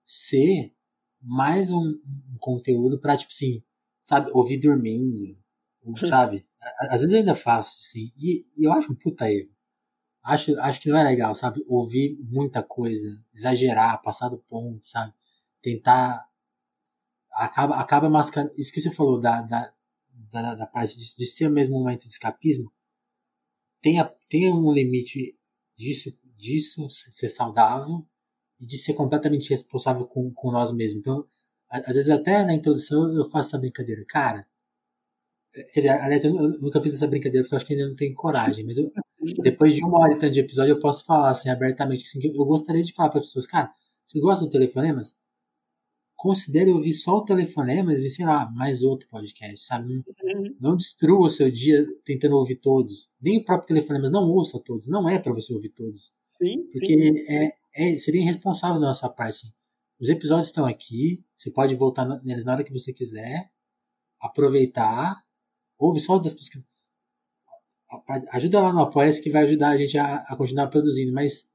ser 0.06 0.74
mais 1.22 1.72
um, 1.72 1.82
um 1.82 2.38
conteúdo 2.40 2.98
pra, 3.02 3.18
tipo 3.18 3.34
assim, 3.34 3.62
sabe, 4.00 4.32
ouvir 4.34 4.60
dormindo, 4.60 5.38
sabe? 6.10 6.48
Às 6.90 7.02
vezes 7.02 7.12
eu 7.12 7.20
ainda 7.20 7.36
faço, 7.36 7.76
assim, 7.82 8.14
e, 8.18 8.46
e 8.58 8.64
eu 8.66 8.72
acho 8.72 8.94
um 8.94 8.96
puta 8.96 9.30
erro. 9.30 9.50
Acho, 10.24 10.58
acho 10.62 10.80
que 10.80 10.90
não 10.90 10.98
é 10.98 11.04
legal, 11.04 11.36
sabe? 11.36 11.66
Ouvir 11.68 12.18
muita 12.30 12.64
coisa, 12.64 13.22
exagerar, 13.34 14.02
passar 14.02 14.30
do 14.30 14.38
ponto, 14.38 14.88
sabe? 14.88 15.14
Tentar. 15.62 16.30
Acaba, 17.34 17.76
acaba 17.76 18.10
mascarando. 18.10 18.54
Isso 18.58 18.72
que 18.72 18.80
você 18.80 18.92
falou 18.92 19.20
da, 19.20 19.42
da, 19.42 19.75
da, 20.32 20.56
da 20.56 20.68
parte 20.68 20.98
de, 20.98 21.16
de 21.18 21.26
ser 21.26 21.50
mesmo 21.50 21.76
um 21.76 21.80
momento 21.80 22.04
de 22.04 22.10
escapismo. 22.10 22.72
Tem, 23.82 24.00
a, 24.00 24.06
tem 24.30 24.52
um 24.52 24.72
limite 24.72 25.38
disso, 25.78 26.12
disso 26.36 26.88
ser 26.90 27.30
saudável 27.30 28.06
e 28.60 28.66
de 28.66 28.78
ser 28.78 28.94
completamente 28.94 29.50
responsável 29.50 30.06
com, 30.06 30.32
com 30.34 30.52
nós 30.52 30.72
mesmos. 30.72 31.00
Então, 31.00 31.28
às 31.70 31.96
vezes 31.96 32.10
até 32.10 32.44
na 32.44 32.54
introdução 32.54 33.14
eu 33.14 33.26
faço 33.26 33.50
essa 33.50 33.58
brincadeira. 33.60 34.04
Cara, 34.08 34.48
quer 35.52 35.80
dizer, 35.80 35.90
aliás, 35.90 36.24
eu 36.24 36.34
nunca 36.34 36.82
fiz 36.82 36.94
essa 36.94 37.08
brincadeira 37.08 37.44
porque 37.44 37.56
eu 37.56 37.58
acho 37.58 37.66
que 37.66 37.74
ainda 37.74 37.88
não 37.88 37.96
tenho 37.96 38.14
coragem, 38.14 38.66
mas 38.66 38.78
eu, 38.78 38.92
depois 39.44 39.74
de 39.74 39.84
uma 39.84 40.00
hora 40.00 40.14
e 40.14 40.18
tanto 40.18 40.34
de 40.34 40.40
episódio, 40.40 40.72
eu 40.72 40.80
posso 40.80 41.06
falar 41.06 41.32
assim 41.32 41.50
abertamente 41.50 42.04
assim, 42.04 42.20
que 42.20 42.28
eu 42.28 42.46
gostaria 42.46 42.84
de 42.84 42.94
falar 42.94 43.10
para 43.10 43.20
as 43.20 43.28
pessoas, 43.28 43.48
cara, 43.48 43.72
você 44.06 44.20
gosta 44.20 44.46
do 44.46 44.52
telefonemas? 44.52 45.18
Considere 46.26 46.72
ouvir 46.72 46.94
só 46.94 47.18
o 47.18 47.24
telefonemas 47.24 48.04
e, 48.04 48.10
sei 48.10 48.26
lá, 48.26 48.50
mais 48.50 48.82
outro 48.82 49.08
podcast, 49.08 49.64
sabe? 49.64 49.94
Não, 49.94 50.42
uhum. 50.42 50.56
não 50.60 50.76
destrua 50.76 51.28
o 51.28 51.30
seu 51.30 51.52
dia 51.52 51.86
tentando 52.04 52.36
ouvir 52.36 52.56
todos. 52.56 53.12
Nem 53.22 53.38
o 53.38 53.46
próprio 53.46 53.68
telefonemas, 53.68 54.10
não 54.10 54.28
ouça 54.32 54.60
todos. 54.60 54.88
Não 54.88 55.08
é 55.08 55.20
para 55.20 55.32
você 55.32 55.54
ouvir 55.54 55.70
todos. 55.70 56.16
Sim. 56.36 56.68
Porque 56.72 56.88
sim. 56.88 57.16
É, 57.30 57.56
é, 57.76 57.98
seria 58.00 58.22
irresponsável 58.22 58.82
da 58.82 58.88
nossa 58.88 59.08
parte. 59.08 59.36
Assim. 59.36 59.54
Os 60.00 60.10
episódios 60.10 60.48
estão 60.48 60.66
aqui, 60.66 61.24
você 61.36 61.52
pode 61.52 61.76
voltar 61.76 62.08
neles 62.24 62.44
na 62.44 62.54
hora 62.54 62.64
que 62.64 62.74
você 62.74 62.92
quiser, 62.92 63.52
aproveitar, 64.20 65.24
ouve 65.78 66.00
só 66.00 66.18
das 66.18 66.34
pessoas 66.34 66.50
que 66.50 66.66
ajuda 68.32 68.62
lá 68.62 68.74
no 68.74 68.82
apoia 68.82 69.12
que 69.22 69.30
vai 69.30 69.44
ajudar 69.44 69.70
a 69.70 69.78
gente 69.78 69.96
a, 69.96 70.16
a, 70.24 70.36
continuar 70.36 70.70
produzindo, 70.70 71.14
mas 71.14 71.52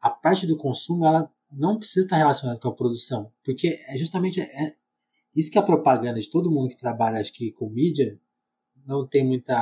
a 0.00 0.10
parte 0.10 0.44
do 0.44 0.56
consumo 0.56 1.06
ela 1.06 1.32
não 1.52 1.78
precisa 1.78 2.04
estar 2.04 2.16
relacionada 2.16 2.58
com 2.58 2.68
a 2.68 2.74
produção, 2.74 3.32
porque 3.44 3.78
é 3.88 3.98
justamente 3.98 4.40
é, 4.40 4.76
isso 5.34 5.50
que 5.50 5.58
a 5.58 5.62
propaganda 5.62 6.20
de 6.20 6.30
todo 6.30 6.50
mundo 6.50 6.68
que 6.68 6.76
trabalha 6.76 7.20
acho 7.20 7.32
que 7.32 7.52
com 7.52 7.68
mídia 7.68 8.20
não 8.86 9.06
tem 9.06 9.26
muita 9.26 9.56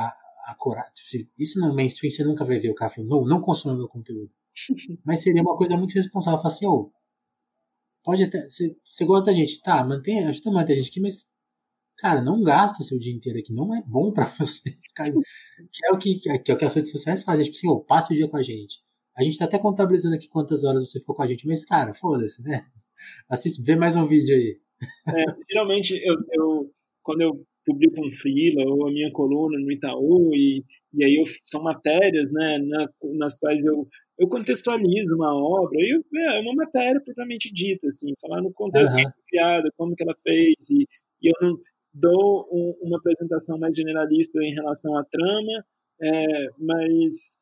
a 0.47 0.55
coragem. 0.55 0.91
Tipo, 0.93 1.31
isso 1.37 1.59
no 1.59 1.73
mainstream 1.73 2.11
você 2.11 2.23
nunca 2.23 2.43
vai 2.43 2.57
ver 2.57 2.69
o 2.69 2.75
cara 2.75 2.91
falando, 2.91 3.09
não, 3.09 3.25
não 3.25 3.41
consome 3.41 3.77
meu 3.77 3.87
conteúdo. 3.87 4.31
Mas 5.05 5.21
seria 5.21 5.41
uma 5.41 5.55
coisa 5.55 5.77
muito 5.77 5.93
responsável, 5.93 6.39
falar 6.39 6.53
assim, 6.53 6.65
oh, 6.65 6.91
pode 8.03 8.23
até, 8.23 8.47
você, 8.49 9.05
gosta 9.05 9.31
da 9.31 9.33
gente, 9.33 9.61
tá, 9.61 9.83
mantém, 9.83 10.25
ajuda 10.25 10.49
a 10.49 10.53
manter 10.53 10.73
a 10.73 10.75
gente 10.75 10.89
aqui, 10.89 10.99
mas 10.99 11.31
cara, 11.95 12.19
não 12.19 12.41
gasta 12.41 12.83
seu 12.83 12.97
dia 12.97 13.13
inteiro 13.13 13.37
aqui, 13.37 13.53
não 13.53 13.75
é 13.75 13.83
bom 13.83 14.11
para 14.11 14.25
você 14.39 14.71
ficar. 14.71 15.11
que 15.11 15.85
é 15.85 15.91
o 15.91 15.97
que, 15.97 16.15
que, 16.15 16.51
é 16.51 16.53
o 16.53 16.57
que 16.57 16.65
as 16.65 16.73
redes 16.73 16.91
sociais 16.91 17.23
fazem, 17.23 17.45
tipo 17.45 17.55
assim, 17.55 17.69
oh, 17.69 17.79
passe 17.79 18.13
o 18.13 18.15
dia 18.15 18.27
com 18.27 18.37
a 18.37 18.43
gente. 18.43 18.83
A 19.17 19.23
gente 19.23 19.37
tá 19.37 19.45
até 19.45 19.59
contabilizando 19.59 20.15
aqui 20.15 20.27
quantas 20.27 20.63
horas 20.63 20.89
você 20.89 20.99
ficou 20.99 21.15
com 21.15 21.23
a 21.23 21.27
gente, 21.27 21.47
mas, 21.47 21.65
cara, 21.65 21.93
foda-se, 21.93 22.43
né? 22.43 22.65
Assiste, 23.29 23.61
vê 23.61 23.75
mais 23.75 23.95
um 23.95 24.05
vídeo 24.05 24.35
aí. 24.35 24.59
É, 25.07 25.25
geralmente, 25.49 25.99
eu, 26.03 26.15
eu, 26.31 26.71
quando 27.03 27.21
eu 27.21 27.45
publico 27.65 28.05
um 28.05 28.11
freela 28.11 28.63
ou 28.65 28.87
a 28.87 28.91
minha 28.91 29.11
coluna 29.11 29.59
no 29.59 29.71
Itaú, 29.71 30.33
e, 30.33 30.63
e 30.93 31.05
aí 31.05 31.15
eu, 31.15 31.23
são 31.43 31.61
matérias, 31.61 32.31
né, 32.31 32.57
na, 32.57 32.89
nas 33.15 33.37
quais 33.37 33.63
eu, 33.63 33.87
eu 34.17 34.27
contextualizo 34.27 35.15
uma 35.15 35.33
obra, 35.35 35.77
e 35.79 35.95
eu, 35.95 36.03
é, 36.19 36.37
é 36.37 36.41
uma 36.41 36.55
matéria 36.55 37.01
propriamente 37.03 37.53
dita, 37.53 37.87
assim, 37.87 38.13
falar 38.19 38.41
no 38.41 38.51
contexto 38.53 38.95
uhum. 38.95 39.11
criada, 39.27 39.69
como 39.77 39.95
que 39.95 40.03
ela 40.03 40.15
fez, 40.23 40.69
e, 40.69 40.87
e 41.21 41.27
eu 41.27 41.33
não, 41.41 41.57
dou 41.93 42.47
um, 42.51 42.87
uma 42.87 42.97
apresentação 42.97 43.57
mais 43.57 43.75
generalista 43.75 44.39
em 44.41 44.53
relação 44.53 44.97
à 44.97 45.03
trama, 45.03 45.65
é, 46.01 46.47
mas, 46.57 47.39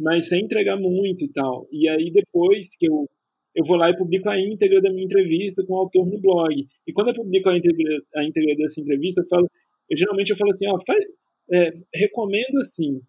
mas 0.00 0.28
sem 0.28 0.44
entregar 0.44 0.76
muito 0.78 1.24
e 1.24 1.28
tal. 1.32 1.68
E 1.70 1.88
aí 1.88 2.10
depois 2.10 2.76
que 2.76 2.88
eu 2.88 3.06
eu 3.54 3.64
vou 3.64 3.76
lá 3.76 3.90
e 3.90 3.96
publico 3.96 4.28
a 4.28 4.38
íntegra 4.38 4.80
da 4.80 4.90
minha 4.90 5.04
entrevista 5.04 5.64
com 5.66 5.74
o 5.74 5.78
autor 5.78 6.06
no 6.06 6.20
blog. 6.20 6.54
E 6.86 6.92
quando 6.92 7.08
eu 7.08 7.14
publico 7.14 7.48
a 7.48 7.56
íntegra, 7.56 8.00
a 8.14 8.24
íntegra 8.24 8.54
dessa 8.54 8.80
entrevista, 8.80 9.22
eu 9.22 9.26
falo, 9.28 9.50
eu, 9.90 9.96
geralmente 9.96 10.30
eu 10.30 10.36
falo 10.36 10.50
assim, 10.50 10.68
ó, 10.68 10.76
faz, 10.86 11.04
é, 11.52 11.72
recomendo 11.92 12.58
assim, 12.60 13.00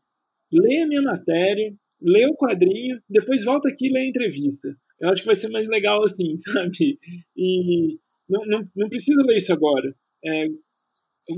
lê 0.52 0.82
a 0.82 0.88
minha 0.88 1.02
matéria, 1.04 1.72
lê 2.02 2.26
o 2.26 2.36
quadrinho, 2.36 3.00
depois 3.08 3.46
volta 3.46 3.70
aqui 3.70 3.88
e 3.88 3.92
lê 3.92 4.00
a 4.00 4.10
entrevista. 4.10 4.68
Eu 5.00 5.10
acho 5.10 5.22
que 5.22 5.28
vai 5.28 5.36
ser 5.36 5.50
mais 5.50 5.68
legal 5.68 6.04
assim, 6.04 6.36
sabe? 6.42 6.98
E 7.38 8.00
não, 8.28 8.44
não, 8.48 8.68
não 8.76 8.90
precisa 8.90 9.22
ler 9.24 9.38
isso 9.38 9.54
agora. 9.54 9.94
É, 10.26 10.48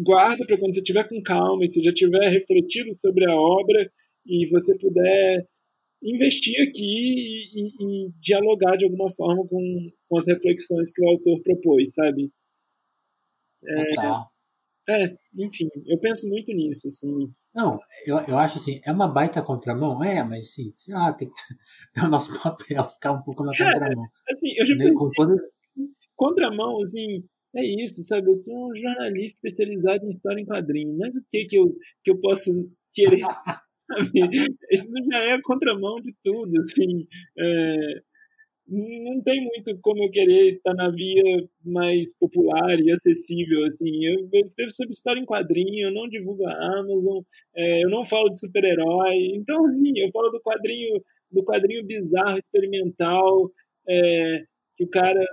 guarda 0.01 0.45
para 0.45 0.57
quando 0.57 0.73
você 0.73 0.79
estiver 0.79 1.07
com 1.07 1.21
calma 1.21 1.63
e 1.65 1.67
você 1.67 1.81
já 1.81 1.93
tiver 1.93 2.29
refletido 2.29 2.93
sobre 2.93 3.29
a 3.29 3.35
obra 3.35 3.91
e 4.25 4.49
você 4.49 4.77
puder 4.77 5.47
investir 6.01 6.55
aqui 6.61 6.81
e, 6.81 7.61
e, 7.61 8.07
e 8.07 8.11
dialogar 8.19 8.75
de 8.75 8.85
alguma 8.85 9.09
forma 9.09 9.47
com, 9.47 9.91
com, 10.09 10.17
as 10.17 10.27
reflexões 10.27 10.91
que 10.91 11.03
o 11.03 11.09
autor 11.09 11.41
propôs, 11.41 11.93
sabe? 11.93 12.31
É, 13.65 15.05
é, 15.05 15.17
enfim, 15.37 15.69
eu 15.85 15.97
penso 15.99 16.27
muito 16.27 16.51
nisso, 16.51 16.87
assim. 16.87 17.33
Não, 17.55 17.79
eu, 18.05 18.17
eu 18.27 18.37
acho 18.37 18.57
assim, 18.57 18.81
é 18.85 18.91
uma 18.91 19.07
baita 19.07 19.41
contramão, 19.41 20.03
é, 20.03 20.21
mas 20.23 20.53
sim, 20.53 20.73
sei 20.75 20.93
lá, 20.93 21.13
tem 21.13 21.29
que, 21.29 21.35
é 21.97 22.05
o 22.05 22.09
nosso 22.09 22.41
papel 22.41 22.87
ficar 22.89 23.13
um 23.13 23.23
pouco 23.23 23.43
na 23.43 23.51
contramão. 23.51 24.05
assim, 24.29 24.53
eu 24.57 24.65
já 24.65 24.75
pensei, 24.75 24.93
com 24.93 25.09
todo... 25.11 25.37
contramão, 26.15 26.81
assim, 26.83 27.23
é 27.55 27.63
isso, 27.63 28.03
sabe? 28.03 28.29
Eu 28.29 28.35
sou 28.35 28.71
um 28.71 28.75
jornalista 28.75 29.39
especializado 29.47 30.05
em 30.05 30.09
história 30.09 30.41
em 30.41 30.45
quadrinhos, 30.45 30.97
mas 30.97 31.15
o 31.15 31.23
que 31.29 31.45
que 31.45 31.55
eu, 31.55 31.73
que 32.03 32.11
eu 32.11 32.19
posso 32.19 32.51
querer, 32.93 33.21
Isso 34.71 34.93
já 35.11 35.19
é 35.19 35.33
a 35.33 35.41
contramão 35.41 36.01
de 36.01 36.13
tudo, 36.23 36.61
assim. 36.61 37.07
É, 37.37 38.01
não 38.67 39.21
tem 39.21 39.43
muito 39.43 39.77
como 39.81 40.03
eu 40.03 40.09
querer 40.09 40.55
estar 40.55 40.73
na 40.73 40.89
via 40.89 41.47
mais 41.63 42.13
popular 42.17 42.79
e 42.79 42.91
acessível, 42.91 43.65
assim. 43.65 44.05
Eu, 44.05 44.29
eu 44.31 44.41
escrevo 44.41 44.71
sobre 44.71 44.93
história 44.93 45.19
em 45.19 45.25
quadrinho, 45.25 45.87
eu 45.87 45.93
não 45.93 46.07
divulgo 46.07 46.45
a 46.47 46.79
Amazon, 46.79 47.21
é, 47.55 47.83
eu 47.83 47.89
não 47.89 48.05
falo 48.05 48.29
de 48.29 48.39
super-herói. 48.39 49.15
Então, 49.35 49.65
assim, 49.65 49.91
eu 49.97 50.09
falo 50.11 50.29
do 50.29 50.41
quadrinho, 50.41 51.03
do 51.31 51.43
quadrinho 51.43 51.85
bizarro, 51.85 52.37
experimental, 52.37 53.51
é, 53.87 54.43
que 54.77 54.85
o 54.85 54.89
cara 54.89 55.23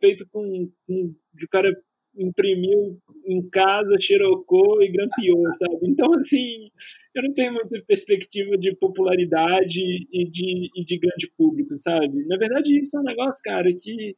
feito 0.00 0.26
com, 0.30 0.70
com 0.86 1.14
que 1.38 1.44
o 1.44 1.48
cara 1.48 1.72
imprimiu 2.18 2.98
em 3.26 3.48
casa, 3.48 3.98
xerocou 4.00 4.82
e 4.82 4.90
grampeou, 4.90 5.42
sabe? 5.54 5.78
Então, 5.82 6.12
assim, 6.14 6.70
eu 7.14 7.22
não 7.22 7.34
tenho 7.34 7.52
muita 7.52 7.82
perspectiva 7.86 8.56
de 8.56 8.74
popularidade 8.76 9.80
e 9.80 10.28
de, 10.30 10.70
e 10.74 10.84
de 10.84 10.98
grande 10.98 11.30
público, 11.36 11.76
sabe? 11.76 12.26
Na 12.26 12.36
verdade, 12.36 12.78
isso 12.78 12.96
é 12.96 13.00
um 13.00 13.04
negócio, 13.04 13.40
cara, 13.44 13.68
que, 13.72 14.16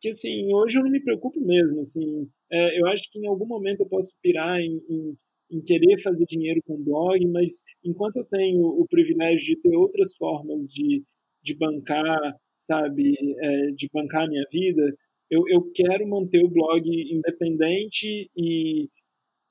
que 0.00 0.08
assim, 0.10 0.52
hoje 0.52 0.78
eu 0.78 0.84
não 0.84 0.90
me 0.90 1.02
preocupo 1.02 1.40
mesmo, 1.40 1.80
assim. 1.80 2.28
É, 2.50 2.80
eu 2.80 2.86
acho 2.88 3.10
que 3.10 3.18
em 3.18 3.26
algum 3.26 3.46
momento 3.46 3.80
eu 3.80 3.88
posso 3.88 4.12
pirar 4.22 4.58
em, 4.60 4.80
em, 4.88 5.16
em 5.50 5.60
querer 5.62 6.00
fazer 6.02 6.24
dinheiro 6.26 6.60
com 6.66 6.82
blog, 6.82 7.24
mas 7.26 7.62
enquanto 7.84 8.16
eu 8.16 8.24
tenho 8.24 8.62
o 8.66 8.86
privilégio 8.88 9.46
de 9.46 9.60
ter 9.60 9.76
outras 9.76 10.16
formas 10.16 10.72
de, 10.72 11.02
de 11.42 11.56
bancar 11.56 12.36
sabe, 12.58 13.14
é, 13.40 13.70
de 13.70 13.88
bancar 13.92 14.24
a 14.24 14.28
minha 14.28 14.44
vida, 14.50 14.82
eu, 15.30 15.42
eu 15.48 15.70
quero 15.74 16.08
manter 16.08 16.44
o 16.44 16.50
blog 16.50 16.88
independente 16.88 18.30
e, 18.36 18.88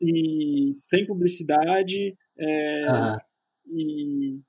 e 0.01 0.71
sem 0.73 1.05
publicidade, 1.05 2.15
é, 2.39 2.85
uhum. 2.89 3.17
e, 3.67 4.39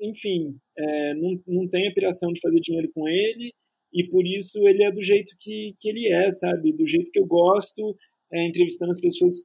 enfim, 0.00 0.56
é, 0.76 1.14
não, 1.14 1.40
não 1.46 1.68
tenho 1.68 1.90
a 1.90 1.94
piração 1.94 2.32
de 2.32 2.40
fazer 2.40 2.60
dinheiro 2.60 2.90
com 2.92 3.08
ele, 3.08 3.52
e 3.92 4.04
por 4.08 4.26
isso 4.26 4.58
ele 4.66 4.84
é 4.84 4.92
do 4.92 5.02
jeito 5.02 5.34
que, 5.40 5.74
que 5.80 5.88
ele 5.88 6.12
é, 6.12 6.30
sabe? 6.32 6.72
Do 6.72 6.86
jeito 6.86 7.10
que 7.10 7.20
eu 7.20 7.26
gosto, 7.26 7.96
é, 8.32 8.46
entrevistando 8.46 8.92
as 8.92 9.00
pessoas 9.00 9.36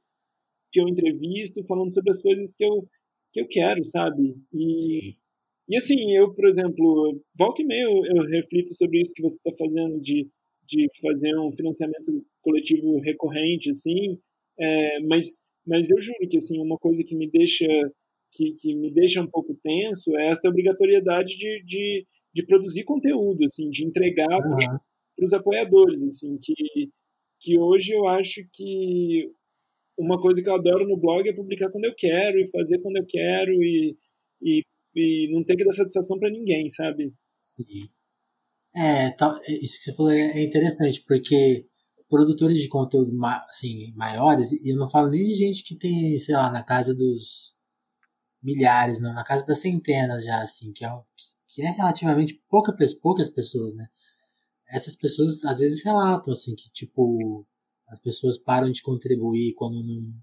que 0.72 0.80
eu 0.80 0.88
entrevisto, 0.88 1.64
falando 1.66 1.92
sobre 1.92 2.10
as 2.10 2.20
coisas 2.20 2.54
que 2.54 2.64
eu, 2.64 2.86
que 3.32 3.40
eu 3.40 3.46
quero, 3.48 3.84
sabe? 3.84 4.34
E, 4.52 5.16
e 5.68 5.76
assim, 5.76 6.12
eu, 6.16 6.34
por 6.34 6.46
exemplo, 6.46 7.22
volta 7.38 7.62
e 7.62 7.64
meia 7.64 7.84
eu, 7.84 8.04
eu 8.04 8.24
reflito 8.24 8.74
sobre 8.74 9.00
isso 9.00 9.14
que 9.14 9.22
você 9.22 9.36
está 9.36 9.50
fazendo 9.56 10.00
de, 10.00 10.28
de 10.72 10.88
fazer 11.02 11.38
um 11.38 11.52
financiamento 11.52 12.24
coletivo 12.40 12.98
recorrente, 13.00 13.70
assim, 13.70 14.18
é, 14.58 15.00
mas, 15.00 15.26
mas 15.66 15.90
eu 15.90 16.00
juro 16.00 16.28
que, 16.28 16.38
assim, 16.38 16.58
uma 16.58 16.78
coisa 16.78 17.04
que 17.04 17.14
me 17.14 17.30
deixa 17.30 17.66
que, 18.32 18.54
que 18.54 18.74
me 18.74 18.90
deixa 18.90 19.20
um 19.20 19.26
pouco 19.26 19.54
tenso 19.62 20.16
é 20.16 20.30
essa 20.30 20.48
obrigatoriedade 20.48 21.36
de, 21.36 21.62
de, 21.66 22.06
de 22.34 22.46
produzir 22.46 22.84
conteúdo, 22.84 23.44
assim, 23.44 23.68
de 23.68 23.84
entregar 23.84 24.38
uhum. 24.38 24.56
para 24.56 25.26
os 25.26 25.32
apoiadores, 25.34 26.02
assim, 26.02 26.38
que, 26.42 26.88
que 27.38 27.58
hoje 27.58 27.92
eu 27.92 28.08
acho 28.08 28.40
que 28.50 29.30
uma 29.98 30.18
coisa 30.18 30.42
que 30.42 30.48
eu 30.48 30.54
adoro 30.54 30.88
no 30.88 30.96
blog 30.96 31.28
é 31.28 31.34
publicar 31.34 31.70
quando 31.70 31.84
eu 31.84 31.94
quero 31.94 32.38
e 32.38 32.50
fazer 32.50 32.78
quando 32.80 32.96
eu 32.96 33.04
quero 33.06 33.62
e, 33.62 33.94
e, 34.40 34.62
e 34.96 35.30
não 35.30 35.44
ter 35.44 35.54
que 35.54 35.64
dar 35.64 35.72
satisfação 35.72 36.18
para 36.18 36.30
ninguém, 36.30 36.70
sabe? 36.70 37.12
Sim. 37.42 37.90
É, 38.74 39.10
tá, 39.10 39.38
isso 39.48 39.78
que 39.78 39.84
você 39.84 39.94
falou 39.94 40.12
é 40.12 40.42
interessante, 40.42 41.02
porque 41.06 41.66
produtores 42.08 42.58
de 42.58 42.68
conteúdo 42.68 43.12
assim, 43.48 43.92
maiores, 43.94 44.52
e 44.52 44.72
eu 44.72 44.76
não 44.76 44.88
falo 44.88 45.08
nem 45.08 45.24
de 45.24 45.34
gente 45.34 45.64
que 45.64 45.76
tem, 45.76 46.18
sei 46.18 46.34
lá, 46.34 46.50
na 46.50 46.62
casa 46.62 46.94
dos 46.94 47.56
milhares, 48.42 49.00
não, 49.00 49.14
na 49.14 49.24
casa 49.24 49.46
das 49.46 49.58
centenas 49.60 50.24
já, 50.24 50.42
assim, 50.42 50.72
que 50.72 50.84
é, 50.84 50.90
que 51.48 51.62
é 51.62 51.70
relativamente 51.70 52.42
pouca, 52.48 52.74
poucas 53.00 53.28
pessoas, 53.28 53.74
né? 53.74 53.88
Essas 54.68 54.96
pessoas 54.96 55.44
às 55.44 55.60
vezes 55.60 55.84
relatam, 55.84 56.32
assim, 56.32 56.54
que 56.54 56.70
tipo, 56.70 57.46
as 57.88 58.00
pessoas 58.00 58.38
param 58.38 58.70
de 58.70 58.82
contribuir 58.82 59.54
quando 59.54 59.82
não, 59.82 60.14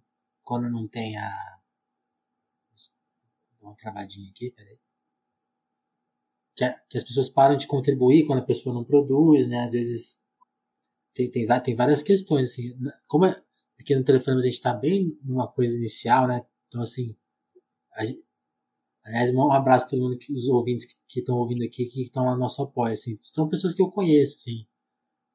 quando 0.43 0.69
não 0.69 0.87
tem 0.87 1.17
a. 1.17 1.59
Dá 3.61 3.67
uma 3.67 3.75
travadinha 3.75 4.29
aqui, 4.31 4.51
peraí. 4.51 4.79
Que, 6.59 6.65
a, 6.65 6.73
que 6.89 6.97
as 6.97 7.05
pessoas 7.05 7.29
param 7.29 7.55
de 7.55 7.65
contribuir 7.65 8.25
quando 8.25 8.39
a 8.39 8.45
pessoa 8.45 8.75
não 8.75 8.83
produz, 8.83 9.47
né? 9.47 9.63
Às 9.63 9.71
vezes 9.71 10.19
tem, 11.13 11.31
tem, 11.31 11.47
tem 11.63 11.73
várias 11.73 12.03
questões, 12.03 12.51
assim. 12.51 12.73
Como 13.07 13.25
é, 13.25 13.41
aqui 13.79 13.95
no 13.95 14.03
telefone 14.03 14.39
a 14.39 14.41
gente 14.41 14.55
está 14.55 14.73
bem 14.73 15.15
numa 15.23 15.47
coisa 15.47 15.77
inicial, 15.77 16.27
né? 16.27 16.45
Então, 16.67 16.81
assim, 16.81 17.15
Gente, 18.01 18.25
aliás, 19.05 19.33
um 19.33 19.51
abraço 19.53 19.85
a 19.85 19.89
todo 19.89 20.01
mundo, 20.01 20.17
que, 20.17 20.33
os 20.33 20.49
ouvintes 20.49 20.85
que 21.07 21.19
estão 21.21 21.37
ouvindo 21.37 21.63
aqui, 21.63 21.85
que 21.85 22.01
estão 22.03 22.25
lá 22.25 22.33
no 22.33 22.39
nosso 22.39 22.61
apoio, 22.61 22.93
assim. 22.93 23.17
São 23.21 23.47
pessoas 23.47 23.73
que 23.73 23.81
eu 23.81 23.89
conheço, 23.89 24.35
assim. 24.35 24.67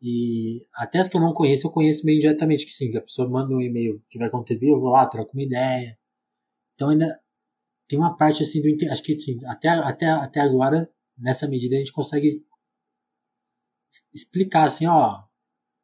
E 0.02 0.66
até 0.74 0.98
as 0.98 1.08
que 1.08 1.16
eu 1.16 1.20
não 1.22 1.32
conheço, 1.32 1.66
eu 1.66 1.72
conheço 1.72 2.04
meio 2.04 2.18
indiretamente, 2.18 2.66
que 2.66 2.72
sim, 2.72 2.90
que 2.90 2.98
a 2.98 3.02
pessoa 3.02 3.28
manda 3.28 3.54
um 3.54 3.62
e-mail 3.62 3.98
que 4.10 4.18
vai 4.18 4.28
contribuir, 4.30 4.70
eu 4.70 4.80
vou 4.80 4.90
lá, 4.90 5.06
troco 5.06 5.32
uma 5.32 5.42
ideia. 5.42 5.98
Então 6.74 6.90
ainda 6.90 7.20
tem 7.88 7.98
uma 7.98 8.16
parte 8.16 8.42
assim 8.42 8.60
do 8.62 8.92
acho 8.92 9.02
que 9.02 9.18
sim, 9.18 9.38
até, 9.46 9.68
até, 9.70 10.06
até 10.08 10.40
agora, 10.40 10.90
nessa 11.16 11.48
medida, 11.48 11.76
a 11.76 11.78
gente 11.78 11.92
consegue 11.92 12.44
explicar 14.12 14.64
assim, 14.64 14.86
ó, 14.86 15.24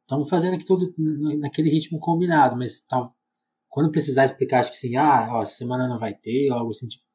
estamos 0.01 0.29
fazendo 0.29 0.55
aqui 0.55 0.65
tudo 0.65 0.93
naquele 1.39 1.69
ritmo 1.69 1.99
combinado, 1.99 2.55
mas 2.57 2.79
tal, 2.81 3.15
quando 3.69 3.91
precisar 3.91 4.25
explicar, 4.25 4.59
acho 4.59 4.71
que 4.71 4.77
sim, 4.77 4.95
ah, 4.97 5.29
ó, 5.31 5.45
semana 5.45 5.87
não 5.87 5.97
vai 5.97 6.13
ter, 6.13 6.51
ou 6.51 6.57
algo 6.57 6.71
assim, 6.71 6.87
tipo, 6.87 7.05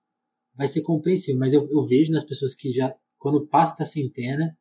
vai 0.54 0.66
ser 0.66 0.82
compreensível. 0.82 1.38
Mas 1.38 1.52
eu, 1.52 1.68
eu 1.70 1.84
vejo 1.84 2.10
nas 2.12 2.24
pessoas 2.24 2.54
que 2.54 2.70
já, 2.70 2.94
quando 3.18 3.46
passa 3.46 3.76
da 3.76 3.84
centena, 3.84 4.56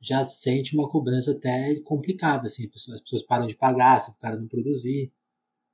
já 0.00 0.24
sente 0.24 0.74
uma 0.74 0.88
cobrança 0.88 1.32
até 1.32 1.78
complicada, 1.82 2.46
assim, 2.46 2.64
as 2.64 2.70
pessoas, 2.70 2.96
as 2.96 3.02
pessoas 3.02 3.22
param 3.22 3.46
de 3.46 3.56
pagar, 3.56 4.00
se 4.00 4.10
o 4.10 4.18
cara 4.18 4.38
não 4.38 4.48
produzir, 4.48 5.12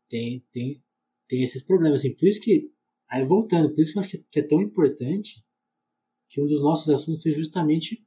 tem, 0.08 0.44
tem, 0.52 0.82
tem 1.28 1.42
esses 1.42 1.62
problemas, 1.62 2.00
assim, 2.00 2.14
por 2.14 2.26
isso 2.28 2.40
que, 2.40 2.70
aí 3.08 3.24
voltando, 3.24 3.72
por 3.72 3.80
isso 3.80 3.92
que 3.92 3.98
eu 3.98 4.00
acho 4.00 4.10
que, 4.10 4.18
que 4.18 4.40
é 4.40 4.42
tão 4.42 4.60
importante 4.60 5.44
que 6.28 6.40
um 6.40 6.46
dos 6.46 6.62
nossos 6.62 6.88
assuntos 6.90 7.22
seja 7.22 7.38
justamente 7.38 8.04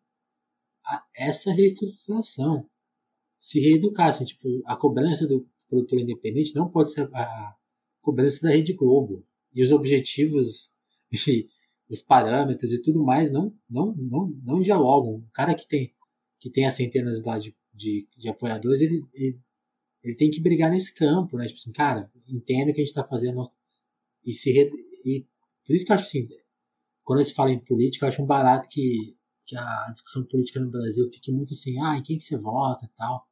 a, 0.85 1.03
essa 1.15 1.52
reestruturação, 1.52 2.69
se 3.38 3.60
reeducar, 3.60 4.10
assim, 4.10 4.23
tipo, 4.23 4.48
a 4.65 4.76
cobrança 4.76 5.27
do 5.27 5.49
produtor 5.68 5.99
independente 5.99 6.53
não 6.53 6.69
pode 6.69 6.91
ser 6.91 7.10
a 7.14 7.56
cobrança 8.02 8.41
da 8.41 8.49
Rede 8.49 8.73
Globo. 8.73 9.26
E 9.53 9.64
os 9.64 9.72
objetivos 9.72 10.73
e 11.27 11.48
os 11.89 12.02
parâmetros 12.02 12.72
e 12.72 12.81
tudo 12.81 13.03
mais 13.03 13.31
não, 13.31 13.52
não, 13.69 13.93
não, 13.95 14.30
não 14.43 14.61
dialogam. 14.61 15.15
O 15.15 15.31
cara 15.34 15.56
que 15.56 15.68
tem, 15.68 15.93
que 16.39 16.49
tem 16.49 16.65
as 16.65 16.76
centenas 16.76 17.22
lá 17.23 17.38
de, 17.38 17.56
de, 17.73 18.07
de 18.18 18.30
apoiadores, 18.30 18.81
ele, 18.81 19.03
ele, 19.14 19.39
ele, 20.03 20.15
tem 20.15 20.30
que 20.30 20.39
brigar 20.39 20.69
nesse 20.69 20.93
campo, 20.93 21.38
né? 21.38 21.45
Tipo 21.48 21.60
assim, 21.60 21.72
cara, 21.72 22.10
entenda 22.30 22.72
o 22.72 22.73
que 22.73 22.81
a 22.81 22.84
gente 22.84 22.88
está 22.88 23.03
fazendo. 23.03 23.41
E, 24.26 24.34
se, 24.34 24.52
e 25.06 25.26
por 25.65 25.76
isso 25.76 25.85
que 25.85 25.91
eu 25.91 25.95
acho 25.95 26.06
assim, 26.06 26.27
quando 27.12 27.26
se 27.26 27.34
fala 27.34 27.52
em 27.52 27.60
política, 27.60 28.06
eu 28.06 28.08
acho 28.08 28.24
um 28.24 28.26
barato 28.26 28.70
que, 28.70 29.18
que 29.46 29.54
a 29.58 29.92
discussão 29.92 30.24
política 30.28 30.62
no 30.62 30.72
Brasil 30.72 31.06
fique 31.12 31.30
muito 31.30 31.54
assim, 31.54 31.78
ah, 31.82 31.98
em 31.98 32.02
quem 32.02 32.16
que 32.16 32.24
você 32.24 32.38
vota 32.38 32.86
e 32.86 32.88
tal. 32.96 33.28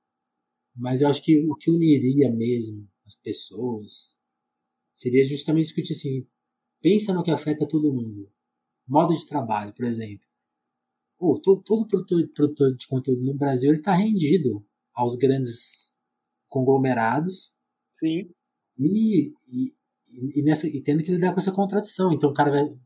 Mas 0.75 0.99
eu 0.99 1.07
acho 1.07 1.23
que 1.23 1.39
o 1.49 1.55
que 1.55 1.71
uniria 1.71 2.29
mesmo 2.29 2.85
as 3.05 3.15
pessoas 3.15 4.19
seria 4.91 5.23
justamente 5.23 5.67
discutir 5.67 5.93
assim: 5.93 6.27
pensa 6.81 7.13
no 7.13 7.23
que 7.23 7.31
afeta 7.31 7.65
todo 7.65 7.93
mundo. 7.93 8.29
Modo 8.85 9.15
de 9.15 9.25
trabalho, 9.25 9.73
por 9.73 9.85
exemplo. 9.85 10.27
Pô, 11.17 11.39
todo, 11.41 11.63
todo 11.63 11.87
produtor, 11.87 12.27
produtor 12.33 12.75
de 12.75 12.85
conteúdo 12.85 13.23
no 13.23 13.33
Brasil 13.33 13.73
está 13.73 13.93
rendido 13.93 14.61
aos 14.93 15.15
grandes 15.15 15.95
conglomerados. 16.49 17.55
Sim. 17.95 18.29
E, 18.77 19.29
e, 19.29 19.73
e, 20.35 20.43
nessa, 20.43 20.67
e 20.67 20.83
tendo 20.83 21.01
que 21.01 21.13
lidar 21.13 21.31
com 21.31 21.39
essa 21.39 21.53
contradição. 21.53 22.11
Então 22.11 22.31
o 22.31 22.33
cara 22.33 22.51
vai. 22.51 22.77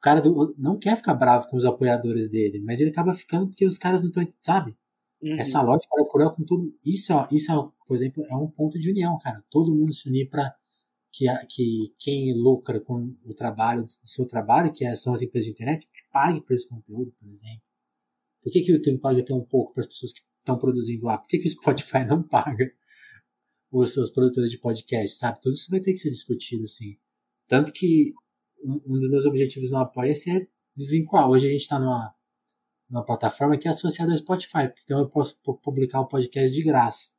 O 0.00 0.02
cara 0.02 0.18
do, 0.18 0.54
não 0.56 0.78
quer 0.78 0.96
ficar 0.96 1.12
bravo 1.12 1.46
com 1.48 1.58
os 1.58 1.66
apoiadores 1.66 2.26
dele, 2.26 2.58
mas 2.58 2.80
ele 2.80 2.88
acaba 2.88 3.12
ficando 3.12 3.48
porque 3.48 3.66
os 3.66 3.76
caras 3.76 4.00
não 4.00 4.08
estão. 4.08 4.26
Sabe? 4.40 4.74
Uhum. 5.22 5.34
Essa 5.34 5.60
lógica 5.60 5.94
ela 5.94 6.08
cruel 6.08 6.30
com 6.30 6.42
tudo. 6.42 6.74
Isso, 6.82 7.12
isso, 7.30 7.72
por 7.86 7.94
exemplo, 7.94 8.24
é 8.24 8.34
um 8.34 8.48
ponto 8.48 8.78
de 8.78 8.88
união, 8.88 9.18
cara. 9.18 9.44
Todo 9.50 9.74
mundo 9.74 9.92
se 9.92 10.08
unir 10.08 10.30
para 10.30 10.56
que, 11.12 11.26
que 11.50 11.94
quem 11.98 12.32
lucra 12.32 12.80
com 12.80 13.14
o 13.26 13.34
trabalho, 13.34 13.82
do 13.82 13.90
seu 14.06 14.26
trabalho, 14.26 14.72
que 14.72 14.86
é, 14.86 14.94
são 14.94 15.12
as 15.12 15.20
empresas 15.20 15.48
de 15.48 15.52
internet, 15.52 15.86
que 15.86 16.08
pague 16.10 16.40
por 16.40 16.54
esse 16.54 16.66
conteúdo, 16.66 17.12
por 17.12 17.28
exemplo. 17.28 17.60
Por 18.42 18.50
que, 18.50 18.62
que 18.62 18.72
o 18.72 18.76
YouTube 18.76 19.00
paga 19.00 19.22
tão 19.22 19.44
pouco 19.44 19.74
para 19.74 19.82
as 19.82 19.86
pessoas 19.86 20.14
que 20.14 20.22
estão 20.38 20.56
produzindo 20.56 21.04
lá? 21.04 21.18
Por 21.18 21.28
que, 21.28 21.38
que 21.38 21.46
o 21.46 21.50
Spotify 21.50 22.04
não 22.08 22.22
paga 22.22 22.72
os 23.70 23.92
seus 23.92 24.08
produtores 24.08 24.50
de 24.50 24.58
podcast, 24.58 25.18
sabe? 25.18 25.42
Tudo 25.42 25.54
isso 25.54 25.70
vai 25.70 25.80
ter 25.80 25.92
que 25.92 25.98
ser 25.98 26.08
discutido, 26.08 26.64
assim. 26.64 26.96
Tanto 27.46 27.70
que 27.70 28.14
um, 28.62 28.98
dos 28.98 29.10
meus 29.10 29.26
objetivos 29.26 29.70
no 29.70 29.78
Apoia-se 29.78 30.30
é 30.30 30.46
desvincular. 30.74 31.28
Hoje 31.28 31.48
a 31.48 31.50
gente 31.50 31.62
está 31.62 31.78
numa 31.78 32.14
numa 32.90 33.04
plataforma 33.04 33.56
que 33.56 33.68
é 33.68 33.70
associada 33.70 34.10
ao 34.10 34.18
Spotify, 34.18 34.72
então 34.82 34.98
eu 34.98 35.08
posso 35.08 35.40
publicar 35.62 36.00
o 36.00 36.08
podcast 36.08 36.52
de 36.52 36.62
graça. 36.64 37.10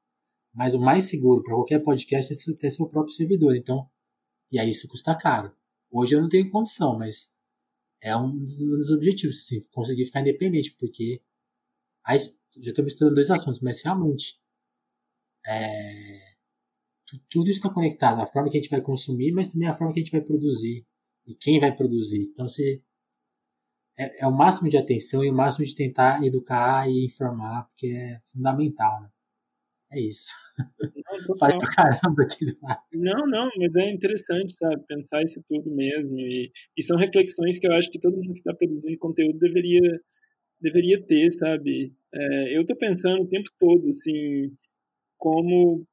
Mas 0.53 0.73
o 0.73 0.81
mais 0.81 1.05
seguro 1.05 1.41
para 1.41 1.55
qualquer 1.55 1.79
podcast 1.79 2.33
é 2.33 2.55
ter 2.57 2.69
seu 2.69 2.89
próprio 2.89 3.13
servidor. 3.13 3.55
Então, 3.55 3.89
e 4.51 4.59
aí 4.59 4.69
isso 4.69 4.85
custa 4.89 5.15
caro. 5.15 5.55
Hoje 5.89 6.13
eu 6.13 6.21
não 6.21 6.27
tenho 6.27 6.51
condição, 6.51 6.97
mas 6.97 7.29
é 8.03 8.15
um 8.17 8.37
dos 8.43 8.91
objetivos, 8.91 9.37
assim, 9.37 9.61
conseguir 9.71 10.05
ficar 10.05 10.19
independente, 10.19 10.75
porque 10.77 11.21
aí, 12.05 12.17
já 12.17 12.71
estou 12.71 12.83
misturando 12.83 13.15
dois 13.15 13.31
assuntos, 13.31 13.61
mas 13.61 13.81
realmente 13.81 14.41
é, 15.47 16.35
tudo 17.29 17.49
está 17.49 17.69
conectado, 17.73 18.21
a 18.21 18.27
forma 18.27 18.49
que 18.49 18.57
a 18.57 18.61
gente 18.61 18.69
vai 18.69 18.81
consumir, 18.81 19.31
mas 19.31 19.47
também 19.47 19.67
a 19.69 19.73
forma 19.73 19.93
que 19.93 19.99
a 19.99 20.03
gente 20.03 20.11
vai 20.11 20.21
produzir 20.21 20.85
e 21.25 21.35
quem 21.35 21.59
vai 21.59 21.75
produzir. 21.75 22.29
Então, 22.31 22.47
se 22.47 22.83
é, 23.97 24.23
é, 24.23 24.27
o 24.27 24.31
máximo 24.31 24.69
de 24.69 24.77
atenção 24.77 25.23
e 25.23 25.29
o 25.29 25.33
máximo 25.33 25.65
de 25.65 25.75
tentar 25.75 26.23
educar 26.25 26.89
e 26.89 27.05
informar, 27.05 27.67
porque 27.67 27.87
é 27.87 28.19
fundamental, 28.25 29.01
né? 29.01 29.09
É 29.93 29.99
isso. 29.99 30.31
Não, 30.95 31.35
Falei 31.37 31.57
pra 31.57 31.69
caramba 31.69 32.23
aqui 32.23 32.45
do 32.45 32.57
lado. 32.63 32.81
Não, 32.93 33.27
não, 33.27 33.49
mas 33.57 33.75
é 33.75 33.91
interessante, 33.91 34.55
sabe? 34.55 34.81
Pensar 34.87 35.21
isso 35.21 35.43
tudo 35.47 35.69
mesmo. 35.69 36.17
E, 36.17 36.49
e 36.77 36.83
são 36.83 36.97
reflexões 36.97 37.59
que 37.59 37.67
eu 37.67 37.73
acho 37.73 37.91
que 37.91 37.99
todo 37.99 38.15
mundo 38.15 38.33
que 38.33 38.39
está 38.39 38.53
produzindo 38.53 38.97
conteúdo 38.97 39.37
deveria, 39.37 39.99
deveria 40.61 41.05
ter, 41.05 41.29
sabe? 41.33 41.93
É, 42.13 42.57
eu 42.57 42.65
tô 42.65 42.75
pensando 42.77 43.23
o 43.23 43.27
tempo 43.27 43.49
todo, 43.59 43.89
assim, 43.89 44.55
como 45.17 45.85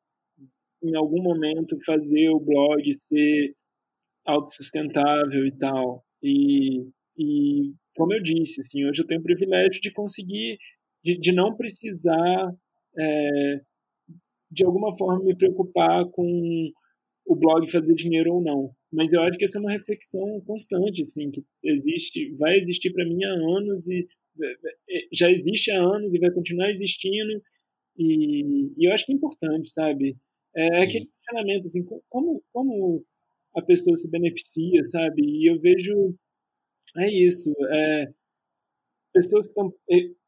em 0.82 0.96
algum 0.96 1.20
momento 1.20 1.76
fazer 1.84 2.30
o 2.30 2.40
blog 2.40 2.92
ser 2.92 3.52
autossustentável 4.28 5.46
e 5.46 5.56
tal. 5.56 6.04
E, 6.22 6.86
e 7.16 7.72
como 7.96 8.12
eu 8.12 8.22
disse, 8.22 8.60
assim, 8.60 8.84
hoje 8.84 9.02
eu 9.02 9.06
tenho 9.06 9.20
o 9.20 9.24
privilégio 9.24 9.80
de 9.80 9.90
conseguir, 9.92 10.58
de, 11.02 11.18
de 11.18 11.32
não 11.32 11.56
precisar, 11.56 12.54
é, 12.98 13.60
de 14.50 14.64
alguma 14.64 14.96
forma, 14.96 15.24
me 15.24 15.36
preocupar 15.36 16.04
com 16.10 16.70
o 17.26 17.36
blog 17.36 17.70
fazer 17.70 17.94
dinheiro 17.94 18.34
ou 18.34 18.42
não. 18.42 18.70
Mas 18.92 19.12
eu 19.12 19.22
acho 19.22 19.38
que 19.38 19.44
essa 19.44 19.58
é 19.58 19.60
uma 19.60 19.72
reflexão 19.72 20.40
constante, 20.46 21.02
assim, 21.02 21.30
que 21.30 21.42
existe, 21.62 22.34
vai 22.36 22.56
existir 22.56 22.92
para 22.92 23.04
mim 23.04 23.22
há 23.24 23.32
anos 23.32 23.86
e 23.86 24.06
é, 24.40 25.08
já 25.12 25.30
existe 25.30 25.70
há 25.70 25.80
anos 25.80 26.14
e 26.14 26.18
vai 26.18 26.30
continuar 26.30 26.70
existindo. 26.70 27.42
E, 27.96 28.72
e 28.76 28.88
eu 28.88 28.92
acho 28.92 29.04
que 29.04 29.12
é 29.12 29.14
importante, 29.14 29.70
sabe? 29.70 30.16
É, 30.54 30.80
é 30.80 30.82
aquele 30.84 31.06
questionamento, 31.06 31.66
assim, 31.66 31.84
como, 32.08 32.42
como 32.52 33.04
a 33.56 33.62
pessoa 33.62 33.96
se 33.96 34.08
beneficia, 34.08 34.84
sabe? 34.84 35.22
E 35.22 35.50
eu 35.50 35.60
vejo. 35.60 36.14
É 36.96 37.08
isso. 37.10 37.52
É, 37.72 38.06
pessoas 39.12 39.46
que 39.46 39.52
estão. 39.52 39.72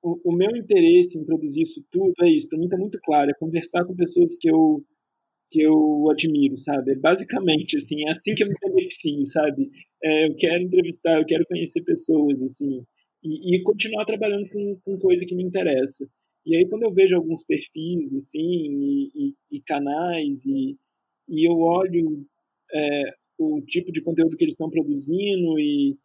O, 0.02 0.30
o, 0.30 0.32
meu 0.32 0.50
interesse 0.56 1.18
em 1.18 1.24
produzir 1.24 1.62
isso 1.62 1.84
tudo 1.90 2.14
é 2.22 2.28
isso. 2.28 2.48
Para 2.48 2.58
mim 2.58 2.64
está 2.64 2.76
muito 2.76 2.98
claro. 3.02 3.30
É 3.30 3.34
conversar 3.34 3.84
com 3.84 3.94
pessoas 3.94 4.36
que 4.38 4.50
eu 4.50 4.84
que 5.50 5.60
eu 5.62 6.08
admiro, 6.10 6.56
sabe? 6.56 6.92
É 6.92 6.94
basicamente, 6.94 7.76
assim, 7.76 8.06
é 8.06 8.12
assim 8.12 8.34
que 8.34 8.44
eu 8.44 8.48
me 8.48 8.54
beneficio, 8.62 9.26
sabe? 9.26 9.68
É, 10.02 10.28
eu 10.28 10.36
quero 10.36 10.62
entrevistar, 10.62 11.18
eu 11.18 11.26
quero 11.26 11.44
conhecer 11.46 11.82
pessoas, 11.82 12.40
assim, 12.40 12.84
e, 13.22 13.56
e 13.56 13.62
continuar 13.62 14.04
trabalhando 14.04 14.48
com, 14.48 14.80
com 14.84 14.98
coisa 14.98 15.26
que 15.26 15.34
me 15.34 15.42
interessa. 15.42 16.08
E 16.46 16.56
aí, 16.56 16.66
quando 16.68 16.84
eu 16.84 16.92
vejo 16.92 17.16
alguns 17.16 17.44
perfis, 17.44 18.14
assim, 18.14 18.40
e, 18.40 19.10
e, 19.14 19.34
e 19.56 19.62
canais, 19.62 20.44
e, 20.46 20.76
e 21.28 21.48
eu 21.48 21.58
olho 21.58 22.24
é, 22.74 23.02
o 23.38 23.60
tipo 23.62 23.90
de 23.92 24.02
conteúdo 24.02 24.36
que 24.36 24.44
eles 24.44 24.54
estão 24.54 24.70
produzindo 24.70 25.58
e, 25.58 25.96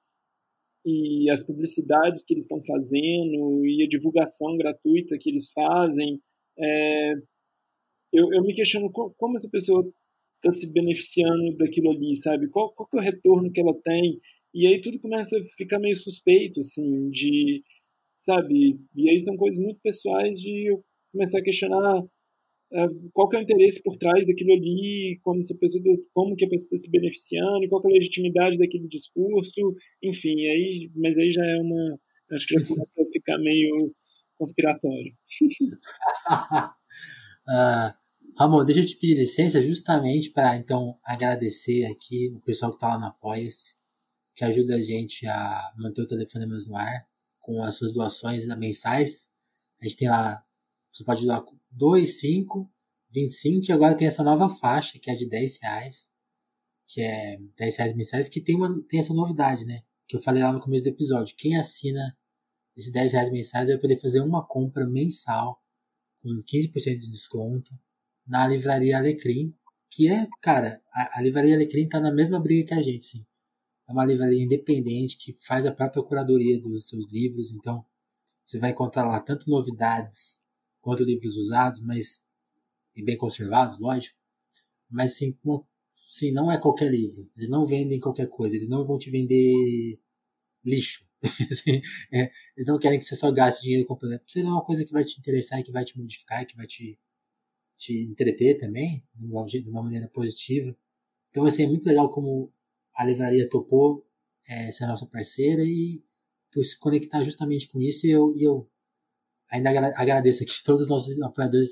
e 0.86 1.30
as 1.30 1.44
publicidades 1.44 2.24
que 2.24 2.34
eles 2.34 2.46
estão 2.46 2.62
fazendo 2.64 3.66
e 3.66 3.84
a 3.84 3.88
divulgação 3.88 4.58
gratuita 4.58 5.18
que 5.20 5.30
eles 5.30 5.52
fazem, 5.52 6.20
é, 6.58 7.14
eu, 8.14 8.34
eu 8.34 8.42
me 8.44 8.54
questiono 8.54 8.90
como 8.92 9.36
essa 9.36 9.50
pessoa 9.50 9.86
está 10.38 10.52
se 10.52 10.72
beneficiando 10.72 11.58
daquilo 11.58 11.92
ali, 11.92 12.16
sabe? 12.16 12.48
Qual, 12.50 12.72
qual 12.74 12.88
é 12.94 12.98
o 12.98 13.00
retorno 13.00 13.52
que 13.52 13.60
ela 13.60 13.74
tem? 13.84 14.20
E 14.54 14.68
aí 14.68 14.80
tudo 14.80 15.00
começa 15.00 15.38
a 15.38 15.44
ficar 15.58 15.80
meio 15.80 15.96
suspeito, 15.96 16.60
assim, 16.60 17.10
de, 17.10 17.64
sabe? 18.18 18.80
E 18.96 19.10
aí 19.10 19.20
são 19.20 19.36
coisas 19.36 19.64
muito 19.64 19.80
pessoais 19.82 20.40
de 20.40 20.72
eu 20.72 20.84
começar 21.12 21.40
a 21.40 21.44
questionar 21.44 22.06
qual 23.14 23.30
que 23.30 23.38
é 23.38 23.40
o 23.40 23.44
interesse 23.44 23.82
por 23.84 23.96
trás 23.96 24.26
daquilo 24.26 24.54
ali, 24.54 25.20
como, 25.22 25.40
essa 25.40 25.56
pessoa, 25.56 25.84
como 26.14 26.36
que 26.36 26.46
a 26.46 26.50
pessoa 26.50 26.68
está 26.74 26.78
se 26.78 26.92
beneficiando, 26.92 27.70
qual 27.70 27.82
que 27.82 27.88
é 27.88 27.92
a 27.92 27.94
legitimidade 27.94 28.58
daquele 28.58 28.88
discurso, 28.88 29.76
enfim, 30.04 30.36
aí, 30.36 30.92
mas 30.96 31.18
aí 31.18 31.32
já 31.32 31.46
é 31.46 31.58
uma, 31.62 32.00
acho 32.32 32.48
que 32.48 32.56
já 32.56 32.68
começa 32.68 33.02
a 33.02 33.12
ficar 33.12 33.38
meio 33.38 33.90
conspiratório. 34.38 35.14
uh, 37.48 37.94
Ramon, 38.38 38.66
deixa 38.66 38.82
eu 38.82 38.86
te 38.86 38.98
pedir 38.98 39.16
licença 39.16 39.62
justamente 39.62 40.32
para 40.32 40.58
então 40.58 41.00
agradecer 41.06 41.86
aqui 41.86 42.30
o 42.36 42.42
pessoal 42.42 42.72
que 42.72 42.78
está 42.78 42.90
lá 42.90 43.00
no 43.00 43.06
Apoia-se, 43.06 43.76
que 44.36 44.44
ajuda 44.44 44.76
a 44.76 44.82
gente 44.82 45.26
a 45.26 45.72
manter 45.78 46.02
o 46.02 46.06
telefone 46.06 46.46
no 46.46 46.76
ar 46.76 47.08
com 47.40 47.64
as 47.64 47.76
suas 47.76 47.94
doações 47.94 48.48
mensais. 48.58 49.30
A 49.80 49.86
gente 49.86 49.98
tem 49.98 50.10
lá, 50.10 50.44
você 50.96 51.04
pode 51.04 51.26
doar 51.26 51.44
2, 51.72 52.20
5, 52.22 52.72
25 53.12 53.66
e 53.68 53.74
agora 53.74 53.98
tem 53.98 54.08
essa 54.08 54.24
nova 54.24 54.48
faixa 54.48 54.98
que 54.98 55.12
é 55.12 55.16
de 55.16 55.28
10 55.28 55.60
reais, 55.62 56.10
que 56.88 57.02
é 57.02 57.38
10 57.58 57.78
reais 57.78 57.96
mensais, 57.96 58.30
que 58.30 58.40
tem, 58.40 58.56
uma, 58.56 58.82
tem 58.88 59.00
essa 59.00 59.14
novidade, 59.14 59.66
né? 59.66 59.82
Que 60.08 60.16
eu 60.16 60.22
falei 60.22 60.42
lá 60.42 60.54
no 60.54 60.62
começo 60.62 60.86
do 60.86 60.90
episódio. 60.90 61.36
Quem 61.38 61.58
assina 61.58 62.18
esses 62.78 62.94
10 62.94 63.12
reais 63.12 63.30
mensais 63.30 63.68
vai 63.68 63.78
poder 63.78 63.98
fazer 63.98 64.22
uma 64.22 64.46
compra 64.48 64.88
mensal 64.88 65.62
com 66.22 66.30
15% 66.30 66.98
de 66.98 67.10
desconto 67.10 67.72
na 68.26 68.48
Livraria 68.48 68.98
Alecrim, 68.98 69.54
que 69.92 70.10
é, 70.10 70.28
cara, 70.42 70.82
a, 70.94 71.20
a 71.20 71.22
Livraria 71.22 71.56
Alecrim 71.56 71.90
tá 71.90 72.00
na 72.00 72.14
mesma 72.14 72.40
briga 72.40 72.68
que 72.68 72.74
a 72.74 72.82
gente, 72.82 73.04
sim. 73.04 73.26
É 73.88 73.92
uma 73.92 74.06
livraria 74.06 74.44
independente 74.44 75.18
que 75.18 75.32
faz 75.32 75.66
a 75.66 75.72
própria 75.72 76.02
curadoria 76.02 76.60
dos 76.60 76.88
seus 76.88 77.06
livros, 77.12 77.52
então 77.52 77.86
você 78.44 78.58
vai 78.58 78.72
encontrar 78.72 79.08
lá 79.08 79.20
tanto 79.20 79.50
novidades 79.50 80.44
quanto 80.86 81.04
livros 81.04 81.36
usados, 81.36 81.82
mas 81.82 82.28
e 82.96 83.04
bem 83.04 83.18
conservados, 83.18 83.80
lógico. 83.80 84.16
Mas 84.88 85.18
sim, 85.18 85.36
sim, 86.08 86.32
não 86.32 86.52
é 86.52 86.62
qualquer 86.62 86.92
livro. 86.92 87.28
Eles 87.36 87.50
não 87.50 87.66
vendem 87.66 88.00
qualquer 88.00 88.30
coisa. 88.30 88.56
Eles 88.56 88.70
não 88.70 88.86
vão 88.86 89.00
te 89.00 89.10
vender 89.10 90.00
lixo. 90.64 91.10
é, 92.14 92.32
eles 92.56 92.68
não 92.68 92.78
querem 92.78 93.00
que 93.00 93.06
você 93.06 93.16
só 93.16 93.32
gaste 93.32 93.64
dinheiro 93.64 93.88
comprando. 93.88 94.20
Precisa 94.20 94.46
é 94.46 94.50
uma 94.50 94.64
coisa 94.64 94.86
que 94.86 94.92
vai 94.92 95.04
te 95.04 95.20
interessar 95.20 95.64
que 95.64 95.72
vai 95.72 95.84
te 95.84 95.98
modificar 95.98 96.46
que 96.46 96.56
vai 96.56 96.68
te 96.68 97.00
te 97.76 98.04
entreter 98.04 98.58
também, 98.58 99.04
de 99.16 99.70
uma 99.70 99.84
maneira 99.84 100.08
positiva. 100.08 100.74
Então, 101.30 101.46
assim, 101.46 101.64
é 101.64 101.68
muito 101.68 101.88
legal 101.88 102.10
como 102.10 102.54
a 102.96 103.04
livraria 103.04 103.50
topou 103.50 104.08
é, 104.48 104.72
ser 104.72 104.86
nossa 104.86 105.08
parceira 105.08 105.62
e 105.64 106.02
por 106.54 106.64
se 106.64 106.80
conectar 106.80 107.22
justamente 107.24 107.68
com 107.68 107.82
isso. 107.82 108.08
E 108.08 108.12
eu, 108.12 108.34
e 108.38 108.44
eu 108.44 108.70
ainda 109.56 109.70
agradeço 109.70 110.44
aqui 110.44 110.54
todos 110.64 110.84
os 110.84 110.88
nossos 110.88 111.20
apoiadores, 111.22 111.70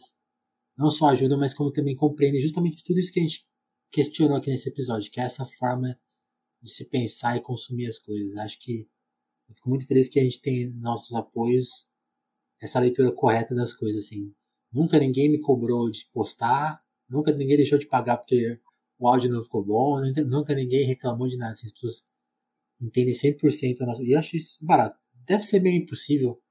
não 0.77 0.89
só 0.89 1.10
ajudam, 1.10 1.38
mas 1.38 1.53
como 1.53 1.72
também 1.72 1.95
compreendem 1.95 2.41
justamente 2.41 2.84
tudo 2.84 2.99
isso 2.99 3.11
que 3.11 3.19
a 3.19 3.23
gente 3.23 3.47
questionou 3.91 4.38
aqui 4.38 4.49
nesse 4.49 4.69
episódio, 4.69 5.11
que 5.11 5.19
é 5.19 5.23
essa 5.23 5.45
forma 5.45 5.97
de 6.61 6.69
se 6.69 6.89
pensar 6.89 7.38
e 7.38 7.41
consumir 7.41 7.88
as 7.88 7.99
coisas. 7.99 8.35
Acho 8.38 8.60
que 8.60 8.88
eu 9.49 9.55
fico 9.55 9.69
muito 9.69 9.85
feliz 9.85 10.10
que 10.10 10.19
a 10.19 10.23
gente 10.23 10.41
tem 10.41 10.73
nossos 10.73 11.14
apoios 11.15 11.91
essa 12.61 12.80
leitura 12.80 13.11
correta 13.11 13.53
das 13.53 13.73
coisas, 13.73 14.05
assim. 14.05 14.34
Nunca 14.72 14.97
ninguém 14.97 15.30
me 15.30 15.39
cobrou 15.39 15.89
de 15.89 16.05
postar, 16.11 16.81
nunca 17.10 17.31
ninguém 17.31 17.57
deixou 17.57 17.77
de 17.77 17.85
pagar 17.85 18.18
porque 18.18 18.60
o 18.97 19.07
áudio 19.07 19.30
não 19.30 19.43
ficou 19.43 19.64
bom, 19.64 19.99
nunca, 19.99 20.23
nunca 20.23 20.55
ninguém 20.55 20.85
reclamou 20.85 21.27
de 21.27 21.38
nada. 21.38 21.51
Assim, 21.51 21.68
as 21.68 21.73
pessoas 21.73 22.05
entendem 22.81 23.14
100% 23.14 23.81
a 23.81 23.85
nossa. 23.85 24.03
E 24.03 24.11
eu 24.11 24.19
acho 24.19 24.38
isso 24.38 24.57
barato. 24.61 24.97
Deve 25.26 25.43
ser 25.43 25.60
meio 25.60 25.76
impossível 25.76 26.41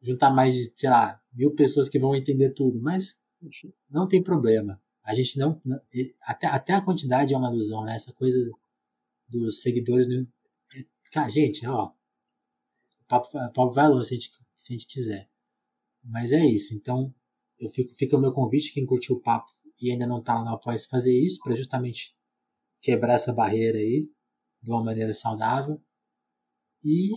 juntar 0.00 0.30
mais 0.30 0.54
de, 0.54 0.72
sei 0.74 0.90
lá, 0.90 1.20
mil 1.32 1.54
pessoas 1.54 1.88
que 1.88 1.98
vão 1.98 2.14
entender 2.14 2.50
tudo, 2.50 2.80
mas 2.80 3.20
não 3.88 4.06
tem 4.06 4.22
problema. 4.22 4.80
A 5.02 5.14
gente 5.14 5.38
não. 5.38 5.60
Até, 6.22 6.46
até 6.46 6.72
a 6.74 6.82
quantidade 6.82 7.34
é 7.34 7.36
uma 7.36 7.50
ilusão, 7.50 7.84
né? 7.84 7.94
Essa 7.94 8.12
coisa 8.12 8.38
dos 9.28 9.62
seguidores. 9.62 10.06
No, 10.06 10.22
é, 10.74 10.84
cara, 11.10 11.28
gente, 11.28 11.66
ó. 11.66 11.86
O 11.86 13.04
papo, 13.08 13.30
papo 13.32 13.70
vai 13.72 13.88
longe 13.88 14.08
se 14.08 14.14
a, 14.14 14.18
gente, 14.18 14.30
se 14.56 14.72
a 14.72 14.76
gente 14.76 14.86
quiser. 14.86 15.30
Mas 16.02 16.32
é 16.32 16.44
isso. 16.44 16.74
Então, 16.74 17.14
eu 17.58 17.68
fico, 17.68 17.92
fica 17.94 18.16
o 18.16 18.20
meu 18.20 18.32
convite, 18.32 18.72
quem 18.72 18.86
curtiu 18.86 19.16
o 19.16 19.20
papo 19.20 19.50
e 19.80 19.90
ainda 19.90 20.06
não 20.06 20.18
está 20.18 20.34
lá 20.34 20.44
no 20.44 20.50
Apoia 20.50 20.78
fazer 20.78 21.12
isso, 21.12 21.40
para 21.42 21.54
justamente 21.54 22.14
quebrar 22.80 23.14
essa 23.14 23.32
barreira 23.32 23.78
aí 23.78 24.10
de 24.62 24.70
uma 24.70 24.84
maneira 24.84 25.14
saudável. 25.14 25.82
E 26.84 27.12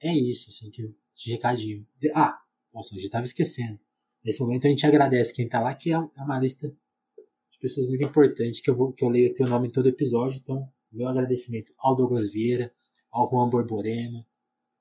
é 0.00 0.14
isso, 0.14 0.50
assim, 0.50 0.70
que 0.70 0.94
de 1.14 1.32
recadinho. 1.32 1.86
Ah, 2.14 2.38
nossa, 2.72 2.94
eu 2.94 3.00
já 3.00 3.06
estava 3.06 3.24
esquecendo. 3.24 3.78
Nesse 4.24 4.40
momento 4.40 4.66
a 4.66 4.70
gente 4.70 4.86
agradece 4.86 5.34
quem 5.34 5.44
está 5.44 5.60
lá, 5.60 5.74
que 5.74 5.92
é, 5.92 5.96
é 5.96 6.22
uma 6.22 6.38
lista 6.38 6.68
de 6.68 7.58
pessoas 7.60 7.86
muito 7.86 8.04
importantes 8.04 8.60
que 8.60 8.70
eu, 8.70 8.74
vou, 8.74 8.92
que 8.92 9.04
eu 9.04 9.08
leio 9.08 9.30
aqui 9.30 9.42
o 9.42 9.46
nome 9.46 9.68
em 9.68 9.70
todo 9.70 9.88
episódio. 9.88 10.40
Então, 10.42 10.68
meu 10.90 11.08
agradecimento 11.08 11.72
ao 11.78 11.94
Douglas 11.94 12.32
Vieira, 12.32 12.72
ao 13.10 13.30
Juan 13.30 13.48
Borborema, 13.48 14.26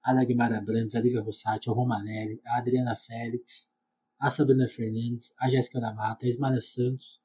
a 0.03 0.13
Dagmara 0.13 0.59
Brandes, 0.61 0.95
a 0.95 1.01
Lívia 1.01 1.21
Rossati, 1.21 1.69
ao 1.69 1.75
Romanelli, 1.75 2.41
a 2.45 2.57
Adriana 2.57 2.95
Félix, 2.95 3.71
a 4.19 4.29
Sabrina 4.29 4.67
Fernandes, 4.67 5.33
a 5.39 5.49
Jéssica 5.49 5.79
da 5.79 5.93
Mata, 5.93 6.25
a 6.25 6.29
Ismara 6.29 6.59
Santos, 6.61 7.21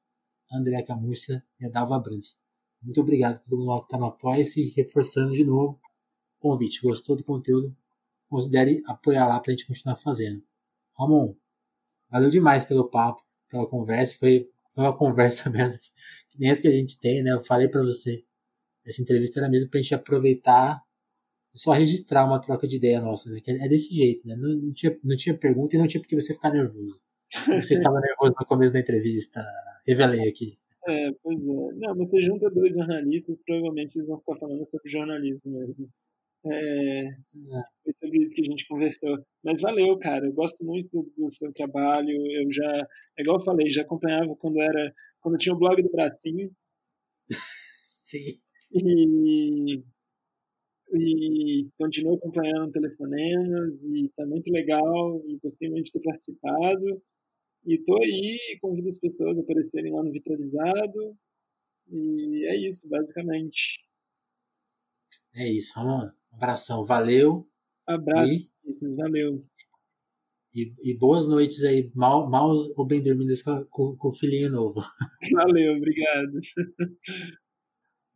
a 0.51 0.57
Andréa 0.57 0.83
Camurcia 0.83 1.43
e 1.59 1.65
a 1.65 1.69
Dalva 1.69 1.99
Brandes. 1.99 2.37
Muito 2.81 3.01
obrigado 3.01 3.35
a 3.35 3.39
todo 3.39 3.57
mundo 3.57 3.79
que 3.79 3.85
está 3.85 3.97
no 3.97 4.05
Apoia-se 4.05 4.61
e 4.61 4.69
reforçando 4.69 5.33
de 5.33 5.43
novo 5.43 5.79
o 6.37 6.41
convite. 6.41 6.81
Gostou 6.81 7.15
do 7.15 7.23
conteúdo? 7.23 7.75
Considere 8.29 8.81
apoiar 8.85 9.27
lá 9.27 9.39
para 9.39 9.51
a 9.51 9.55
gente 9.55 9.65
continuar 9.65 9.95
fazendo. 9.95 10.43
Ramon, 10.97 11.35
valeu 12.09 12.29
demais 12.29 12.63
pelo 12.65 12.89
papo, 12.89 13.23
pela 13.49 13.67
conversa. 13.67 14.15
Foi, 14.17 14.47
foi 14.73 14.83
uma 14.83 14.95
conversa 14.97 15.49
mesmo, 15.49 15.77
que 16.29 16.39
nem 16.39 16.51
as 16.51 16.59
que 16.59 16.67
a 16.67 16.71
gente 16.71 16.99
tem, 16.99 17.23
né? 17.23 17.31
Eu 17.31 17.41
falei 17.41 17.67
para 17.67 17.81
você. 17.81 18.23
Essa 18.85 19.01
entrevista 19.01 19.39
era 19.39 19.49
mesmo 19.49 19.69
para 19.69 19.79
a 19.79 19.83
gente 19.83 19.95
aproveitar 19.95 20.81
só 21.53 21.71
registrar 21.71 22.25
uma 22.25 22.39
troca 22.39 22.67
de 22.67 22.77
ideia 22.77 23.01
nossa, 23.01 23.29
né? 23.31 23.39
Que 23.41 23.51
é 23.51 23.67
desse 23.67 23.93
jeito, 23.93 24.27
né? 24.27 24.35
Não, 24.35 24.49
não, 24.55 24.71
tinha, 24.71 24.97
não 25.03 25.15
tinha 25.15 25.37
pergunta 25.37 25.75
e 25.75 25.79
não 25.79 25.87
tinha 25.87 26.01
porque 26.01 26.15
você 26.15 26.33
ficar 26.33 26.51
nervoso. 26.51 27.01
Você 27.47 27.73
estava 27.73 27.99
nervoso 27.99 28.33
no 28.39 28.45
começo 28.45 28.73
da 28.73 28.79
entrevista, 28.79 29.43
revelei 29.85 30.29
aqui. 30.29 30.57
É, 30.87 31.11
pois 31.21 31.37
é. 31.37 31.43
Não, 31.43 31.95
você 31.95 32.21
junta 32.23 32.49
dois 32.49 32.71
jornalistas, 32.71 33.35
provavelmente 33.45 33.97
eles 33.97 34.07
vão 34.07 34.19
ficar 34.19 34.37
falando 34.37 34.65
sobre 34.65 34.89
jornalismo 34.89 35.41
mesmo. 35.45 35.89
É. 36.45 37.09
Foi 37.83 37.93
sobre 37.97 38.21
isso 38.21 38.35
que 38.35 38.41
a 38.41 38.49
gente 38.49 38.67
conversou. 38.67 39.17
Mas 39.43 39.61
valeu, 39.61 39.97
cara. 39.99 40.25
Eu 40.25 40.33
gosto 40.33 40.63
muito 40.63 41.11
do 41.17 41.31
seu 41.31 41.51
trabalho. 41.53 42.09
Eu 42.31 42.51
já, 42.51 42.87
é 43.17 43.21
igual 43.21 43.37
eu 43.39 43.45
falei, 43.45 43.69
já 43.69 43.81
acompanhava 43.81 44.35
quando 44.37 44.61
era, 44.61 44.93
quando 45.21 45.37
tinha 45.37 45.53
o 45.53 45.59
blog 45.59 45.81
do 45.81 45.91
Bracinho. 45.91 46.51
Sim. 47.31 48.39
E 48.73 49.83
e 50.91 51.69
continuo 51.77 52.15
acompanhando 52.15 52.71
telefonemas 52.71 53.83
e 53.83 54.05
está 54.05 54.25
muito 54.25 54.51
legal 54.51 55.21
e 55.27 55.37
gostei 55.37 55.69
muito 55.69 55.85
de 55.85 55.91
ter 55.91 56.01
participado 56.01 57.01
e 57.65 57.77
tô 57.83 57.95
aí 58.01 58.57
convido 58.59 58.87
as 58.87 58.97
pessoas 58.99 59.37
a 59.37 59.41
aparecerem 59.41 59.93
lá 59.93 60.03
no 60.03 60.11
Vitralizado 60.11 61.15
e 61.87 62.45
é 62.47 62.57
isso 62.57 62.87
basicamente 62.89 63.85
é 65.35 65.47
isso 65.47 65.73
Ramon 65.75 66.09
abração 66.31 66.83
valeu 66.83 67.47
abraço 67.87 68.33
e... 68.33 68.49
isso 68.65 68.95
valeu 68.95 69.43
E, 70.53 70.73
e 70.81 70.97
boas 70.97 71.27
noites 71.27 71.63
aí, 71.63 71.91
mal, 71.93 72.29
mal 72.29 72.51
ou 72.75 72.85
bem 72.85 73.01
dormidas 73.01 73.43
com, 73.43 73.95
com, 73.95 74.07
o 74.07 74.11
filhinho 74.11 74.49
novo. 74.49 74.81
Valeu, 75.31 75.77
obrigado. 75.77 76.39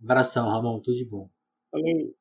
Abração, 0.01 0.49
Ramon, 0.49 0.81
tudo 0.81 0.97
de 0.97 1.07
bom. 1.07 1.29
Falou. 1.71 2.15